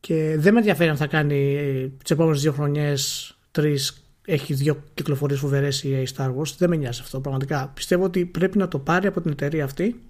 Και 0.00 0.36
δεν 0.38 0.52
με 0.52 0.58
ενδιαφέρει 0.58 0.90
αν 0.90 0.96
θα 0.96 1.06
κάνει 1.06 1.58
τις 2.02 2.10
επόμενες 2.10 2.40
δύο 2.40 2.52
χρονιές, 2.52 3.34
τρεις, 3.50 4.04
έχει 4.26 4.54
δύο 4.54 4.82
κυκλοφορίες 4.94 5.38
φοβερές 5.38 5.82
η 5.82 6.04
EA 6.04 6.16
Star 6.16 6.34
Wars. 6.36 6.54
Δεν 6.58 6.68
με 6.68 6.76
νοιάζει 6.76 7.00
αυτό. 7.02 7.20
Πραγματικά 7.20 7.70
πιστεύω 7.74 8.04
ότι 8.04 8.26
πρέπει 8.26 8.58
να 8.58 8.68
το 8.68 8.78
πάρει 8.78 9.06
από 9.06 9.20
την 9.20 9.30
εταιρεία 9.30 9.64
αυτή. 9.64 10.00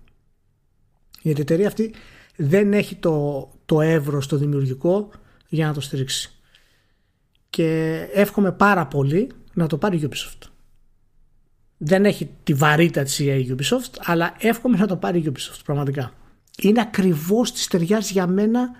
Γιατί 1.23 1.39
η 1.41 1.43
εταιρεία 1.43 1.67
αυτή 1.67 1.95
δεν 2.37 2.73
έχει 2.73 2.95
το, 2.95 3.49
το 3.65 3.81
εύρος 3.81 4.25
στο 4.25 4.37
δημιουργικό 4.37 5.11
για 5.49 5.67
να 5.67 5.73
το 5.73 5.81
στηρίξει 5.81 6.36
και 7.51 7.99
εύχομαι 8.13 8.53
πάρα 8.53 8.87
πολύ 8.87 9.31
να 9.53 9.67
το 9.67 9.77
πάρει 9.79 9.97
η 9.97 10.09
Ubisoft. 10.11 10.49
Δεν 11.77 12.05
έχει 12.05 12.31
τη 12.43 12.55
βαρύτητα 12.55 13.03
της 13.03 13.21
EA 13.23 13.47
Ubisoft, 13.49 13.95
αλλά 14.05 14.35
εύχομαι 14.39 14.77
να 14.77 14.87
το 14.87 14.97
πάρει 14.97 15.19
η 15.19 15.33
Ubisoft 15.33 15.61
πραγματικά. 15.65 16.13
Είναι 16.63 16.81
ακριβώς 16.81 17.53
της 17.53 17.67
ταιριάζει 17.67 18.13
για 18.13 18.27
μένα 18.27 18.71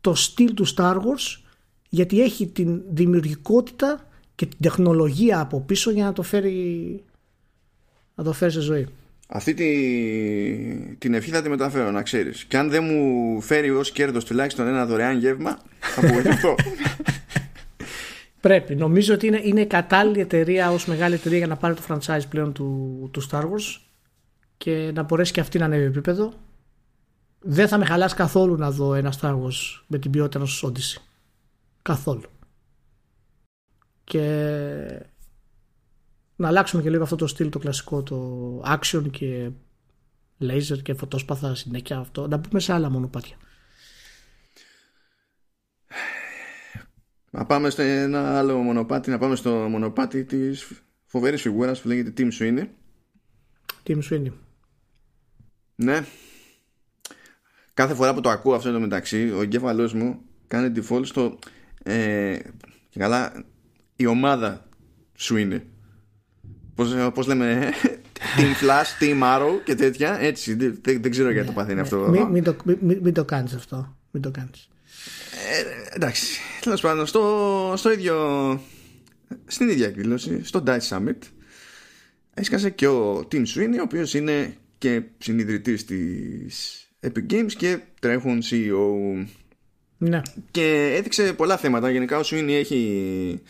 το 0.00 0.14
στυλ 0.14 0.54
του 0.54 0.66
Star 0.76 0.94
Wars 0.94 1.40
γιατί 1.88 2.22
έχει 2.22 2.46
την 2.46 2.82
δημιουργικότητα 2.88 4.08
και 4.34 4.46
την 4.46 4.58
τεχνολογία 4.62 5.40
από 5.40 5.60
πίσω 5.60 5.90
για 5.90 6.04
να 6.04 6.12
το 6.12 6.22
φέρει, 6.22 7.04
να 8.14 8.24
το 8.24 8.32
φέρει 8.32 8.52
σε 8.52 8.60
ζωή. 8.60 8.86
Αυτή 9.28 9.54
τη, 9.54 9.68
την 10.98 11.14
ευχή 11.14 11.30
θα 11.30 11.42
τη 11.42 11.48
μεταφέρω 11.48 11.90
να 11.90 12.02
ξέρεις 12.02 12.44
και 12.44 12.56
αν 12.56 12.70
δεν 12.70 12.84
μου 12.84 13.40
φέρει 13.40 13.70
ως 13.70 13.92
κέρδος 13.92 14.24
τουλάχιστον 14.24 14.66
ένα 14.66 14.86
δωρεάν 14.86 15.18
γεύμα 15.18 15.58
θα 15.78 16.00
πω 16.00 16.54
Πρέπει. 18.46 18.74
Νομίζω 18.74 19.14
ότι 19.14 19.26
είναι, 19.26 19.40
είναι 19.42 19.64
κατάλληλη 19.64 20.20
εταιρεία 20.20 20.70
ως 20.70 20.86
μεγάλη 20.86 21.14
εταιρεία 21.14 21.38
για 21.38 21.46
να 21.46 21.56
πάρει 21.56 21.74
το 21.74 21.82
franchise 21.88 22.28
πλέον 22.28 22.52
του, 22.52 23.08
του 23.12 23.28
Star 23.30 23.42
Wars 23.42 23.80
και 24.56 24.90
να 24.94 25.02
μπορέσει 25.02 25.32
και 25.32 25.40
αυτή 25.40 25.58
να 25.58 25.64
ανέβει 25.64 25.84
επίπεδο. 25.84 26.32
Δεν 27.40 27.68
θα 27.68 27.78
με 27.78 27.84
χαλάσει 27.84 28.14
καθόλου 28.14 28.56
να 28.56 28.70
δω 28.70 28.94
ένα 28.94 29.12
Star 29.20 29.32
Wars 29.32 29.82
με 29.86 29.98
την 29.98 30.10
ποιότητα 30.10 30.38
ενός 30.38 30.64
Odyssey. 30.66 31.00
Καθόλου. 31.82 32.30
Και 34.04 34.22
να 36.36 36.48
αλλάξουμε 36.48 36.82
και 36.82 36.90
λίγο 36.90 37.02
αυτό 37.02 37.16
το 37.16 37.26
στυλ 37.26 37.48
το 37.48 37.58
κλασικό, 37.58 38.02
το 38.02 38.62
action 38.66 39.10
και 39.10 39.50
laser 40.40 40.82
και 40.82 40.94
φωτόσπαθα 40.94 41.54
συνέχεια 41.54 41.98
αυτό. 41.98 42.28
Να 42.28 42.40
πούμε 42.40 42.60
σε 42.60 42.72
άλλα 42.72 42.90
μονοπάτια. 42.90 43.36
Να 47.36 47.46
πάμε 47.46 47.70
στο 47.70 47.82
ένα 47.82 48.38
άλλο 48.38 48.56
μονοπάτι, 48.56 49.10
να 49.10 49.18
πάμε 49.18 49.36
στο 49.36 49.50
μονοπάτι 49.50 50.24
της 50.24 50.68
φοβερής 51.06 51.40
φιγούρας 51.40 51.80
που 51.80 51.88
λέγεται 51.88 52.12
Team 52.16 52.42
Sweeney. 52.42 52.66
Team 53.86 53.98
Sweeney. 54.10 54.32
Ναι. 55.74 56.04
Κάθε 57.74 57.94
φορά 57.94 58.14
που 58.14 58.20
το 58.20 58.30
ακούω 58.30 58.54
αυτό 58.54 58.72
το 58.72 58.80
μεταξύ, 58.80 59.30
ο 59.30 59.42
εγκέφαλός 59.42 59.94
μου 59.94 60.20
κάνει 60.46 60.72
default 60.76 61.06
στο 61.06 61.38
ε, 61.82 62.38
και 62.88 62.98
καλά 62.98 63.44
η 63.96 64.06
ομάδα 64.06 64.68
Sweeney. 65.18 65.60
Πώς, 66.74 66.94
πώς 67.14 67.26
λέμε 67.26 67.72
Team 68.36 68.64
Flash, 68.64 69.02
Team 69.02 69.22
Arrow 69.22 69.60
και 69.64 69.74
τέτοια 69.74 70.18
έτσι 70.20 70.54
δεν, 70.54 70.80
δεν 70.82 71.10
ξέρω 71.10 71.30
γιατί 71.30 71.46
το 71.46 71.52
παθαίνει 71.52 71.74
ναι. 71.74 71.80
αυτό 71.80 71.96
μην, 71.96 72.22
μην, 72.22 72.42
το, 72.42 72.56
μην, 72.64 72.98
μην 73.02 73.14
το 73.14 73.24
κάνεις 73.24 73.54
αυτό 73.54 73.96
μην 74.10 74.22
το 74.22 74.30
κάνεις 74.30 74.68
ε, 75.50 75.94
εντάξει, 75.94 76.40
τέλος 76.66 76.80
πάντων, 76.80 77.06
στο, 77.06 77.74
στο 77.76 77.92
ίδιο, 77.92 78.60
στην 79.46 79.68
ίδια 79.68 79.86
εκδήλωση, 79.86 80.44
στο 80.44 80.62
Dice 80.66 80.88
Summit, 80.88 81.18
έσκασε 82.34 82.70
και 82.70 82.86
ο 82.86 83.28
Tim 83.32 83.42
Sweeney, 83.54 83.78
ο 83.78 83.82
οποίος 83.82 84.14
είναι 84.14 84.56
και 84.78 85.02
συνειδητής 85.18 85.84
της 85.84 86.86
Epic 87.00 87.32
Games 87.32 87.52
και 87.56 87.78
τρέχουν 88.00 88.42
CEO. 88.50 89.26
Ναι. 89.98 90.22
Και 90.50 90.94
έδειξε 90.96 91.32
πολλά 91.32 91.56
θέματα. 91.56 91.90
Γενικά 91.90 92.18
ο 92.18 92.22
Sweeney 92.24 92.50
έχει 92.50 93.42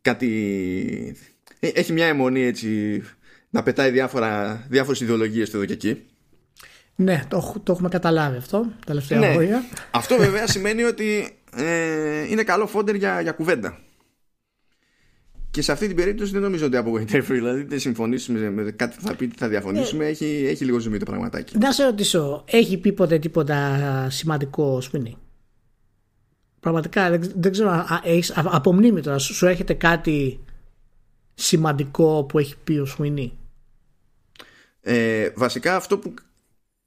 κάτι... 0.00 1.16
Ε, 1.60 1.68
έχει 1.68 1.92
μια 1.92 2.06
αιμονή 2.06 2.42
έτσι 2.42 3.02
να 3.50 3.62
πετάει 3.62 3.90
διάφορα, 3.90 4.64
διάφορες 4.68 5.00
ιδεολογίες 5.00 5.54
εδώ 5.54 5.64
και 5.64 5.72
εκεί. 5.72 6.02
Ναι, 6.94 7.24
το, 7.28 7.60
το 7.62 7.72
έχουμε 7.72 7.88
καταλάβει 7.88 8.36
αυτό 8.36 8.60
τα 8.60 8.84
τελευταία 8.86 9.18
ναι. 9.18 9.32
χρόνια. 9.32 9.64
Αυτό 9.90 10.16
βέβαια 10.16 10.46
σημαίνει 10.46 10.82
ότι 10.82 11.39
ε, 11.56 12.30
είναι 12.30 12.42
καλό 12.42 12.66
φόντερ 12.66 12.94
για, 12.94 13.20
για 13.20 13.32
κουβέντα. 13.32 13.78
Και 15.50 15.62
σε 15.62 15.72
αυτή 15.72 15.86
την 15.86 15.96
περίπτωση 15.96 16.32
δεν 16.32 16.42
νομίζω 16.42 16.66
ότι 16.66 16.76
απογοητεύει. 16.76 17.34
Δηλαδή, 17.34 17.62
δεν 17.62 17.80
συμφωνήσουμε 17.80 18.50
με 18.50 18.70
κάτι 18.70 18.96
που 18.96 19.02
θα 19.02 19.14
πει, 19.16 19.30
θα 19.36 19.48
διαφωνήσουμε. 19.48 20.06
έχει, 20.06 20.44
έχει 20.48 20.64
λίγο 20.64 20.78
ζουμί 20.78 20.98
το 20.98 21.04
πραγματάκι. 21.04 21.58
Να 21.58 21.72
σε 21.72 21.84
ρωτήσω, 21.84 22.44
έχει 22.46 22.78
πει 22.78 22.92
ποτέ 22.92 23.18
τίποτα 23.18 24.06
σημαντικό 24.10 24.80
Σμινί. 24.80 25.16
Πραγματικά 26.60 27.10
δεν, 27.10 27.32
δεν 27.36 27.52
ξέρω, 27.52 27.86
έχεις, 28.02 28.32
από 28.36 28.72
μνήμη 28.72 29.00
τώρα, 29.00 29.18
σου 29.18 29.46
έχετε 29.46 29.74
κάτι 29.74 30.40
σημαντικό 31.34 32.24
που 32.24 32.38
έχει 32.38 32.54
πει 32.64 32.78
ο 32.78 32.84
Σμινί. 32.84 33.38
Ε, 34.80 35.30
βασικά 35.36 35.76
αυτό 35.76 35.98
που 35.98 36.14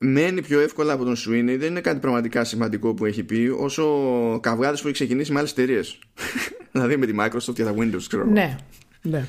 μένει 0.04 0.42
πιο 0.42 0.60
εύκολα 0.60 0.94
από 0.94 1.04
τον 1.04 1.16
Sweeney 1.16 1.56
δεν 1.58 1.64
είναι 1.64 1.82
κάτι 1.82 2.00
πραγματικά 2.00 2.44
σημαντικό 2.44 2.94
που 2.94 3.06
έχει 3.06 3.24
πει 3.24 3.56
όσο 3.58 4.40
καυγάδες 4.42 4.82
που 4.82 4.88
έχει 4.88 4.96
ξεκινήσει 4.96 5.32
με 5.32 5.40
άλλες 5.40 5.52
εταιρείες. 5.52 6.00
δηλαδή 6.72 6.98
με 6.98 7.06
τη 7.06 7.14
Microsoft 7.20 7.54
και 7.54 7.64
τα 7.64 7.74
Windows 7.78 8.04
ξέρω. 8.08 8.26
ναι, 8.26 8.58
ναι. 9.02 9.26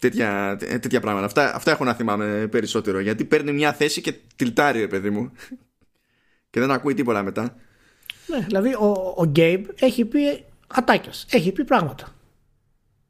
Τέτοια, 0.00 0.56
τέτοια 0.58 1.00
πράγματα 1.00 1.26
αυτά, 1.26 1.54
αυτά 1.54 1.70
έχω 1.70 1.84
να 1.84 1.94
θυμάμαι 1.94 2.46
περισσότερο 2.50 2.98
γιατί 2.98 3.24
παίρνει 3.24 3.52
μια 3.52 3.72
θέση 3.72 4.00
και 4.00 4.14
τυλτάρει 4.36 4.80
ρε 4.80 4.86
παιδί 4.86 5.10
μου 5.10 5.32
και 6.50 6.60
δεν 6.60 6.70
ακούει 6.70 6.94
τίποτα 6.94 7.22
μετά 7.22 7.56
ναι, 8.26 8.38
δηλαδή 8.38 8.74
ο, 8.74 9.14
ο 9.16 9.32
Gabe 9.36 9.64
έχει 9.78 10.04
πει 10.04 10.44
ατάκες, 10.66 11.26
έχει 11.30 11.52
πει 11.52 11.64
πράγματα 11.64 12.16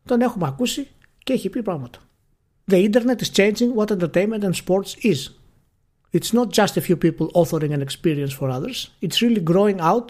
τον 0.05 0.21
έχουμε 0.21 0.47
ακούσει 0.47 0.89
και 1.19 1.33
έχει 1.33 1.49
πει 1.49 1.63
πράγματα 1.63 1.99
The 2.71 2.91
internet 2.91 3.21
is 3.23 3.31
changing 3.31 3.75
what 3.75 3.91
entertainment 3.91 4.43
and 4.43 4.55
sports 4.67 4.95
is 5.03 5.38
It's 6.17 6.33
not 6.33 6.49
just 6.61 6.77
a 6.77 6.81
few 6.81 6.97
people 6.97 7.27
authoring 7.41 7.73
an 7.73 7.83
experience 7.89 8.33
for 8.39 8.49
others. 8.59 8.79
It's 9.03 9.19
really 9.25 9.43
growing 9.53 9.79
out 9.81 10.07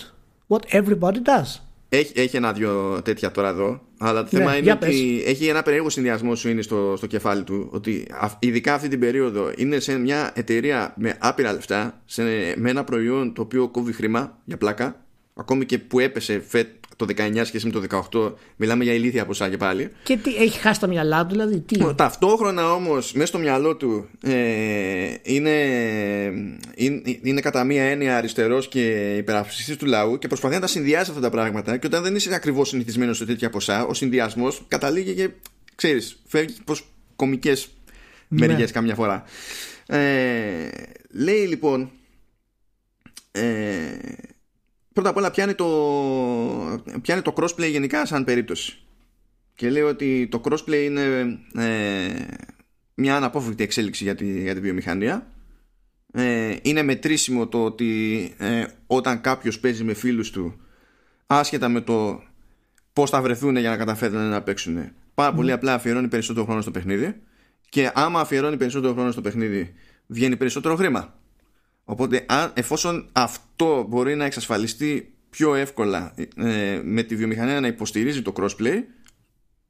what 0.49 0.63
everybody 0.81 1.21
does. 1.23 1.61
έχει, 1.89 2.13
έχει 2.21 2.37
ένα-δυο 2.37 3.01
τέτοια 3.05 3.31
τώρα 3.31 3.49
εδώ. 3.49 3.81
Αλλά 3.99 4.23
το 4.23 4.29
Ναι, 4.33 4.39
θέμα 4.39 4.53
είναι 4.53 4.63
για 4.63 4.79
ότι 4.83 5.23
έχει 5.27 5.47
ένα 5.47 5.63
περίεργο 5.63 5.91
συνδυασμό 5.91 6.35
σου 6.35 6.49
είναι 6.49 6.63
στο, 6.63 6.95
στο 6.97 7.07
κεφάλι 7.07 7.43
του. 7.43 7.69
Ότι 7.73 8.07
α- 8.21 8.31
ειδικά 8.39 8.75
αυτή 8.75 8.89
την 8.89 9.01
περίοδο 9.01 9.53
είναι 9.57 9.79
σε 9.79 9.99
μια 9.99 10.31
εταιρεία 10.35 10.95
με 10.97 11.17
άπειρα 11.21 11.53
λεφτά, 11.53 12.01
σε, 12.05 12.23
με 12.57 12.71
ένα 12.71 12.85
προϊόν 12.85 13.35
το 13.35 13.43
οποίο 13.43 13.69
κόβει 13.69 13.93
χρήμα 13.93 14.39
για 14.45 14.57
πλάκα. 14.57 15.05
Ακόμη 15.35 15.65
και 15.67 15.79
που 15.79 15.99
έπεσε 16.01 16.43
φετ, 16.49 16.78
το 16.99 17.07
19 17.17 17.41
σχέση 17.45 17.67
με 17.67 17.73
το 17.73 18.09
18, 18.13 18.33
μιλάμε 18.57 18.85
για 18.85 18.93
ηλίθια 18.93 19.27
ποσά 19.27 19.49
και 19.49 19.57
πάλι. 19.57 19.91
Και 20.03 20.17
τι, 20.17 20.37
έχει 20.37 20.59
χάσει 20.59 20.81
τα 20.81 20.87
μυαλά 20.87 21.27
του, 21.27 21.31
δηλαδή. 21.35 21.61
Τι; 21.61 21.95
Ταυτόχρονα 21.95 22.73
όμως 22.73 23.13
μέσα 23.13 23.27
στο 23.27 23.39
μυαλό 23.39 23.77
του 23.77 24.09
ε, 24.23 25.15
είναι, 25.23 25.57
είναι, 26.75 27.03
είναι 27.23 27.41
κατά 27.41 27.65
μία 27.65 27.83
έννοια 27.83 28.17
αριστερός 28.17 28.69
και 28.69 29.15
υπερασπιστής 29.17 29.77
του 29.77 29.87
λαού 29.87 30.19
και 30.19 30.27
προσπαθεί 30.29 30.55
να 30.55 30.61
τα 30.61 30.67
συνδυάσει 30.67 31.11
αυτά 31.11 31.23
τα 31.23 31.31
πράγματα 31.31 31.77
και 31.77 31.87
όταν 31.87 32.03
δεν 32.03 32.15
είσαι 32.15 32.35
ακριβώς 32.35 32.69
συνηθισμένος 32.69 33.17
σε 33.17 33.25
τέτοια 33.25 33.51
ποσά 33.51 33.87
ο 33.87 33.95
συνδυασμός 33.95 34.65
καταλήγει 34.69 35.15
και 35.15 35.31
ξέρεις 35.75 36.23
φεύγει 36.27 36.57
προς 36.65 36.85
κομικές 37.17 37.69
Ναι. 38.29 38.47
μεριές 38.47 38.71
καμιά 38.71 38.95
φορά 38.95 39.25
ε, 39.87 39.99
λέει 41.11 41.47
λοιπόν 41.47 41.91
ε, 43.33 43.43
πρώτα 44.99 45.13
απ' 45.13 45.17
όλα 45.17 45.31
πιάνει 45.31 45.55
το, 45.55 45.67
πιάνει 47.03 47.23
το 47.23 47.33
crossplay 47.37 47.71
γενικά 47.71 48.07
σαν 48.07 48.25
περίπτωση. 48.25 48.79
Και 49.55 49.71
λέει 49.71 49.83
ότι 49.83 50.29
το 50.31 50.41
crossplay 50.45 50.83
είναι 50.85 51.03
ε, 51.55 52.09
μια 52.95 53.17
αναπόφευκτη 53.17 53.63
εξέλιξη 53.63 54.05
για 54.05 54.15
τη, 54.15 54.41
για 54.41 54.55
τη 54.55 54.61
βιομηχανία. 54.61 55.27
Ε, 56.13 56.57
είναι 56.63 56.83
μετρήσιμο 56.83 57.47
το 57.47 57.65
ότι 57.65 58.23
ε, 58.39 58.65
όταν 58.87 59.21
κάποιος 59.21 59.61
παίζει 59.61 59.85
με 59.85 59.95
φίλους 59.95 60.31
του 60.31 60.61
άσχετα 61.27 61.69
με 61.69 61.81
το 61.81 62.23
πώς 62.93 63.11
θα 63.11 63.23
βρεθούν 63.23 63.57
για 63.57 63.71
να 63.71 63.77
καταφέρουν 63.77 64.29
να 64.29 64.43
παίξουν. 64.43 64.91
Πάρα 65.15 65.35
πολύ 65.35 65.53
απλά 65.53 65.75
αφιερώνει 65.75 66.09
περισσότερο 66.09 66.45
χρόνο 66.45 66.61
στο 66.61 66.71
παιχνίδι. 66.71 67.15
Και 67.69 67.91
άμα 67.95 68.21
αφιερώνει 68.21 68.57
περισσότερο 68.57 68.93
χρόνο 68.93 69.11
στο 69.11 69.21
παιχνίδι 69.21 69.75
βγαίνει 70.07 70.37
περισσότερο 70.37 70.77
χρήμα 70.77 71.18
οπότε 71.91 72.25
αν, 72.29 72.51
εφόσον 72.55 73.09
αυτό 73.13 73.87
μπορεί 73.89 74.15
να 74.15 74.25
εξασφαλιστεί 74.25 75.15
πιο 75.31 75.55
εύκολα 75.55 76.15
ε, 76.37 76.81
με 76.85 77.03
τη 77.03 77.17
βιομηχανία 77.17 77.61
να 77.61 77.67
υποστηρίζει 77.67 78.23
το 78.23 78.33
crossplay 78.37 78.83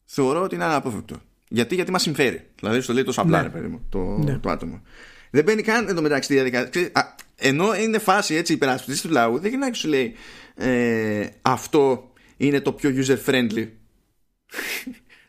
θεωρώ 0.04 0.42
ότι 0.42 0.54
είναι 0.54 0.64
αναπόφευκτο. 0.64 1.16
Γιατί, 1.48 1.74
γιατί 1.74 1.90
μας 1.90 2.02
συμφέρει. 2.02 2.46
Δηλαδή, 2.58 2.80
στο 2.80 2.92
λέει 2.92 3.02
τόσο 3.04 3.20
απλά, 3.20 3.36
Ναι. 3.36 3.42
ρε 3.42 3.48
παιδί 3.48 3.66
μου, 3.66 3.86
το, 3.88 3.98
Ναι. 3.98 4.38
το 4.38 4.50
άτομο. 4.50 4.82
Δεν 5.30 5.44
μπαίνει 5.44 5.62
καν 5.62 5.88
εντωμεταξύ 5.88 6.22
στη 6.24 6.34
διαδικασία. 6.34 6.68
Ξέρεις, 6.68 6.90
α, 6.92 7.14
ενώ 7.36 7.74
είναι 7.74 7.98
φάση 7.98 8.34
έτσι 8.34 8.52
υπερασπιστής 8.52 9.00
του 9.00 9.08
λαού, 9.10 9.38
δεν 9.38 9.50
γυρνάει 9.50 9.70
και 9.70 9.76
σου 9.76 9.88
λέει 9.88 10.14
ε, 10.54 11.26
αυτό 11.42 12.12
είναι 12.36 12.60
το 12.60 12.72
πιο 12.72 12.90
user 12.96 13.16
friendly. 13.26 13.68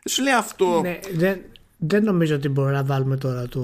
Δεν 0.02 0.12
σου 0.12 0.22
λέει 0.22 0.34
αυτό. 0.34 0.80
Ναι, 0.80 0.98
δεν, 1.12 1.40
δεν 1.82 2.04
νομίζω 2.04 2.34
ότι 2.34 2.48
μπορούμε 2.48 2.72
να 2.74 2.84
βάλουμε 2.84 3.16
τώρα 3.16 3.48
το 3.48 3.60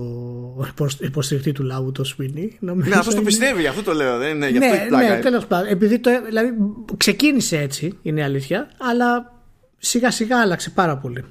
υποσ- 0.68 1.00
υποστηρικτή 1.02 1.52
του 1.52 1.62
λαού 1.62 1.92
το 1.92 2.04
Sweeney. 2.16 2.48
Νομίζω 2.58 2.88
Ναι, 2.88 2.94
αυτό 2.96 3.10
το 3.10 3.16
είναι- 3.16 3.26
πιστεύει, 3.26 3.60
γι' 3.60 3.66
αυτό 3.66 3.82
το 3.82 3.92
λέω. 3.92 4.18
Δεν 4.18 4.34
είναι, 4.36 4.48
γι' 4.48 4.58
αυτό 4.58 4.72
έχει 4.74 4.82
Ναι, 4.82 4.88
πλάκα. 4.88 5.14
ναι, 5.14 5.20
τέλος 5.20 5.46
πάντων. 5.46 5.68
Επειδή 5.68 5.98
το, 5.98 6.10
δηλαδή, 6.24 6.48
ξεκίνησε 6.96 7.58
έτσι, 7.60 7.98
είναι 8.02 8.20
η 8.20 8.22
αλήθεια, 8.22 8.68
αλλά 8.78 9.40
σιγά 9.78 10.10
σιγά 10.10 10.40
άλλαξε 10.40 10.70
πάρα 10.70 10.96
πολύ 10.96 11.24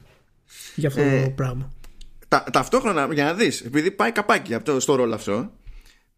για 0.75 0.87
αυτό 0.87 1.01
Ε, 1.01 1.23
το 1.23 1.29
πράγμα. 1.29 1.71
Τα, 2.27 2.43
ταυτόχρονα, 2.51 3.07
για 3.13 3.23
να 3.23 3.33
δεις, 3.33 3.61
επειδή 3.61 3.91
πάει 3.91 4.11
καπάκι 4.11 4.53
αυτό, 4.53 4.79
στο 4.79 4.95
ρόλο 4.95 5.13
αυτό, 5.13 5.51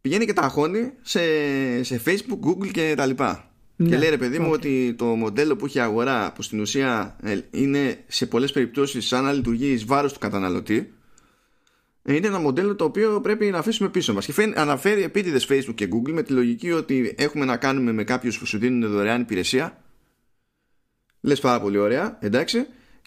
πηγαίνει 0.02 0.26
και 0.26 0.34
τα 0.34 0.42
αγχώνει 0.42 0.92
σε, 1.02 1.20
σε 1.84 2.02
Facebook, 2.06 2.48
Google 2.50 2.72
και 2.72 2.94
τα 2.98 3.06
λοιπά. 3.06 3.47
Ναι, 3.80 3.90
Και 3.90 3.98
λέει 3.98 4.10
ρε 4.10 4.18
παιδί 4.18 4.40
μου 4.40 4.50
ότι 4.52 4.96
το 4.98 5.06
μοντέλο 5.06 5.56
που 5.56 5.66
έχει 5.66 5.78
η 5.78 5.82
αγορά 5.82 6.32
που 6.34 6.42
στην 6.42 6.60
ουσία 6.60 7.16
ε, 7.24 7.40
είναι 7.52 8.04
σε 8.08 8.26
πολλές 8.26 8.52
περιπτώσεις 8.52 9.08
σαν 9.08 9.24
να 9.24 9.32
λειτουργεί 9.32 9.72
εις 9.72 9.86
βάρος 9.86 10.14
του 10.14 10.20
καταναλωτή 10.20 10.94
ε, 12.04 12.16
είναι 12.16 12.28
ένα 12.28 12.40
μοντέλο 12.40 12.76
το 12.76 12.84
οποίο 12.84 13.22
πρέπει 13.22 13.46
να 13.46 13.58
αφήσουμε 13.58 13.90
πίσω 13.90 14.14
μας. 14.14 14.26
Και 14.26 14.34
φαίν- 14.34 14.58
αναφέρει 14.58 15.04
επίτηδες 15.04 15.48
Facebook 15.50 15.76
και 15.76 15.90
Google 15.92 16.12
με 16.12 16.24
τη 16.24 16.34
λογική 16.34 16.72
ότι 16.72 17.16
έχουμε 17.18 17.46
να 17.46 17.58
κάνουμε 17.58 17.92
με 17.92 18.04
κάποιους 18.04 18.40
που 18.40 18.46
σου 18.46 18.58
δίνουν 18.58 18.92
δωρεάν 18.92 19.22
υπηρεσία. 19.22 19.82
Λες 21.22 21.40
πάρα 21.40 21.62
πολύ 21.62 21.78
ωραία 21.78 22.18
εντάξει. 22.22 22.66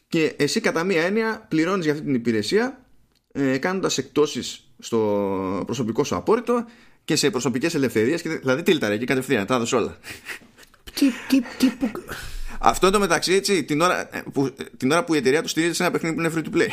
Και 0.08 0.34
εσύ 0.36 0.60
κατά 0.60 0.84
μία 0.84 1.02
έννοια 1.02 1.46
πληρώνεις 1.48 1.84
για 1.84 1.92
αυτή 1.94 2.04
την 2.04 2.14
υπηρεσία 2.14 2.84
ε, 3.32 3.58
κάνοντας 3.58 3.98
εκτόσεις 3.98 4.72
στο 4.78 5.62
προσωπικό 5.66 6.04
σου 6.04 6.16
απόρριτο 6.16 6.64
και 7.04 7.16
σε 7.16 7.30
προσωπικές 7.30 7.74
ελευθερίες 7.74 8.22
και, 8.22 8.28
δηλαδή 8.28 8.62
τίλταρε 8.62 8.94
εκεί 8.94 9.04
κατευθείαν 9.04 9.46
τα 9.46 9.54
έδωσε 9.54 9.76
όλα 9.76 9.98
Τι, 10.94 11.10
τι, 11.28 11.40
τι, 11.58 11.66
που... 11.66 11.90
αυτό 12.58 12.86
είναι 12.86 12.94
το 12.96 13.00
μεταξύ 13.00 13.32
έτσι 13.32 13.64
την 13.64 13.80
ώρα, 13.80 14.16
ε, 14.16 14.22
που, 14.32 14.54
την 14.76 14.90
ώρα 14.90 15.04
που 15.04 15.14
η 15.14 15.16
εταιρεία 15.16 15.42
τους 15.42 15.50
στηρίζεται 15.50 15.76
σε 15.76 15.82
ένα 15.82 15.92
παιχνίδι 15.92 16.14
που 16.14 16.20
είναι 16.20 16.32
free 16.34 16.48
to 16.48 16.56
play. 16.56 16.68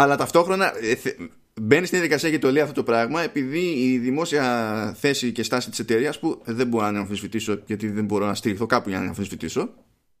Αλλά 0.00 0.16
ταυτόχρονα 0.16 0.72
ε, 0.80 0.94
θε- 0.94 1.18
μπαίνει 1.60 1.86
στην 1.86 1.98
διαδικασία 1.98 2.30
και 2.30 2.38
το 2.38 2.50
λέει 2.50 2.62
αυτό 2.62 2.74
το 2.74 2.82
πράγμα 2.82 3.22
επειδή 3.22 3.60
η 3.60 3.98
δημόσια 3.98 4.96
θέση 4.98 5.32
και 5.32 5.42
στάση 5.42 5.70
της 5.70 5.78
εταιρείας 5.78 6.18
που 6.18 6.42
δεν 6.44 6.66
μπορώ 6.66 6.90
να 6.90 6.98
αμφισβητήσω 6.98 7.60
γιατί 7.66 7.88
δεν 7.88 8.04
μπορώ 8.04 8.26
να 8.26 8.34
στηριχθώ 8.34 8.66
κάπου 8.66 8.88
για 8.88 8.98
να 8.98 9.06
αμφισβητήσω 9.06 9.74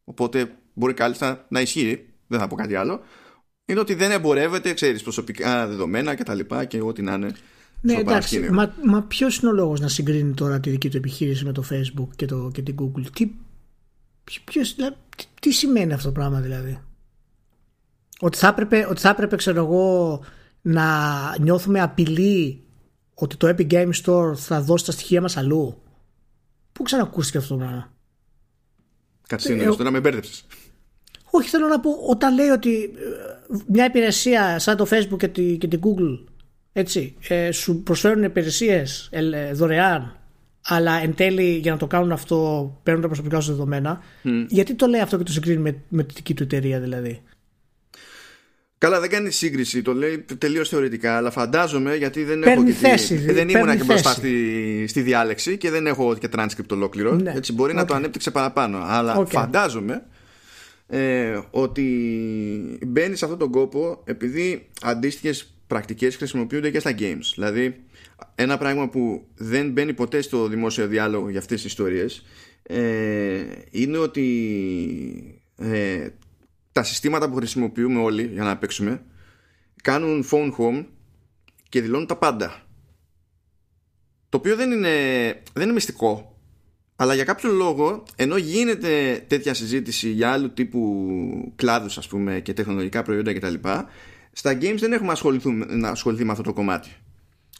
οπότε 0.04 0.56
μπορεί 0.74 0.94
κάλλιστα 0.94 1.46
να 1.48 1.60
ισχύει 1.60 2.06
δεν 2.26 2.40
θα 2.40 2.46
πω 2.46 2.54
κάτι 2.54 2.74
άλλο 2.74 3.02
είναι 3.64 3.80
ότι 3.80 3.94
δεν 3.94 4.10
εμπορεύεται 4.10 4.74
ξέρεις 4.74 5.02
προσωπικά 5.02 5.66
δεδομένα 5.66 6.14
και 6.14 6.22
τα 6.22 6.34
λοιπά 6.34 6.64
και 6.64 6.80
ό,τι 6.80 7.02
να 7.02 7.14
είναι 7.14 7.32
Ναι, 7.80 7.92
στο 7.92 8.00
εντάξει. 8.00 8.38
παρασκήνιο. 8.38 8.52
Μα, 8.52 8.92
μα 8.92 9.02
ποιος 9.02 9.38
είναι 9.38 9.50
ο 9.50 9.54
λόγος 9.54 9.80
να 9.80 9.88
συγκρίνει 9.88 10.34
τώρα 10.34 10.60
τη 10.60 10.70
δική 10.70 10.90
του 10.90 10.96
επιχείρηση 10.96 11.44
με 11.44 11.52
το 11.52 11.64
Facebook 11.70 12.08
και, 12.16 12.26
το, 12.26 12.50
και 12.52 12.62
την 12.62 12.74
Google; 12.78 13.04
Τι, 13.12 13.30
ποιος, 14.44 14.74
δηλαδή, 14.74 14.96
τι, 15.16 15.24
τι 15.40 15.50
σημαίνει 15.50 15.92
αυτό 15.92 16.06
το 16.06 16.12
πράγμα 16.12 16.40
δηλαδή; 16.40 16.80
Ότι 18.20 18.38
θα 18.38 18.48
έπρεπε, 18.48 18.86
ότι 18.90 19.00
θα 19.00 19.08
έπρεπε 19.08 19.36
ξέρω 19.36 19.64
εγώ, 19.64 20.20
να 20.60 20.84
νιώθουμε 21.40 21.80
απειλή 21.80 22.62
ότι 23.14 23.36
το 23.36 23.48
Epic 23.48 23.70
Game 23.70 23.90
Store 24.04 24.34
θα 24.34 24.62
δώσει 24.62 24.84
τα 24.84 24.92
στοιχεία 24.92 25.20
μας 25.20 25.36
αλλού; 25.36 25.82
Πού 26.72 26.82
ξανακούστηκε 26.82 27.38
αυτό 27.38 27.54
το 27.54 27.60
πράγμα; 27.60 27.92
Κάτι 29.28 29.42
Ε, 29.42 29.46
σύνολο, 29.46 29.72
ε, 29.72 29.76
τώρα 29.76 29.90
με 29.90 30.00
μπέρδεψες 30.00 30.46
Όχι, 31.30 31.48
θέλω 31.48 31.66
να 31.66 31.80
πω, 31.80 31.90
όταν 31.90 32.34
λέει 32.34 32.48
ότι 32.48 32.82
ε, 32.82 33.56
μια 33.66 33.84
υπηρεσία 33.84 34.58
σαν 34.58 34.76
το 34.76 34.86
Facebook 34.90 35.18
και, 35.18 35.28
τη, 35.28 35.58
και 35.58 35.68
την 35.68 35.80
Google 35.82 36.24
έτσι, 36.78 37.14
ε, 37.28 37.50
σου 37.52 37.82
προσφέρουν 37.82 38.22
υπηρεσίες 38.22 39.08
ε, 39.12 39.18
ε, 39.32 39.52
δωρεάν, 39.52 40.16
αλλά 40.64 40.92
εν 41.02 41.14
τέλει 41.14 41.56
για 41.56 41.72
να 41.72 41.78
το 41.78 41.86
κάνουν 41.86 42.12
αυτό 42.12 42.80
παίρνουν 42.82 43.02
τα 43.02 43.08
προσωπικά 43.08 43.40
σου 43.40 43.50
δεδομένα, 43.50 44.00
γιατί 44.48 44.74
το 44.74 44.86
λέει 44.86 45.00
αυτό 45.00 45.16
και 45.16 45.22
το 45.22 45.32
συγκρίνει 45.32 45.58
με, 45.60 45.82
με 45.88 46.02
τη 46.04 46.14
δική 46.14 46.34
του 46.34 46.42
εταιρεία 46.42 46.80
δηλαδή; 46.80 47.22
Καλά, 48.78 49.00
δεν 49.00 49.10
κάνει 49.10 49.30
σύγκριση, 49.30 49.82
το 49.82 49.92
λέει 49.94 50.24
τελείως 50.38 50.68
θεωρητικά, 50.68 51.16
αλλά 51.16 51.30
φαντάζομαι 51.30 51.96
γιατί 51.96 52.24
δεν 52.24 52.38
Παίρνει 52.40 52.52
έχω 52.52 52.64
και 52.64 52.70
τη- 52.72 52.78
θέση, 52.78 53.16
δεν 53.16 53.34
παίρνει 53.34 53.52
ήμουνα 53.52 53.76
και 53.76 53.84
μπροστά 53.84 54.10
θέση. 54.10 54.20
στη, 54.20 54.86
στη 54.88 55.00
διάλεξη 55.00 55.56
και 55.56 55.70
δεν 55.70 55.86
έχω 55.86 56.16
και 56.16 56.28
transcript 56.36 56.70
ολόκληρο. 56.70 57.14
Ναι. 57.14 57.32
Έτσι 57.36 57.52
μπορεί 57.52 57.74
να 57.74 57.80
Οκ. 57.80 57.86
το 57.86 57.94
ανέπτυξε 57.94 58.30
παραπάνω. 58.30 58.78
Αλλά 58.82 59.14
Οκ. 59.16 59.28
φαντάζομαι 59.28 60.02
ε, 60.86 61.38
ότι 61.50 61.84
μπαίνεις 62.86 63.18
σε 63.18 63.24
αυτόν 63.24 63.38
τον 63.40 63.50
κόπο 63.50 64.02
επειδή 64.04 64.68
αντίστοιχες 64.82 65.52
πρακτικές 65.68 66.16
χρησιμοποιούνται 66.16 66.70
και 66.70 66.80
στα 66.80 66.94
games. 66.98 67.30
Δηλαδή, 67.34 67.84
ένα 68.34 68.58
πράγμα 68.58 68.88
που 68.88 69.26
δεν 69.34 69.70
μπαίνει 69.70 69.94
ποτέ 69.94 70.20
στο 70.20 70.48
δημόσιο 70.48 70.86
διάλογο 70.86 71.28
για 71.28 71.38
αυτές 71.38 71.62
τις 71.62 71.70
ιστορίες 71.70 72.24
ε, 72.62 73.44
είναι 73.70 73.98
ότι 73.98 75.42
ε, 75.56 76.08
τα 76.72 76.82
συστήματα 76.82 77.28
που 77.28 77.36
χρησιμοποιούμε 77.36 78.00
όλοι 78.00 78.30
για 78.32 78.44
να 78.44 78.56
παίξουμε 78.56 79.02
κάνουν 79.82 80.24
phone 80.30 80.52
home 80.58 80.84
και 81.68 81.80
δηλώνουν 81.80 82.06
τα 82.06 82.16
πάντα. 82.16 82.62
Το 84.28 84.36
οποίο 84.36 84.56
δεν 84.56 84.70
είναι, 84.70 84.88
δεν 85.52 85.62
είναι 85.62 85.72
μυστικό. 85.72 86.32
Αλλά 86.96 87.14
για 87.14 87.24
κάποιο 87.24 87.52
λόγο, 87.52 88.02
ενώ 88.16 88.36
γίνεται 88.36 89.24
τέτοια 89.26 89.54
συζήτηση 89.54 90.08
για 90.08 90.32
άλλου 90.32 90.52
τύπου 90.52 91.52
κλάδους 91.56 91.98
ας 91.98 92.08
πούμε 92.08 92.40
και 92.40 92.52
τεχνολογικά 92.52 93.02
προϊόντα 93.02 93.32
κτλ. 93.34 93.54
Στα 94.38 94.52
games 94.60 94.76
δεν 94.78 94.92
έχουμε 94.92 95.12
ασχοληθεί, 95.12 95.50
να 95.52 95.88
ασχοληθεί 95.88 96.24
με 96.24 96.30
αυτό 96.30 96.42
το 96.42 96.52
κομμάτι. 96.52 96.88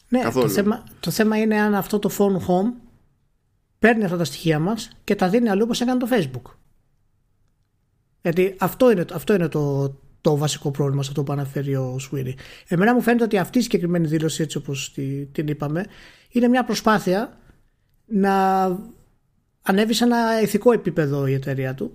Ναι, 0.08 0.20
Καθόλου. 0.20 0.46
το 0.46 0.52
θέμα, 0.52 0.84
το 1.00 1.10
θέμα 1.10 1.36
είναι 1.36 1.60
αν 1.60 1.74
αυτό 1.74 1.98
το 1.98 2.10
phone 2.18 2.36
home 2.36 2.72
παίρνει 3.78 4.04
αυτά 4.04 4.16
τα 4.16 4.24
στοιχεία 4.24 4.58
μας 4.58 4.90
και 5.04 5.14
τα 5.14 5.28
δίνει 5.28 5.48
αλλού 5.48 5.60
όπως 5.64 5.80
έκανε 5.80 5.98
το 5.98 6.08
Facebook. 6.10 6.50
Γιατί 8.22 8.54
αυτό 8.58 8.90
είναι, 8.90 9.04
αυτό 9.12 9.34
είναι 9.34 9.48
το, 9.48 9.94
το 10.20 10.36
βασικό 10.36 10.70
πρόβλημα 10.70 11.02
σε 11.02 11.08
αυτό 11.08 11.22
που 11.22 11.32
αναφέρει 11.32 11.74
ο 11.76 11.98
Σουίνι. 11.98 12.34
Εμένα 12.68 12.94
μου 12.94 13.00
φαίνεται 13.00 13.24
ότι 13.24 13.38
αυτή 13.38 13.58
η 13.58 13.62
συγκεκριμένη 13.62 14.06
δήλωση 14.06 14.42
έτσι 14.42 14.56
όπως 14.56 14.92
τη- 14.92 15.26
την 15.26 15.46
είπαμε 15.48 15.84
είναι 16.30 16.48
μια 16.48 16.64
προσπάθεια 16.64 17.38
να 18.06 18.64
ανέβει 19.62 19.92
σε 19.94 20.04
ένα 20.04 20.40
ηθικό 20.42 20.72
επίπεδο 20.72 21.26
η 21.26 21.32
εταιρεία 21.32 21.74
του 21.74 21.92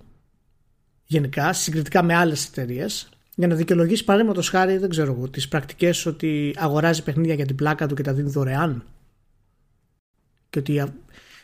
γενικά, 1.05 1.53
συγκριτικά 1.53 2.03
με 2.03 2.13
άλλες 2.15 2.47
εταιρείες, 2.47 3.09
για 3.35 3.47
να 3.47 3.55
δικαιολογήσει 3.55 4.03
παραδείγματο 4.03 4.41
χάρη, 4.41 4.77
δεν 4.77 4.89
ξέρω 4.89 5.15
εγώ, 5.17 5.29
τις 5.29 5.47
πρακτικές 5.47 6.05
ότι 6.05 6.55
αγοράζει 6.57 7.03
παιχνίδια 7.03 7.33
για 7.33 7.45
την 7.45 7.55
πλάκα 7.55 7.87
του 7.87 7.95
και 7.95 8.03
τα 8.03 8.13
δίνει 8.13 8.29
δωρεάν. 8.29 8.83
Και 10.49 10.59
ότι 10.59 10.79
α- 10.79 10.93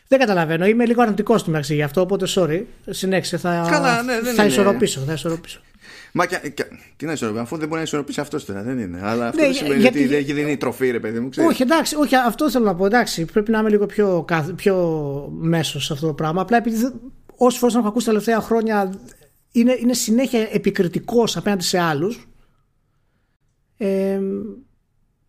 Δεν 0.08 0.18
καταλαβαίνω. 0.18 0.66
Είμαι 0.66 0.86
λίγο 0.86 1.02
αρνητικός 1.02 1.42
του 1.42 1.50
μεταξύ 1.50 1.74
γι' 1.74 1.82
αυτό. 1.82 2.00
Οπότε, 2.00 2.26
sorry. 2.28 2.62
Συνέχισε. 2.90 3.36
Θα, 3.36 3.66
Καλά, 3.70 4.02
ναι, 4.02 4.20
δεν 4.20 4.34
θα 4.34 4.42
είναι. 4.42 4.52
ισορροπήσω. 4.52 5.00
Θα 5.00 5.12
ισορροπήσω. 5.12 5.60
Μα 6.12 6.26
και, 6.26 6.48
και, 6.54 6.64
τι 6.96 7.06
να 7.06 7.12
ισορροπήσει, 7.12 7.42
αφού 7.44 7.56
δεν 7.56 7.66
μπορεί 7.66 7.78
να 7.80 7.86
ισορροπήσει 7.86 8.20
αυτός 8.20 8.44
τώρα, 8.44 8.62
δεν 8.62 8.78
είναι. 8.78 9.00
Αλλά 9.02 9.26
αυτό 9.28 9.40
Ναι, 9.40 9.46
δεν 9.46 9.54
σημαίνει 9.56 9.80
γιατί- 9.80 9.98
ότι 9.98 10.06
δεν 10.08 10.18
έχει 10.18 10.32
δίνει 10.32 10.56
τροφή, 10.56 10.90
ρε 10.90 11.00
παιδί 11.00 11.20
μου. 11.20 11.28
Ξέρεις. 11.28 11.50
Όχι, 11.50 11.62
εντάξει, 11.62 11.96
όχι, 11.96 12.16
αυτό 12.16 12.50
θέλω 12.50 12.64
να 12.64 12.74
πω. 12.74 12.86
Εντάξει, 12.86 13.24
πρέπει 13.24 13.50
να 13.50 13.58
είμαι 13.58 13.68
λίγο 13.68 13.86
πιο, 13.86 14.24
καθ- 14.26 14.52
πιο 14.52 14.76
μέσος 15.38 15.84
σε 15.84 15.92
αυτό 15.92 16.06
το 16.06 16.12
πράγμα. 16.14 16.40
Απλά 16.40 16.56
επειδή 16.56 16.92
όσε 17.36 17.58
φορές 17.58 17.74
έχω 17.74 17.88
ακούσει 17.88 18.06
τα 18.06 18.12
τελευταία 18.12 18.40
χρόνια 18.40 18.92
είναι, 19.52 19.76
είναι 19.80 19.94
συνέχεια 19.94 20.48
επικριτικός 20.52 21.36
απέναντι 21.36 21.64
σε 21.64 21.78
άλλους. 21.78 22.28
Ε, 23.76 24.20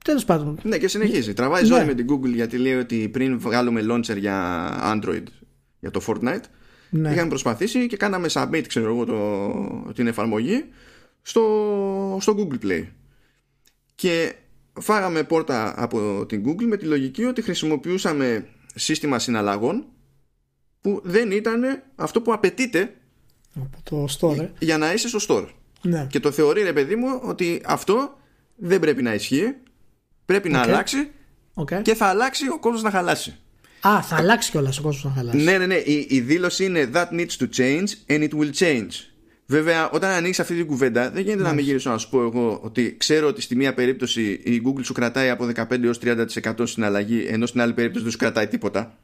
Τέλος 0.04 0.26
πάντων. 0.26 0.60
Ναι, 0.64 0.78
και 0.78 0.88
συνεχίζει. 0.88 1.34
Τραβάει 1.34 1.62
Ναι. 1.62 1.68
ζόρι 1.68 1.86
με 1.86 1.94
την 1.94 2.08
Google 2.10 2.34
γιατί 2.34 2.58
λέει 2.58 2.74
ότι 2.74 3.10
πριν 3.10 3.40
βγάλουμε 3.40 3.82
launcher 3.90 4.18
για 4.18 4.70
Android, 4.84 5.24
για 5.80 5.92
το 5.92 6.02
Fortnite, 6.08 6.42
Ναι. 6.90 7.12
είχαμε 7.12 7.30
προσπαθήσει 7.30 7.88
και 7.88 7.98
κάναμε 7.98 8.28
submit, 8.32 8.64
ξέρω 8.68 8.94
εγώ, 8.94 9.06
το, 9.06 9.92
την 9.94 10.08
εφαρμογή 10.08 10.66
στο, 11.22 12.18
στο 12.22 12.36
Google 12.38 12.66
Play. 12.66 12.86
Και 13.96 14.34
φάγαμε 14.80 15.24
πόρτα 15.24 15.74
από 15.84 16.26
την 16.26 16.44
Google 16.48 16.64
με 16.66 16.78
τη 16.78 16.86
λογική 16.86 17.24
ότι 17.24 17.42
χρησιμοποιούσαμε 17.42 18.48
σύστημα 18.76 19.20
συναλλαγών 19.20 19.86
που 20.82 21.02
δεν 21.04 21.32
ήταν 21.32 21.64
αυτό 21.96 22.22
που 22.22 22.34
απαιτείται 22.34 22.96
Από 23.56 23.78
το 23.84 24.08
store. 24.20 24.38
ε. 24.40 24.50
για 24.60 24.78
να 24.78 24.94
είσαι 24.94 25.08
στο 25.08 25.20
store. 25.28 25.48
Ναι. 25.82 26.08
Και 26.10 26.20
το 26.20 26.32
θεωρεί 26.32 26.62
ρε 26.64 26.74
παιδί 26.74 26.96
μου 26.96 27.08
ότι 27.24 27.62
αυτό 27.66 28.18
δεν 28.56 28.80
πρέπει 28.80 29.02
να 29.02 29.14
ισχύει, 29.14 29.56
πρέπει 30.26 30.50
να 30.50 30.60
Οκ. 30.62 30.68
αλλάξει 30.68 31.12
Okay. 31.56 31.82
και 31.82 31.94
θα 31.96 32.06
αλλάξει 32.06 32.48
ο 32.50 32.60
κόσμος 32.60 32.82
να 32.82 32.92
χαλάσει. 32.92 33.36
Α, 33.88 34.02
θα 34.02 34.16
αλλάξει 34.16 34.52
κιόλας 34.52 34.78
ο 34.78 34.82
κόσμος 34.82 35.04
να 35.04 35.12
χαλάσει. 35.12 35.38
Ναι, 35.38 35.58
ναι, 35.58 35.66
ναι. 35.66 35.76
Η, 35.76 36.08
η 36.10 36.20
δήλωση 36.20 36.66
είναι 36.66 36.90
That 36.94 37.06
needs 37.12 37.38
to 37.40 37.48
change 37.58 37.88
and 38.08 38.30
it 38.30 38.30
will 38.40 38.52
change. 38.60 38.90
Βέβαια, 39.46 39.90
όταν 39.90 40.10
ανοίξεις 40.12 40.40
αυτή 40.40 40.56
την 40.56 40.66
κουβέντα, 40.68 41.10
δεν 41.12 41.24
γίνεται 41.24 41.44
να 41.44 41.54
μην 41.54 41.64
γυρίσω 41.66 41.90
να 41.90 41.98
σου 41.98 42.10
πω 42.10 42.22
εγώ 42.22 42.60
ότι 42.64 42.96
ξέρω 42.98 43.28
ότι 43.28 43.42
στη 43.42 43.56
μία 43.56 43.74
περίπτωση 43.74 44.32
η 44.44 44.62
Google 44.66 44.82
σου 44.84 44.94
κρατάει 44.94 45.30
από 45.30 45.50
15 45.56 45.84
έως 45.84 46.00
30% 46.04 46.54
συναλλαγή, 46.64 47.26
ενώ 47.30 47.46
στην 47.46 47.62
άλλη 47.62 47.74
περίπτωση 47.74 48.04
δεν 48.04 48.12
σου 48.12 48.18
κρατάει 48.18 48.48
τίποτα. 48.48 48.98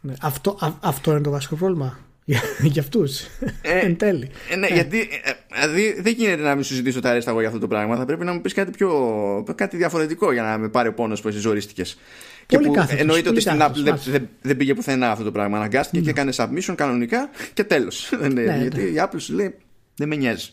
Ναι. 0.00 0.14
Αυτό, 0.20 0.56
α- 0.60 0.72
αυτό 0.80 1.10
είναι 1.10 1.20
το 1.20 1.30
βασικό 1.30 1.56
πρόβλημα 1.56 1.98
για, 2.28 2.40
για 2.62 2.82
αυτούς. 2.82 3.20
Ε, 3.62 3.78
Εν 3.78 3.96
τέλει. 3.96 4.30
Ε, 4.50 4.56
ναι, 4.56 4.66
γιατί 4.66 4.98
ε, 5.00 5.32
δηλαδή, 5.54 6.00
δεν 6.00 6.12
γίνεται 6.12 6.42
να 6.42 6.54
μην 6.54 6.64
σου 6.64 6.74
ζητήσω 6.74 7.00
τα 7.00 7.10
αρέστα 7.10 7.30
εγώ 7.30 7.38
για 7.38 7.48
αυτό 7.48 7.60
το 7.60 7.68
πράγμα. 7.68 7.96
Θα 7.96 8.04
πρέπει 8.04 8.24
να 8.24 8.32
μου 8.32 8.40
πεις 8.40 8.54
κάτι, 8.54 8.70
πιο, 8.70 9.54
κάτι 9.54 9.76
διαφορετικό 9.76 10.32
για 10.32 10.42
να 10.42 10.58
με 10.58 10.68
πάρει 10.68 10.88
ο 10.88 10.92
πόνος 10.94 11.20
που 11.20 11.28
εσύ 11.28 11.38
ζορίστηκες. 11.38 11.98
Και 12.46 12.56
Πολύ 12.56 12.68
που 12.68 12.74
κάθετος, 12.74 13.00
εννοείται 13.00 13.28
πολύ 13.28 13.38
ότι 13.38 13.48
στην 13.48 13.54
Apple 13.54 13.58
κάθετος, 13.58 13.82
δεν, 13.82 13.92
μάλιστα. 13.92 14.10
δεν, 14.10 14.28
δεν 14.42 14.56
πήγε 14.56 14.74
πουθενά 14.74 15.10
αυτό 15.10 15.24
το 15.24 15.32
πράγμα. 15.32 15.56
Αναγκάστηκε 15.56 16.00
και 16.00 16.10
έκανε 16.10 16.32
submission 16.36 16.74
κανονικά 16.74 17.30
και 17.54 17.64
τέλος. 17.64 18.12
Ναι, 18.32 18.42
γιατί 18.42 18.80
η 18.80 18.94
Apple 18.96 19.16
σου 19.16 19.34
λέει 19.34 19.54
δεν 19.96 20.08
με 20.08 20.16
νοιάζει. 20.16 20.50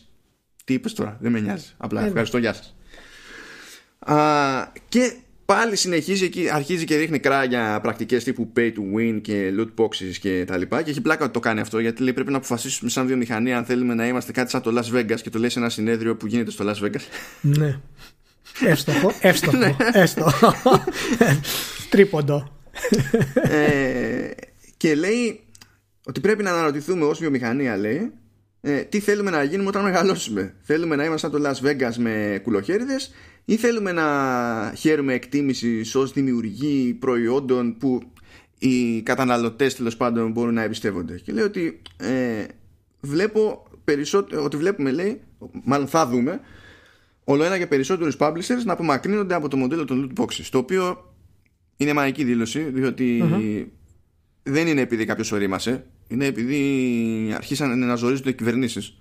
Τι 0.64 0.74
είπες 0.74 0.92
τώρα, 0.92 1.16
δεν 1.20 1.32
με 1.32 1.40
νοιάζει. 1.40 1.66
Απλά 1.76 2.00
ναι. 2.00 2.06
ευχαριστώ, 2.06 2.38
γεια 2.38 2.52
σας. 2.52 2.76
Και 4.88 5.12
πάλι 5.44 5.76
συνεχίζει 5.76 6.24
εκεί, 6.24 6.48
αρχίζει 6.52 6.84
και 6.84 6.96
ρίχνει 6.96 7.18
κράγια 7.18 7.80
πρακτικές 7.82 8.24
τύπου 8.24 8.52
pay 8.56 8.72
to 8.72 8.96
win 8.96 9.20
και 9.22 9.52
loot 9.58 9.84
boxes 9.84 10.16
και 10.20 10.44
τα 10.46 10.56
λοιπά. 10.56 10.82
Και 10.82 10.90
έχει 10.90 11.00
πλάκα 11.00 11.24
ότι 11.24 11.32
το 11.32 11.40
κάνει 11.40 11.60
αυτό 11.60 11.78
γιατί 11.78 12.02
λέει 12.02 12.12
πρέπει 12.12 12.30
να 12.30 12.36
αποφασίσουμε 12.36 12.90
σαν 12.90 13.06
βιομηχανία 13.06 13.56
αν 13.56 13.64
θέλουμε 13.64 13.94
να 13.94 14.06
είμαστε 14.06 14.32
κάτι 14.32 14.50
σαν 14.50 14.62
το 14.62 14.80
Las 14.80 14.96
Vegas 14.96 15.20
και 15.22 15.30
το 15.30 15.38
λέει 15.38 15.48
σε 15.48 15.58
ένα 15.58 15.68
συνέδριο 15.68 16.16
που 16.16 16.26
γίνεται 16.26 16.50
στο 16.50 16.64
Las 16.68 16.84
Vegas. 16.84 17.02
Ναι. 17.40 17.80
Εύστοχο, 18.60 19.12
εύστοχο, 19.20 19.76
εύστοχο. 19.92 20.54
Τρίποντο. 21.90 22.58
ε, 23.42 24.30
και 24.76 24.94
λέει 24.94 25.40
ότι 26.04 26.20
πρέπει 26.20 26.42
να 26.42 26.50
αναρωτηθούμε 26.50 27.04
ως 27.04 27.18
βιομηχανία 27.18 27.76
λέει 27.76 28.12
ε, 28.60 28.80
τι 28.80 29.00
θέλουμε 29.00 29.30
να 29.30 29.42
γίνουμε 29.42 29.68
όταν 29.68 29.82
μεγαλώσουμε 29.82 30.54
θέλουμε 30.62 30.96
να 30.96 31.04
είμαστε 31.04 31.30
σαν 31.30 31.42
το 31.42 31.50
Las 31.50 31.66
Vegas 31.66 31.94
με 31.96 32.40
κουλοχέριδες 32.42 33.12
ή 33.44 33.56
θέλουμε 33.56 33.92
να 33.92 34.72
χαίρουμε 34.76 35.12
εκτίμηση 35.12 35.82
ως 35.94 36.12
δημιουργοί 36.12 36.94
προϊόντων 36.94 37.76
που 37.76 38.02
οι 38.58 39.02
καταναλωτές 39.02 39.74
τέλος 39.74 39.96
πάντων 39.96 40.30
μπορούν 40.30 40.54
να 40.54 40.62
εμπιστεύονται. 40.62 41.18
Και 41.18 41.32
λέει 41.32 41.44
ότι 41.44 41.82
ε, 41.96 42.44
βλέπω 43.00 43.66
περισσότερο, 43.84 44.44
ότι 44.44 44.56
βλέπουμε 44.56 44.90
λέει 44.90 45.20
μάλλον 45.64 45.86
θα 45.86 46.06
δούμε 46.06 46.40
όλο 47.24 47.44
ένα 47.44 47.58
και 47.58 47.66
περισσότερους 47.66 48.16
publishers 48.18 48.62
να 48.64 48.72
απομακρύνονται 48.72 49.34
από 49.34 49.48
το 49.48 49.56
μοντέλο 49.56 49.84
των 49.84 50.12
loot 50.16 50.22
boxes 50.22 50.46
το 50.50 50.58
οποίο 50.58 51.14
είναι 51.76 51.92
μαγική 51.92 52.24
δήλωση 52.24 52.60
διότι 52.60 53.24
δεν 54.42 54.66
είναι 54.66 54.80
επειδή 54.80 55.04
κάποιος 55.04 55.32
ορίμασε 55.32 55.86
είναι 56.08 56.26
επειδή 56.26 57.32
αρχίσαν 57.34 57.78
να 57.78 57.94
ζορίζονται 57.94 58.30
οι 58.30 58.34
κυβερνήσεις. 58.34 58.98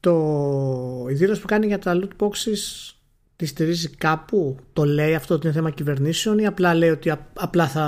Το, 0.00 1.06
η 1.10 1.14
δήλωση 1.14 1.40
που 1.40 1.46
κάνει 1.46 1.66
για 1.66 1.78
τα 1.78 1.98
loot 2.00 2.26
boxes 2.26 2.92
τη 3.36 3.46
στηρίζει 3.46 3.88
κάπου, 3.88 4.56
το 4.72 4.84
λέει 4.84 5.14
αυτό 5.14 5.34
ότι 5.34 5.46
είναι 5.46 5.54
θέμα 5.56 5.70
κυβερνήσεων 5.70 6.38
ή 6.38 6.46
απλά 6.46 6.74
λέει 6.74 6.90
ότι 6.90 7.10
απ- 7.10 7.20
απλά 7.42 7.68
θα 7.68 7.84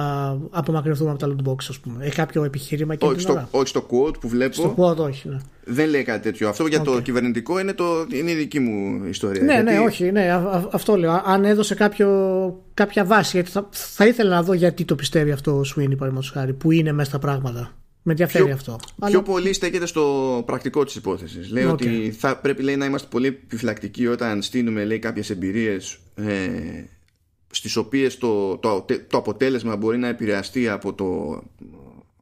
απομακρυνθούμε 0.50 1.10
από 1.10 1.18
τα 1.18 1.28
loot 1.36 1.48
boxes, 1.50 1.66
ας 1.68 1.78
πούμε. 1.78 2.04
Έχει 2.04 2.14
κάποιο 2.14 2.44
επιχείρημα 2.44 2.94
και 2.94 3.04
όχι 3.04 3.14
την 3.14 3.22
στο, 3.22 3.32
ώρα; 3.32 3.48
όχι 3.50 3.66
στο 3.68 3.86
quote 3.90 4.20
που 4.20 4.28
βλέπω 4.28 4.54
Στο 4.54 4.74
quote, 4.78 4.96
όχι. 4.96 5.28
Ναι, 5.28 5.36
δεν 5.64 5.88
λέει 5.88 6.02
κάτι 6.02 6.22
τέτοιο 6.22 6.48
αυτό 6.48 6.66
για 6.66 6.80
το 6.80 7.00
κυβερνητικό 7.00 7.58
είναι, 7.60 7.72
το, 7.72 7.84
είναι 8.12 8.30
η 8.30 8.34
δική 8.34 8.60
μου 8.60 9.04
ιστορία 9.04 9.42
ναι, 9.42 9.52
Γιατί- 9.52 9.70
ναι, 9.72 9.78
όχι. 9.78 10.12
Ναι, 10.12 10.30
α- 10.32 10.36
α- 10.36 10.68
αυτό 10.72 10.96
λέω. 10.96 11.22
Αν 11.24 11.44
έδωσε 11.44 11.74
κάποιο, 11.74 12.08
κάποια 12.74 13.04
βάση, 13.04 13.30
γιατί 13.36 13.50
θα, 13.50 13.68
θα 13.70 14.06
ήθελα 14.06 14.30
να 14.30 14.42
δω 14.42 14.52
γιατί 14.52 14.84
το 14.84 14.94
πιστεύει 14.94 15.30
αυτό 15.30 15.52
ο 15.52 15.60
Sweeney, 15.60 15.74
παραδείγματος 15.74 16.30
χάρη, 16.30 16.52
που 16.52 16.70
είναι 16.70 16.92
μέσα 16.92 17.08
στα 17.08 17.18
πράγματα. 17.18 17.72
Με 18.08 18.14
ενδιαφέρει 18.14 18.44
Πιο- 18.44 18.54
αυτό. 18.54 18.78
Πιο 19.06 19.22
πολύ 19.22 19.52
στέκεται 19.52 19.86
στο 19.86 20.42
πρακτικό 20.46 20.84
της 20.84 20.94
υπόθεσης. 20.94 21.50
Λέει 21.50 21.64
Οκ. 21.64 21.70
ότι 21.70 22.14
θα 22.18 22.36
πρέπει 22.36 22.62
λέει, 22.62 22.76
να 22.76 22.84
είμαστε 22.84 23.08
πολύ 23.10 23.26
επιφυλακτικοί 23.26 24.06
όταν 24.06 24.42
στήνουμε 24.42 24.84
λέει, 24.84 24.98
κάποιες 24.98 25.30
εμπειρίες 25.30 25.98
ε, 26.14 26.48
στις 27.50 27.76
οποίες 27.76 28.18
το, 28.18 28.56
το, 28.56 28.84
το 29.08 29.18
αποτέλεσμα 29.18 29.76
μπορεί 29.76 29.98
να 29.98 30.08
επηρεαστεί 30.08 30.68
από 30.68 30.94
το, 30.94 31.42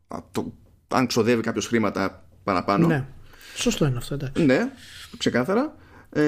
από 0.09 0.27
το 0.33 0.53
αν 0.89 1.07
ξοδεύει 1.07 1.43
κάποιος 1.43 1.67
χρήματα 1.67 2.27
παραπάνω. 2.45 2.87
Ναι. 2.87 3.05
Σωστό 3.55 3.87
είναι 3.87 3.97
αυτό, 3.97 4.15
εντάξει. 4.15 4.45
Ναι, 4.45 4.71
ξεκάθαρα. 5.17 5.77
Ε, 6.13 6.23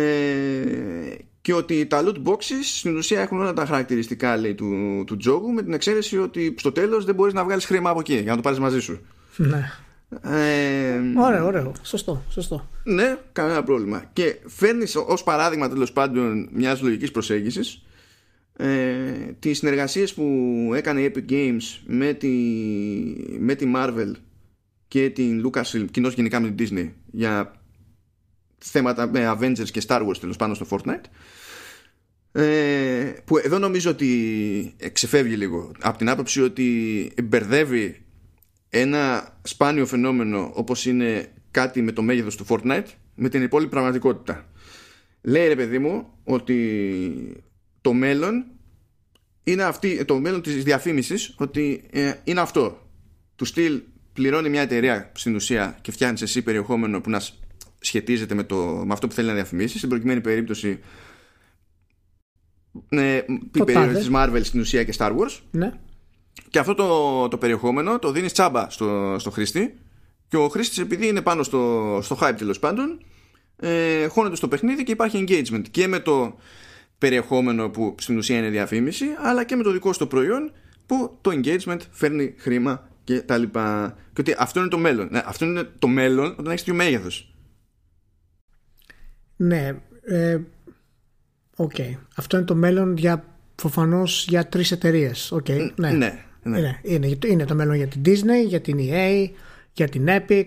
και 1.40 1.54
ότι 1.54 1.86
τα 1.86 2.02
loot 2.04 2.28
boxes 2.28 2.62
στην 2.62 2.96
ουσία 2.96 3.20
έχουν 3.20 3.40
όλα 3.40 3.52
τα 3.52 3.66
χαρακτηριστικά 3.66 4.36
λέει, 4.36 4.54
του, 4.54 5.02
του 5.06 5.16
τζόγου 5.16 5.52
με 5.52 5.62
την 5.62 5.72
εξαίρεση 5.72 6.18
ότι 6.18 6.54
στο 6.58 6.72
τέλος 6.72 7.04
δεν 7.04 7.14
μπορείς 7.14 7.34
να 7.34 7.44
βγάλεις 7.44 7.64
χρήμα 7.64 7.90
από 7.90 8.00
εκεί 8.00 8.14
για 8.14 8.30
να 8.30 8.36
το 8.36 8.42
πάρεις 8.42 8.58
μαζί 8.58 8.80
σου. 8.80 9.00
Ναι. 9.38 9.70
Ε, 10.22 11.00
Ωραίο, 11.16 11.46
ωραίο. 11.46 11.72
Σωστό, 11.82 12.22
σωστό. 12.30 12.68
ναι, 12.84 13.18
κανένα 13.32 13.62
πρόβλημα. 13.62 14.04
Και 14.12 14.36
φέρνεις 14.46 14.96
ως 14.96 15.22
παράδειγμα 15.22 15.68
τέλος 15.68 15.92
πάντων 15.92 16.48
μιας 16.52 16.80
λογικής 16.80 17.10
προσέγγισης 17.10 17.82
ε, 18.56 19.36
τις 19.38 19.58
συνεργασίες 19.58 20.14
που 20.14 20.24
έκανε 20.74 21.00
η 21.00 21.12
Epic 21.14 21.30
Games 21.32 21.62
με 21.86 22.12
τη, 22.12 22.28
με 23.38 23.54
τη 23.54 23.72
Marvel 23.76 24.12
και 24.88 25.10
την 25.10 25.46
Lucasfilm, 25.46 25.86
κοινώς 25.90 26.14
γενικά 26.14 26.40
με 26.40 26.50
την 26.50 26.68
Disney, 26.68 26.90
για 27.10 27.60
θέματα 28.58 29.06
με 29.06 29.36
Avengers 29.38 29.70
και 29.70 29.82
Star 29.86 30.06
Wars 30.06 30.16
τέλος 30.20 30.36
πάνω 30.36 30.54
στο 30.54 30.66
Fortnite. 30.70 31.04
Ε, 32.32 33.12
που 33.24 33.38
εδώ 33.38 33.58
νομίζω 33.58 33.90
ότι 33.90 34.74
ξεφεύγει 34.92 35.34
λίγο 35.34 35.72
από 35.80 35.98
την 35.98 36.08
άποψη 36.08 36.42
ότι 36.42 37.12
μπερδεύει 37.24 38.02
ένα 38.68 39.34
σπάνιο 39.42 39.86
φαινόμενο 39.86 40.50
όπως 40.54 40.86
είναι 40.86 41.32
κάτι 41.50 41.82
με 41.82 41.92
το 41.92 42.02
μέγεθος 42.02 42.36
του 42.36 42.46
Fortnite 42.48 42.84
με 43.14 43.28
την 43.28 43.42
υπόλοιπη 43.42 43.70
πραγματικότητα. 43.70 44.46
Λέει 45.22 45.48
ρε 45.48 45.56
παιδί 45.56 45.78
μου 45.78 46.06
ότι 46.24 47.42
το 47.80 47.92
μέλλον 47.92 48.44
είναι 49.44 49.62
αυτή, 49.62 50.04
το 50.04 50.18
μέλλον 50.20 50.42
της 50.42 50.64
διαφήμισης 50.64 51.34
ότι 51.38 51.84
ε, 51.90 52.12
είναι 52.24 52.40
αυτό. 52.40 52.88
Του 53.36 53.44
στυλ 53.44 53.80
πληρώνει 54.12 54.48
μια 54.48 54.60
εταιρεία 54.60 55.12
στην 55.14 55.34
ουσία 55.34 55.78
και 55.80 55.90
φτιάχνεις 55.92 56.22
εσύ 56.22 56.42
περιεχόμενο 56.42 57.00
που 57.00 57.10
να 57.10 57.20
σ- 57.20 57.34
σχετίζεται 57.78 58.34
με, 58.34 58.42
το, 58.44 58.56
με 58.86 58.92
αυτό 58.92 59.06
που 59.06 59.14
θέλει 59.14 59.28
να 59.28 59.34
διαφημίσεις. 59.34 59.76
Στην 59.76 59.88
προκειμένη 59.88 60.20
περίπτωση 60.20 60.78
ε, 62.88 63.16
η 63.16 63.22
Το 63.50 63.64
περίοδος 63.64 63.92
τάδε. 63.92 63.98
της 63.98 64.08
Marvel 64.12 64.40
στην 64.44 64.60
ουσία 64.60 64.84
και 64.84 64.94
Star 64.98 65.10
Wars 65.10 65.38
Ναι. 65.50 65.72
Και 66.50 66.58
αυτό 66.58 66.74
το, 66.74 67.28
το 67.28 67.38
περιεχόμενο 67.38 67.98
το 67.98 68.12
δίνεις 68.12 68.32
τσάμπα 68.32 68.70
στο, 68.70 69.16
στο 69.18 69.30
χρήστη 69.30 69.78
και 70.28 70.36
ο 70.36 70.48
χρήστης 70.48 70.78
επειδή 70.78 71.08
είναι 71.08 71.22
πάνω 71.22 71.42
στο, 71.42 71.98
στο 72.02 72.18
hype 72.20 72.34
τέλος 72.36 72.58
πάντων 72.58 73.00
ε, 73.56 74.06
χώνεται 74.06 74.36
στο 74.36 74.48
παιχνίδι 74.48 74.82
και 74.82 74.92
υπάρχει 74.92 75.24
engagement 75.28 75.62
και 75.70 75.86
με 75.86 75.98
το 75.98 76.36
περιεχόμενο 76.98 77.68
που 77.70 77.94
στην 77.98 78.16
ουσία 78.16 78.38
είναι 78.38 78.48
διαφήμιση 78.48 79.06
αλλά 79.22 79.44
και 79.44 79.56
με 79.56 79.62
το 79.62 79.70
δικό 79.70 79.92
σου 79.92 79.98
το 79.98 80.06
προϊόν 80.06 80.52
που 80.86 81.18
το 81.20 81.30
engagement 81.34 81.78
φέρνει 81.90 82.34
χρήμα 82.38 82.88
και 83.04 83.20
τα 83.20 83.38
λοιπά 83.38 83.96
και 84.12 84.20
ότι 84.20 84.34
αυτό 84.38 84.60
είναι 84.60 84.68
το 84.68 84.78
μέλλον 84.78 85.08
ναι, 85.10 85.22
αυτό 85.24 85.44
είναι 85.44 85.70
το 85.78 85.88
μέλλον 85.88 86.26
όταν 86.26 86.46
έχεις 86.46 86.64
τέτοιο 86.64 86.74
μέγεθος 86.74 87.32
Ναι. 89.36 89.76
Ε, 90.02 90.38
Οκ. 91.56 91.74
Αυτό 92.16 92.36
είναι 92.36 92.46
το 92.46 92.54
μέλλον 92.54 92.96
για 92.96 93.24
προφανώς 93.54 94.26
για 94.28 94.48
τρεις 94.48 94.70
εταιρείες. 94.70 95.32
Οκ. 95.32 95.48
ναι. 95.76 95.90
ναι. 95.90 96.24
Ναι. 96.48 96.78
Είναι, 96.82 97.06
είναι, 97.06 97.18
είναι 97.26 97.44
το 97.44 97.54
μέλλον 97.54 97.74
για 97.74 97.86
την 97.86 98.02
Disney, 98.04 98.46
για 98.46 98.60
την 98.60 98.78
EA, 98.80 99.30
για 99.72 99.88
την 99.88 100.06
Epic. 100.08 100.46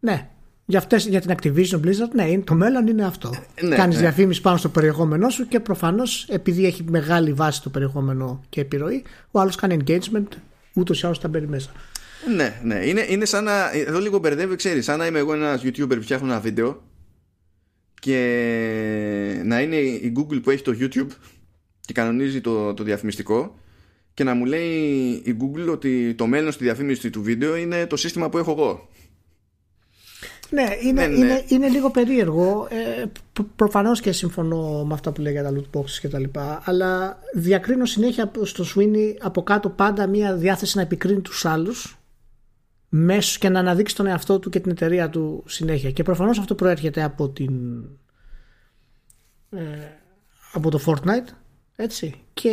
Ναι. 0.00 0.28
Για, 0.64 0.78
αυτές, 0.78 1.06
για 1.06 1.20
την 1.20 1.34
Activision 1.36 1.80
Blizzard, 1.80 2.10
ναι, 2.14 2.38
το 2.38 2.54
μέλλον 2.54 2.86
είναι 2.86 3.04
αυτό. 3.04 3.30
Ναι, 3.62 3.76
Κάνεις 3.76 3.94
ναι. 3.94 4.00
διαφήμιση 4.00 4.40
πάνω 4.40 4.56
στο 4.56 4.68
περιεχόμενό 4.68 5.28
σου 5.28 5.48
και 5.48 5.60
προφανώς 5.60 6.26
επειδή 6.28 6.66
έχει 6.66 6.84
μεγάλη 6.88 7.32
βάση 7.32 7.62
το 7.62 7.70
περιεχόμενο 7.70 8.44
και 8.48 8.60
επιρροή, 8.60 9.02
ο 9.30 9.40
άλλος 9.40 9.56
κάνει 9.56 9.76
engagement, 9.84 10.26
ούτως 10.74 11.02
ή 11.02 11.06
άλλως 11.06 11.20
τα 11.20 11.28
μπαίνει 11.28 11.46
μέσα. 11.46 11.70
Ναι, 12.36 12.60
ναι. 12.62 12.86
Είναι, 12.86 13.06
είναι 13.08 13.24
σαν 13.24 13.44
να. 13.44 13.70
Εδώ 13.72 13.98
λίγο 14.00 14.18
μπερδεύει, 14.18 14.56
ξέρεις, 14.56 14.84
σαν 14.84 14.98
να 14.98 15.06
είμαι 15.06 15.18
εγώ 15.18 15.34
ένας 15.34 15.62
YouTuber 15.64 15.94
που 15.94 16.02
φτιάχνω 16.02 16.26
ένα 16.26 16.40
βίντεο 16.40 16.82
και 18.00 19.42
να 19.44 19.60
είναι 19.60 19.76
η 19.76 20.12
Google 20.16 20.42
που 20.42 20.50
έχει 20.50 20.62
το 20.62 20.76
YouTube 20.80 21.10
και 21.80 21.92
κανονίζει 21.92 22.40
το, 22.40 22.74
το 22.74 22.82
διαφημιστικό 22.82 23.58
και 24.18 24.24
να 24.24 24.34
μου 24.34 24.44
λέει 24.44 25.22
η 25.24 25.36
Google 25.40 25.70
ότι 25.70 26.14
το 26.14 26.26
μέλλον 26.26 26.52
στη 26.52 26.64
διαφήμιση 26.64 27.10
του 27.10 27.22
βίντεο 27.22 27.56
είναι 27.56 27.86
το 27.86 27.96
σύστημα 27.96 28.28
που 28.28 28.38
έχω 28.38 28.50
εγώ. 28.50 28.88
Ναι, 30.50 30.66
είναι, 30.82 31.06
ναι, 31.06 31.16
ναι. 31.16 31.16
είναι, 31.16 31.44
είναι 31.48 31.68
λίγο 31.68 31.90
περίεργο. 31.90 32.68
Ε, 32.70 33.04
Προφανώς 33.56 34.00
και 34.00 34.12
συμφωνώ 34.12 34.84
με 34.84 34.94
αυτά 34.94 35.12
που 35.12 35.20
λέει 35.20 35.32
για 35.32 35.42
τα 35.42 35.52
loot 35.54 35.78
boxes 35.78 35.90
και 36.00 36.08
τα 36.08 36.18
λοιπά. 36.18 36.62
Αλλά 36.64 37.18
διακρίνω 37.34 37.84
συνέχεια 37.84 38.30
στο 38.42 38.64
Sweeney 38.74 39.14
από 39.20 39.42
κάτω 39.42 39.68
πάντα 39.68 40.06
μια 40.06 40.34
διάθεση 40.34 40.76
να 40.76 40.82
επικρίνει 40.82 41.20
τους 41.20 41.44
άλλους 41.44 41.98
μέσω 42.88 43.38
και 43.38 43.48
να 43.48 43.58
αναδείξει 43.58 43.96
τον 43.96 44.06
εαυτό 44.06 44.38
του 44.38 44.50
και 44.50 44.60
την 44.60 44.70
εταιρεία 44.70 45.10
του 45.10 45.44
συνέχεια. 45.46 45.90
Και 45.90 46.02
προφανώς 46.02 46.38
αυτό 46.38 46.54
προέρχεται 46.54 47.02
από 47.02 47.28
την. 47.28 47.82
Ε, 49.50 49.60
από 50.52 50.70
το 50.70 50.80
Fortnite 50.86 51.28
έτσι 51.76 52.14
και 52.34 52.50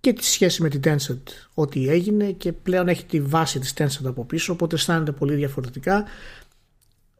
και 0.00 0.12
τη 0.12 0.24
σχέση 0.24 0.62
με 0.62 0.68
την 0.68 0.80
Tencent 0.84 1.22
ό,τι 1.54 1.88
έγινε 1.88 2.30
και 2.30 2.52
πλέον 2.52 2.88
έχει 2.88 3.04
τη 3.04 3.20
βάση 3.20 3.58
της 3.58 3.74
Tencent 3.78 4.04
από 4.04 4.24
πίσω 4.24 4.52
οπότε 4.52 4.74
αισθάνεται 4.74 5.12
πολύ 5.12 5.34
διαφορετικά 5.34 6.04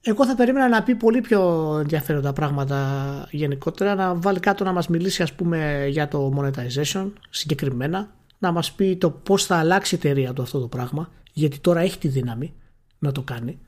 εγώ 0.00 0.26
θα 0.26 0.34
περίμενα 0.34 0.68
να 0.68 0.82
πει 0.82 0.94
πολύ 0.94 1.20
πιο 1.20 1.76
ενδιαφέροντα 1.80 2.32
πράγματα 2.32 3.28
γενικότερα 3.30 3.94
να 3.94 4.14
βάλει 4.14 4.40
κάτω 4.40 4.64
να 4.64 4.72
μας 4.72 4.88
μιλήσει 4.88 5.22
ας 5.22 5.32
πούμε 5.32 5.86
για 5.88 6.08
το 6.08 6.32
monetization 6.36 7.10
συγκεκριμένα 7.30 8.14
να 8.38 8.52
μας 8.52 8.72
πει 8.72 8.96
το 8.96 9.10
πώς 9.10 9.46
θα 9.46 9.56
αλλάξει 9.56 9.94
η 9.94 9.98
εταιρεία 10.02 10.32
του 10.32 10.42
αυτό 10.42 10.60
το 10.60 10.66
πράγμα 10.66 11.10
γιατί 11.32 11.58
τώρα 11.58 11.80
έχει 11.80 11.98
τη 11.98 12.08
δύναμη 12.08 12.54
να 12.98 13.12
το 13.12 13.22
κάνει 13.22 13.58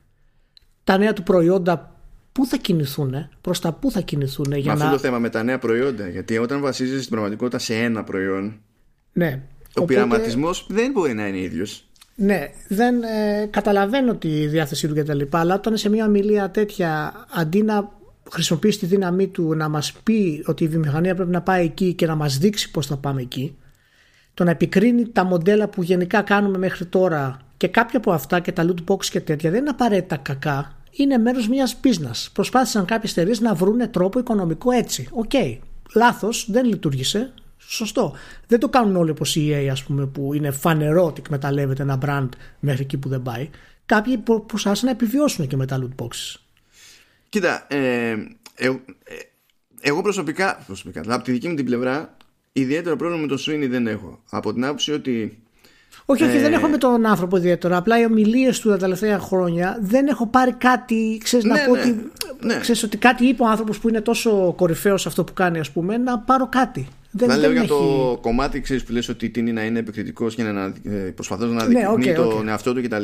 τα 0.83 0.97
νέα 0.97 1.13
του 1.13 1.23
προϊόντα 1.23 1.93
πού 2.33 2.45
θα 2.45 2.57
κινηθούν, 2.57 3.29
προς 3.41 3.59
τα 3.59 3.71
πού 3.73 3.91
θα 3.91 4.01
κινηθούν. 4.01 4.51
Για 4.51 4.73
αυτό 4.73 4.89
το 4.89 4.97
θέμα 4.97 5.19
με 5.19 5.29
τα 5.29 5.43
νέα 5.43 5.59
προϊόντα. 5.59 6.09
Γιατί 6.09 6.37
όταν 6.37 6.61
βασίζεσαι 6.61 6.99
στην 6.99 7.09
πραγματικότητα 7.11 7.59
σε 7.59 7.75
ένα 7.75 8.03
προϊόν, 8.03 8.59
ναι. 9.13 9.39
Ο 9.75 9.81
Οπότε... 9.81 9.93
πειραματισμός 9.93 10.65
δεν 10.69 10.91
μπορεί 10.91 11.13
να 11.13 11.27
είναι 11.27 11.39
ίδιος. 11.39 11.85
Ναι, 12.15 12.47
δεν 12.67 13.03
ε, 13.03 13.45
καταλαβαίνω 13.49 14.15
τη 14.15 14.47
διάθεσή 14.47 14.87
του 14.87 14.95
κτλ. 14.95 15.21
Αλλά 15.29 15.55
όταν 15.55 15.77
σε 15.77 15.89
μια 15.89 16.05
ομιλία 16.05 16.49
τέτοια, 16.51 17.13
αντί 17.33 17.61
να 17.61 17.91
χρησιμοποιήσει 18.31 18.79
τη 18.79 18.85
δύναμή 18.85 19.27
του 19.27 19.55
να 19.55 19.69
μας 19.69 19.93
πει 20.03 20.43
ότι 20.45 20.63
η 20.63 20.67
βιομηχανία 20.67 21.15
πρέπει 21.15 21.31
να 21.31 21.41
πάει 21.41 21.65
εκεί 21.65 21.93
και 21.93 22.05
να 22.05 22.15
μας 22.15 22.37
δείξει 22.37 22.71
πώς 22.71 22.87
θα 22.87 22.97
πάμε 22.97 23.21
εκεί, 23.21 23.57
το 24.33 24.43
να 24.43 24.51
επικρίνει 24.51 25.07
τα 25.07 25.23
μοντέλα 25.23 25.67
που 25.67 25.83
γενικά 25.83 26.21
κάνουμε 26.21 26.57
μέχρι 26.57 26.85
τώρα 26.85 27.39
και 27.57 27.67
κάποια 27.67 27.97
από 27.97 28.11
αυτά 28.11 28.39
και 28.39 28.51
τα 28.51 28.65
loot 28.65 28.91
box 28.91 29.05
και 29.05 29.19
τέτοια 29.19 29.49
δεν 29.51 29.59
είναι 29.59 29.69
απαραίτητα 29.69 30.17
κακά. 30.17 30.77
Είναι 30.91 31.17
μέρος 31.17 31.47
μιας 31.47 31.79
business. 31.83 32.27
Προσπάθησαν 32.33 32.85
κάποιε 32.85 33.09
εταιρείες 33.11 33.33
να 33.39 33.53
βρουν 33.53 33.91
τρόπο 33.91 34.19
οικονομικό 34.19 34.71
έτσι. 34.71 35.07
OK. 35.11 35.29
Okay. 35.33 35.57
Λάθος, 35.95 36.47
δεν 36.51 36.65
λειτουργήσε. 36.65 37.33
Σωστό. 37.67 38.15
Δεν 38.47 38.59
το 38.59 38.69
κάνουν 38.69 38.95
όλοι 38.95 39.09
όπως 39.09 39.35
η 39.35 39.49
EA, 39.51 39.67
ας 39.71 39.83
πούμε, 39.83 40.05
που 40.05 40.33
είναι 40.33 40.51
φανερό 40.51 41.05
ότι 41.05 41.21
εκμεταλλεύεται 41.25 41.81
ένα 41.81 41.99
brand 42.05 42.29
μέχρι 42.59 42.81
εκεί 42.81 42.97
που 42.97 43.09
δεν 43.09 43.21
πάει. 43.21 43.49
Κάποιοι 43.85 44.17
προσπάθησαν 44.17 44.85
να 44.85 44.91
επιβιώσουν 44.91 45.47
και 45.47 45.55
με 45.55 45.65
τα 45.65 45.79
loot 45.81 46.03
boxes. 46.03 46.35
Κοίτα, 47.29 47.67
ε, 47.69 48.11
ε, 48.55 48.67
ε, 48.67 48.75
εγώ 49.81 50.01
προσωπικά, 50.01 50.63
προσωπικά, 50.65 51.03
από 51.07 51.23
τη 51.23 51.31
δική 51.31 51.47
μου 51.47 51.55
την 51.55 51.65
πλευρά, 51.65 52.17
ιδιαίτερο 52.51 52.95
πρόβλημα 52.95 53.21
με 53.21 53.27
το 53.27 53.43
Sweeney 53.47 53.67
δεν 53.69 53.87
έχω. 53.87 54.23
Από 54.29 54.53
την 54.53 54.65
άποψη 54.65 54.91
ότι. 54.91 55.42
Όχι, 56.05 56.23
όχι, 56.23 56.37
δεν 56.37 56.53
έχω 56.53 56.67
με 56.67 56.77
τον 56.77 57.05
άνθρωπο 57.05 57.37
ιδιαίτερο. 57.37 57.77
Απλά 57.77 57.99
οι 57.99 58.05
ομιλίες 58.05 58.59
του 58.59 58.69
τα 58.69 58.77
τελευταία 58.77 59.19
χρόνια 59.19 59.77
δεν 59.81 60.07
έχω 60.07 60.27
πάρει 60.27 60.51
κάτι. 60.51 61.19
Ξέρεις, 61.23 61.45
να 61.45 61.53
ναι, 61.53 61.65
πω 61.67 61.75
ναι, 61.75 61.81
ότι, 61.81 62.11
ναι. 62.41 62.59
Ξέρεις, 62.59 62.83
ότι 62.83 62.97
κάτι 62.97 63.25
είπε 63.25 63.43
ο 63.43 63.47
άνθρωπος 63.47 63.79
που 63.79 63.89
είναι 63.89 64.01
τόσο 64.01 64.53
κορυφαίος 64.57 65.01
σε 65.01 65.07
αυτό 65.07 65.23
που 65.23 65.33
κάνει, 65.33 65.59
ας 65.59 65.71
πούμε, 65.71 65.97
να 65.97 66.19
πάρω 66.19 66.47
κάτι. 66.51 66.87
Δεν, 67.15 67.27
να 67.27 67.37
λέω 67.37 67.51
για 67.51 67.65
το 67.65 68.17
κομμάτι 68.21 68.61
ξέρεις, 68.61 68.83
που 68.83 68.91
λες 68.91 69.09
ότι 69.09 69.29
τίνει 69.29 69.51
να 69.51 69.63
είναι 69.63 69.79
επικριτικός 69.79 70.35
και 70.35 70.43
να 70.43 70.73
ε, 70.83 70.89
προσπαθώ 70.89 71.45
να 71.45 71.67
ναι, 71.67 71.79
δεικνύει 71.79 72.05
ναι, 72.05 72.11
okay, 72.11 72.15
τον 72.15 72.47
εαυτό 72.47 72.73
του 72.73 72.81
κτλ. 72.81 73.03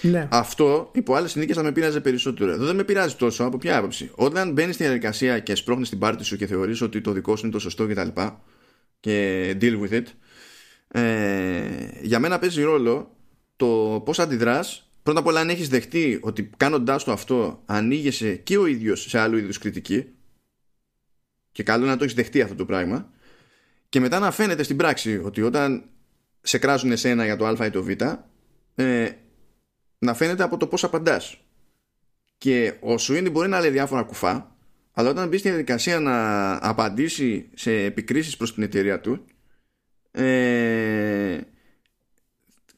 Ναι. 0.00 0.28
Αυτό 0.30 0.90
υπό 0.92 1.14
άλλες 1.14 1.30
συνθήκες 1.30 1.56
θα 1.56 1.62
με 1.62 1.72
πειράζει 1.72 2.00
περισσότερο. 2.00 2.50
Εδώ 2.50 2.64
δεν 2.64 2.76
με 2.76 2.84
πειράζει 2.84 3.14
τόσο. 3.14 3.44
Από 3.44 3.58
ποια 3.58 3.76
άποψη. 3.76 4.10
Όταν 4.14 4.52
μπαίνεις 4.52 4.74
στη 4.74 4.84
διαδικασία 4.84 5.38
και 5.38 5.54
σπρώχνεις 5.54 5.88
την 5.88 5.98
πάρτη 5.98 6.24
σου 6.24 6.36
και 6.36 6.46
θεωρείς 6.46 6.82
ότι 6.82 7.00
το 7.00 7.12
δικό 7.12 7.36
σου 7.36 7.44
είναι 7.44 7.54
το 7.54 7.60
σωστό 7.60 7.86
κτλ. 7.86 8.08
Και, 9.00 9.10
και 9.54 9.56
deal 9.60 9.74
with 9.82 9.94
it. 9.94 10.04
Ε, 10.88 11.88
για 12.02 12.18
μένα 12.18 12.38
παίζει 12.38 12.62
ρόλο 12.62 13.16
το 13.56 14.02
πώς 14.04 14.18
αντιδράς. 14.18 14.90
Πρώτα 15.02 15.20
απ' 15.20 15.26
όλα, 15.26 15.40
αν 15.40 15.48
έχεις 15.48 15.68
δεχτεί 15.68 16.18
ότι 16.22 16.50
κάνοντάς 16.56 17.04
το 17.04 17.12
αυτό 17.12 17.62
ανοίγεσαι 17.66 18.36
και 18.36 18.58
ο 18.58 18.66
ίδιος 18.66 19.00
σε 19.08 19.18
άλλου 19.18 19.36
είδους 19.36 19.58
κριτική. 19.58 20.06
Και 21.52 21.62
καλό 21.62 21.86
να 21.86 21.96
το 21.96 22.04
έχεις 22.04 22.16
δεχτεί 22.16 22.40
αυτό 22.40 22.54
το 22.54 22.64
πράγμα 22.64 23.10
και 23.88 24.00
μετά 24.00 24.18
να 24.18 24.30
φαίνεται 24.30 24.62
στην 24.62 24.76
πράξη 24.76 25.20
ότι 25.24 25.42
όταν 25.42 25.84
σε 26.40 26.58
κράζουν 26.58 26.92
εσένα 26.92 27.24
για 27.24 27.36
το 27.36 27.46
α 27.46 27.66
ή 27.66 27.70
το 27.70 27.82
β 27.82 27.88
ε, 28.74 29.08
να 29.98 30.14
φαίνεται 30.14 30.42
από 30.42 30.56
το 30.56 30.66
πώς 30.66 30.84
απαντάς 30.84 31.40
και 32.38 32.74
ο 32.80 32.98
Σουίνι 32.98 33.30
μπορεί 33.30 33.48
να 33.48 33.60
λέει 33.60 33.70
διάφορα 33.70 34.02
κουφά 34.02 34.56
αλλά 34.92 35.10
όταν 35.10 35.28
μπει 35.28 35.38
στη 35.38 35.48
διαδικασία 35.48 36.00
να 36.00 36.68
απαντήσει 36.68 37.48
σε 37.54 37.72
επικρίσεις 37.72 38.36
προς 38.36 38.54
την 38.54 38.62
εταιρεία 38.62 39.00
του 39.00 39.24
ε, 40.22 41.40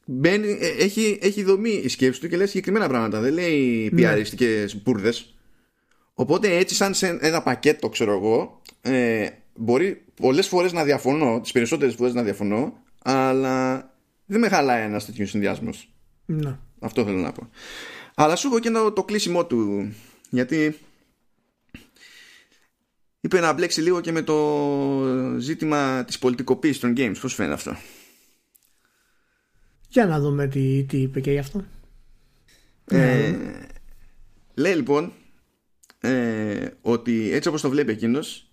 μπαίνει, 0.05 0.57
ε, 0.59 0.83
έχει, 0.83 1.19
έχει 1.21 1.43
δομή 1.43 1.81
η 1.83 1.87
σκέψη 1.87 2.19
του 2.19 2.27
και 2.27 2.37
λέει 2.37 2.47
συγκεκριμένα 2.47 2.87
πράγματα 2.87 3.19
δεν 3.19 3.33
λέει 3.33 3.89
ναι. 3.91 3.99
πιαριστικές 4.01 4.81
μπουρδες 4.81 5.35
οπότε 6.13 6.57
έτσι 6.57 6.75
σαν 6.75 6.93
σε 6.93 7.17
ένα 7.21 7.41
πακέτο 7.41 7.89
ξέρω 7.89 8.13
εγώ 8.13 8.61
ε, 8.81 9.27
μπορεί 9.59 10.01
πολλές 10.15 10.47
φορές 10.47 10.73
να 10.73 10.83
διαφωνώ, 10.83 11.41
τις 11.41 11.51
περισσότερες 11.51 11.95
φορές 11.95 12.13
να 12.13 12.23
διαφωνώ, 12.23 12.73
αλλά 13.03 13.77
δεν 14.25 14.39
με 14.39 14.49
χαλάει 14.49 14.83
ένας 14.83 15.05
τέτοιος 15.05 15.29
συνδυασμός. 15.29 15.89
Ναι. 16.25 16.57
Αυτό 16.79 17.03
θέλω 17.03 17.17
να 17.17 17.31
πω. 17.31 17.49
Αλλά 18.15 18.35
σου 18.35 18.47
έχω 18.47 18.59
και 18.59 18.69
το, 18.69 18.91
το 18.91 19.03
κλείσιμο 19.03 19.45
του, 19.45 19.91
γιατί 20.29 20.77
είπε 23.21 23.39
να 23.39 23.53
μπλέξει 23.53 23.81
λίγο 23.81 24.01
και 24.01 24.11
με 24.11 24.21
το 24.21 24.37
ζήτημα 25.39 26.03
της 26.05 26.19
πολιτικοποίησης 26.19 26.79
των 26.79 26.93
games. 26.97 27.15
Πώς 27.21 27.33
φαίνεται 27.33 27.53
αυτό; 27.53 27.75
Για 29.89 30.05
να 30.05 30.19
δούμε 30.19 30.47
τι, 30.47 30.83
τι 30.83 30.97
είπε 30.97 31.19
και 31.19 31.31
γι' 31.31 31.37
αυτό. 31.37 31.63
Ε, 32.85 33.35
λέει 34.53 34.75
λοιπόν 34.75 35.11
ε, 35.99 36.67
ότι 36.81 37.31
έτσι 37.33 37.49
όπως 37.49 37.61
το 37.61 37.69
βλέπει 37.69 37.91
εκείνος 37.91 38.49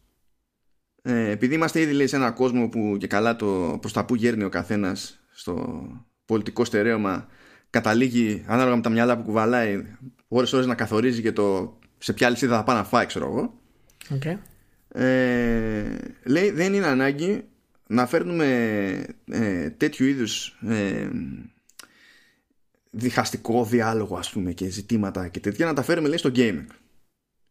ε, 1.03 1.31
επειδή 1.31 1.55
είμαστε 1.55 1.81
ήδη 1.81 1.93
λέει, 1.93 2.07
σε 2.07 2.17
έναν 2.17 2.35
κόσμο 2.35 2.69
που 2.69 2.97
και 2.99 3.07
καλά 3.07 3.37
το 3.37 3.79
προς 3.81 3.93
τα 3.93 4.05
που 4.05 4.15
γέρνει 4.15 4.45
ο 4.45 4.49
καθένας 4.49 5.21
στο 5.31 5.87
πολιτικό 6.25 6.65
στερέωμα 6.65 7.27
καταλήγει 7.71 8.45
ανάλογα 8.47 8.77
με 8.77 8.83
τα 8.83 8.91
μυαλά 8.91 9.17
που 9.17 9.23
κουβαλάει 9.23 9.85
ώρες 10.29 10.53
ώρες 10.53 10.67
να 10.67 10.75
καθορίζει 10.75 11.23
και 11.23 11.33
το 11.33 11.79
σε 11.99 12.13
ποια 12.13 12.31
λυσίδα 12.31 12.57
θα 12.57 12.65
πάει 12.65 12.77
να 12.77 12.85
φάει 12.85 13.07
ξέρω 13.07 13.27
εγώ 13.27 13.61
okay. 14.11 14.37
Ε, 14.97 15.99
λέει 16.25 16.51
δεν 16.51 16.75
είναι 16.75 16.87
ανάγκη 16.87 17.45
να 17.87 18.07
φέρνουμε 18.07 18.47
ε, 19.25 19.71
τέτοιου 19.71 20.07
είδους 20.07 20.59
ε, 20.69 21.09
διχαστικό 22.91 23.65
διάλογο 23.65 24.17
ας 24.17 24.31
πούμε 24.31 24.53
και 24.53 24.69
ζητήματα 24.69 25.29
και 25.29 25.41
τέτοια 25.41 25.67
να 25.67 25.75
τα 25.75 25.83
φέρουμε 25.83 26.09
λέει 26.09 26.19
στο 26.19 26.31
gaming 26.35 26.67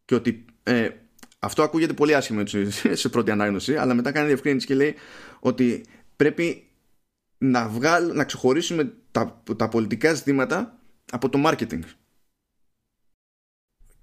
και 0.06 0.16
ότι 0.16 0.46
ε, 0.64 0.90
αυτό 1.40 1.64
ακούγεται 1.64 1.94
πολύ 1.94 2.16
άσχημο 2.16 2.44
σε 3.02 3.10
πρώτη 3.10 3.32
ανάγνωση, 3.32 3.76
αλλά 3.76 3.94
μετά 3.94 4.12
κάνει 4.12 4.28
διευκρίνηση 4.28 4.66
και 4.66 4.76
λέει 4.76 4.96
ότι 5.40 5.86
πρέπει 6.16 6.68
να, 7.38 7.68
βγάλ, 7.68 8.16
να 8.16 8.24
ξεχωρίσουμε 8.24 8.94
τα, 9.12 9.44
τα 9.58 9.70
πολιτικά 9.70 10.14
ζητήματα 10.14 10.80
από 11.12 11.30
το 11.30 11.44
marketing. 11.46 11.82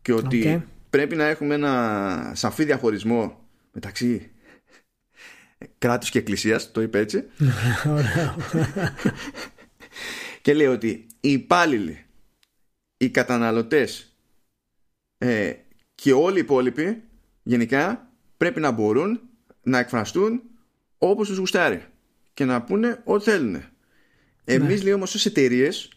Και 0.02 0.12
ότι 0.12 0.66
πρέπει 0.92 1.16
να 1.16 1.24
έχουμε 1.24 1.54
ένα 1.54 2.32
σαφή 2.34 2.64
διαχωρισμό 2.64 3.48
μεταξύ 3.72 4.30
κράτους 5.78 6.10
και 6.10 6.18
εκκλησίας, 6.18 6.72
το 6.72 6.80
είπε 6.82 6.98
έτσι. 6.98 7.24
και 10.42 10.54
λέει 10.54 10.66
ότι 10.66 11.06
οι 11.20 11.32
υπάλληλοι, 11.32 12.04
οι 12.96 13.10
καταναλωτές 13.10 14.16
ε, 15.18 15.52
και 15.94 16.12
όλοι 16.12 16.36
οι 16.36 16.40
υπόλοιποι 16.40 17.02
γενικά 17.42 18.10
πρέπει 18.36 18.60
να 18.60 18.70
μπορούν 18.70 19.20
να 19.62 19.78
εκφραστούν 19.78 20.42
όπως 20.98 21.28
τους 21.28 21.36
γουστάρει 21.36 21.84
και 22.34 22.44
να 22.44 22.62
πούνε 22.62 23.00
ό,τι 23.04 23.24
θέλουν. 23.24 23.62
Εμείς 24.44 24.78
ναι. 24.78 24.84
λέει 24.84 24.92
όμως 24.92 25.14
ως 25.14 25.26
εταιρείες 25.26 25.92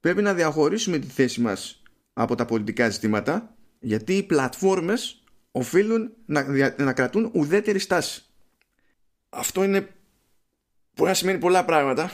πρέπει 0.00 0.22
να 0.22 0.34
διαχωρίσουμε 0.34 0.98
τη 0.98 1.06
θέση 1.06 1.40
μας 1.40 1.82
από 2.12 2.34
τα 2.34 2.44
πολιτικά 2.44 2.88
ζητήματα 2.88 3.53
γιατί 3.84 4.16
οι 4.16 4.22
πλατφόρμες 4.22 5.22
οφείλουν 5.52 6.12
να, 6.26 6.46
να 6.78 6.92
κρατούν 6.92 7.30
ουδέτερη 7.32 7.78
στάση. 7.78 8.22
Αυτό 9.28 9.64
είναι 9.64 9.88
μπορεί 10.96 11.08
να 11.08 11.14
σημαίνει 11.16 11.38
πολλά 11.38 11.64
πράγματα 11.64 12.10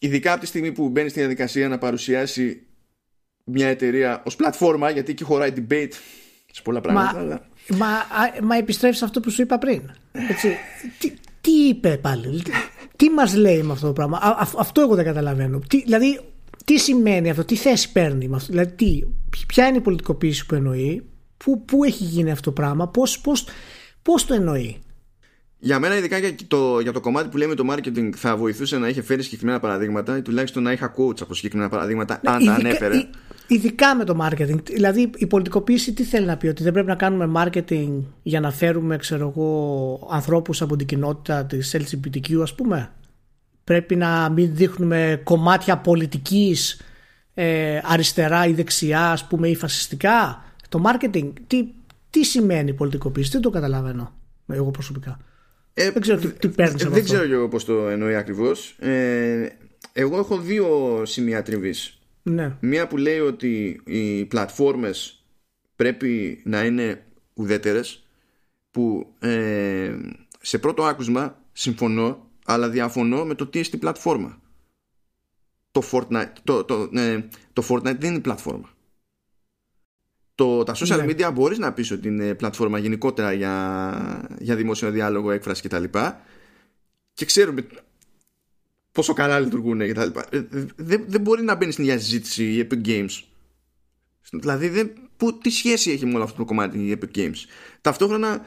ειδικά 0.00 0.32
από 0.32 0.40
τη 0.40 0.46
στιγμή 0.46 0.72
που 0.72 0.88
μπαίνει 0.88 1.08
στη 1.08 1.18
διαδικασία 1.18 1.68
να 1.68 1.78
παρουσιάσει 1.78 2.66
μια 3.44 3.68
εταιρεία 3.68 4.22
ως 4.26 4.36
πλατφόρμα 4.36 4.90
γιατί 4.90 5.10
εκεί 5.10 5.24
χωράει 5.24 5.52
debate 5.56 5.92
σε 6.52 6.62
πολλά 6.62 6.80
πράγματα. 6.80 7.12
Μα, 7.12 7.18
αλλά... 7.18 7.48
μα, 7.68 7.86
μα 8.42 8.56
επιστρέφει 8.56 9.04
αυτό 9.04 9.20
που 9.20 9.30
σου 9.30 9.42
είπα 9.42 9.58
πριν. 9.58 9.90
Έτσι. 10.12 10.56
τι, 10.98 11.12
τι 11.40 11.50
είπε 11.68 11.96
πάλι, 11.96 12.42
τι 12.96 13.10
μας 13.10 13.34
λέει 13.34 13.62
με 13.62 13.72
αυτό 13.72 13.86
το 13.86 13.92
πράγμα; 13.92 14.18
Α, 14.18 14.46
αυτό 14.58 14.80
εγώ 14.80 14.94
δεν 14.94 15.04
καταλαβαίνω. 15.04 15.58
Τι, 15.68 15.82
δηλαδή, 15.82 16.20
τι 16.64 16.78
σημαίνει 16.78 17.30
αυτό, 17.30 17.44
τι 17.44 17.56
θέση 17.56 17.92
παίρνει 17.92 18.28
με 18.28 18.36
αυτό. 18.36 18.52
Δηλαδή, 18.52 18.72
τι, 18.72 19.02
ποια 19.46 19.66
είναι 19.66 19.76
η 19.76 19.80
πολιτικοποίηση 19.80 20.46
που 20.46 20.54
εννοεί, 20.54 21.02
πού, 21.36 21.64
πού 21.64 21.84
έχει 21.84 22.04
γίνει 22.04 22.30
αυτό 22.30 22.42
το 22.42 22.52
πράγμα, 22.52 22.88
πώς, 22.88 23.20
πώς, 23.20 23.46
πώς 24.02 24.26
το 24.26 24.34
εννοεί. 24.34 24.80
Για 25.62 25.78
μένα, 25.78 25.96
ειδικά 25.96 26.18
για 26.18 26.34
το, 26.48 26.80
για 26.80 26.92
το 26.92 27.00
κομμάτι 27.00 27.28
που 27.28 27.36
λέμε 27.36 27.54
το 27.54 27.64
marketing, 27.70 28.10
θα 28.16 28.36
βοηθούσε 28.36 28.78
να 28.78 28.88
είχε 28.88 29.02
φέρει 29.02 29.22
συγκεκριμένα 29.22 29.60
παραδείγματα 29.60 30.16
ή 30.16 30.22
τουλάχιστον 30.22 30.62
να 30.62 30.72
είχα 30.72 30.94
quotes 30.96 31.22
από 31.22 31.34
συγκεκριμένα 31.34 31.70
παραδείγματα, 31.70 32.20
ναι, 32.24 32.30
αν 32.30 32.40
ειδικά, 32.40 32.54
τα 32.54 32.60
ανέφερε. 32.60 33.08
ειδικά 33.46 33.96
με 33.96 34.04
το 34.04 34.18
marketing. 34.20 34.62
Δηλαδή, 34.62 35.10
η 35.16 35.26
πολιτικοποίηση 35.26 35.92
τι 35.92 36.04
θέλει 36.04 36.26
να 36.26 36.36
πει, 36.36 36.46
ότι 36.46 36.62
δεν 36.62 36.72
πρέπει 36.72 36.88
να 36.88 36.94
κάνουμε 36.94 37.30
marketing 37.36 38.02
για 38.22 38.40
να 38.40 38.50
φέρουμε, 38.50 38.96
ξέρω 38.96 39.28
εγώ, 39.28 40.08
ανθρώπους 40.10 40.62
από 40.62 40.76
την 40.76 40.86
κοινότητα 40.86 41.44
της 41.44 41.76
LGBTQ, 41.78 42.40
ας 42.42 42.54
πούμε; 42.54 42.92
Πρέπει 43.70 43.96
να 43.96 44.30
μην 44.30 44.54
δείχνουμε 44.54 45.20
κομμάτια 45.24 45.78
πολιτικής 45.78 46.80
ε, 47.34 47.80
αριστερά 47.84 48.46
ή 48.46 48.52
δεξιά, 48.52 49.10
ας 49.10 49.26
πούμε, 49.26 49.48
ή 49.48 49.56
φασιστικά. 49.56 50.44
Το 50.68 50.82
marketing, 50.86 51.32
τι, 51.46 51.68
τι 52.10 52.24
σημαίνει 52.24 52.74
πολιτικοποίηση, 52.74 53.30
δεν 53.30 53.40
το 53.40 53.50
καταλαβαίνω 53.50 54.14
εγώ 54.46 54.70
προσωπικά. 54.70 55.18
Ε, 55.74 55.90
δεν 55.90 56.02
ξέρω 56.02 56.18
τι, 56.18 56.28
τι 56.28 56.48
παίρνεις 56.48 56.84
Δεν 56.84 57.04
ξέρω 57.04 57.22
εγώ 57.22 57.48
πώς 57.48 57.64
το 57.64 57.88
εννοεί 57.88 58.14
ακριβώς. 58.14 58.76
Ε, 58.78 59.48
εγώ 59.92 60.18
έχω 60.18 60.38
δύο 60.38 61.02
σημεία 61.04 61.42
τριβή. 61.42 61.74
Ναι. 62.22 62.56
Μία 62.60 62.86
που 62.86 62.96
λέει 62.96 63.18
ότι 63.18 63.80
οι 63.84 64.24
πλατφόρμες 64.24 65.24
πρέπει 65.76 66.42
να 66.44 66.64
είναι 66.64 67.02
ουδέτερες 67.34 68.06
που 68.70 69.14
ε, 69.18 69.90
σε 70.40 70.58
πρώτο 70.58 70.82
άκουσμα 70.82 71.38
συμφωνώ 71.52 72.29
αλλά 72.52 72.68
διαφωνώ 72.68 73.24
με 73.24 73.34
το 73.34 73.46
τι 73.46 73.58
είναι 73.58 73.78
πλατφόρμα. 73.78 74.40
Το 75.70 75.82
Fortnite, 75.92 76.32
το, 76.44 76.64
το, 76.64 76.90
ε, 76.94 77.28
το 77.52 77.66
Fortnite 77.68 77.96
δεν 77.98 78.10
είναι 78.10 78.20
πλατφόρμα. 78.20 78.68
Το, 80.34 80.62
τα 80.62 80.74
social 80.74 81.04
ναι. 81.04 81.04
media 81.04 81.32
μπορείς 81.34 81.58
να 81.58 81.72
πεις 81.72 81.90
ότι 81.90 82.08
είναι 82.08 82.34
πλατφόρμα 82.34 82.78
γενικότερα 82.78 83.32
για, 83.32 84.36
για 84.38 84.56
δημόσιο 84.56 84.90
διάλογο, 84.90 85.30
έκφραση 85.30 85.62
κτλ. 85.62 85.84
Και, 85.84 86.12
και 87.12 87.24
ξέρουμε 87.24 87.66
πόσο 88.92 89.12
καλά 89.12 89.40
λειτουργούν 89.40 89.78
κτλ. 89.78 90.18
Ε, 90.30 90.42
δεν, 90.76 91.04
δεν 91.06 91.20
μπορεί 91.20 91.42
να 91.42 91.54
μπαίνεις 91.54 91.74
στην 91.74 91.84
ίδια 91.86 91.98
συζήτηση 91.98 92.44
η 92.44 92.66
Epic 92.70 92.86
Games. 92.86 93.22
Δηλαδή, 94.30 94.68
δεν, 94.68 94.92
που, 95.16 95.38
τι 95.38 95.50
σχέση 95.50 95.90
έχει 95.90 96.06
με 96.06 96.14
όλο 96.14 96.22
αυτό 96.22 96.36
το 96.36 96.44
κομμάτι 96.44 96.78
η 96.78 96.98
Epic 97.00 97.16
Games. 97.18 97.44
Ταυτόχρονα, 97.80 98.46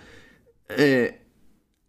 ε, 0.66 1.08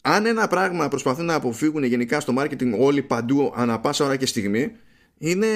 αν 0.07 0.27
ένα 0.27 0.49
πράγμα 0.49 0.89
προσπαθούν 0.89 1.25
να 1.25 1.35
αποφύγουν 1.35 1.85
γενικά 1.85 2.21
στο 2.21 2.35
marketing 2.39 2.79
όλοι 2.79 3.03
παντού 3.03 3.53
ανα 3.57 3.81
πάσα 3.81 4.05
ώρα 4.05 4.17
και 4.17 4.27
στιγμή, 4.27 4.73
είναι 5.19 5.47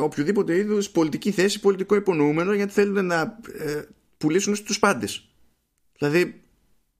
οποιοδήποτε 0.00 0.56
είδους 0.56 0.90
πολιτική 0.90 1.30
θέση, 1.30 1.60
πολιτικό 1.60 1.94
υπονοούμενο, 1.94 2.52
γιατί 2.52 2.72
θέλουν 2.72 3.06
να 3.06 3.38
ε, 3.58 3.82
πουλήσουν 4.18 4.54
στους 4.54 4.78
πάντες. 4.78 5.28
Δηλαδή, 5.98 6.42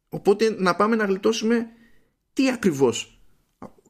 οπότε 0.08 0.56
να 0.58 0.74
πάμε 0.76 0.96
να 0.96 1.04
γλιτώσουμε 1.04 1.66
τι 2.32 2.50
ακριβώς. 2.50 3.20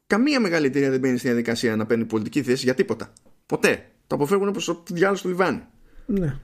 Καμία 0.07 0.39
μεγάλη 0.39 0.65
εταιρεία 0.65 0.89
δεν 0.89 0.99
μπαίνει 0.99 1.17
στη 1.17 1.27
διαδικασία 1.27 1.75
να 1.75 1.85
παίρνει 1.85 2.05
πολιτική 2.05 2.43
θέση 2.43 2.63
για 2.63 2.73
τίποτα. 2.73 3.13
Ποτέ. 3.45 3.91
Το 4.07 4.15
αποφεύγουν 4.15 4.51
προς 4.51 4.65
το 4.65 4.83
διάλογο 4.89 5.21
του 5.21 5.27
Λιβάνι. 5.27 5.63
Ναι. 6.05 6.39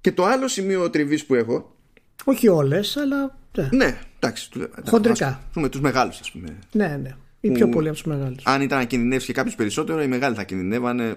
Και 0.00 0.12
το 0.12 0.24
άλλο 0.24 0.48
σημείο 0.48 0.90
τριβής 0.90 1.26
που 1.26 1.34
έχω. 1.34 1.76
Όχι 2.24 2.48
όλες, 2.48 2.96
αλλά. 2.96 3.38
Ναι, 3.56 3.68
ναι 3.72 3.98
εντάξει. 4.18 4.50
Χοντρικά. 4.88 5.28
Α 5.28 5.50
πούμε 5.52 5.68
τους 5.68 5.80
μεγάλους, 5.80 6.20
ας 6.20 6.30
πούμε. 6.30 6.58
Ναι, 6.72 6.98
ναι. 7.02 7.16
Ή 7.40 7.50
πιο 7.50 7.68
πολύ 7.68 7.88
από 7.88 7.96
τους 7.96 8.06
μεγάλους. 8.06 8.46
Αν 8.46 8.62
ήταν 8.62 8.78
να 8.78 8.84
κινδυνεύσει 8.84 9.26
και 9.26 9.32
κάποιος 9.32 9.54
περισσότερο, 9.54 10.02
οι 10.02 10.06
μεγάλοι 10.06 10.34
θα 10.34 10.44
κινδυνεύανε 10.44 11.16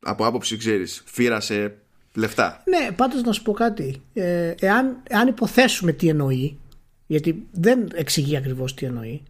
από 0.00 0.26
άποψη, 0.26 0.56
ξέρεις, 0.56 1.02
φύρα 1.06 1.40
σε 1.40 1.74
λεφτά. 2.14 2.62
Ναι, 2.64 2.92
πάντως 2.96 3.22
να 3.22 3.32
σου 3.32 3.42
πω 3.42 3.52
κάτι. 3.52 4.02
Ε, 4.12 4.54
εάν, 4.60 4.96
εάν 5.08 5.28
υποθέσουμε 5.28 5.92
τι 5.92 6.08
εννοεί, 6.08 6.58
γιατί 7.06 7.46
δεν 7.52 7.88
εξηγεί 7.94 8.36
ακριβώς 8.36 8.74
τι 8.74 8.86
εννοεί, 8.86 9.22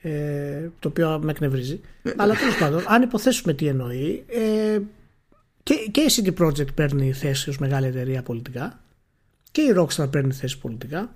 ε, 0.00 0.68
το 0.78 0.88
οποίο 0.88 1.20
με 1.22 1.30
εκνευρίζει. 1.30 1.80
Ε, 2.02 2.10
αλλά 2.16 2.34
τέλος 2.34 2.56
πάντων, 2.56 2.84
αν 2.86 3.02
υποθέσουμε 3.02 3.52
τι 3.52 3.66
εννοεί, 3.66 4.24
ε, 4.26 4.78
και, 5.62 5.74
και 5.90 6.00
η 6.00 6.10
CD 6.10 6.44
Projekt 6.44 6.74
παίρνει 6.74 7.12
θέση 7.12 7.48
ως 7.48 7.58
μεγάλη 7.58 7.86
εταιρεία 7.86 8.22
πολιτικά, 8.22 8.80
και 9.50 9.60
η 9.60 9.74
Rockstar 9.76 10.10
παίρνει 10.10 10.32
θέση 10.32 10.58
πολιτικά, 10.58 11.14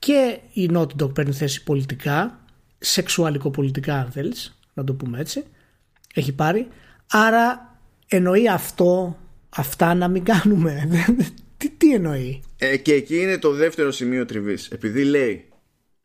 και 0.00 0.38
η 0.52 0.70
Naughty 0.72 1.02
Dog 1.02 1.14
παίρνει 1.14 1.32
θέση 1.32 1.62
πολιτικά, 1.62 2.40
σεξουαλικοπολιτικά 2.78 3.94
αν 3.94 4.10
θέλεις, 4.10 4.58
να 4.74 4.84
το 4.84 4.94
πούμε 4.94 5.20
έτσι. 5.20 5.44
Έχει 6.14 6.32
πάρει. 6.32 6.68
Άρα 7.10 7.78
εννοεί 8.08 8.48
αυτό 8.48 9.18
αυτά 9.48 9.94
να 9.94 10.08
μην 10.08 10.24
κάνουμε. 10.24 10.88
τι, 11.56 11.70
τι 11.70 11.94
εννοεί; 11.94 12.42
Ε, 12.58 12.76
και 12.76 12.92
εκεί 12.94 13.20
είναι 13.20 13.38
το 13.38 13.50
δεύτερο 13.50 13.90
σημείο 13.90 14.24
τριβής. 14.24 14.68
Επειδή 14.68 15.04
λέει 15.04 15.48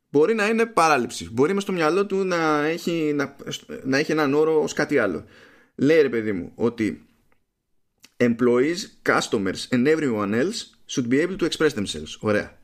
μπορεί 0.09 0.33
να 0.33 0.47
είναι 0.47 0.65
παράληψη. 0.65 1.29
Μπορεί 1.31 1.53
με 1.53 1.61
στο 1.61 1.71
μυαλό 1.71 2.05
του 2.05 2.23
να 2.23 2.65
έχει, 2.65 3.13
να, 3.15 3.35
να 3.83 3.97
έχει 3.97 4.11
έναν 4.11 4.33
όρο 4.33 4.61
ως 4.61 4.73
κάτι 4.73 4.97
άλλο. 4.97 5.25
Λέει 5.75 6.01
ρε 6.01 6.09
παιδί 6.09 6.31
μου 6.31 6.51
ότι 6.55 7.05
employees, 8.17 9.09
customers 9.09 9.67
and 9.69 9.87
everyone 9.87 10.33
else 10.33 10.59
should 10.85 11.09
be 11.09 11.19
able 11.21 11.37
to 11.37 11.45
express 11.49 11.73
themselves. 11.73 12.17
Ωραία. 12.19 12.57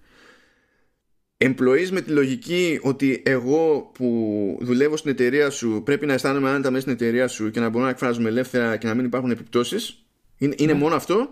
Employees 1.41 1.89
με 1.91 2.01
τη 2.01 2.11
λογική 2.11 2.80
ότι 2.81 3.22
εγώ 3.26 3.91
που 3.93 4.57
δουλεύω 4.61 4.97
στην 4.97 5.11
εταιρεία 5.11 5.49
σου 5.49 5.81
πρέπει 5.85 6.05
να 6.05 6.13
αισθάνομαι 6.13 6.49
άνετα 6.49 6.69
μέσα 6.69 6.81
στην 6.81 6.93
εταιρεία 6.93 7.27
σου 7.27 7.51
και 7.51 7.59
να 7.59 7.69
μπορώ 7.69 7.84
να 7.84 7.89
εκφράζομαι 7.89 8.30
ελεύθερα 8.30 8.77
και 8.77 8.88
να 8.88 8.93
μην 8.93 9.05
υπάρχουν 9.05 9.31
επιπτώσεις 9.31 10.05
είναι, 10.38 10.55
είναι 10.57 10.73
ναι. 10.73 10.80
μόνο 10.80 10.95
αυτό; 10.95 11.30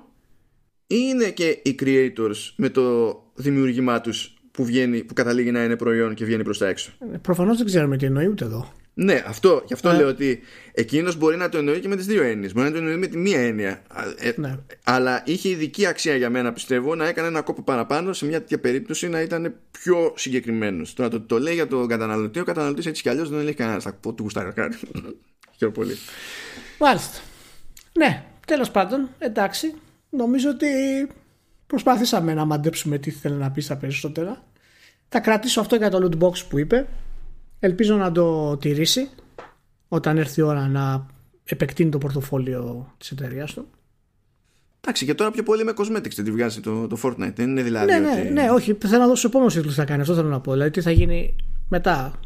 Ή 0.88 0.96
είναι 1.00 1.30
και 1.30 1.60
οι 1.64 1.76
creators 1.84 2.54
με 2.56 2.70
το 2.70 3.16
δημιουργήμά 3.36 4.02
τους 4.02 4.34
που, 4.52 4.66
βγαίνει, 4.66 5.04
που 5.04 5.14
καταλήγει 5.14 5.52
να 5.52 5.64
είναι 5.64 5.76
προϊόν 5.76 6.14
και 6.14 6.26
βγαίνει 6.26 6.44
προς 6.44 6.58
τα 6.58 6.68
έξω; 6.68 6.92
Ε, 7.14 7.18
Προφανώς 7.18 7.58
δεν 7.58 7.66
ξέρουμε 7.66 7.98
τι 7.98 8.06
εννοεί 8.06 8.28
ούτε 8.28 8.46
εδώ. 8.46 8.74
Ναι, 9.02 9.24
αυτό, 9.28 9.64
γι' 9.68 9.74
αυτό 9.74 9.90
ε. 9.90 9.96
λέω 9.96 10.08
ότι 10.08 10.42
εκείνος 10.72 11.16
μπορεί 11.16 11.38
να 11.38 11.50
το 11.50 11.58
εννοεί 11.58 11.80
και 11.80 11.88
με 11.88 11.96
τις 11.96 12.06
δύο 12.06 12.24
έννοιες. 12.24 12.54
Μπορεί 12.54 12.66
να 12.66 12.72
το 12.72 12.78
εννοεί 12.78 12.98
με 12.98 13.08
τη 13.08 13.18
μία 13.18 13.40
έννοια. 13.40 13.82
Ε, 14.18 14.32
ναι. 14.36 14.58
Αλλά 14.84 15.24
είχε 15.26 15.50
ειδική 15.50 15.86
αξία 15.86 16.16
για 16.16 16.30
μένα, 16.30 16.54
πιστεύω, 16.54 16.96
να 16.96 17.08
έκανε 17.08 17.28
ένα 17.28 17.42
κόπο 17.42 17.62
παραπάνω 17.62 18.14
σε 18.14 18.26
μια 18.26 18.40
τέτοια 18.40 18.60
περίπτωση 18.60 19.10
να 19.10 19.22
ήταν 19.22 19.56
πιο 19.72 20.14
συγκεκριμένος. 20.16 20.94
Τώρα 20.94 21.10
το, 21.10 21.22
το 21.22 21.40
λέει 21.40 21.54
για 21.54 21.68
τον 21.68 21.88
καταναλωτή, 21.88 22.40
ο 22.40 22.44
καταναλωτής 22.44 22.86
έτσι 22.86 23.02
κι 23.02 23.10
αλλιώς 23.10 23.30
δεν 23.30 23.44
λέει 23.44 23.54
κανένα. 23.54 23.80
Θα 23.80 23.94
πω 23.94 24.14
του 24.14 24.24
γουστάρει 24.24 24.52
κάτι. 24.52 24.78
Χαίρομαι 25.58 25.78
πολύ. 25.78 25.98
Μάλιστα. 26.80 27.20
Ναι, 27.98 28.24
Τέλος 28.50 28.72
πάντων, 28.72 29.10
εντάξει, 29.18 29.74
νομίζω 30.10 30.50
ότι 30.50 30.68
προσπάθησαμε 31.68 32.34
να 32.34 32.46
μαντέψουμε 32.46 32.98
τι 32.98 33.12
θέλει 33.12 33.36
να 33.36 33.52
πει 33.52 33.62
στα 33.62 33.76
περισσότερα. 33.78 34.44
Θα 35.10 35.20
κρατήσω 35.20 35.62
αυτό 35.62 35.76
για 35.76 35.90
το 35.90 35.98
loot 36.04 36.24
box 36.24 36.46
που 36.50 36.60
είπε. 36.60 36.88
Ελπίζω 37.60 37.96
να 37.96 38.12
το 38.12 38.58
τηρήσει 38.58 39.10
όταν 39.88 40.18
έρθει 40.18 40.40
η 40.40 40.44
ώρα 40.44 40.68
να 40.68 41.06
επεκτείνει 41.44 41.90
το 41.90 41.98
πορτοφόλιο 41.98 42.94
της 42.98 43.12
εταιρείας 43.12 43.54
του. 43.54 43.68
Εντάξει, 44.82 45.06
και 45.06 45.14
τώρα 45.14 45.32
πιο 45.32 45.44
πολύ 45.44 45.64
με 45.64 45.74
cosmetics 45.76 46.14
δεν 46.16 46.26
τη 46.26 46.32
βγάζει 46.32 46.60
το, 46.60 46.88
το 46.88 46.98
Fortnite. 47.04 47.34
Δεν 47.36 47.50
είναι 47.50 47.62
δηλαδή. 47.62 47.92
Ναι, 47.92 48.00
ναι, 48.00 48.30
ναι, 48.30 48.52
όχι. 48.52 48.78
Θέλω 48.80 49.02
να 49.02 49.08
δώσω 49.08 49.28
επόμενο 49.28 49.52
τίτλο 49.52 49.72
θα 49.72 49.86
κάνει. 49.86 50.02
Αυτό 50.02 50.16
θέλω 50.16 50.28
να 50.28 50.40
πω. 50.40 50.52
Δηλαδή 50.52 50.72
τι 50.72 50.82
θα 50.82 50.92
γίνει 50.92 51.36
μετά. 51.70 52.20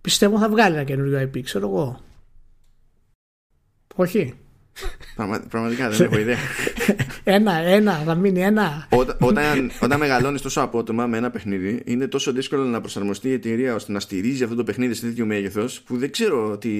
Πιστεύω 0.00 0.38
θα 0.38 0.48
βγάλει 0.48 0.74
ένα 0.74 0.84
καινούριο 0.84 1.22
IP, 1.22 1.40
ξέρω 1.42 1.68
εγώ. 1.68 2.00
Όχι. 3.94 4.34
Πραγματικά 5.48 5.88
δεν 5.88 6.06
έχω 6.06 6.18
ιδέα. 6.24 6.36
Ένα, 7.24 7.52
ένα, 7.52 7.92
θα 7.92 8.14
μείνει 8.14 8.42
ένα. 8.42 8.88
όταν, 9.18 9.70
όταν 9.80 9.98
μεγαλώνεις 9.98 10.40
τόσο 10.40 10.60
απότομα 10.60 11.06
με 11.06 11.16
ένα 11.16 11.30
παιχνίδι, 11.30 11.82
είναι 11.84 12.06
τόσο 12.06 12.32
δύσκολο 12.32 12.64
να 12.64 12.80
προσαρμοστεί 12.80 13.28
η 13.28 13.32
εταιρεία 13.32 13.74
ώστε 13.74 13.92
να 13.92 14.00
στηρίζει 14.00 14.42
αυτό 14.42 14.56
το 14.56 14.64
παιχνίδι 14.64 14.94
σε 14.94 15.06
τέτοιο 15.06 15.26
μέγεθος 15.26 15.80
που 15.80 15.96
δεν 15.96 16.10
ξέρω 16.10 16.58
τι 16.58 16.70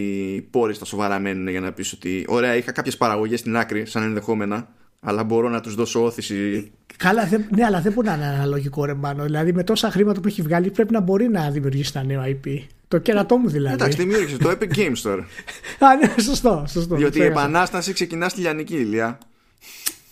πόροι 0.50 0.74
στα 0.74 0.84
σοβαρά 0.84 1.18
μένουν 1.18 1.48
για 1.48 1.60
να 1.60 1.72
πεις 1.72 1.92
ότι 1.92 2.24
ωραία, 2.28 2.56
είχα 2.56 2.72
κάποιες 2.72 2.96
παραγωγές 2.96 3.40
στην 3.40 3.56
άκρη, 3.56 3.86
σαν 3.86 4.02
ενδεχόμενα, 4.02 4.68
αλλά 5.00 5.24
μπορώ 5.24 5.48
να 5.48 5.60
τους 5.60 5.74
δώσω 5.74 6.04
όθηση. 6.04 6.70
Καλά, 6.96 7.26
δεν, 7.26 7.44
ναι, 7.56 7.64
αλλά 7.64 7.80
δεν 7.80 7.92
μπορεί 7.92 8.06
να 8.06 8.14
είναι 8.14 8.26
αναλογικό 8.26 8.84
ρε 8.84 8.94
Μάνο. 8.94 9.24
Δηλαδή 9.24 9.52
με 9.52 9.64
τόσα 9.64 9.90
χρήματα 9.90 10.20
που 10.20 10.28
έχει 10.28 10.42
βγάλει 10.42 10.70
πρέπει 10.70 10.92
να 10.92 11.00
μπορεί 11.00 11.28
να 11.28 11.50
δημιουργήσει 11.50 11.92
ένα 11.94 12.04
νέο 12.04 12.22
IP. 12.26 12.58
Το 12.88 12.98
κέρατό 12.98 13.36
μου 13.36 13.48
δηλαδή. 13.48 13.74
Εντάξει, 13.74 13.98
δημιούργησε 13.98 14.36
το 14.36 14.50
Epic 14.50 14.76
Games 14.76 15.02
Store. 15.02 15.18
Α, 15.86 15.96
ναι, 15.96 16.22
σωστό. 16.22 16.64
σωστό 16.68 16.96
Διότι 16.96 17.18
η 17.18 17.22
επανάσταση 17.22 17.92
ξεκινά 17.92 18.28
στη 18.28 18.40
Λιανική 18.40 18.74
Ηλία. 18.74 19.18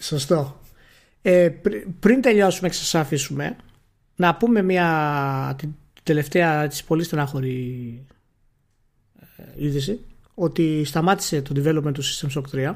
Σωστό. 0.02 0.60
Ε, 1.22 1.50
πριν 2.00 2.22
τελειώσουμε 2.22 2.68
και 2.68 2.74
σας 2.74 2.94
αφήσουμε, 2.94 3.56
να 4.16 4.34
πούμε 4.34 4.62
μια 4.62 5.54
την 5.58 5.74
τελευταία 6.02 6.68
της 6.68 6.84
πολύ 6.84 7.02
στενάχωρη 7.04 8.06
ε, 9.36 9.42
είδηση 9.56 10.00
ότι 10.34 10.84
σταμάτησε 10.84 11.42
το 11.42 11.54
development 11.56 11.92
του 11.92 12.04
System 12.04 12.28
Shock 12.34 12.70
3 12.70 12.74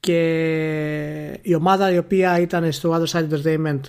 και 0.00 1.38
η 1.42 1.54
ομάδα 1.54 1.92
η 1.92 1.98
οποία 1.98 2.40
ήταν 2.40 2.72
στο 2.72 2.92
Other 2.94 3.06
Side 3.06 3.28
Entertainment 3.30 3.80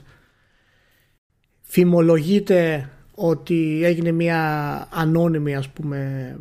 φημολογείται 1.61 2.89
ότι 3.15 3.81
έγινε 3.83 4.11
μια 4.11 4.87
ανώνυμη 4.91 5.55
ας 5.55 5.69
πούμε 5.69 6.39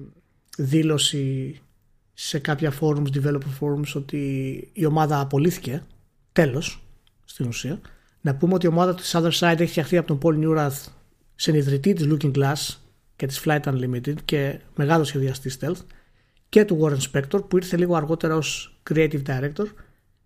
δήλωση 0.56 1.60
σε 2.22 2.38
κάποια 2.38 2.72
forums, 2.80 3.06
developer 3.14 3.58
forums 3.60 3.92
ότι 3.94 4.18
η 4.72 4.84
ομάδα 4.84 5.20
απολύθηκε 5.20 5.82
τέλος 6.32 6.82
στην 7.24 7.46
ουσία 7.46 7.80
να 8.20 8.34
πούμε 8.34 8.54
ότι 8.54 8.66
η 8.66 8.68
ομάδα 8.68 8.94
της 8.94 9.14
Other 9.16 9.30
Side 9.30 9.60
έχει 9.60 9.70
φτιαχτεί 9.70 9.96
από 9.96 10.16
τον 10.16 10.18
Paul 10.22 10.44
Newrath 10.44 10.92
συνειδητή 11.34 11.92
της 11.92 12.06
Looking 12.10 12.32
Glass 12.32 12.76
και 13.16 13.26
της 13.26 13.42
Flight 13.44 13.60
Unlimited 13.60 14.14
και 14.24 14.60
μεγάλος 14.74 15.08
σχεδιαστής 15.08 15.58
stealth 15.60 15.84
και 16.48 16.64
του 16.64 16.78
Warren 16.82 17.12
Spector 17.12 17.48
που 17.48 17.56
ήρθε 17.56 17.76
λίγο 17.76 17.94
αργότερα 17.94 18.36
ως 18.36 18.80
creative 18.90 19.22
director 19.26 19.66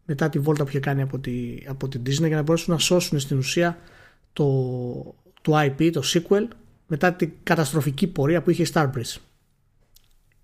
μετά 0.04 0.28
τη 0.28 0.38
βόλτα 0.38 0.62
που 0.62 0.68
είχε 0.68 0.80
κάνει 0.80 1.02
από, 1.02 1.18
τη, 1.18 1.56
από 1.66 1.88
την 1.88 2.00
Disney 2.06 2.26
για 2.26 2.36
να 2.36 2.42
μπορέσουν 2.42 2.72
να 2.74 2.80
σώσουν 2.80 3.18
στην 3.18 3.38
ουσία 3.38 3.78
το, 4.32 4.44
το 5.42 5.52
IP, 5.60 5.90
το 5.92 6.02
sequel 6.04 6.48
μετά 6.86 7.12
την 7.12 7.32
καταστροφική 7.42 8.06
πορεία 8.06 8.42
που 8.42 8.50
είχε 8.50 8.62
η 8.62 8.66
Starbreeze. 8.72 9.16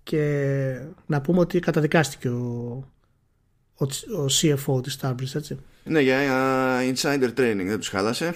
Και 0.03 0.81
να 1.05 1.21
πούμε 1.21 1.39
ότι 1.39 1.59
καταδικάστηκε 1.59 2.29
ο, 2.29 2.83
ο, 3.77 3.85
ο 4.21 4.25
CFO 4.41 4.83
της 4.83 4.99
Starbreeze, 5.01 5.35
έτσι. 5.35 5.59
Ναι, 5.83 5.99
για 5.99 6.17
uh, 6.17 6.93
insider 6.93 7.29
training 7.37 7.65
δεν 7.65 7.77
τους 7.79 7.89
χάλασε. 7.89 8.33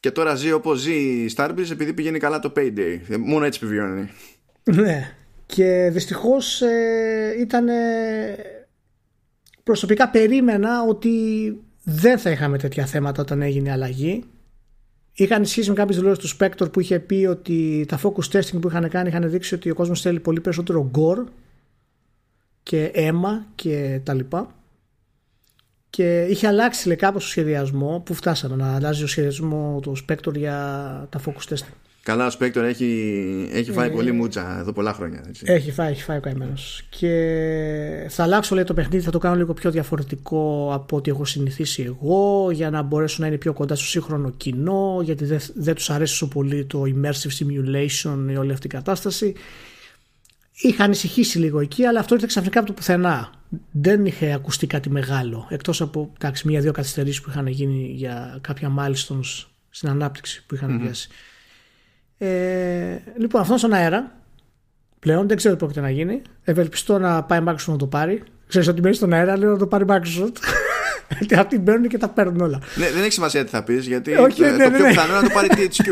Και 0.00 0.10
τώρα 0.10 0.34
ζει 0.34 0.52
όπως 0.52 0.78
ζει 0.78 0.94
η 0.94 1.34
Starbreeze 1.36 1.70
επειδή 1.70 1.92
πηγαίνει 1.92 2.18
καλά 2.18 2.38
το 2.38 2.52
payday. 2.56 2.98
Μόνο 3.18 3.44
έτσι 3.44 3.60
επιβιώνει. 3.62 4.10
Ναι. 4.64 5.14
Και 5.46 5.88
δυστυχώς 5.92 6.62
ε, 6.62 7.36
ήταν 7.40 7.66
προσωπικά 9.62 10.08
περίμενα 10.08 10.82
ότι 10.82 11.10
δεν 11.82 12.18
θα 12.18 12.30
είχαμε 12.30 12.58
τέτοια 12.58 12.86
θέματα 12.86 13.22
όταν 13.22 13.42
έγινε 13.42 13.68
η 13.68 13.72
αλλαγή. 13.72 14.24
Είχαν 15.16 15.46
σχέση 15.46 15.68
με 15.68 15.74
κάποιες 15.74 15.98
δηλώσεις 15.98 16.30
του 16.30 16.36
Spector 16.36 16.72
που 16.72 16.80
είχε 16.80 16.98
πει 16.98 17.26
ότι 17.30 17.84
τα 17.88 18.00
focus 18.02 18.30
testing 18.32 18.60
που 18.60 18.68
είχαν 18.68 18.88
κάνει 18.88 19.08
είχαν 19.08 19.30
δείξει 19.30 19.54
ότι 19.54 19.70
ο 19.70 19.74
κόσμος 19.74 20.00
θέλει 20.00 20.20
πολύ 20.20 20.40
περισσότερο 20.40 20.90
gore 20.94 21.24
και 22.62 22.84
αίμα 22.84 23.46
και 23.54 24.00
τα 24.04 24.14
λοιπά. 24.14 24.54
Και 25.90 26.22
είχε 26.22 26.46
αλλάξει 26.46 26.86
λέει, 26.86 26.96
κάπως 26.96 27.22
το 27.22 27.28
σχεδιασμό 27.28 28.02
που 28.06 28.14
φτάσαμε 28.14 28.56
να 28.56 28.74
αλλάζει 28.74 29.02
ο 29.02 29.06
σχεδιασμό 29.06 29.78
του 29.82 29.96
Spector 30.06 30.34
για 30.34 30.56
τα 31.10 31.20
focus 31.26 31.54
testing. 31.54 31.72
Καλά, 32.04 32.26
ο 32.26 32.30
Spector 32.38 32.56
έχει, 32.56 33.48
έχει 33.52 33.72
φάει 33.72 33.88
ε, 33.88 33.90
πολύ 33.90 34.12
μούτσα 34.12 34.58
εδώ 34.58 34.72
πολλά 34.72 34.92
χρόνια. 34.92 35.24
Έτσι. 35.28 35.44
Έχει 35.46 35.70
φάει, 35.70 35.90
έχει 35.90 36.02
φάει 36.02 36.16
ο 36.16 36.20
καημένος. 36.20 36.82
Και 36.88 38.06
θα 38.08 38.22
αλλάξω 38.22 38.54
λέει, 38.54 38.64
το 38.64 38.74
παιχνίδι, 38.74 39.04
θα 39.04 39.10
το 39.10 39.18
κάνω 39.18 39.36
λίγο 39.36 39.54
πιο 39.54 39.70
διαφορετικό 39.70 40.70
από 40.74 40.96
ό,τι 40.96 41.10
έχω 41.10 41.24
συνηθίσει 41.24 41.82
εγώ, 41.82 42.50
για 42.50 42.70
να 42.70 42.82
μπορέσω 42.82 43.16
να 43.20 43.26
είναι 43.26 43.36
πιο 43.36 43.52
κοντά 43.52 43.74
στο 43.74 43.84
σύγχρονο 43.84 44.30
κοινό, 44.30 45.00
γιατί 45.02 45.24
δεν, 45.24 45.38
δεν 45.54 45.74
τους 45.74 45.90
αρέσει 45.90 46.12
τόσο 46.12 46.28
πολύ 46.32 46.64
το 46.64 46.82
immersive 46.82 47.30
simulation 47.38 48.30
ή 48.30 48.36
όλη 48.36 48.52
αυτή 48.52 48.66
η 48.66 48.70
κατάσταση. 48.70 49.34
Είχα 50.52 50.84
ανησυχήσει 50.84 51.38
λίγο 51.38 51.60
εκεί, 51.60 51.84
αλλά 51.84 52.00
αυτό 52.00 52.14
ήρθε 52.14 52.26
ξαφνικά 52.26 52.58
από 52.58 52.68
το 52.68 52.74
πουθενά. 52.74 53.30
Δεν 53.70 54.06
είχε 54.06 54.32
ακουστεί 54.32 54.66
κάτι 54.66 54.90
μεγάλο. 54.90 55.46
Εκτός 55.50 55.80
από 55.80 56.12
μία-δύο 56.44 56.72
καθυστερήσεις 56.72 57.20
που 57.20 57.30
είχαν 57.30 57.46
γίνει 57.46 57.92
για 57.94 58.38
κάποια 58.40 58.72
milestones 58.78 59.44
στην 59.70 59.88
ανάπτυξη 59.88 60.44
που 60.46 60.54
είχαν 60.54 60.80
mm-hmm. 60.80 60.88
Ε, 62.18 62.96
λοιπόν, 63.18 63.40
αυτό 63.40 63.56
στον 63.56 63.72
αέρα 63.72 64.12
πλέον 64.98 65.28
δεν 65.28 65.36
ξέρω 65.36 65.54
τι 65.54 65.60
πρόκειται 65.60 65.80
να 65.80 65.90
γίνει. 65.90 66.22
Ευελπιστώ 66.44 66.98
να 66.98 67.22
πάει 67.22 67.40
Microsoft 67.46 67.66
να 67.66 67.76
το 67.76 67.86
πάρει. 67.86 68.22
Ξέρεις 68.46 68.68
ότι 68.68 68.80
μένει 68.80 68.94
στον 68.94 69.12
αέρα, 69.12 69.36
λέω 69.36 69.50
να 69.50 69.58
το 69.58 69.66
πάρει 69.66 69.84
Microsoft. 69.88 70.36
Γιατί 71.18 71.34
αυτοί 71.34 71.58
μπαίνουν 71.58 71.88
και 71.88 71.98
τα 71.98 72.08
παίρνουν 72.08 72.40
όλα. 72.40 72.60
Ναι, 72.76 72.90
δεν 72.90 73.02
έχει 73.02 73.12
σημασία 73.12 73.44
τι 73.44 73.50
θα 73.50 73.62
πεις, 73.62 73.86
γιατί 73.86 74.14
Όχι, 74.14 74.42
το, 74.42 74.42
ναι, 74.42 74.50
το 74.50 74.56
ναι, 74.56 74.76
πιο 74.76 74.84
ναι. 74.84 74.88
πιθανό 74.88 75.12
είναι 75.12 75.20
να 75.20 75.28
το 75.28 75.34
πάρει 75.34 75.48
THQ. 75.56 75.86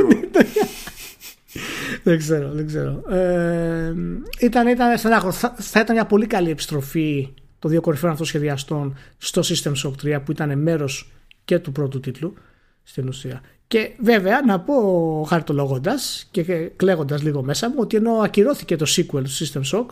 δεν 2.03 2.19
ξέρω, 2.19 2.51
δεν 2.53 2.67
ξέρω. 2.67 3.03
Ε, 3.11 3.93
ήταν, 4.41 4.67
ήταν 4.67 4.99
στενάχο. 4.99 5.33
Θα, 5.33 5.55
θα 5.59 5.81
ήταν 5.81 5.95
μια 5.95 6.07
πολύ 6.07 6.27
καλή 6.27 6.51
επιστροφή 6.51 7.35
των 7.59 7.71
δύο 7.71 7.81
κορυφαίων 7.81 8.13
αυτών 8.13 8.27
σχεδιαστών 8.27 8.97
στο 9.19 9.43
System 9.45 9.73
Shock 9.85 10.17
3 10.17 10.19
που 10.25 10.33
ήταν 10.33 10.59
μέρος 10.59 11.13
και 11.45 11.59
του 11.59 11.73
πρώτου 11.73 12.01
τίτλου 12.01 12.35
στην 12.83 13.09
ουσία. 13.09 13.41
Και 13.73 13.91
βέβαια 13.99 14.43
να 14.43 14.61
πω 14.61 14.75
χαρτολογώντας 15.29 16.29
και 16.31 16.43
κλαίγοντας 16.77 17.23
λίγο 17.23 17.43
μέσα 17.43 17.69
μου 17.69 17.75
ότι 17.79 17.97
ενώ 17.97 18.13
ακυρώθηκε 18.13 18.77
το 18.77 18.87
sequel 18.89 19.23
του 19.23 19.31
System 19.31 19.61
Shock, 19.73 19.87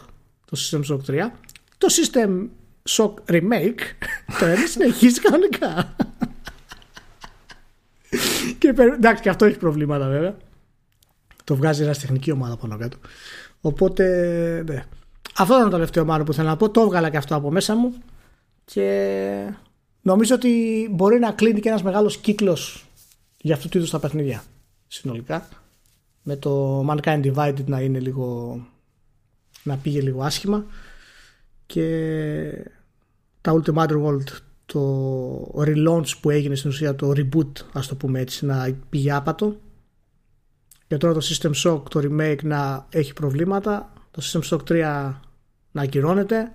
το 0.45 0.57
System 0.57 0.81
Shock 0.91 1.01
3, 1.07 1.31
το 1.79 1.87
System 1.91 2.49
Shock 2.89 3.15
Remake 3.35 3.81
το 4.39 4.47
ένα 4.47 4.67
συνεχίζει 4.67 5.21
κανονικά. 5.21 5.97
και, 8.59 8.75
εντάξει, 8.77 9.23
και 9.23 9.29
αυτό 9.29 9.45
έχει 9.45 9.59
προβλήματα 9.59 10.09
βέβαια. 10.09 10.37
Το 11.45 11.57
βγάζει 11.57 11.83
ένας 11.83 11.99
τεχνική 11.99 12.31
ομάδα 12.31 12.57
πάνω 12.57 12.77
κάτω. 12.77 12.97
Οπότε, 13.61 14.05
ναι. 14.67 14.85
Αυτό 15.37 15.55
ήταν 15.55 15.65
το 15.65 15.75
τελευταίο 15.75 16.05
μάλλον 16.05 16.27
που 16.27 16.33
θέλω 16.33 16.49
να 16.49 16.57
πω. 16.57 16.71
Το 16.71 16.81
έβγαλα 16.81 17.11
και 17.11 17.17
αυτό 17.17 17.35
από 17.35 17.51
μέσα 17.51 17.75
μου. 17.75 17.95
Και 18.65 19.55
νομίζω 20.03 20.35
ότι 20.35 20.89
μπορεί 20.91 21.19
να 21.19 21.33
κλείνει 21.33 21.61
και 21.61 21.69
ένας 21.69 21.83
μεγάλος 21.83 22.17
κύκλος 22.17 22.90
για 23.41 23.55
αυτού 23.55 23.69
του 23.69 23.77
είδους 23.79 23.91
τα 23.91 23.99
παιχνίδια 23.99 24.43
συνολικά. 24.87 25.49
Με 26.23 26.37
το 26.37 26.81
Mankind 26.89 27.35
Divided 27.35 27.65
να 27.65 27.81
είναι 27.81 27.99
λίγο. 28.01 28.59
να 29.63 29.77
πήγε 29.77 30.01
λίγο 30.01 30.23
άσχημα. 30.23 30.65
Και 31.67 32.65
τα 33.41 33.63
Ultimate 33.63 34.05
World 34.05 34.29
το 34.67 35.63
relaunch 35.67 36.19
που 36.21 36.31
έγινε 36.31 36.55
στην 36.55 36.71
ουσία 36.71 36.95
το 36.95 37.13
reboot 37.17 37.53
ας 37.73 37.87
το 37.87 37.97
πούμε 37.97 38.21
έτσι 38.21 38.47
να 38.47 38.77
πήγε 38.91 39.13
άπατο 39.13 39.57
και 40.87 40.97
τώρα 40.97 41.15
το 41.15 41.21
System 41.23 41.53
Shock 41.55 41.83
το 41.91 42.01
remake 42.03 42.43
να 42.43 42.87
έχει 42.91 43.13
προβλήματα 43.13 43.93
το 44.11 44.23
System 44.25 44.41
Shock 44.43 44.61
3 44.69 45.15
να 45.73 45.83
ακυρώνεται 45.83 46.53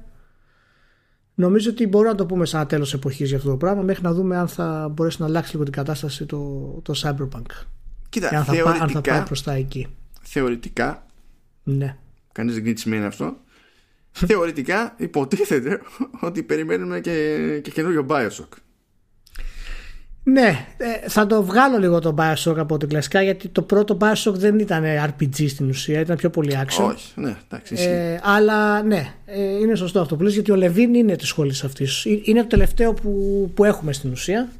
Νομίζω 1.35 1.69
ότι 1.69 1.87
μπορούμε 1.87 2.11
να 2.11 2.17
το 2.17 2.25
πούμε 2.25 2.45
σαν 2.45 2.67
τέλος 2.67 2.93
εποχής 2.93 3.27
για 3.27 3.37
αυτό 3.37 3.49
το 3.49 3.57
πράγμα 3.57 3.81
μέχρι 3.81 4.03
να 4.03 4.13
δούμε 4.13 4.37
αν 4.37 4.47
θα 4.47 4.89
μπορέσει 4.91 5.21
να 5.21 5.27
αλλάξει 5.27 5.51
λίγο 5.51 5.63
την 5.63 5.73
κατάσταση 5.73 6.25
το, 6.25 6.39
το 6.83 6.93
Cyberpunk. 7.03 7.65
Κοίτα, 8.09 8.29
αν, 8.37 8.43
θεωρητικά, 8.43 8.75
θα, 8.75 8.83
αν 8.83 8.89
θα 8.89 9.01
πάει 9.01 9.21
προς 9.21 9.43
τα 9.43 9.53
εκεί. 9.53 9.87
Θεωρητικά. 10.21 11.05
Ναι. 11.63 11.97
Κανείς 12.31 12.53
δεν 12.53 12.61
ξέρει 12.61 12.75
τι 12.75 12.81
σημαίνει 12.81 13.05
αυτό. 13.05 13.37
θεωρητικά 14.11 14.93
υποτίθεται 14.97 15.81
ότι 16.21 16.43
περιμένουμε 16.43 16.99
και, 16.99 17.59
και 17.63 17.71
καινούριο 17.71 18.05
Bioshock. 18.09 18.49
Ναι, 20.27 20.67
ε, 20.77 21.09
θα 21.09 21.27
το 21.27 21.43
βγάλω 21.43 21.77
λίγο 21.77 21.99
το 21.99 22.15
Bioshock 22.17 22.55
από 22.57 22.77
την 22.77 22.89
κλασικά 22.89 23.21
γιατί 23.21 23.47
το 23.47 23.61
πρώτο 23.61 23.97
Bioshock 24.01 24.33
δεν 24.33 24.59
ήταν 24.59 24.83
RPG 24.83 25.49
στην 25.49 25.69
ουσία, 25.69 25.99
ήταν 25.99 26.17
πιο 26.17 26.29
πολύ 26.29 26.57
action. 26.65 26.89
Όχι, 26.89 27.11
ναι, 27.15 27.35
εντάξει. 27.45 27.75
Ε, 27.77 28.19
αλλά 28.23 28.83
ναι, 28.83 29.13
ε, 29.25 29.41
είναι 29.41 29.75
σωστό 29.75 29.99
αυτό 29.99 30.15
που 30.15 30.23
λες 30.23 30.33
γιατί 30.33 30.51
ο 30.51 30.55
Λεβίν 30.55 30.93
είναι 30.93 31.15
της 31.15 31.27
σχολή 31.27 31.53
αυτής. 31.63 32.05
Ε, 32.05 32.19
είναι 32.23 32.41
το 32.41 32.47
τελευταίο 32.47 32.93
που, 32.93 33.51
που 33.53 33.63
έχουμε 33.63 33.93
στην 33.93 34.11
ουσία. 34.11 34.51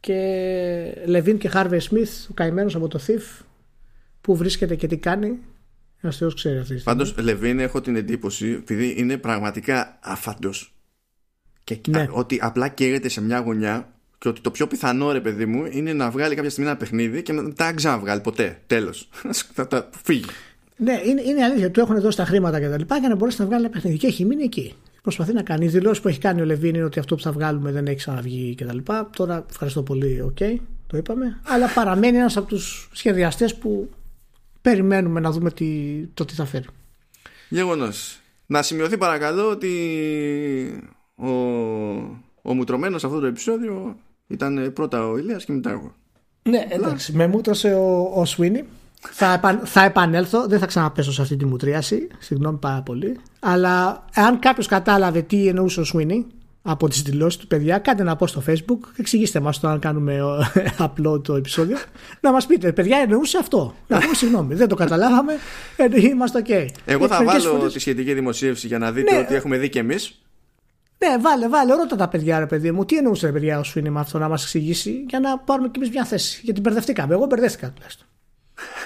Και 0.00 1.02
Λεβίν 1.04 1.38
και 1.38 1.48
Χάρβεϊ 1.48 1.80
Σμιθ, 1.80 2.30
ο 2.30 2.32
καημένος 2.34 2.74
από 2.74 2.88
το 2.88 3.00
Thief, 3.06 3.44
που 4.20 4.36
βρίσκεται 4.36 4.74
και 4.74 4.86
τι 4.86 4.96
κάνει. 4.96 5.38
Ένας 6.00 6.16
Θεός 6.16 6.34
ξέρει 6.34 6.58
αυτή 6.58 6.74
τη 6.74 6.82
Πάντως, 6.82 7.14
Λεβίν 7.18 7.58
έχω 7.58 7.80
την 7.80 7.96
εντύπωση, 7.96 8.50
επειδή 8.50 8.94
είναι 8.96 9.16
πραγματικά 9.16 9.98
άφαντος. 10.02 10.74
Και 11.64 11.80
ναι. 11.88 12.06
ότι 12.10 12.38
απλά 12.42 12.68
καίγεται 12.68 13.08
σε 13.08 13.20
μια 13.20 13.38
γωνιά 13.38 13.95
και 14.18 14.28
ότι 14.28 14.40
το 14.40 14.50
πιο 14.50 14.66
πιθανό 14.66 15.12
ρε 15.12 15.20
παιδί 15.20 15.46
μου 15.46 15.66
είναι 15.70 15.92
να 15.92 16.10
βγάλει 16.10 16.34
κάποια 16.34 16.50
στιγμή 16.50 16.70
ένα 16.70 16.78
παιχνίδι 16.78 17.22
και 17.22 17.32
μετά 17.32 17.74
να 17.82 17.98
βγάλει 17.98 18.20
ποτέ. 18.20 18.60
Τέλος. 18.66 19.08
θα 19.54 19.66
τα 19.66 19.88
φύγει. 20.04 20.24
Ναι, 20.76 21.00
είναι, 21.04 21.22
είναι 21.22 21.44
αλήθεια. 21.44 21.70
Του 21.70 21.80
έχουν 21.80 22.00
δώσει 22.00 22.16
τα 22.16 22.24
χρήματα 22.24 22.60
και 22.60 22.68
τα 22.68 22.78
λοιπά 22.78 22.96
για 22.96 23.08
να 23.08 23.14
μπορέσει 23.14 23.40
να 23.40 23.46
βγάλει 23.46 23.64
ένα 23.64 23.72
παιχνίδι. 23.72 23.96
Και 23.96 24.06
έχει 24.06 24.24
μείνει 24.24 24.42
εκεί. 24.42 24.74
Προσπαθεί 25.02 25.32
να 25.32 25.42
κάνει. 25.42 25.64
Οι 25.64 25.68
δηλώσεις 25.68 26.02
που 26.02 26.08
έχει 26.08 26.18
κάνει 26.18 26.40
ο 26.40 26.44
Λεβίν 26.44 26.74
είναι 26.74 26.84
ότι 26.84 26.98
αυτό 26.98 27.14
που 27.14 27.22
θα 27.22 27.32
βγάλουμε 27.32 27.72
δεν 27.72 27.86
έχει 27.86 27.96
ξαναβγεί 27.96 28.54
και 28.54 28.64
τα 28.64 28.74
λοιπά. 28.74 29.10
Τώρα 29.16 29.44
ευχαριστώ 29.50 29.82
πολύ. 29.82 30.20
OK, 30.20 30.36
okay, 30.40 30.56
το 30.86 30.96
είπαμε. 30.96 31.40
Αλλά 31.46 31.68
παραμένει 31.68 32.16
ένας 32.16 32.36
από 32.36 32.46
τους 32.46 32.88
σχεδιαστές 32.92 33.54
που 33.54 33.90
περιμένουμε 34.62 35.20
να 35.20 35.30
δούμε 35.30 35.50
τι, 35.50 35.66
το 36.14 36.24
τι 36.24 36.34
θα 36.34 36.44
φέρει. 36.44 36.64
Γεγονός. 37.48 38.20
Να 38.46 38.62
σημειωθεί 38.62 38.98
παρακαλώ 38.98 39.50
ότι 39.50 39.72
ο, 41.16 41.30
ο 42.42 42.54
μουτρωμένος 42.54 43.00
σε 43.00 43.06
αυτό 43.06 43.20
το 43.20 43.26
επεισόδιο 43.26 43.96
ήταν 44.26 44.70
πρώτα 44.72 45.08
ο 45.08 45.18
Ηλίας 45.18 45.44
και 45.44 45.52
μετά 45.52 45.70
εγώ. 45.70 45.94
Ναι, 46.42 46.66
εντάξει. 46.68 47.12
Με 47.12 47.26
μούτρωσε 47.26 47.74
ο, 47.74 48.10
ο 48.14 48.24
Σουίνι. 48.24 48.64
Θα, 49.10 49.32
επαν, 49.32 49.60
θα 49.64 49.82
επανέλθω, 49.82 50.46
δεν 50.46 50.58
θα 50.58 50.66
ξαναπέσω 50.66 51.12
σε 51.12 51.22
αυτή 51.22 51.36
τη 51.36 51.44
μουτρίαση. 51.44 52.08
Συγγνώμη 52.18 52.58
πάρα 52.58 52.82
πολύ. 52.82 53.16
Αλλά 53.40 54.04
αν 54.14 54.38
κάποιος 54.38 54.66
κατάλαβε 54.66 55.22
τι 55.22 55.48
εννοούσε 55.48 55.80
ο 55.80 55.84
Σουίνι 55.84 56.26
από 56.62 56.88
τις 56.88 57.02
δηλώσεις 57.02 57.40
του, 57.40 57.46
παιδιά, 57.46 57.78
κάντε 57.78 58.02
ένα 58.02 58.16
πω 58.16 58.26
στο 58.26 58.42
Facebook. 58.48 58.78
Εξηγήστε 58.96 59.40
μας 59.40 59.60
το 59.60 59.68
αν 59.68 59.78
κάνουμε 59.78 60.18
απλό 60.78 61.20
το 61.20 61.34
επεισόδιο. 61.34 61.76
να 62.20 62.32
μας 62.32 62.46
πείτε, 62.46 62.72
παιδιά, 62.72 62.98
εννοούσε 62.98 63.38
αυτό. 63.38 63.74
Να 63.86 63.98
πούμε 63.98 64.14
συγγνώμη, 64.14 64.54
δεν 64.54 64.68
το 64.68 64.74
καταλάβαμε. 64.74 65.32
Ε, 65.76 65.86
είμαστε 66.00 66.42
OK. 66.46 66.66
Εγώ 66.84 67.08
θα 67.08 67.24
βάλω 67.24 67.50
φορές... 67.50 67.72
τη 67.72 67.78
σχετική 67.78 68.14
δημοσίευση 68.14 68.66
για 68.66 68.78
να 68.78 68.92
δείτε 68.92 69.14
ναι, 69.14 69.20
ότι 69.20 69.34
έχουμε 69.34 69.56
δει 69.56 69.68
κι 69.68 69.78
εμείς. 69.78 70.20
Ναι, 70.98 71.18
βάλε, 71.18 71.48
βάλε, 71.48 71.74
ρώτα 71.74 71.96
τα 71.96 72.08
παιδιά, 72.08 72.38
ρε 72.38 72.46
παιδί 72.46 72.72
μου. 72.72 72.84
Τι 72.84 72.96
εννοούσε, 72.96 73.26
ρε 73.26 73.32
παιδιά, 73.32 73.58
ο 73.58 73.62
είναι 73.74 73.90
με 73.90 74.00
αυτό 74.00 74.18
να 74.18 74.28
μας 74.28 74.42
εξηγήσει 74.42 75.04
για 75.08 75.20
να 75.20 75.38
πάρουμε 75.38 75.68
κι 75.68 75.78
εμείς 75.78 75.90
μια 75.90 76.04
θέση. 76.04 76.40
Γιατί 76.42 76.60
μπερδευτήκαμε. 76.60 77.14
Εγώ 77.14 77.26
μπερδεύτηκα 77.26 77.70
τουλάχιστον. 77.70 78.06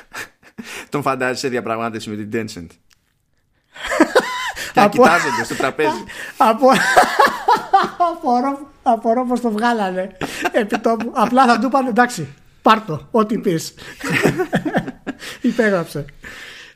Τον 0.91 1.03
φαντάζεσαι 1.03 1.49
διαπραγμάτευση 1.49 2.11
με 2.11 2.17
την 2.17 2.31
Tencent; 2.33 2.67
και 4.73 4.81
να 4.81 4.89
κοιτάζονται 4.89 5.45
στο 5.45 5.55
τραπέζι. 5.55 6.05
Από... 6.51 6.67
απορώ, 8.13 8.71
απορώ 8.83 9.27
πως 9.27 9.41
το 9.41 9.51
βγάλανε. 9.51 10.17
Επιτόπου. 10.53 11.13
Απλά 11.15 11.47
θα 11.47 11.59
του 11.59 11.67
είπαν 11.67 11.87
εντάξει, 11.87 12.29
πάρτο, 12.63 13.09
ό,τι 13.11 13.39
πεις. 13.39 13.75
Υπέγραψε. 15.41 16.05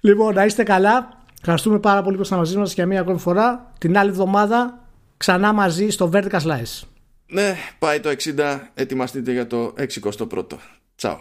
Λοιπόν, 0.01 0.35
να 0.35 0.45
είστε 0.45 0.63
καλά. 0.63 1.09
Ευχαριστούμε 1.41 1.79
πάρα 1.79 2.03
πολύ 2.03 2.17
που 2.17 2.23
ήσασταν 2.23 2.39
μαζί 2.39 2.57
μας 2.57 2.75
για 2.75 2.87
μία 2.87 3.01
ακόμη 3.01 3.19
φορά. 3.19 3.73
Την 3.79 3.99
άλλη 3.99 4.11
εβδομάδα 4.11 4.84
ξανά 5.17 5.53
μαζί 5.53 5.91
στο 5.91 6.11
Vertical 6.13 6.41
Slice. 6.41 6.83
Ναι, 7.27 7.57
πάει 7.79 8.01
το 8.01 8.15
60. 8.37 8.61
Ετοιμαστείτε 8.75 9.33
για 9.33 9.47
το 9.47 9.75
61ο. 9.79 10.59
Τσάου. 10.97 11.19